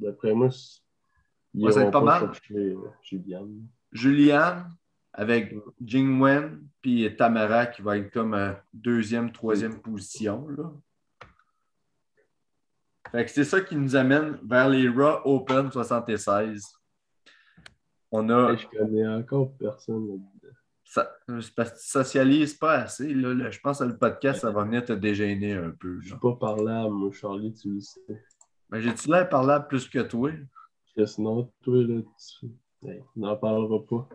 d'après 0.00 0.34
moi, 0.34 0.50
c'est- 0.50 0.80
ils 1.54 1.72
ça 1.72 1.80
va 1.80 1.86
être 1.86 1.92
pas 1.92 2.00
mal. 2.00 2.20
chercher 2.34 2.54
euh, 2.54 2.76
Juliane. 3.02 3.66
Juliane 3.92 4.70
avec 5.12 5.54
Jing 5.82 6.20
Wen 6.20 6.60
puis 6.82 7.14
Tamara 7.16 7.66
qui 7.66 7.80
va 7.82 7.96
être 7.98 8.10
comme 8.12 8.34
euh, 8.34 8.52
deuxième, 8.74 9.30
troisième 9.32 9.80
position. 9.80 10.46
Là. 10.48 10.72
Fait 13.12 13.24
que 13.24 13.30
c'est 13.30 13.44
ça 13.44 13.60
qui 13.60 13.76
nous 13.76 13.94
amène 13.96 14.38
vers 14.44 14.68
les 14.68 14.88
Raw 14.88 15.20
Open 15.24 15.70
76. 15.70 16.66
On 18.12 18.28
a. 18.30 18.52
Hey, 18.52 18.58
je 18.58 18.66
connais 18.68 19.06
encore 19.06 19.52
personne 19.56 20.06
là-dedans. 20.08 20.54
Ça, 20.84 21.10
parce 21.56 21.70
que 21.70 21.76
tu 21.78 21.82
socialises 21.88 22.54
pas 22.54 22.74
assez. 22.78 23.12
Là, 23.12 23.34
là. 23.34 23.50
Je 23.50 23.58
pense 23.60 23.80
que 23.80 23.84
le 23.84 23.98
podcast, 23.98 24.40
ça 24.42 24.50
va 24.52 24.64
venir 24.64 24.84
te 24.84 24.92
dégêner 24.92 25.54
un 25.54 25.70
peu. 25.70 26.00
Je 26.00 26.08
suis 26.10 26.18
pas 26.18 26.36
parlable, 26.36 26.94
moi, 26.94 27.10
Charlie, 27.12 27.52
tu 27.54 27.70
le 27.74 27.80
sais. 27.80 28.00
Mais 28.70 28.80
j'ai-tu 28.80 29.08
l'air 29.10 29.28
parlable 29.28 29.66
plus 29.68 29.88
que 29.88 29.98
toi? 30.00 30.30
Que 30.96 31.04
sinon, 31.04 31.52
toi, 31.62 31.76
là, 31.82 32.00
tu... 32.40 32.46
hey, 32.88 33.02
n'en 33.16 33.36
parlera 33.36 33.84
pas. 33.84 34.08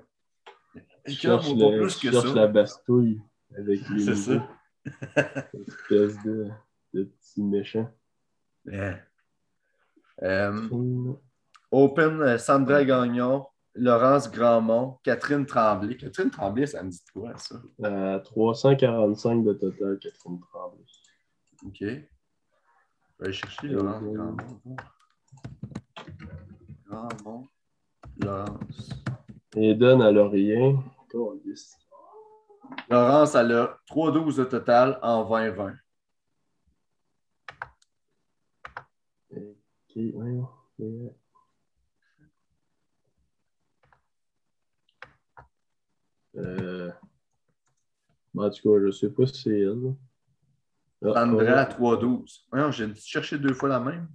Et 1.05 1.11
Je 1.11 1.19
qu'il 1.19 1.29
y 1.29 1.33
en 1.33 1.37
a 1.37 1.41
cherche, 1.41 1.59
pas 1.59 1.69
le- 1.71 1.81
plus 1.81 1.95
que 1.99 2.11
cherche 2.11 2.27
ça. 2.29 2.35
la 2.35 2.47
bastouille 2.47 3.21
avec 3.57 3.81
les 3.89 3.99
C'est 4.05 4.15
ça. 4.15 4.47
espèce 5.53 6.23
de, 6.23 6.47
de 6.93 7.03
petit 7.03 7.43
méchant. 7.43 7.89
Yeah. 8.66 8.99
Euh, 10.24 10.51
Hum, 10.72 11.18
Open, 11.72 12.22
euh, 12.22 12.38
Sandra 12.38 12.84
Gagnon, 12.84 13.45
Laurence 13.76 14.30
Grandmont, 14.30 14.99
Catherine 15.03 15.45
Tremblay. 15.45 15.95
Catherine 15.97 16.30
Tremblay, 16.30 16.68
ça 16.68 16.84
me 16.84 16.89
dit 16.91 17.01
quoi, 17.14 17.34
ça? 17.38 17.55
À 17.84 18.20
345 18.20 19.43
de 19.43 19.53
total, 19.53 19.97
Catherine 19.99 20.39
Tremblay. 20.51 20.84
OK. 21.66 21.78
Je 21.80 21.86
vais 21.86 22.07
aller 23.22 23.34
chercher 23.34 23.68
Laurence 23.70 24.03
Euh, 24.03 24.14
Grandmont. 24.14 24.76
Grandmont, 26.88 27.47
Laurence. 28.20 28.89
Eden 29.55 30.01
à 30.01 30.12
Laurien. 30.12 30.84
Laurence, 32.89 33.36
elle 33.36 33.51
a 33.53 33.78
3-12 33.88 34.38
de 34.38 34.43
total 34.45 34.99
en 35.01 35.24
20-20. 35.24 35.76
Euh... 46.37 46.91
En 48.35 48.49
tout 48.49 48.73
cas, 48.73 48.85
je 48.85 48.91
sais 48.91 49.09
pas 49.09 49.25
si 49.27 49.41
c'est 49.41 49.59
elle. 49.59 49.95
Ah, 51.03 51.25
Sandra, 51.25 51.43
ah, 51.57 51.65
3-12. 51.65 52.45
Voyons, 52.51 52.71
j'ai 52.71 52.93
cherché 52.95 53.37
deux 53.37 53.53
fois 53.53 53.69
la 53.69 53.79
même. 53.79 54.07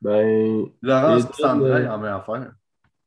Ben, 0.00 0.66
Laurence 0.82 1.22
Eden, 1.22 1.30
et 1.30 1.42
Sandra, 1.42 1.68
euh, 1.68 1.82
il 1.82 1.88
en 1.88 1.98
met 1.98 2.08
à 2.08 2.20
faire. 2.20 2.54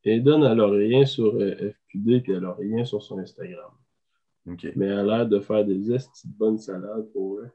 Eden, 0.03 0.43
elle 0.43 0.59
a 0.59 0.67
rien 0.67 1.05
sur 1.05 1.35
euh, 1.35 1.71
FQD 1.71 2.23
puis 2.23 2.33
elle 2.33 2.45
a 2.45 2.53
rien 2.53 2.83
sur 2.83 3.01
son 3.01 3.19
Instagram. 3.19 3.71
Mais 4.45 4.87
elle 4.87 4.99
a 4.99 5.03
l'air 5.03 5.27
de 5.27 5.39
faire 5.39 5.63
des 5.63 5.93
estis 5.93 6.27
de 6.27 6.33
bonnes 6.33 6.57
salades 6.57 7.09
pour 7.13 7.37
eux. 7.37 7.51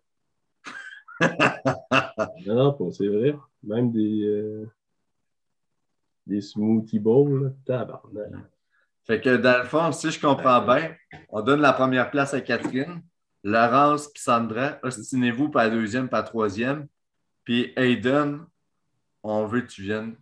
Non, 2.47 2.77
non, 2.79 2.91
c'est 2.93 3.09
vrai. 3.09 3.37
Même 3.63 3.91
des, 3.91 4.23
euh, 4.25 4.67
des 6.27 6.41
smoothie 6.41 6.99
bowls, 6.99 7.55
tabarnak. 7.65 8.33
Fait 9.05 9.21
que 9.21 9.37
dans 9.37 9.59
le 9.63 9.65
fond, 9.65 9.93
si 9.93 10.11
je 10.11 10.21
comprends 10.21 10.61
bien, 10.63 10.95
on 11.29 11.41
donne 11.43 11.61
la 11.61 11.73
première 11.73 12.11
place 12.11 12.35
à 12.35 12.41
Catherine, 12.41 13.03
Laurence 13.45 14.09
puis 14.09 14.21
Sandra, 14.23 14.79
ostinez-vous 14.83 15.49
pour 15.51 15.61
la 15.61 15.71
deuxième, 15.71 16.09
pour 16.09 16.17
la 16.17 16.25
troisième. 16.25 16.89
Puis 17.45 17.73
Aiden, 17.77 18.45
on 19.23 19.47
veut 19.47 19.61
que 19.61 19.69
tu 19.69 19.83
viennes. 19.83 20.17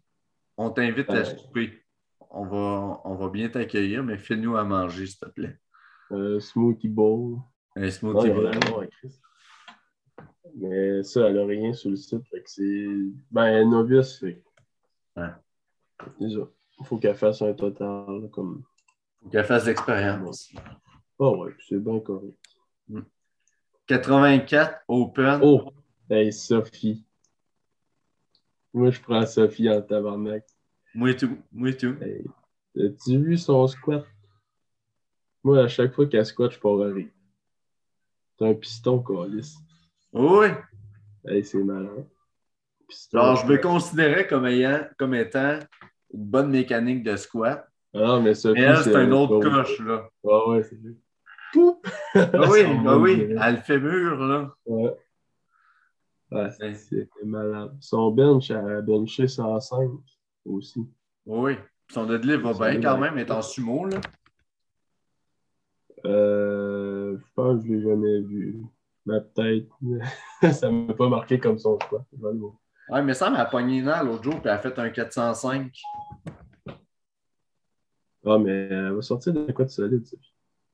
On 0.59 0.71
t'invite 0.71 1.09
à 1.11 1.15
Ouais. 1.15 1.25
souper. 1.25 1.83
On 2.31 2.45
va, 2.45 3.01
on 3.05 3.15
va 3.15 3.29
bien 3.31 3.49
t'accueillir, 3.49 4.03
mais 4.03 4.19
fais-nous 4.19 4.57
à 4.57 4.65
manger, 4.65 5.07
s'il 5.07 5.19
te 5.19 5.27
plaît. 5.27 5.59
Euh, 6.13 6.39
smoothie 6.41 6.89
bowl. 6.89 7.39
Un 7.77 7.91
smoothie 7.91 8.31
a 8.31 8.35
bowl. 8.35 8.47
un 8.49 8.71
nom 8.71 8.81
à 8.81 8.87
Christ. 8.87 9.23
Mais 10.57 11.03
ça, 11.03 11.29
elle 11.29 11.39
a 11.39 11.47
rien 11.47 11.73
sur 11.73 11.91
le 11.91 11.97
site. 11.97 12.25
Fait 12.31 12.43
que 12.43 12.51
c'est. 12.51 12.87
Ben, 13.31 13.45
elle 13.47 13.63
est 13.63 13.67
novice, 13.67 14.19
fait. 14.19 14.43
Ouais. 15.17 15.31
Faut 16.85 16.99
qu'elle 16.99 17.17
fasse 17.17 17.43
un 17.43 17.53
total, 17.53 18.29
comme. 18.31 18.63
Faut 19.23 19.29
qu'elle 19.31 19.45
fasse 19.45 19.67
l'expérience. 19.67 20.53
Ah 21.19 21.31
ouais, 21.31 21.55
c'est 21.69 21.79
bien 21.79 22.01
correct. 22.01 22.39
84 23.87 24.85
Open. 24.89 25.41
Oh! 25.43 25.71
Hey, 26.09 26.33
Sophie. 26.33 27.05
Moi, 28.73 28.91
je 28.91 29.01
prends 29.01 29.25
Sophie 29.27 29.71
en 29.71 29.81
tabarnak. 29.83 30.45
Moi 30.95 31.15
tout. 31.15 31.39
Moi 31.53 31.73
tout. 31.73 31.97
Hey, 32.01 32.25
As-tu 32.77 33.19
vu 33.19 33.39
son 33.39 33.67
squat? 33.67 34.05
Moi, 35.43 35.63
à 35.63 35.69
chaque 35.69 35.93
fois 35.93 36.07
qu'elle 36.07 36.27
squat, 36.27 36.53
je 36.53 36.59
pars 36.59 36.81
à 36.81 36.87
rire. 36.87 37.11
C'est 38.39 38.49
un 38.49 38.55
piston, 38.55 39.01
Calis. 39.01 39.55
Oui. 40.15 40.47
Hey, 41.27 41.45
c'est 41.45 41.59
malin. 41.59 42.07
Alors, 43.13 43.37
je 43.37 43.47
me 43.47 43.57
considérais 43.59 44.27
comme, 44.27 44.47
ayant, 44.47 44.87
comme 44.97 45.15
étant 45.15 45.59
une 46.13 46.25
bonne 46.25 46.51
mécanique 46.51 47.03
de 47.03 47.17
squat. 47.17 47.67
Ah 47.93 48.19
mais 48.21 48.31
elle, 48.57 48.77
c'est 48.79 48.95
un 48.95 49.11
autre 49.13 49.41
coche, 49.41 49.81
là. 49.81 50.09
Ah 50.29 50.49
ouais, 50.49 50.63
c'est 50.63 50.77
lui. 50.77 50.97
Ah 52.15 52.49
oui, 52.51 52.61
ah 52.87 52.99
oui. 52.99 53.29
Elle 53.41 53.59
fait 53.59 53.79
mûr, 53.79 54.17
là. 54.27 54.51
Ouais. 54.67 54.95
C'est- 56.59 57.09
malade. 57.25 57.77
Son 57.81 58.11
bench 58.11 58.51
a 58.51 58.81
benché 58.81 59.29
105 59.29 59.91
aussi. 60.45 60.85
Oui. 61.27 61.57
Son 61.93 62.07
deadlift 62.07 62.43
va 62.43 62.71
bien 62.71 62.81
quand 62.81 62.99
même, 62.99 63.19
est 63.19 63.31
en 63.31 63.43
sumo, 63.43 63.87
là. 63.87 64.01
Euh, 66.07 67.17
je 67.17 67.25
pense 67.35 67.63
que 67.63 67.69
je 67.69 67.73
l'ai 67.75 67.83
jamais 67.83 68.21
vu. 68.21 68.61
Mais 69.07 69.21
peut-être. 69.21 69.69
ça 70.55 70.71
ne 70.71 70.87
m'a 70.87 70.95
pas 70.95 71.09
marqué 71.09 71.39
comme 71.39 71.59
son 71.59 71.79
choix. 71.89 72.05
Ouais, 72.91 73.03
mais 73.03 73.15
ça 73.15 73.31
m'a 73.31 73.45
pogné 73.47 73.79
une 73.79 73.87
l'autre 73.87 74.23
jour, 74.25 74.35
puis 74.41 74.43
elle 74.45 74.51
a 74.51 74.59
fait 74.59 74.79
un 74.79 74.91
405. 74.91 75.73
Ah, 78.27 78.39
mais 78.39 78.69
elle 78.71 78.93
va 78.93 79.03
sortir 79.03 79.33
de 79.35 79.53
quoi 79.53 79.65
de 79.67 79.71
solide, 79.71 80.07
ça. 80.07 80.17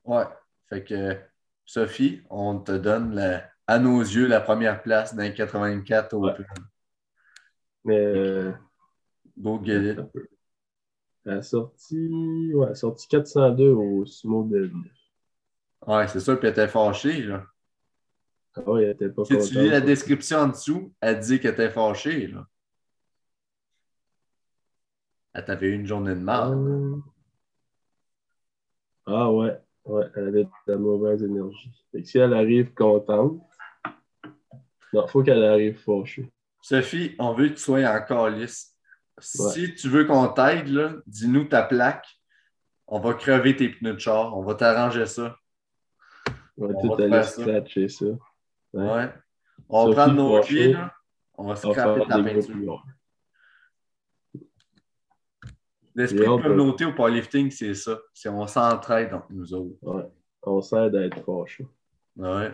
Ouais. 0.05 0.23
Fait 0.67 0.83
que, 0.83 1.17
Sophie, 1.65 2.21
on 2.29 2.59
te 2.59 2.71
donne, 2.71 3.13
la- 3.15 3.49
à 3.67 3.79
nos 3.79 3.99
yeux, 4.01 4.27
la 4.27 4.41
première 4.41 4.81
place 4.81 5.13
les 5.15 5.33
84 5.33 6.13
Open. 6.13 6.45
Mais 7.83 7.97
euh, 7.97 8.51
Go 9.37 9.59
get 9.63 9.91
it. 9.93 9.99
elle 11.25 11.33
a 11.33 11.41
sorti, 11.41 12.51
ouais, 12.53 12.75
sorti 12.75 13.07
402 13.07 13.69
au 13.71 14.05
sumo 14.05 14.43
de. 14.43 14.71
Ouais, 15.87 16.07
c'est 16.07 16.19
ça, 16.19 16.35
puis 16.35 16.47
elle 16.47 16.51
était 16.51 16.67
fâchée, 16.67 17.23
là. 17.23 17.45
Ah 18.55 18.69
ouais, 18.69 18.91
était 18.91 19.09
pas 19.09 19.23
Si 19.25 19.37
tu 19.37 19.59
lis 19.59 19.69
la 19.69 19.81
description 19.81 20.39
en 20.39 20.47
dessous, 20.49 20.93
elle 20.99 21.19
dit 21.19 21.39
qu'elle 21.39 21.53
était 21.53 21.69
fâchée, 21.69 22.27
là. 22.27 22.47
Elle 25.33 25.45
t'avait 25.45 25.67
eu 25.67 25.75
une 25.75 25.85
journée 25.85 26.13
de 26.13 26.19
mal. 26.19 26.57
Ah, 29.05 29.11
ah 29.23 29.31
ouais, 29.31 29.57
ouais, 29.85 30.05
elle 30.15 30.27
avait 30.27 30.43
de 30.43 30.49
la 30.67 30.77
mauvaise 30.77 31.23
énergie. 31.23 31.71
Fait 31.91 32.01
que 32.01 32.07
si 32.07 32.17
elle 32.17 32.33
arrive 32.33 32.73
contente, 32.73 33.41
non, 34.93 35.07
faut 35.07 35.23
qu'elle 35.23 35.43
arrive 35.43 35.79
fâchée. 35.79 36.29
Sophie, 36.61 37.15
on 37.17 37.33
veut 37.33 37.49
que 37.49 37.53
tu 37.53 37.61
sois 37.61 37.87
en 37.87 38.01
calice. 38.01 38.75
Si 39.19 39.73
tu 39.75 39.87
veux 39.87 40.05
qu'on 40.05 40.27
t'aide, 40.27 41.01
dis-nous 41.07 41.45
ta 41.45 41.63
plaque. 41.63 42.07
On 42.87 42.99
va 42.99 43.13
crever 43.13 43.55
tes 43.55 43.69
pneus 43.69 43.93
de 43.93 43.99
char. 43.99 44.37
On 44.37 44.43
va 44.43 44.55
t'arranger 44.55 45.05
ça. 45.05 45.37
On 46.57 46.67
va 46.67 46.73
On 46.75 46.81
tout 46.81 46.89
va 46.89 46.95
te 46.97 47.01
aller 47.03 47.23
scratcher 47.23 47.87
ça. 47.87 48.05
Ouais. 48.73 49.13
On 49.69 49.85
va 49.87 49.93
Sophie 49.93 49.95
prendre 49.95 50.13
nos 50.15 50.71
là. 50.73 50.93
On 51.37 51.47
va 51.47 51.55
scraper 51.55 51.99
des 52.01 52.05
gros 52.05 52.23
peinture. 52.23 52.85
L'esprit 55.95 56.19
de 56.19 56.23
de- 56.23 56.41
communauté 56.41 56.85
au 56.85 56.93
powerlifting, 56.93 57.51
c'est 57.51 57.73
ça. 57.73 57.99
C'est 58.13 58.29
on 58.29 58.47
s'entraide 58.47 59.13
entre 59.13 59.31
nous 59.31 59.53
autres. 59.53 59.77
Ouais. 59.81 60.09
On 60.43 60.61
s'aide 60.61 60.95
à 60.95 61.05
être 61.05 61.21
fâché. 61.23 61.67
Ouais. 62.15 62.53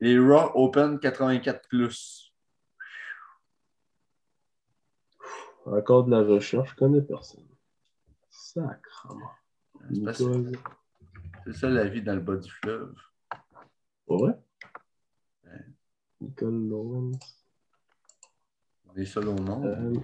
Les 0.00 0.18
Raw 0.18 0.50
Open 0.54 0.98
84 1.00 1.68
plus. 1.68 2.32
Encore 5.66 6.04
de 6.04 6.10
la 6.10 6.20
recherche, 6.22 6.70
je 6.72 6.76
connais 6.76 7.00
personne. 7.00 7.46
Sacrement. 8.28 9.30
C'est 11.44 11.52
ça 11.54 11.68
la 11.68 11.86
vie 11.86 12.02
dans 12.02 12.14
le 12.14 12.20
bas 12.20 12.36
du 12.36 12.50
fleuve. 12.50 12.94
Ouais. 14.08 14.32
Nicole 16.20 16.68
Lawrence. 16.68 17.44
On 18.88 18.94
est 19.00 19.04
seul 19.04 19.28
au 19.28 19.34
monde. 19.34 19.66
Euh, 19.66 19.94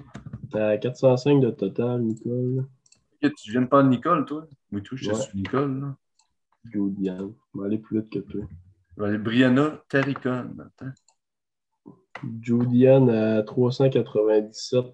T'as 0.50 0.76
405 0.78 1.40
de 1.40 1.50
total, 1.50 2.02
Nicole. 2.02 2.66
Tu 3.20 3.50
viens 3.52 3.62
de 3.62 3.66
parler 3.66 3.84
de 3.84 3.90
Nicole, 3.90 4.24
toi? 4.24 4.46
Oui, 4.72 4.82
toi, 4.82 4.98
je 5.00 5.10
Ouais. 5.10 5.16
suis 5.20 5.38
Nicole. 5.38 5.80
Là. 5.80 5.96
Julian. 6.64 7.32
Je 7.54 7.60
vais 7.60 7.66
aller 7.66 7.78
plus 7.78 8.00
vite 8.00 8.10
que 8.10 8.18
toi. 8.18 8.42
Je 8.96 9.02
vais 9.02 9.08
aller 9.08 9.18
Brianna 9.18 9.82
Taricon. 9.88 10.56
Attends. 10.58 10.92
Julian 12.42 13.08
à 13.08 13.42
397. 13.42 14.84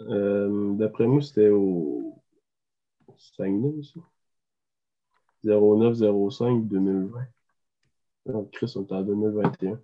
Euh, 0.00 0.72
D'après 0.74 1.06
moi, 1.06 1.20
c'était 1.20 1.50
au 1.50 2.20
Saguenay, 3.16 3.82
ça. 3.82 4.00
0905 5.44 6.66
2020. 6.68 7.20
Non, 8.26 8.44
Chris, 8.52 8.72
on 8.76 8.84
est 8.86 8.92
en 8.92 9.02
2021. 9.02 9.80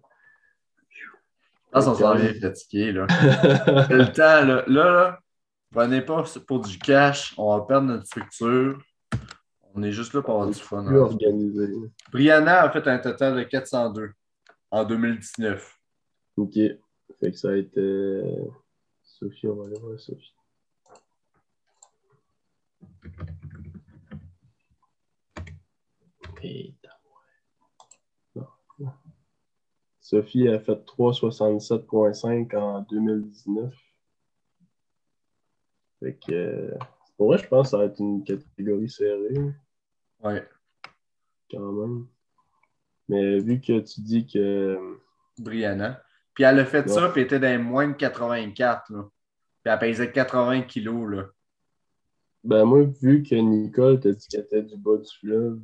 Ah, 1.77 1.83
ça 1.83 1.95
s'en 1.95 2.14
vient 2.14 2.33
fatigué, 2.41 2.93
là. 2.93 3.07
Le 3.91 4.12
temps, 4.12 4.45
là. 4.47 4.64
Là, 4.66 4.66
là, 4.66 5.20
prenez 5.70 6.01
pas 6.01 6.24
pour 6.47 6.61
du 6.61 6.79
cash. 6.79 7.35
On 7.37 7.57
va 7.57 7.64
perdre 7.64 7.89
notre 7.89 8.07
structure. 8.07 8.79
On 9.74 9.83
est 9.83 9.93
juste 9.93 10.14
là 10.14 10.22
pour 10.22 10.35
avoir 10.35 10.49
du 10.49 10.59
fun. 10.59 10.85
Plus 10.85 10.97
hein. 10.97 11.03
organisé. 11.03 11.68
Brianna 12.11 12.62
a 12.62 12.70
fait 12.70 12.87
un 12.89 12.99
total 12.99 13.37
de 13.37 13.43
402 13.43 14.11
en 14.70 14.85
2019. 14.85 15.79
Ok. 16.39 16.55
Fait 16.55 17.31
que 17.31 17.37
ça 17.37 17.51
a 17.51 17.57
été. 17.57 18.22
Sophie, 19.03 19.47
on 19.47 19.57
va 19.57 19.66
aller 19.66 19.79
voir 19.79 20.01
Sophie 20.01 20.33
ouais. 26.43 26.74
Non. 28.35 28.47
Sophie 30.09 30.47
a 30.49 30.61
fait 30.61 30.85
3,67,5 30.87 32.55
en 32.57 32.81
2019. 32.83 33.75
Fait 35.99 36.15
que. 36.15 36.33
euh, 36.33 36.79
Pour 37.17 37.29
vrai, 37.29 37.39
je 37.39 37.49
pense 37.49 37.67
que 37.67 37.71
ça 37.71 37.79
va 37.79 37.87
être 37.87 37.99
une 37.99 38.22
catégorie 38.22 38.89
serrée, 38.89 39.35
Ouais. 40.22 40.49
quand 41.51 41.72
même. 41.72 42.07
Mais 43.09 43.41
vu 43.41 43.61
que 43.61 43.80
tu 43.80 44.01
dis 44.01 44.26
que. 44.29 44.79
Brianna. 45.39 46.01
Puis 46.35 46.45
elle 46.45 46.61
a 46.61 46.64
fait 46.67 46.83
Ouais. 46.83 46.89
ça, 46.89 47.09
puis 47.09 47.22
elle 47.22 47.26
était 47.26 47.41
dans 47.41 47.61
moins 47.64 47.89
de 47.89 47.95
84, 47.95 48.93
là. 48.93 49.09
Puis 49.64 49.72
elle 49.72 49.79
pesait 49.80 50.13
80 50.13 50.63
kilos, 50.63 51.11
là. 51.11 51.25
Ben, 52.45 52.64
moi, 52.64 52.83
vu 53.03 53.25
que 53.25 53.35
Nicole 53.35 53.99
t'a 53.99 54.13
dit 54.13 54.29
qu'elle 54.29 54.43
était 54.43 54.63
du 54.63 54.76
bas 54.76 54.99
du 54.99 55.11
fleuve, 55.18 55.61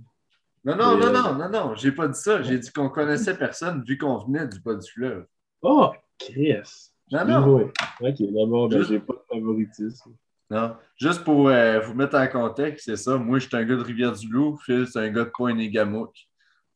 Non, 0.64 0.76
non, 0.76 0.96
non, 0.96 1.06
euh, 1.06 1.12
non, 1.12 1.34
non, 1.34 1.48
non, 1.50 1.74
j'ai 1.74 1.92
pas 1.92 2.06
dit 2.08 2.18
ça. 2.18 2.42
J'ai 2.42 2.58
dit 2.58 2.70
qu'on 2.70 2.88
connaissait 2.88 3.36
personne 3.36 3.82
vu 3.84 3.98
qu'on 3.98 4.18
venait 4.18 4.46
du 4.46 4.60
bas 4.60 4.74
du 4.74 4.90
fleuve. 4.90 5.26
Oh, 5.60 5.90
Chris! 6.18 6.90
Non, 7.10 7.24
non. 7.24 7.70
Ok, 8.00 8.14
d'abord, 8.20 8.68
ben, 8.68 8.78
Juste- 8.78 8.90
j'ai 8.90 9.00
pas 9.00 9.14
de 9.14 9.34
favoritisme. 9.36 10.12
Non. 10.50 10.76
Juste 10.96 11.24
pour 11.24 11.48
euh, 11.48 11.80
vous 11.80 11.94
mettre 11.94 12.16
en 12.16 12.26
contexte, 12.28 12.84
c'est 12.84 12.96
ça. 12.96 13.16
Moi, 13.16 13.38
je 13.38 13.48
suis 13.48 13.56
un 13.56 13.64
gars 13.64 13.76
de 13.76 13.82
Rivière-du-Loup. 13.82 14.58
Phil, 14.64 14.86
c'est 14.86 14.98
un 15.00 15.10
gars 15.10 15.24
de 15.24 15.30
Pointe-Négamouk. 15.30 16.14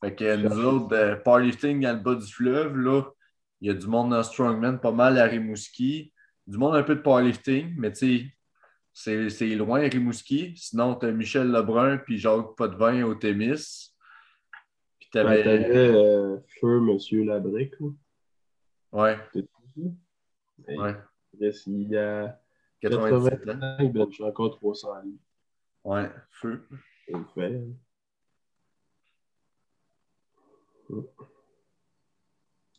Fait 0.03 0.15
que 0.15 0.37
nous 0.37 0.65
autres, 0.65 0.95
euh, 0.95 1.17
powerlifting 1.17 1.81
dans 1.83 1.93
le 1.93 2.01
bas 2.01 2.15
du 2.15 2.27
fleuve, 2.33 2.77
là, 2.77 3.03
il 3.61 3.69
y 3.69 3.71
a 3.71 3.75
du 3.75 3.87
monde 3.87 4.11
dans 4.11 4.23
Strongman, 4.23 4.79
pas 4.79 4.93
mal 4.93 5.19
à 5.19 5.25
Rimouski. 5.25 6.13
Du 6.47 6.59
monde 6.59 6.75
un 6.77 6.83
peu 6.83 6.95
de 6.95 7.01
powerlifting, 7.01 7.75
mais 7.77 7.93
tu 7.93 8.19
sais, 8.19 8.36
c'est- 8.99 9.29
c'est 9.29 9.55
loin 9.55 9.81
Rimouski. 9.81 10.57
Sinon, 10.57 10.95
tu 10.95 11.05
as 11.05 11.13
Michel 11.13 11.51
Lebrun 11.51 11.99
puis 11.99 12.17
Jacques 12.19 12.57
Potvin 12.57 13.03
au 13.03 13.15
Témis. 13.15 13.93
Puis 14.99 15.09
Ben, 15.13 15.23
t'avais. 15.25 15.43
T'avais 15.45 15.77
euh, 15.95 16.39
Feu 16.61 16.81
Monsieur 16.81 17.23
Labrique. 17.25 17.75
là. 17.79 17.89
Ouais? 18.93 19.19
Hey, 20.67 20.79
ouais. 20.79 20.97
Il 21.67 21.89
y 21.91 21.97
a 21.99 22.39
97 22.81 23.49
ans. 23.51 23.77
85, 23.79 24.09
je 24.09 24.15
suis 24.15 24.25
encore 24.25 24.57
300 24.57 25.03
livres. 25.03 25.19
Ouais, 25.85 26.11
feu. 26.31 26.67
Fait. 27.35 27.61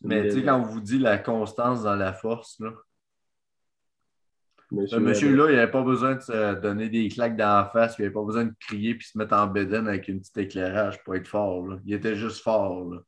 Mais 0.02 0.22
tu 0.28 0.30
sais, 0.32 0.44
quand 0.44 0.58
on 0.60 0.62
vous 0.62 0.80
dit 0.80 0.98
la 0.98 1.18
constance 1.18 1.82
dans 1.84 1.94
la 1.96 2.12
force, 2.12 2.58
là. 2.60 2.72
Ce 4.70 4.74
Monsieur, 4.74 5.00
monsieur-là, 5.00 5.50
il 5.50 5.56
n'avait 5.56 5.70
pas 5.70 5.82
besoin 5.82 6.16
de 6.16 6.20
se 6.20 6.60
donner 6.60 6.90
des 6.90 7.08
claques 7.08 7.36
dans 7.36 7.56
la 7.62 7.70
face, 7.72 7.96
il 7.98 8.02
n'avait 8.02 8.12
pas 8.12 8.22
besoin 8.22 8.44
de 8.44 8.54
crier 8.60 8.94
puis 8.94 9.06
se 9.06 9.16
mettre 9.16 9.34
en 9.34 9.46
bédaine 9.46 9.88
avec 9.88 10.08
une 10.08 10.20
petite 10.20 10.36
éclairage 10.36 11.02
pour 11.04 11.14
être 11.14 11.26
fort. 11.26 11.66
là. 11.66 11.78
Il 11.86 11.94
était 11.94 12.16
juste 12.16 12.42
fort. 12.42 12.84
Là. 12.90 13.02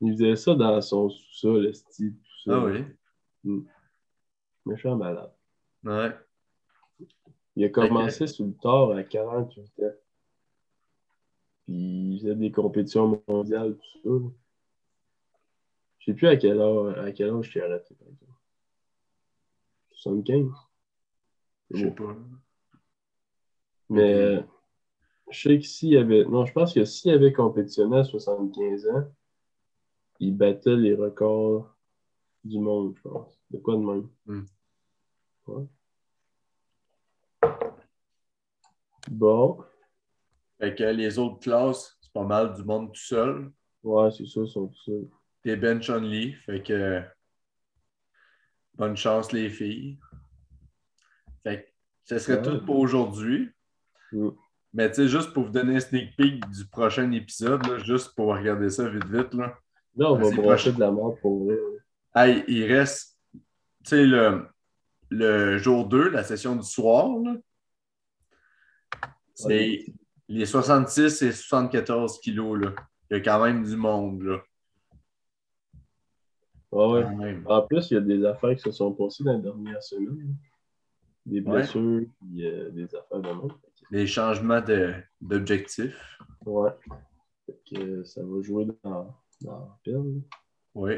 Il 0.00 0.12
faisait 0.14 0.34
ça 0.34 0.54
dans 0.56 0.80
son 0.80 1.08
sous-sol, 1.08 1.62
le 1.62 1.72
style, 1.72 2.14
tout 2.14 2.50
ça. 2.50 2.56
Ah 2.56 2.64
oui? 2.64 2.84
Mm. 3.44 3.60
Méchant 4.66 4.96
malade. 4.96 5.32
Ouais. 5.84 6.10
Il 7.54 7.64
a 7.64 7.68
commencé 7.68 8.26
sur 8.26 8.44
le 8.44 8.54
tard 8.54 8.90
à 8.92 9.04
48 9.04 9.62
ans. 9.62 9.92
Puis 11.64 11.74
il 12.14 12.18
faisait 12.20 12.34
des 12.34 12.50
compétitions 12.50 13.22
mondiales, 13.28 13.76
tout 13.76 14.02
ça. 14.02 14.24
là. 14.24 14.30
Je 16.00 16.10
sais 16.10 16.16
plus 16.16 16.26
à 16.26 16.36
quel 16.36 16.60
âge, 16.60 16.98
à 16.98 17.12
quel 17.12 17.30
âge 17.30 17.44
je 17.44 17.52
t'ai 17.52 17.62
arrêté, 17.62 17.94
par 17.94 18.08
exemple. 18.08 18.31
75. 20.02 20.50
Je 21.70 21.84
sais 21.84 21.90
pas. 21.92 22.16
Mais 23.88 24.44
je 25.30 25.40
sais 25.40 25.58
que 25.58 25.64
s'il 25.64 25.96
avait. 25.96 26.24
Non, 26.24 26.44
je 26.44 26.52
pense 26.52 26.74
que 26.74 26.84
s'il 26.84 27.12
avait 27.12 27.32
compétitionné 27.32 27.98
à 27.98 28.04
75 28.04 28.88
ans, 28.88 29.04
il 30.18 30.36
battait 30.36 30.76
les 30.76 30.94
records 30.94 31.76
du 32.44 32.58
monde, 32.58 32.94
je 32.96 33.02
pense. 33.02 33.40
De 33.50 33.58
quoi 33.58 33.76
de 33.76 33.80
même? 33.80 34.08
Hmm. 34.26 34.44
Ouais. 35.46 35.66
Bon. 39.10 39.58
Fait 40.58 40.74
que 40.74 40.84
les 40.84 41.18
autres 41.18 41.40
classes, 41.40 41.96
c'est 42.00 42.12
pas 42.12 42.24
mal 42.24 42.54
du 42.54 42.64
monde 42.64 42.92
tout 42.92 43.00
seul. 43.00 43.52
Ouais, 43.82 44.10
c'est 44.10 44.26
ça, 44.26 44.40
ils 44.40 44.48
sont 44.48 44.68
tout 44.68 44.82
seuls. 44.84 45.08
T'es 45.42 45.56
Ben 45.56 45.80
Chun-Li, 45.80 46.32
fait 46.34 46.62
que 46.62 47.02
bonne 48.74 48.96
chance 48.96 49.32
les 49.32 49.48
filles. 49.50 49.98
Fait 51.42 51.64
que 51.64 51.68
ce 52.04 52.18
serait 52.18 52.36
Ouais. 52.38 52.42
tout 52.60 52.64
pour 52.64 52.78
aujourd'hui. 52.78 53.50
Mais 54.74 54.88
tu 54.90 54.96
sais, 54.96 55.08
juste 55.08 55.32
pour 55.32 55.44
vous 55.44 55.50
donner 55.50 55.76
un 55.76 55.80
sneak 55.80 56.16
peek 56.16 56.48
du 56.50 56.66
prochain 56.66 57.10
épisode, 57.12 57.66
là, 57.66 57.78
juste 57.78 58.14
pour 58.14 58.28
regarder 58.28 58.70
ça 58.70 58.88
vite 58.88 59.04
vite, 59.06 59.34
là. 59.34 59.58
Là, 59.96 60.12
on 60.12 60.16
va 60.18 60.30
proche. 60.30 60.68
de 60.68 60.80
la 60.80 60.90
mort 60.90 61.18
pour 61.20 61.44
vrai. 61.44 61.56
Hey, 62.14 62.44
il 62.48 62.64
reste, 62.72 63.18
tu 63.34 63.40
sais, 63.84 64.06
le, 64.06 64.46
le 65.10 65.58
jour 65.58 65.86
2, 65.86 66.08
la 66.10 66.24
session 66.24 66.56
du 66.56 66.62
soir, 66.66 67.08
là, 67.22 67.36
c'est 69.34 69.46
Ouais. 69.46 69.86
les 70.28 70.46
66 70.46 71.22
et 71.22 71.32
74 71.32 72.20
kilos, 72.20 72.58
là. 72.60 72.74
Il 73.10 73.16
y 73.18 73.20
a 73.20 73.22
quand 73.22 73.42
même 73.44 73.64
du 73.64 73.76
monde, 73.76 74.22
là. 74.22 74.38
Ah 76.72 76.88
ouais. 76.88 77.14
Même. 77.16 77.44
En 77.48 77.62
plus, 77.62 77.90
il 77.90 77.94
y 77.94 77.96
a 77.96 78.00
des 78.00 78.24
affaires 78.24 78.54
qui 78.54 78.62
se 78.62 78.70
sont 78.72 78.92
passées 78.92 79.24
dans 79.24 79.34
les 79.36 79.42
dernières 79.42 79.82
semaines. 79.82 80.34
Des 81.26 81.40
Ouais. 81.40 81.52
blessures, 81.60 82.02
puis 82.20 82.46
euh, 82.46 82.70
des 82.70 82.84
affaires 82.94 83.20
de 83.20 83.30
monde. 83.32 83.52
Les 83.90 84.06
changements 84.06 84.60
de- 84.60 84.94
d'objectifs. 85.20 86.18
Ouais. 86.44 86.70
Fait 87.46 87.58
que 87.70 87.80
euh, 87.80 88.04
ça 88.04 88.22
va 88.24 88.42
jouer 88.42 88.66
dans, 88.82 89.14
dans 89.42 89.58
la 89.60 89.78
pile. 89.84 90.22
Oui. 90.74 90.94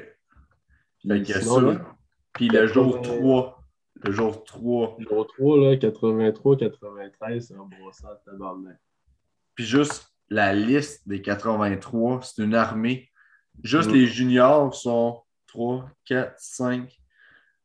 Puis 1.00 1.24
Fait 1.26 1.34
a 1.34 1.40
sinon, 1.40 1.74
ça. 1.74 1.96
Puis 2.32 2.48
le 2.48 2.66
jour 2.66 3.00
80. 3.02 3.18
3. 3.18 3.64
Le 4.04 4.12
jour 4.12 4.44
3. 4.44 4.96
numéro 4.98 5.24
3, 5.24 5.58
là, 5.70 5.76
83, 5.76 6.56
93, 6.56 7.46
c'est 7.48 7.54
un 7.54 7.64
brossard 7.80 8.12
de 8.26 8.30
tabarnak. 8.30 8.78
Puis 9.54 9.64
juste 9.64 10.10
la 10.30 10.54
liste 10.54 11.06
des 11.08 11.20
83, 11.20 12.22
c'est 12.22 12.42
une 12.42 12.54
armée. 12.54 13.10
Juste 13.62 13.90
Mm. 13.90 13.94
les 13.94 14.06
juniors 14.06 14.74
sont 14.74 15.22
3, 15.54 15.88
4, 16.04 16.34
5, 16.36 17.00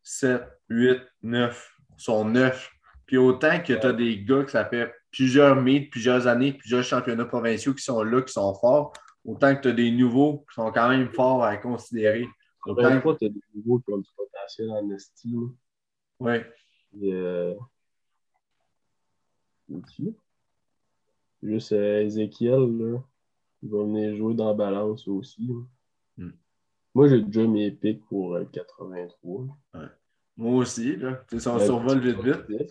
7, 0.04 0.44
8, 0.70 1.02
9. 1.24 1.78
sont 1.98 2.24
9. 2.24 2.70
Puis 3.08 3.18
autant 3.18 3.60
que 3.60 3.74
tu 3.74 3.86
as 3.86 3.94
des 3.94 4.24
gars 4.24 4.44
que 4.44 4.52
ça 4.52 4.64
fait 4.64 4.94
plusieurs 5.12 5.56
meets, 5.56 5.90
plusieurs 5.90 6.28
années, 6.28 6.54
plusieurs 6.54 6.84
championnats 6.84 7.26
provinciaux 7.26 7.74
qui 7.74 7.84
sont 7.84 8.04
là, 8.04 8.22
qui 8.22 8.32
sont 8.32 8.54
forts, 8.54 8.94
autant 9.26 9.56
que 9.56 9.62
tu 9.62 9.68
as 9.70 9.72
des 9.72 9.90
nouveaux 9.90 10.46
qui 10.50 10.54
sont 10.54 10.72
quand 10.72 10.90
même 10.90 11.10
forts 11.10 11.44
à 11.44 11.58
considérer. 11.58 12.28
Autant 12.68 12.84
83, 12.84 13.18
t'as 13.18 13.30
des 13.30 13.42
nouveaux 13.56 13.80
qui 13.80 13.92
ont 13.92 13.98
du 13.98 14.10
potentiel 14.16 14.70
en 14.70 14.90
estime. 14.92 15.56
Puis, 16.92 17.12
euh... 17.12 17.56
Juste 21.42 21.72
euh, 21.72 22.02
Ezekiel, 22.02 22.78
là, 22.78 23.00
il 23.64 23.70
va 23.70 23.84
venir 23.84 24.16
jouer 24.16 24.36
dans 24.36 24.50
la 24.50 24.54
balance 24.54 25.08
aussi. 25.08 25.48
là. 25.48 25.64
Moi, 26.96 27.08
j'ai 27.08 27.22
déjà 27.22 27.48
mes 27.48 27.72
pics 27.72 28.04
pour 28.08 28.36
euh, 28.36 28.46
83. 28.46 29.46
Moi 30.38 30.56
aussi, 30.58 30.96
là. 30.96 31.24
Tu 31.30 31.36
sais, 31.38 31.42
si 31.42 31.48
on 31.48 31.58
Euh, 31.58 31.66
survole 31.66 32.00
vite, 32.00 32.20
vite. 32.22 32.46
10, 32.48 32.58
là. 32.58 32.66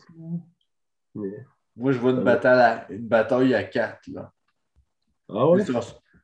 Mais... 1.14 1.46
Moi, 1.76 1.92
je 1.92 1.98
vois 1.98 2.10
une 2.12 2.18
Ouais. 2.18 2.24
bataille 2.24 2.60
à, 2.60 2.90
une 2.92 3.06
bataille 3.06 3.54
à 3.54 3.64
4, 3.64 4.08
là. 4.08 4.32
Ah 5.28 5.48
ouais? 5.48 5.62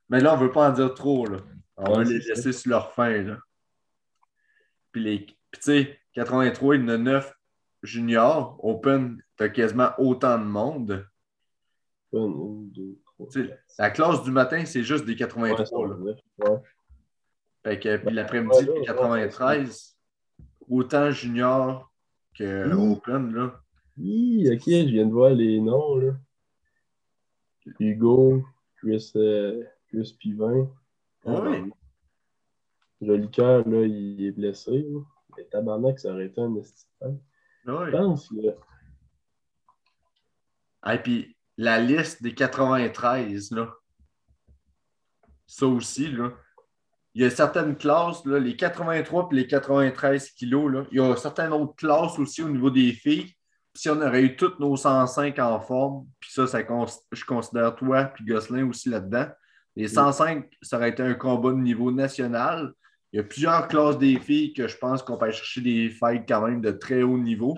Mais 0.09 0.21
là, 0.21 0.35
on 0.35 0.39
ne 0.39 0.43
veut 0.47 0.51
pas 0.53 0.71
en 0.71 0.73
dire 0.73 0.93
trop, 0.95 1.27
là. 1.27 1.39
On 1.77 1.85
va 1.85 1.99
Ouais, 1.99 2.05
les 2.05 2.19
laisser 2.19 2.53
sur 2.53 2.71
leur 2.71 2.93
fin, 2.93 3.23
là. 3.23 3.39
Puis, 4.93 5.03
les... 5.03 5.19
Puis 5.21 5.37
tu 5.53 5.61
sais, 5.63 5.99
83, 6.15 6.77
il 6.77 6.83
y 6.83 6.85
en 6.85 6.89
a 6.89 6.99
9 6.99 7.33
juniors. 7.83 8.59
Open, 8.65 9.23
tu 9.37 9.45
as 9.45 9.49
quasiment 9.51 9.91
autant 9.99 10.39
de 10.39 10.45
monde. 10.45 11.07
Un, 12.13 12.29
deux, 12.73 12.99
trois. 13.05 13.27
La 13.79 13.91
classe 13.91 14.23
du 14.23 14.31
matin, 14.31 14.65
c'est 14.65 14.83
juste 14.83 15.05
des 15.05 15.13
Ouais, 15.13 15.19
83, 15.19 15.67
ça 15.67 15.77
là. 15.77 15.95
va, 16.39 16.51
ouais. 16.51 16.61
Fait 17.65 17.81
que, 17.81 17.97
puis 17.97 18.07
Ouais, 18.07 18.13
l'après-midi, 18.13 18.57
ouais, 18.59 18.65
puis 18.65 18.81
ouais, 18.81 18.87
93, 18.87 19.97
autant 20.69 21.11
junior 21.11 21.91
que 22.35 22.69
Mmh. 22.69 22.93
Open, 22.93 23.35
là. 23.35 23.61
Hi, 23.97 24.51
ok, 24.53 24.65
je 24.67 24.91
viens 24.91 25.07
de 25.07 25.13
voir 25.13 25.31
les 25.31 25.61
noms, 25.61 25.97
là. 25.97 26.13
Hugo, 27.81 28.45
Chris, 28.77 29.13
euh, 29.17 29.65
Chris 29.89 30.15
Pivin. 30.19 30.69
Ah 31.25 31.41
oui. 31.41 31.73
Le 33.01 33.17
liqueur, 33.17 33.67
là, 33.67 33.87
il 33.87 34.23
est 34.27 34.33
blessé. 34.33 34.83
Là. 34.83 35.01
Mais 35.37 35.45
tabarnak, 35.45 35.99
ça 35.99 36.13
aurait 36.13 36.27
été 36.27 36.41
un 36.41 36.55
esti 36.57 36.85
de 37.01 37.07
fin. 37.07 37.73
Ouais. 37.73 37.87
Je 37.87 37.97
pense 37.97 38.29
que 38.29 38.35
Et 40.93 40.99
puis 40.99 41.37
la 41.57 41.81
liste 41.81 42.23
des 42.23 42.35
93, 42.35 43.53
là. 43.53 43.75
Ça 45.47 45.67
aussi, 45.67 46.11
là. 46.11 46.33
Il 47.15 47.23
y 47.23 47.25
a 47.25 47.31
certaines 47.31 47.77
classes, 47.77 48.25
là, 48.25 48.39
les 48.39 48.57
83 48.57 49.29
et 49.31 49.35
les 49.35 49.47
93 49.47 50.31
kilos, 50.31 50.73
là. 50.73 50.85
Il 50.91 50.99
y 50.99 51.01
a 51.01 51.15
certaines 51.17 51.53
autres 51.53 51.77
classes 51.77 52.19
aussi 52.19 52.43
au 52.43 52.49
niveau 52.49 52.71
des 52.71 52.93
filles. 52.93 53.33
Si 53.75 53.89
on 53.89 54.01
aurait 54.01 54.23
eu 54.23 54.37
toutes 54.37 54.59
nos 54.61 54.77
105 54.77 55.39
en 55.39 55.61
forme, 55.61 56.07
puis 56.21 56.31
ça, 56.33 56.47
ça 56.47 56.61
je 57.13 57.25
considère 57.25 57.75
toi 57.75 58.05
puis 58.05 58.25
Gosselin 58.25 58.69
aussi 58.69 58.89
là-dedans. 58.89 59.27
Les 59.77 59.89
105, 59.89 60.47
ça 60.63 60.77
aurait 60.77 60.91
été 60.91 61.03
un 61.03 61.15
combat 61.15 61.51
de 61.51 61.57
niveau 61.57 61.91
national. 61.91 62.73
Il 63.13 63.17
y 63.17 63.21
a 63.21 63.25
plusieurs 63.25 63.69
classes 63.69 63.99
des 63.99 64.19
filles 64.19 64.53
que 64.53 64.69
je 64.69 64.77
pense 64.77 65.03
qu'on 65.03 65.17
peut 65.17 65.27
aller 65.27 65.35
chercher 65.35 65.61
des 65.61 65.91
fights 65.91 66.25
quand 66.29 66.47
même 66.47 66.61
de 66.61 66.71
très 66.71 67.03
haut 67.03 67.19
niveau. 67.19 67.57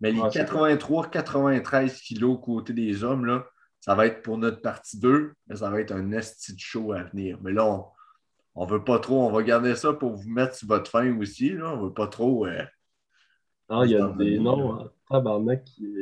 Mais 0.00 0.12
les 0.12 0.20
Ouais, 0.20 0.28
c'est 0.32 0.44
83-93 0.44 2.00
kilos 2.00 2.38
côté 2.42 2.72
des 2.72 3.02
hommes, 3.02 3.24
là, 3.24 3.44
ça 3.80 3.94
va 3.94 4.06
être 4.06 4.22
pour 4.22 4.38
notre 4.38 4.60
partie 4.60 4.98
2, 4.98 5.32
mais 5.46 5.56
ça 5.56 5.70
va 5.70 5.80
être 5.80 5.92
un 5.92 6.12
esti 6.12 6.54
de 6.54 6.60
show 6.60 6.92
à 6.92 7.04
venir. 7.04 7.38
Mais 7.42 7.52
là, 7.52 7.64
on 7.64 7.86
ne 8.66 8.70
veut 8.70 8.84
pas 8.84 8.98
trop. 8.98 9.24
On 9.26 9.30
va 9.30 9.42
garder 9.42 9.74
ça 9.76 9.92
pour 9.92 10.14
vous 10.14 10.28
mettre 10.28 10.54
sur 10.54 10.68
votre 10.68 10.90
fin 10.90 11.16
aussi. 11.18 11.50
Là. 11.50 11.74
On 11.74 11.76
ne 11.76 11.82
veut 11.86 11.94
pas 11.94 12.08
trop. 12.08 12.46
euh, 12.46 12.64
ah, 13.68 13.82
il 13.84 13.90
y 13.92 13.96
a 13.96 14.08
des 14.08 14.38
noms 14.38 14.80
en 14.80 14.88
tabarnak 15.08 15.64
qui. 15.64 15.94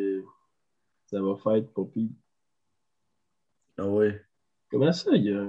Ça 1.06 1.20
va 1.20 1.36
faire 1.36 1.62
pire. 1.92 2.10
Ah 3.78 3.86
oui. 3.86 4.10
Comment 4.70 4.92
ça, 4.92 5.10
il 5.14 5.24
y 5.24 5.32
a. 5.32 5.46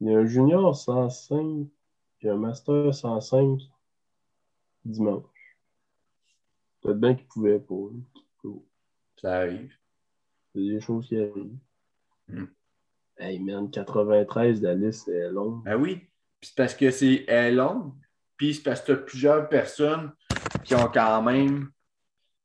Il 0.00 0.10
y 0.10 0.14
a 0.14 0.18
un 0.18 0.26
junior 0.26 0.76
105 0.76 1.68
puis 2.18 2.28
un 2.28 2.36
master 2.36 2.92
105 2.92 3.60
dimanche. 4.84 5.24
Peut-être 6.80 6.98
bien 6.98 7.14
qu'il 7.14 7.26
pouvait 7.26 7.60
pas. 7.60 7.74
Ça 9.20 9.38
arrive. 9.38 9.72
C'est 10.52 10.60
des 10.60 10.80
choses 10.80 11.06
qui 11.06 11.16
arrivent. 11.16 11.56
Hmm. 12.28 12.46
Hey 13.24 13.38
man, 13.38 13.70
93, 13.70 14.60
la 14.62 14.74
liste 14.74 15.08
est 15.08 15.30
longue. 15.30 15.62
Ben 15.64 15.76
oui. 15.76 16.00
C'est 16.40 16.56
parce 16.56 16.74
que 16.74 16.90
c'est 16.90 17.24
longue. 17.52 17.92
Puis 18.36 18.54
c'est 18.54 18.62
parce 18.64 18.80
que 18.80 18.86
tu 18.86 18.92
as 18.92 18.96
plusieurs 18.96 19.48
personnes 19.48 20.10
qui 20.64 20.74
ont 20.74 20.88
quand 20.92 21.22
même. 21.22 21.68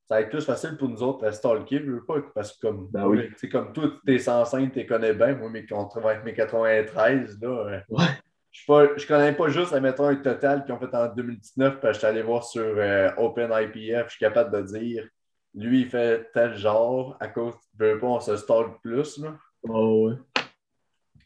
Ça 0.08 0.16
va 0.16 0.22
être 0.22 0.30
plus 0.30 0.46
facile 0.46 0.78
pour 0.78 0.88
nous 0.88 1.02
autres 1.02 1.26
à 1.26 1.32
stalker, 1.32 1.80
je 1.84 1.92
veux 1.92 2.06
pas. 2.06 2.22
Parce 2.36 2.54
que 2.56 2.68
comme, 2.68 2.88
Ben 2.92 3.08
oui. 3.08 3.28
comme 3.52 3.74
toi, 3.74 3.92
t'es 4.06 4.20
105, 4.20 4.72
tu 4.72 4.80
les 4.80 4.86
connais 4.86 5.14
bien. 5.14 5.34
Moi, 5.36 5.50
mes, 5.50 5.66
contre- 5.66 5.98
avec 6.06 6.24
mes 6.24 6.34
93, 6.36 7.40
là. 7.42 7.48
euh, 7.50 7.80
Ouais. 7.90 8.06
Je 8.52 8.72
ne 8.72 9.08
connais 9.08 9.34
pas 9.34 9.50
juste, 9.50 9.74
admettons, 9.74 10.06
un 10.08 10.16
total 10.16 10.64
qu'ils 10.64 10.74
ont 10.76 10.80
fait 10.80 10.96
en 10.96 11.08
2019, 11.14 11.80
parce 11.80 11.82
que 11.82 11.94
je 11.94 11.98
suis 12.00 12.08
allé 12.08 12.22
voir 12.22 12.44
sur 12.44 12.62
euh, 12.64 13.10
OpenIPF, 13.18 14.06
je 14.06 14.10
suis 14.12 14.20
capable 14.20 14.56
de 14.56 14.62
dire, 14.78 15.08
lui, 15.54 15.82
il 15.82 15.90
fait 15.90 16.30
tel 16.34 16.56
genre, 16.56 17.18
à 17.20 17.28
cause, 17.28 17.54
veux 17.78 18.00
pas, 18.00 18.08
on 18.08 18.20
se 18.20 18.36
stalk 18.38 18.80
plus, 18.82 19.18
là. 19.20 19.36
Oh, 19.64 20.08
ouais. 20.10 20.16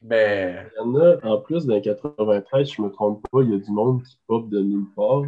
Mais, 0.01 0.67
Il 0.73 0.77
y 0.77 0.79
en 0.79 0.95
a, 0.95 1.25
en 1.25 1.41
plus, 1.41 1.65
dans 1.65 1.79
93, 1.79 2.71
je 2.71 2.81
me 2.81 2.89
trompe 2.89 3.25
pas, 3.29 3.41
il 3.43 3.51
y 3.51 3.53
a 3.53 3.59
du 3.59 3.71
monde 3.71 4.03
qui 4.03 4.17
pop 4.27 4.49
de 4.49 4.59
nulle 4.59 4.89
part. 4.95 5.23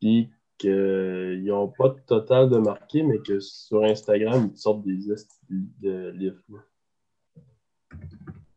Puis 0.00 0.30
qu'ils 0.58 1.44
n'ont 1.44 1.68
pas 1.68 1.90
de 1.90 2.00
total 2.00 2.48
de 2.50 2.58
marqué, 2.58 3.02
mais 3.02 3.18
que 3.18 3.40
sur 3.40 3.84
Instagram, 3.84 4.50
ils 4.52 4.58
sortent 4.58 4.82
des 4.82 5.14
de 5.50 6.10
livres. 6.10 6.40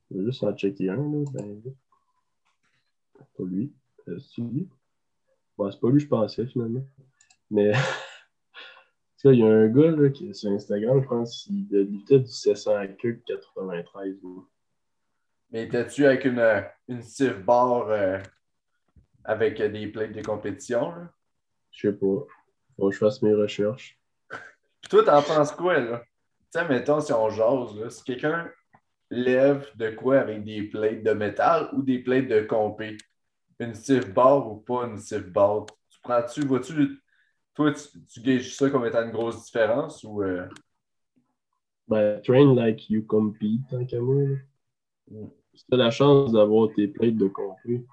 Je 0.09 0.17
vais 0.17 0.25
juste 0.25 0.43
en 0.43 0.55
checker 0.55 0.89
un, 0.89 0.97
là. 0.97 1.23
Ben, 1.33 1.61
pas 3.37 3.43
lui. 3.43 3.71
Euh, 4.07 4.19
c'est 4.19 4.41
lui. 4.41 4.67
Bon, 5.57 5.69
c'est 5.69 5.79
pas 5.79 5.89
lui, 5.89 5.99
je 5.99 6.07
pensais 6.07 6.45
finalement. 6.47 6.85
Mais 7.51 7.71
il 9.23 9.39
y 9.39 9.43
a 9.43 9.47
un 9.47 9.67
gars 9.67 9.91
là, 9.91 10.09
qui, 10.09 10.33
sur 10.33 10.51
Instagram, 10.51 11.01
je 11.01 11.07
pense, 11.07 11.47
il 11.47 11.67
luttait 11.69 12.19
du 12.19 12.31
700 12.31 12.75
à 12.75 12.87
93. 12.87 14.17
Mais 15.51 15.63
étais-tu 15.63 16.05
avec 16.05 16.25
une, 16.25 16.39
euh, 16.39 16.61
une 16.87 17.01
Bar 17.43 17.89
euh, 17.89 18.19
avec 19.23 19.61
des 19.61 19.87
plates 19.87 20.11
de 20.11 20.21
compétition? 20.21 20.93
Je 21.71 21.87
sais 21.87 21.93
pas. 21.93 22.25
Faut 22.77 22.89
que 22.89 22.93
je 22.93 22.99
fasse 22.99 23.21
mes 23.21 23.33
recherches. 23.33 23.99
Puis 24.29 24.89
toi, 24.89 25.03
t'en 25.03 25.21
penses 25.21 25.51
quoi, 25.51 25.79
là? 25.79 26.03
Tu 26.51 26.59
sais, 26.59 26.67
mettons, 26.67 26.99
si 26.99 27.13
on 27.13 27.29
jase, 27.29 27.75
là, 27.75 27.89
si 27.89 28.03
quelqu'un 28.03 28.49
lève 29.09 29.67
de 29.75 29.89
quoi 29.91 30.19
avec 30.19 30.43
des 30.43 30.63
plates 30.63 31.03
de 31.03 31.11
métal 31.11 31.69
ou 31.73 31.81
des 31.81 31.99
plates 31.99 32.27
de 32.27 32.41
compé, 32.41 32.97
une 33.59 33.75
Steve 33.75 34.13
Bar 34.13 34.51
ou 34.51 34.57
pas 34.57 34.85
une 34.85 34.97
Steve 34.97 35.31
Bar, 35.31 35.65
tu 35.89 35.99
prends-tu, 36.01 36.41
vois-tu, 36.41 37.01
toi, 37.53 37.73
tu, 37.73 38.05
tu 38.05 38.21
gages 38.21 38.55
ça 38.55 38.69
comme 38.69 38.85
étant 38.85 39.03
une 39.03 39.11
grosse 39.11 39.43
différence 39.45 40.03
ou. 40.03 40.23
Euh... 40.23 40.47
Ben, 41.87 42.21
train 42.21 42.53
like 42.55 42.89
you 42.89 43.03
compete, 43.03 43.67
tant 43.69 43.83
qu'à 43.85 43.99
moi. 43.99 44.37
Mm. 45.09 45.27
Si 45.59 45.65
tu 45.65 45.73
as 45.73 45.77
la 45.77 45.91
chance 45.91 46.31
d'avoir 46.31 46.71
tes 46.73 46.87
plates 46.87 47.17
de 47.17 47.27
compé, 47.27 47.85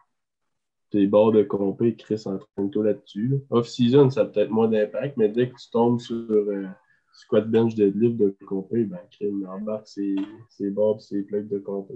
tes 0.91 1.09
barres 1.09 1.33
de 1.33 1.43
compé, 1.43 1.97
Chris, 1.97 2.23
entraîne-toi 2.25 2.85
là-dessus. 2.85 3.41
Off-season, 3.51 4.09
ça 4.09 4.21
a 4.21 4.25
peut-être 4.27 4.51
moins 4.51 4.69
d'impact, 4.69 5.17
mais 5.17 5.29
dès 5.29 5.49
que 5.49 5.57
tu 5.57 5.69
tombes 5.71 5.99
sur 5.99 6.15
euh, 6.31 6.69
squat 7.13 7.51
bench 7.51 7.75
deadlift 7.75 8.19
de 8.19 8.37
compé, 8.47 8.85
ben, 8.85 9.01
crime, 9.11 9.49
embarque 9.49 9.89
ses, 9.89 10.15
ses 10.49 10.71
barres 10.71 10.99
et 10.99 11.01
ses 11.01 11.23
plates 11.25 11.49
de 11.49 11.59
compé. 11.59 11.95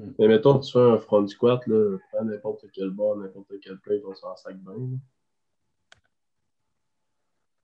Mm. 0.00 0.10
Mais 0.18 0.26
mettons, 0.26 0.58
tu 0.58 0.72
fais 0.72 0.80
un 0.80 0.98
front 0.98 1.24
squat, 1.28 1.64
là, 1.68 1.96
prends 2.10 2.24
n'importe 2.24 2.66
quel 2.72 2.90
bar, 2.90 3.14
n'importe 3.14 3.52
quel 3.62 3.78
plate, 3.78 4.02
on 4.04 4.14
s'en 4.16 4.34
sac 4.34 4.56
bien. 4.56 4.74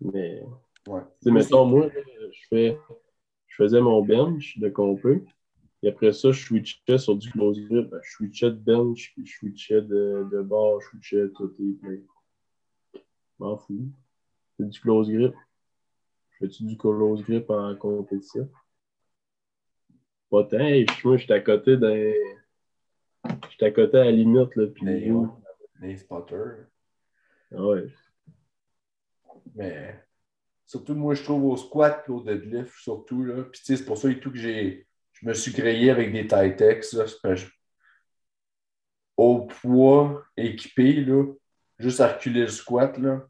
Mais, 0.00 0.44
ouais. 0.86 1.00
mettons, 1.24 1.64
moi, 1.64 1.88
je, 1.90 2.46
fais, 2.48 2.78
je 3.48 3.56
faisais 3.56 3.80
mon 3.80 4.00
bench 4.04 4.58
de 4.60 4.68
compé. 4.68 5.24
Et 5.86 5.90
après 5.90 6.12
ça, 6.12 6.32
je 6.32 6.44
switchais 6.44 6.98
sur 6.98 7.14
du 7.14 7.30
close 7.30 7.60
grip. 7.60 7.94
Je 8.02 8.10
switchais 8.10 8.50
de 8.50 8.56
bench, 8.56 9.12
puis 9.14 9.24
je 9.24 9.36
switchais 9.36 9.82
de, 9.82 10.26
de 10.32 10.42
bar, 10.42 10.80
je 10.80 10.88
switchais 10.88 11.28
tout 11.30 11.54
les 11.60 12.02
Je 12.92 13.00
m'en 13.38 13.56
fous. 13.56 13.92
C'est 14.56 14.68
du 14.68 14.80
close 14.80 15.08
grip. 15.08 15.32
Je 16.30 16.38
fais-tu 16.38 16.64
du 16.64 16.76
close 16.76 17.22
grip 17.22 17.48
en 17.50 17.76
compétition? 17.76 18.50
Pas 20.28 20.42
tant. 20.42 20.58
moi, 21.04 21.16
j'étais 21.18 21.34
à 21.34 21.40
côté 21.40 21.76
d'un. 21.76 22.12
J'étais 23.50 23.66
à 23.66 23.70
côté 23.70 23.98
à 23.98 24.06
la 24.06 24.10
limite, 24.10 24.56
là. 24.56 24.66
Puis. 24.66 24.86
Les, 24.86 25.14
les 25.82 25.96
spotters. 25.98 26.66
Ouais. 27.52 27.86
Mais 29.54 30.04
surtout, 30.64 30.96
moi, 30.96 31.14
je 31.14 31.22
trouve 31.22 31.44
au 31.44 31.56
squat 31.56 32.04
et 32.08 32.10
au 32.10 32.20
deadlift, 32.20 32.74
surtout. 32.76 33.22
Là. 33.22 33.44
Puis, 33.44 33.60
c'est 33.62 33.84
pour 33.84 33.96
ça 33.96 34.10
et 34.10 34.18
tout 34.18 34.32
que 34.32 34.38
j'ai, 34.38 34.88
je 35.20 35.26
me 35.26 35.34
suis 35.34 35.52
créé 35.52 35.90
avec 35.90 36.12
des 36.12 36.26
Titex. 36.26 36.96
Au 39.16 39.46
poids 39.46 40.24
équipé, 40.36 41.04
là, 41.04 41.24
juste 41.78 42.00
à 42.00 42.08
reculer 42.12 42.42
le 42.42 42.48
squat, 42.48 42.98
là, 42.98 43.26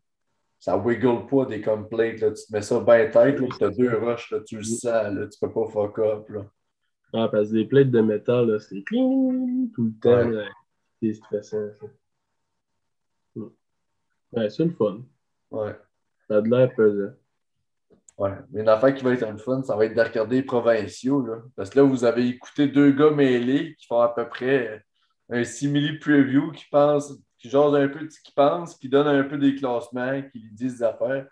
ça 0.59 0.77
wiggle 0.77 1.27
pas 1.27 1.47
des 1.47 1.61
complètes. 1.61 2.21
Là. 2.21 2.33
Tu 2.33 2.47
te 2.47 2.53
mets 2.53 2.63
ça 2.63 2.81
bien 2.81 3.09
tête, 3.09 3.37
tu 3.37 3.65
as 3.65 3.71
deux 3.71 3.97
rushs, 3.97 4.31
là, 4.33 4.41
tu 4.41 4.57
le 4.57 4.65
sens, 4.65 4.83
là, 4.85 5.27
tu 5.29 5.39
peux 5.39 5.53
pas 5.53 5.67
fuck 5.67 5.99
up. 6.01 6.29
Là. 6.29 6.47
Ah, 7.13 7.29
parce 7.31 7.51
que 7.51 7.55
des 7.55 7.67
plates 7.67 7.91
de 7.91 8.01
métal, 8.01 8.61
c'est 8.61 8.83
tout 8.85 9.71
le 9.79 9.93
temps. 10.01 10.31
C'est 11.01 11.15
stressant. 11.15 11.69
Ça. 13.35 13.41
Ouais, 14.33 14.51
c'est 14.51 14.65
le 14.65 14.71
fun. 14.73 15.03
Ouais. 15.51 15.77
Ça 16.27 16.39
a 16.39 16.41
de 16.41 16.49
l'air 16.49 16.75
pesant. 16.75 17.15
Ouais, 18.19 18.31
mais 18.51 18.63
une 18.63 18.69
affaire 18.69 18.95
qui 18.95 19.05
va 19.05 19.13
être 19.13 19.29
une 19.29 19.39
fun, 19.39 19.63
ça 19.63 19.77
va 19.77 19.85
être 19.85 19.95
de 19.95 20.01
regarder 20.01 20.37
les 20.37 20.43
provinciaux. 20.43 21.25
Là. 21.27 21.43
Parce 21.55 21.69
que 21.71 21.81
là, 21.81 21.85
vous 21.85 22.05
avez 22.05 22.27
écouté 22.27 22.67
deux 22.67 22.93
gars 22.93 23.11
mêlés 23.11 23.75
qui 23.77 23.87
font 23.87 24.01
à 24.01 24.09
peu 24.09 24.27
près 24.27 24.83
un 25.29 25.45
simili 25.45 25.99
preview 25.99 26.51
qui 26.53 26.65
pensent, 26.71 27.13
qui 27.39 27.51
jasent 27.51 27.75
un 27.75 27.89
peu 27.89 28.01
de 28.05 28.11
ce 28.11 28.21
qu'ils 28.21 28.35
pensent, 28.35 28.77
qui 28.77 28.89
donnent 28.89 29.09
un 29.09 29.25
peu 29.25 29.37
des 29.37 29.55
classements, 29.55 30.23
qui 30.33 30.39
lui 30.39 30.53
disent 30.53 30.79
des 30.79 30.83
affaires. 30.83 31.27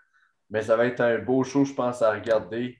Mais 0.51 0.61
ça 0.61 0.77
va 0.77 0.85
être 0.85 1.01
un 1.01 1.17
beau 1.17 1.43
show, 1.43 1.65
je 1.65 1.73
pense, 1.73 2.03
à 2.03 2.11
regarder. 2.11 2.77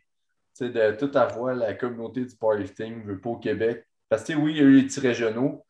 Tu 0.55 0.67
sais, 0.67 0.69
de 0.69 0.95
tout 0.95 1.17
avoir 1.17 1.55
la 1.55 1.73
communauté 1.73 2.23
du 2.23 2.35
powerlifting 2.35 3.03
veut 3.05 3.19
pas 3.19 3.31
au 3.31 3.37
Québec. 3.37 3.87
Parce 4.07 4.23
que 4.23 4.33
oui, 4.33 4.51
il 4.51 4.57
y 4.57 4.59
a 4.59 4.63
eu 4.63 4.75
les 4.75 4.83
petits 4.83 4.99
régionaux, 4.99 5.65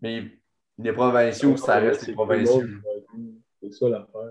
mais 0.00 0.30
les 0.78 0.92
provinciaux, 0.92 1.56
ça 1.56 1.76
reste 1.76 2.06
les 2.06 2.14
provinciaux. 2.14 2.62
C'est 3.60 3.72
ça 3.72 3.88
l'affaire. 3.88 4.30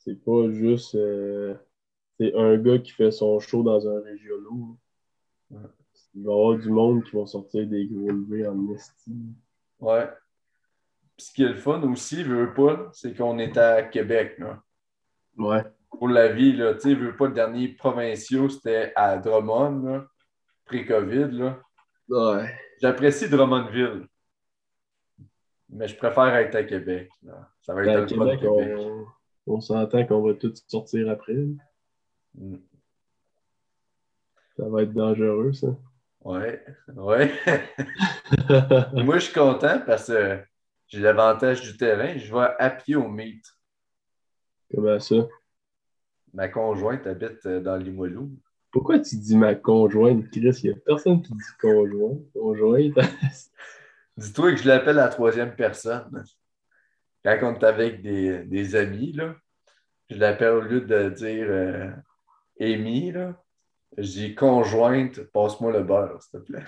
C'est 0.00 0.24
pas 0.24 0.50
juste 0.50 0.94
euh, 0.94 1.54
c'est 2.18 2.34
un 2.34 2.56
gars 2.56 2.78
qui 2.78 2.92
fait 2.92 3.10
son 3.10 3.38
show 3.38 3.62
dans 3.62 3.86
un 3.86 4.00
régional. 4.02 4.76
Il 6.14 6.24
va 6.24 6.32
y 6.32 6.34
avoir 6.34 6.58
du 6.58 6.70
monde 6.70 7.04
qui 7.04 7.16
va 7.16 7.26
sortir 7.26 7.66
des 7.66 7.86
gros 7.86 8.10
levés 8.10 8.46
en 8.46 8.72
estime. 8.72 9.34
Ouais. 9.78 10.08
Puis 11.16 11.26
ce 11.26 11.32
qui 11.32 11.42
est 11.42 11.48
le 11.48 11.54
fun 11.54 11.82
aussi, 11.82 12.22
veut 12.22 12.54
pas, 12.54 12.88
c'est 12.92 13.14
qu'on 13.14 13.38
est 13.38 13.56
à 13.58 13.82
Québec. 13.82 14.38
Là. 14.38 14.62
Ouais. 15.36 15.64
Pour 15.90 16.08
la 16.08 16.28
vie, 16.32 16.54
là, 16.54 16.74
tu 16.74 16.80
sais, 16.80 16.94
veut 16.94 17.16
pas, 17.16 17.28
le 17.28 17.34
dernier 17.34 17.68
provinciaux, 17.68 18.48
c'était 18.48 18.92
à 18.96 19.18
Drummond, 19.18 20.04
pré-COVID. 20.64 21.28
Là. 21.32 21.58
Ouais. 22.08 22.54
J'apprécie 22.80 23.28
Drummondville. 23.28 24.06
Mais 25.68 25.88
je 25.88 25.96
préfère 25.96 26.34
être 26.34 26.54
à 26.54 26.64
Québec. 26.64 27.10
Ça 27.62 27.74
va 27.74 27.82
être 27.82 27.86
ben, 27.86 28.02
à 28.02 28.06
Québec, 28.06 28.40
Québec 28.40 28.76
on 28.78 29.06
s'entend 29.58 30.06
qu'on 30.06 30.22
va 30.22 30.34
tous 30.34 30.62
sortir 30.68 31.10
après. 31.10 31.34
Mm. 32.34 32.56
Ça 34.56 34.68
va 34.68 34.82
être 34.82 34.92
dangereux, 34.92 35.52
ça. 35.52 35.68
Ouais, 36.22 36.62
ouais. 36.94 37.32
Moi, 38.92 39.18
je 39.18 39.24
suis 39.24 39.32
content 39.32 39.80
parce 39.84 40.08
que 40.08 40.38
j'ai 40.86 41.00
l'avantage 41.00 41.62
du 41.62 41.76
terrain. 41.76 42.16
Je 42.18 42.32
vais 42.32 42.48
à 42.58 42.70
pied 42.70 42.94
au 42.94 43.08
meet. 43.08 43.42
Comment 44.72 45.00
ça? 45.00 45.16
Ma 46.32 46.48
conjointe 46.48 47.06
habite 47.06 47.44
euh, 47.46 47.60
dans 47.60 47.76
Limoilou. 47.76 48.30
Pourquoi 48.70 49.00
tu 49.00 49.16
dis 49.16 49.36
ma 49.36 49.54
conjointe, 49.56 50.30
Chris? 50.30 50.60
Il 50.62 50.70
n'y 50.70 50.76
a 50.76 50.80
personne 50.84 51.22
qui 51.22 51.32
dit 51.32 51.42
conjointe. 51.60 52.30
Conjointe. 52.32 52.98
Dis-toi 54.16 54.52
que 54.52 54.58
je 54.58 54.68
l'appelle 54.68 54.96
la 54.96 55.08
troisième 55.08 55.56
personne 55.56 56.24
quand 57.24 57.38
on 57.42 57.58
est 57.58 57.64
avec 57.64 58.02
des, 58.02 58.44
des 58.44 58.76
amis, 58.76 59.12
là, 59.12 59.34
je 60.08 60.16
l'appelle 60.16 60.54
au 60.54 60.60
lieu 60.60 60.80
de 60.80 61.10
dire 61.10 61.46
euh, 61.48 61.90
Amy, 62.60 63.12
là, 63.12 63.42
je 63.96 64.02
dis 64.02 64.34
conjointe, 64.34 65.22
passe-moi 65.32 65.72
le 65.72 65.82
beurre, 65.82 66.22
s'il 66.22 66.40
te 66.40 66.44
plaît. 66.44 66.64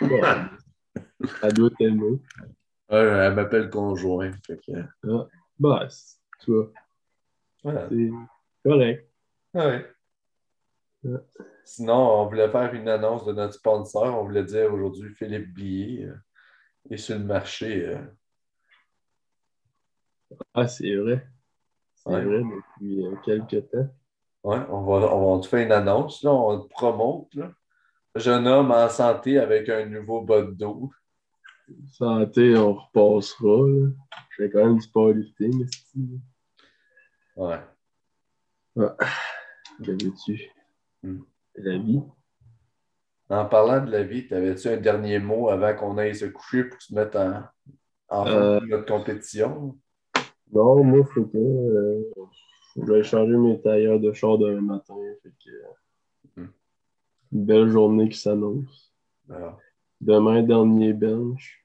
Elle 1.42 1.52
doit 1.52 1.70
t'aimer. 1.78 2.20
Ouais, 2.90 2.98
elle 2.98 3.34
m'appelle 3.34 3.70
conjoint. 3.70 4.30
Fait 4.46 4.58
que... 4.58 4.72
ah, 5.08 5.26
bah, 5.58 5.88
tu 6.40 6.52
vois. 6.52 6.70
C'est 7.62 8.10
correct. 8.62 9.10
Ouais. 9.54 9.86
Sinon, 11.64 12.20
on 12.20 12.26
voulait 12.26 12.50
faire 12.50 12.74
une 12.74 12.88
annonce 12.88 13.24
de 13.24 13.32
notre 13.32 13.54
sponsor. 13.54 14.04
On 14.04 14.24
voulait 14.24 14.44
dire 14.44 14.72
aujourd'hui 14.72 15.14
Philippe 15.14 15.54
Billet 15.54 16.04
euh, 16.04 16.14
est 16.90 16.98
sur 16.98 17.18
le 17.18 17.24
marché. 17.24 17.88
Euh, 17.88 17.98
ah, 20.54 20.68
c'est 20.68 20.94
vrai. 20.96 21.26
C'est 21.94 22.10
vrai, 22.10 22.42
depuis 22.42 23.06
euh, 23.06 23.16
quelques 23.24 23.70
temps. 23.70 23.88
Oui, 24.44 24.56
on 24.68 24.82
va, 24.82 25.14
on 25.14 25.36
va 25.36 25.42
te 25.42 25.48
faire 25.48 25.64
une 25.64 25.72
annonce, 25.72 26.22
là, 26.22 26.32
on 26.32 26.60
te 26.60 26.68
promote. 26.68 27.34
Là. 27.34 27.50
Jeune 28.14 28.46
homme 28.46 28.70
en 28.70 28.88
santé 28.88 29.38
avec 29.38 29.68
un 29.68 29.86
nouveau 29.86 30.20
bas 30.20 30.42
d'eau. 30.42 30.90
Santé, 31.92 32.56
on 32.56 32.74
repassera. 32.74 33.66
Là. 33.66 33.88
Je 34.30 34.42
fais 34.42 34.50
quand 34.50 34.64
même 34.66 34.78
du 34.78 34.88
powerlifting. 34.88 35.66
Ouais. 37.36 37.60
Ah, 38.78 38.96
tu 39.82 40.50
hmm. 41.02 41.22
La 41.56 41.78
vie. 41.78 42.02
En 43.30 43.46
parlant 43.46 43.84
de 43.84 43.90
la 43.90 44.02
vie, 44.02 44.26
t'avais-tu 44.26 44.68
un 44.68 44.76
dernier 44.76 45.18
mot 45.18 45.48
avant 45.48 45.74
qu'on 45.74 45.96
aille 45.96 46.14
se 46.14 46.26
coucher 46.26 46.64
pour 46.64 46.80
se 46.82 46.94
mettre 46.94 47.18
en, 47.18 47.42
en 48.08 48.26
euh... 48.26 48.60
notre 48.60 48.86
compétition? 48.86 49.78
Non, 50.54 50.84
moi, 50.84 51.04
faut 51.04 51.24
que. 51.24 51.36
Euh, 51.36 52.12
je 52.76 52.92
vais 52.92 53.02
changer 53.02 53.36
mes 53.36 53.60
tailleurs 53.60 54.00
de 54.00 54.12
char 54.12 54.38
demain 54.38 54.60
matin. 54.60 54.94
Fait 55.22 55.32
que, 55.44 56.40
hmm. 56.40 56.48
Une 57.32 57.44
belle 57.44 57.68
journée 57.68 58.08
qui 58.08 58.18
s'annonce. 58.18 58.94
Demain, 60.00 60.42
dernier 60.42 60.92
bench. 60.92 61.64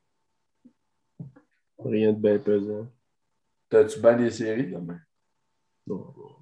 Rien 1.80 2.14
de 2.14 2.20
bien 2.20 2.40
pesant. 2.40 2.88
T'as-tu 3.70 4.00
bien 4.02 4.16
des 4.18 4.32
séries 4.32 4.68
demain? 4.68 5.00
Non, 5.88 6.14
non. 6.18 6.36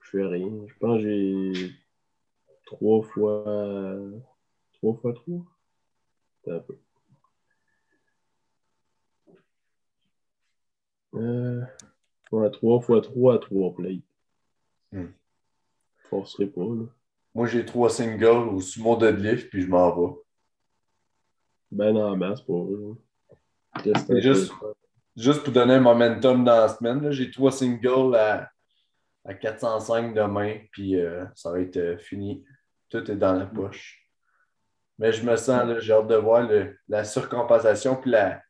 Je 0.00 0.10
fais 0.10 0.26
rien. 0.26 0.50
Je 0.66 0.74
pense 0.78 0.98
que 0.98 1.52
j'ai 1.52 1.70
trois 2.66 3.02
fois. 3.02 3.44
Trois 4.72 4.94
fois 4.94 5.12
trois? 5.14 5.44
un 6.48 6.58
peu. 6.60 6.78
Euh, 11.14 11.62
ouais, 12.32 12.50
3 12.50 12.78
x 12.78 13.08
3 13.08 13.34
à 13.34 13.38
3 13.38 13.74
plates. 13.74 14.02
Hmm. 14.92 15.06
Forcerai 16.08 16.46
pas, 16.46 16.62
là. 16.62 16.84
Moi, 17.34 17.46
j'ai 17.46 17.64
trois 17.64 17.90
singles 17.90 18.48
au 18.48 18.60
sumo 18.60 18.96
deadlift, 18.96 19.50
puis 19.50 19.62
je 19.62 19.68
m'en 19.68 19.94
vais. 19.94 20.14
Ben 21.70 21.96
en 21.96 22.16
masse 22.16 22.40
pour 22.40 22.64
eux. 22.72 22.96
là. 23.30 23.82
Qu'est-ce 23.84 23.92
que 23.92 23.98
C'est 24.00 24.14
t'as 24.14 24.20
juste- 24.20 24.52
fait? 24.52 24.66
Juste 25.16 25.42
pour 25.44 25.52
donner 25.52 25.74
un 25.74 25.80
momentum 25.80 26.44
dans 26.44 26.56
la 26.56 26.68
semaine, 26.68 27.10
j'ai 27.12 27.30
trois 27.30 27.52
singles 27.52 28.14
à, 28.16 28.50
à 29.24 29.34
405 29.34 30.14
demain, 30.14 30.58
puis 30.72 30.96
euh, 31.00 31.24
ça 31.34 31.50
va 31.52 31.60
être 31.60 31.76
euh, 31.76 31.98
fini. 31.98 32.44
Tout 32.88 33.08
est 33.10 33.16
dans 33.16 33.34
la 33.34 33.46
poche. 33.46 34.08
Mais 34.98 35.12
je 35.12 35.24
me 35.24 35.36
sens, 35.36 35.78
j'ai 35.80 35.92
hâte 35.92 36.06
de 36.08 36.14
voir 36.16 36.48
le- 36.48 36.76
la 36.88 37.04
surcompensation 37.04 37.96
puis 37.96 38.10
la, 38.10 38.42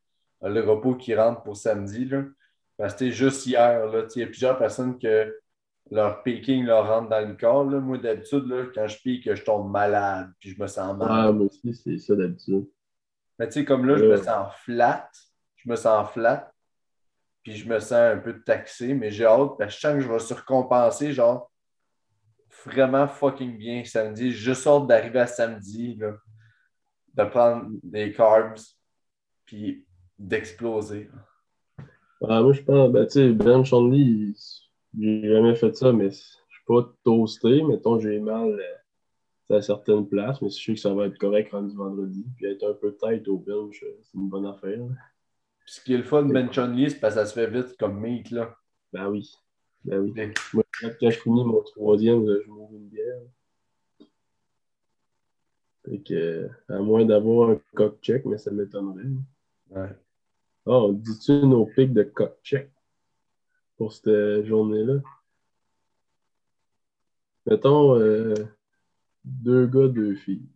le 0.43 0.61
repos 0.61 0.95
qui 0.95 1.15
rentre 1.15 1.43
pour 1.43 1.57
samedi. 1.57 2.05
Là. 2.07 2.25
Parce 2.81 2.95
que 2.95 2.99
c'était 3.01 3.13
juste 3.13 3.45
hier, 3.45 3.87
il 4.17 4.21
y 4.21 4.23
a 4.23 4.27
plusieurs 4.27 4.57
personnes 4.59 4.99
que 4.99 5.39
leur 5.91 6.23
peaking 6.23 6.65
leur 6.65 6.87
rentre 6.89 7.11
dans 7.11 7.29
le 7.29 7.35
corps. 7.35 7.65
Là. 7.65 7.79
Moi, 7.79 7.99
d'habitude, 7.99 8.73
quand 8.75 8.87
je 8.89 8.99
pique, 9.03 9.35
je 9.35 9.43
tombe 9.45 9.71
malade, 9.71 10.31
puis 10.41 10.51
je 10.51 10.63
me 10.63 10.67
sens 10.67 10.97
mal. 10.97 11.09
Ah, 11.11 11.31
moi 11.31 11.47
aussi, 11.47 11.75
c'est 11.75 11.99
ça 11.99 12.15
d'habitude. 12.17 12.67
Mais 13.39 13.49
tu 13.49 13.53
sais, 13.53 13.65
comme 13.67 13.87
là, 13.87 13.97
je 13.99 14.05
me 14.05 14.17
Ouais. 14.17 14.23
sens 14.23 14.55
flat. 14.65 15.11
Je 15.57 15.69
me 15.69 15.77
sens 15.77 16.11
flat. 16.11 16.51
Puis 17.43 17.57
je 17.57 17.69
me 17.69 17.79
sens 17.81 17.93
un 17.93 18.17
peu 18.17 18.41
taxé, 18.43 18.95
mais 18.95 19.11
j'ai 19.11 19.27
hâte 19.27 19.59
parce 19.59 19.75
que 19.75 19.77
je 19.77 19.81
sens 19.81 19.95
que 19.97 20.01
je 20.01 20.09
vais 20.11 20.19
surcompenser, 20.19 21.13
genre, 21.13 21.51
vraiment 22.65 23.07
fucking 23.09 23.59
bien 23.59 23.85
samedi. 23.85 24.33
Je 24.33 24.55
sors 24.55 24.87
d'arriver 24.87 25.21
à 25.21 25.27
samedi, 25.27 25.97
là, 25.97 26.13
de 27.15 27.25
prendre 27.25 27.67
des 27.83 28.13
carbs, 28.13 28.59
puis 29.45 29.87
d'exploser. 30.19 31.11
Ah, 32.23 32.43
moi, 32.43 32.53
je 32.53 32.63
pense, 32.63 32.91
ben, 32.93 33.07
tu 33.07 33.13
sais, 33.37 33.73
only, 33.75 34.35
j'ai 34.99 35.23
jamais 35.29 35.55
fait 35.55 35.75
ça, 35.75 35.93
mais 35.93 36.11
je 36.11 36.17
suis 36.17 36.65
pas 36.67 36.93
toasté. 37.05 37.63
Mettons, 37.63 37.99
j'ai 37.99 38.19
mal 38.19 38.61
euh, 39.51 39.57
à 39.57 39.63
certaines 39.63 40.07
places, 40.07 40.41
mais 40.43 40.51
je 40.51 40.63
sais 40.63 40.75
que 40.75 40.81
ça 40.81 40.93
va 40.93 41.07
être 41.07 41.19
correct 41.19 41.51
rendu 41.53 41.75
vendredi. 41.75 42.25
Puis 42.37 42.47
être 42.47 42.65
un 42.69 42.75
peu 42.75 42.93
tête 42.95 43.27
au 43.29 43.39
bench, 43.39 43.83
euh, 43.83 43.99
c'est 44.03 44.19
une 44.19 44.29
bonne 44.29 44.47
affaire. 44.47 44.79
là. 44.79 44.95
Puis 45.65 45.75
ce 45.75 45.81
qui 45.81 45.95
est 45.95 45.99
le 45.99 46.03
fun 46.03 46.25
de 46.25 46.33
bench 46.33 46.59
only, 46.59 46.91
c'est 46.91 47.01
parce 47.01 47.15
que 47.15 47.21
ça 47.21 47.27
se 47.27 47.35
fait 47.35 47.49
vite 47.51 47.77
comme 47.79 48.01
meat, 48.01 48.31
là. 48.31 48.55
Ben 48.93 49.09
oui. 49.09 49.33
Ben 49.85 49.99
oui. 50.01 50.13
Moi, 50.53 50.65
quand 51.01 51.11
je 51.11 51.19
finis 51.21 51.45
mon 51.45 51.63
troisième, 51.63 52.27
là, 52.27 52.39
je 52.45 52.51
m'ouvre 52.51 52.75
une 52.75 52.89
bière. 52.89 53.21
Fait 55.85 55.99
que, 56.01 56.15
euh, 56.15 56.49
à 56.69 56.79
moins 56.81 57.05
d'avoir 57.07 57.51
un 57.51 57.61
cock 57.75 57.99
check, 58.03 58.27
mais 58.27 58.37
ça 58.37 58.51
m'étonnerait. 58.51 59.05
Ouais. 59.71 59.89
On 60.67 60.93
dit-tu 60.93 61.33
nos 61.47 61.67
pics 61.67 61.93
de 61.93 62.03
cock 62.03 62.39
check 62.43 62.71
pour 63.77 63.93
cette 63.93 64.45
journée-là? 64.45 65.01
Mettons 67.47 67.99
euh, 67.99 68.35
deux 69.25 69.67
gars, 69.67 69.89
deux 69.89 70.15
filles. 70.15 70.47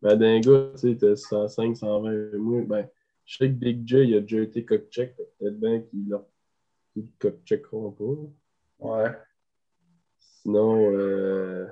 Ben, 0.00 0.16
d'un 0.16 0.40
gars, 0.40 0.70
tu 0.74 0.78
sais, 0.78 0.96
t'as 0.96 1.16
105, 1.16 1.76
120. 1.76 2.38
Moi, 2.38 2.62
ben, 2.62 2.88
je 3.24 3.36
sais 3.36 3.48
que 3.48 3.54
Big 3.54 3.86
J, 3.86 3.98
il 4.08 4.14
a 4.16 4.20
déjà 4.20 4.40
été 4.40 4.64
cock 4.64 4.88
check. 4.90 5.14
fait 5.16 5.24
que 5.24 5.30
Peut-être 5.38 5.60
bien 5.60 5.80
qu'ils 5.82 6.08
leur- 6.08 6.26
qu'ils 6.92 7.02
le 7.04 7.08
cock 7.18 7.44
checkeront 7.44 7.92
pas. 7.92 8.86
Ouais. 8.86 9.16
Sinon, 10.18 10.92
euh... 10.92 11.66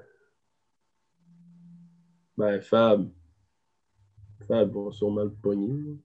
ben, 2.36 2.60
Fab. 2.60 3.08
Va 4.50 4.90
sûrement 4.90 5.24
le 5.24 5.30
pogner. 5.30 5.96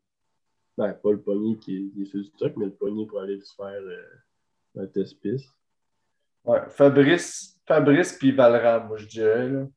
Ben, 0.77 0.93
pas 0.93 1.11
le 1.11 1.22
pogner 1.22 1.57
qui 1.57 1.77
est, 1.77 1.89
qui 1.89 2.03
est 2.03 2.05
sur 2.05 2.19
le 2.19 2.26
stock, 2.26 2.53
mais 2.57 2.65
le 2.65 2.73
pogner 2.73 3.07
pour 3.07 3.19
aller 3.19 3.41
se 3.41 3.55
faire 3.55 3.65
euh, 3.65 4.81
un 4.81 4.85
test 4.85 5.19
piste. 5.19 5.49
Ouais. 6.43 6.61
Fabrice, 6.69 7.59
Fabrice 7.65 8.13
puis 8.13 8.31
Valran, 8.31 8.85
moi, 8.85 8.97
je 8.97 9.07
dirais, 9.07 9.49
là. 9.49 9.67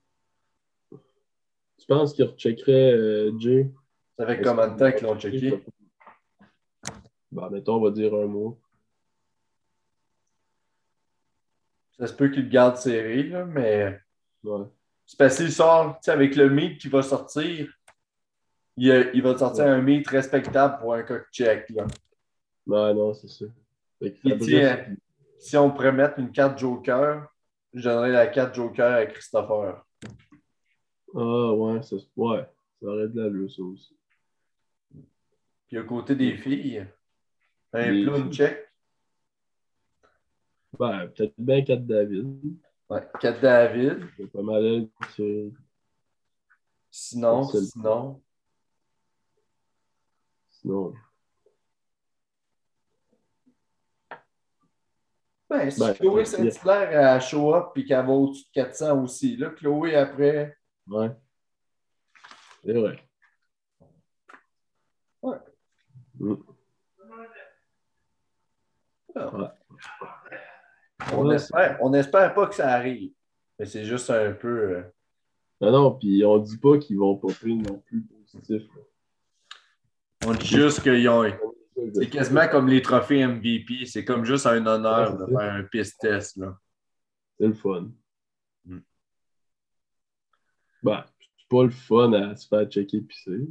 Tu 1.78 1.86
penses 1.86 2.12
qu'il 2.12 2.26
recheckerait 2.26 2.92
euh, 2.92 3.38
Jay? 3.38 3.70
Ça 4.18 4.26
fait 4.26 4.42
combien 4.42 4.68
de 4.68 4.78
temps 4.78 4.92
qu'ils 4.92 5.06
l'ont 5.06 5.18
checké? 5.18 5.64
Ben, 7.30 7.48
mettons, 7.50 7.76
on 7.76 7.80
va 7.80 7.90
dire 7.90 8.12
un 8.14 8.26
mois. 8.26 8.58
Ça 11.98 12.06
se 12.06 12.12
peut 12.12 12.28
qu'il 12.28 12.44
le 12.44 12.50
garde 12.50 12.76
serré, 12.76 13.22
là, 13.22 13.46
mais. 13.46 13.98
Ouais. 14.42 14.66
C'est 15.06 15.18
parce 15.18 15.38
qu'il 15.38 15.50
sort, 15.50 15.94
tu 15.94 15.98
sais, 16.02 16.10
avec 16.10 16.36
le 16.36 16.50
meat 16.50 16.78
qui 16.78 16.88
va 16.88 17.00
sortir, 17.00 17.72
il, 18.78 19.22
va 19.22 19.34
te 19.34 19.38
sortir 19.40 19.64
Ouais. 19.64 19.70
un 19.70 19.82
meat 19.82 20.06
respectable 20.08 20.78
pour 20.78 20.94
un 20.94 21.02
cock 21.02 21.26
check. 21.32 21.68
Là. 21.70 21.86
Ben, 22.66 22.94
non, 22.94 23.14
c'est 23.14 23.28
tiens, 24.40 24.86
Si 25.38 25.56
on 25.56 25.70
pourrait 25.70 25.92
mettre 25.92 26.18
une 26.18 26.30
carte 26.32 26.58
Joker, 26.58 27.28
je 27.72 27.82
donnerais 27.82 28.10
la 28.12 28.26
carte 28.26 28.54
Joker 28.54 28.92
à 28.94 29.06
Christopher. 29.06 29.84
Ah, 31.14 31.52
ouais, 31.52 31.82
ça, 31.82 31.96
ouais, 32.16 32.46
ça 32.80 32.86
aurait 32.86 33.08
de 33.08 33.20
l'allure, 33.20 33.50
ça 33.50 33.62
aussi. 33.62 33.96
Puis 35.66 35.76
à 35.78 35.82
côté 35.82 36.14
des 36.14 36.36
filles, 36.36 36.86
un 37.72 38.02
clown 38.02 38.22
filles. 38.24 38.32
check. 38.32 38.68
Ben, 40.78 41.08
peut-être 41.08 41.34
bien 41.38 41.62
4 41.62 41.86
David. 41.86 42.56
Ouais, 42.88 43.02
4 43.20 43.40
David. 43.40 44.06
C'est 44.16 44.30
pas 44.30 44.42
mal 44.42 44.88
qui- 45.14 45.52
Sinon, 46.90 47.44
sinon. 47.44 48.22
Sinon, 50.60 50.92
Ben, 55.48 55.70
si 55.70 55.80
Ben, 55.80 55.94
Chloé 55.94 56.24
Saint-Hilaire 56.26 57.14
a 57.14 57.20
show 57.20 57.54
up 57.54 57.70
puis 57.72 57.86
qu'elle 57.86 58.04
va 58.04 58.12
au-dessus 58.12 58.44
de 58.44 58.50
400 58.52 59.02
aussi. 59.02 59.36
Là, 59.36 59.50
Chloé, 59.50 59.94
après, 59.96 60.56
ouais. 60.88 61.10
C'est 62.64 62.72
vrai. 62.72 63.08
Ouais. 65.22 65.36
Mm. 66.18 66.34
on, 71.12 71.26
Ouais, 71.26 71.34
espère, 71.36 71.78
on 71.80 71.94
espère 71.94 72.34
pas 72.34 72.46
que 72.46 72.54
ça 72.54 72.68
arrive. 72.72 73.12
Mais 73.58 73.64
c'est 73.64 73.84
juste 73.84 74.10
un 74.10 74.32
peu. 74.32 74.76
euh, 74.76 74.82
Non, 75.60 75.70
non, 75.72 75.92
puis 75.98 76.24
on 76.26 76.38
dit 76.38 76.58
pas 76.58 76.76
qu'ils 76.78 76.98
vont 76.98 77.16
popper 77.16 77.54
non 77.54 77.78
plus 77.86 78.02
positif. 78.02 78.62
là. 78.76 78.82
On 80.28 80.34
dit 80.34 80.46
juste 80.46 80.82
qu'ils 80.82 81.08
ont. 81.08 81.24
C'est 81.74 81.94
C'est 81.94 82.10
quasiment 82.10 82.48
comme 82.48 82.68
les 82.68 82.82
trophées 82.82 83.26
MVP. 83.26 83.86
C'est 83.86 84.04
comme 84.04 84.24
juste 84.24 84.46
un 84.46 84.64
honneur 84.66 85.16
de 85.16 85.26
c'est 85.26 85.32
faire 85.32 85.54
un 85.54 85.62
piste 85.64 86.00
test. 86.00 86.36
Là. 86.36 86.58
le 87.38 87.54
fun. 87.54 87.90
Mm. 88.64 88.78
Ben, 90.82 91.04
c'est 91.38 91.48
pas 91.48 91.64
le 91.64 91.70
fun 91.70 92.12
à 92.12 92.36
se 92.36 92.46
faire 92.46 92.68
checker 92.68 93.00
pisser. 93.00 93.48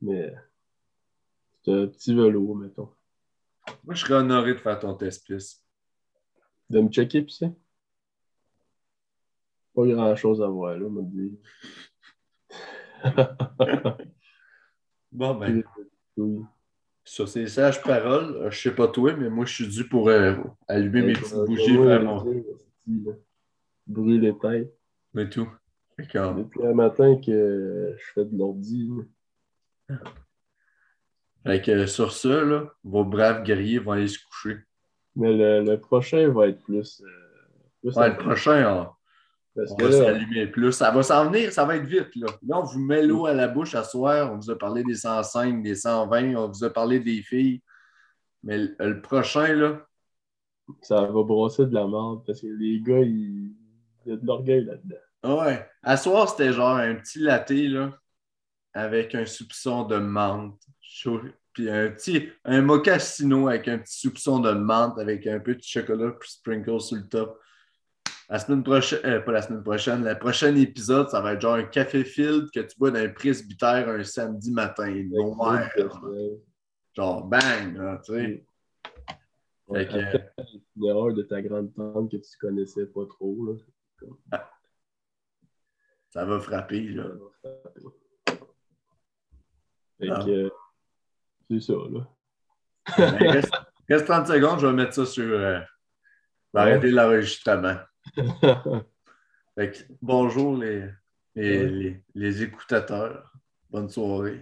Mais 0.00 0.32
c'est 1.62 1.72
un 1.72 1.86
petit 1.86 2.14
vélo, 2.14 2.54
mettons. 2.54 2.90
Moi, 3.84 3.94
je 3.94 4.04
serais 4.04 4.14
honoré 4.14 4.54
de 4.54 4.58
faire 4.58 4.78
ton 4.78 4.94
test 4.94 5.26
piste. 5.26 5.66
De 6.70 6.80
me 6.80 6.88
checker 6.88 7.22
pisser? 7.22 7.50
Pas 9.74 9.86
grand 9.86 10.16
chose 10.16 10.42
à 10.42 10.46
voir, 10.46 10.76
là, 10.76 10.88
m'a 10.88 11.02
dit. 11.02 11.38
Bon, 15.12 15.34
ben, 15.34 15.62
Oui. 16.16 16.40
sur 17.04 17.28
ces 17.28 17.46
sages 17.46 17.82
paroles, 17.82 18.36
euh, 18.36 18.50
je 18.50 18.60
sais 18.60 18.74
pas 18.74 18.88
toi, 18.88 19.14
mais 19.16 19.28
moi, 19.28 19.44
je 19.44 19.54
suis 19.54 19.68
dû 19.68 19.88
pour 19.88 20.08
euh, 20.08 20.34
allumer 20.68 21.02
mes 21.02 21.12
petites 21.14 21.34
bougies, 21.46 21.76
là, 21.76 22.02
Brûle 23.86 24.20
les 24.20 24.38
têtes. 24.38 24.72
Mais 25.14 25.28
tout. 25.28 25.48
Que, 25.98 26.18
euh, 26.18 26.32
Depuis 26.34 26.64
un 26.64 26.72
matin 26.74 27.16
que 27.16 27.94
je 27.98 28.12
fais 28.14 28.24
de 28.24 28.38
l'ordi. 28.38 28.88
fait 31.44 31.60
que, 31.62 31.86
sur 31.86 32.12
ça, 32.12 32.44
là, 32.44 32.72
vos 32.84 33.04
braves 33.04 33.42
guerriers 33.42 33.78
vont 33.78 33.92
aller 33.92 34.08
se 34.08 34.18
coucher. 34.24 34.58
Mais 35.16 35.32
le, 35.36 35.64
le 35.68 35.78
prochain 35.80 36.28
va 36.30 36.48
être 36.48 36.62
plus. 36.62 37.02
euh, 37.04 37.08
plus 37.80 37.96
Ouais, 37.96 38.10
le 38.10 38.16
prochain, 38.16 38.72
on, 38.86 38.88
Parce 39.54 39.72
on 39.72 39.76
que 39.76 39.84
va 39.84 39.92
s'allumer 39.92 40.46
plus. 40.46 40.72
Ça 40.72 40.90
va 40.90 41.02
s'en 41.02 41.30
venir, 41.30 41.52
ça 41.52 41.64
va 41.64 41.76
être 41.76 41.84
vite. 41.86 42.14
Là. 42.16 42.28
là, 42.46 42.58
on 42.60 42.64
vous 42.64 42.78
met 42.80 43.02
l'eau 43.02 43.26
à 43.26 43.34
la 43.34 43.48
bouche 43.48 43.74
à 43.74 43.82
soir. 43.84 44.32
On 44.32 44.36
vous 44.36 44.50
a 44.50 44.56
parlé 44.58 44.84
des 44.84 44.94
105, 44.94 45.62
des 45.62 45.74
120, 45.74 46.34
on 46.36 46.48
vous 46.48 46.64
a 46.64 46.70
parlé 46.70 47.00
des 47.00 47.22
filles. 47.22 47.62
Mais 48.42 48.58
le, 48.58 48.76
le 48.78 49.00
prochain, 49.02 49.52
là, 49.54 49.82
ça 50.82 51.00
va 51.02 51.22
brosser 51.24 51.66
de 51.66 51.74
la 51.74 51.86
merde 51.86 52.22
parce 52.26 52.40
que 52.40 52.46
les 52.46 52.80
gars, 52.80 53.00
ils- 53.00 53.52
il 54.06 54.10
y 54.10 54.12
a 54.12 54.16
de 54.16 54.24
l'orgueil 54.26 54.64
là-dedans. 54.64 54.96
ah 55.24 55.34
ouais. 55.36 55.68
À 55.82 55.96
soir, 55.96 56.28
c'était 56.28 56.52
genre 56.52 56.76
un 56.76 56.94
petit 56.94 57.18
latte 57.18 57.50
là, 57.50 57.90
avec 58.72 59.14
un 59.14 59.26
soupçon 59.26 59.84
de 59.84 59.96
menthe. 59.96 60.54
Puis 61.52 61.68
un 61.68 61.90
petit 61.90 62.28
un 62.44 62.62
mochassino 62.62 63.48
avec 63.48 63.66
un 63.68 63.78
petit 63.78 63.98
soupçon 63.98 64.38
de 64.38 64.52
menthe 64.52 64.96
avec 64.98 65.26
un 65.26 65.40
peu 65.40 65.54
de 65.56 65.62
chocolat 65.62 66.12
puis 66.18 66.30
sprinkle 66.30 66.80
sur 66.80 66.96
le 66.96 67.08
top. 67.08 67.38
La 68.30 68.38
semaine 68.38 68.62
prochaine, 68.62 69.00
euh, 69.04 69.20
pas 69.20 69.32
la 69.32 69.42
semaine 69.42 69.62
prochaine, 69.64 70.04
le 70.04 70.16
prochain 70.16 70.54
épisode, 70.54 71.08
ça 71.10 71.20
va 71.20 71.32
être 71.32 71.40
genre 71.40 71.54
un 71.54 71.64
café 71.64 72.04
filtre 72.04 72.48
que 72.54 72.60
tu 72.60 72.78
bois 72.78 72.92
d'un 72.92 73.08
presbytère 73.08 73.88
un 73.88 74.04
samedi 74.04 74.52
matin. 74.52 74.94
Genre 76.96 77.24
bang, 77.24 77.76
là, 77.76 78.00
tu 78.04 78.12
sais. 78.14 78.44
Fait 79.72 79.86
que, 79.86 79.92
Après, 79.98 80.30
l'erreur 80.76 81.12
de 81.14 81.22
ta 81.22 81.42
grande 81.42 81.74
tante 81.74 82.10
que 82.10 82.16
tu 82.16 82.38
connaissais 82.40 82.86
pas 82.86 83.04
trop. 83.06 83.36
Là. 83.46 84.48
ça 86.10 86.24
va 86.24 86.38
frapper, 86.40 86.88
là. 86.88 87.04
Fait 89.98 90.08
Ah. 90.08 90.24
que, 90.24 90.50
c'est 91.50 91.60
ça, 91.60 91.72
là. 91.90 92.08
Reste, 93.18 93.52
reste 93.88 94.06
30 94.06 94.26
secondes, 94.28 94.60
je 94.60 94.66
vais 94.68 94.72
mettre 94.72 94.94
ça 94.94 95.04
sur. 95.06 95.24
euh, 95.24 95.58
je 95.60 96.58
vais 96.58 96.60
arrêter 96.60 96.90
l'enregistrement. 96.90 97.76
Fait 99.54 99.70
que, 99.72 99.78
bonjour 100.00 100.56
les, 100.56 100.88
les, 101.34 102.02
les 102.14 102.42
écoutateurs. 102.42 103.32
Bonne 103.70 103.88
soirée. 103.88 104.40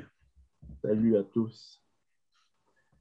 Salut 0.83 1.17
à 1.17 1.23
tous. 1.23 1.83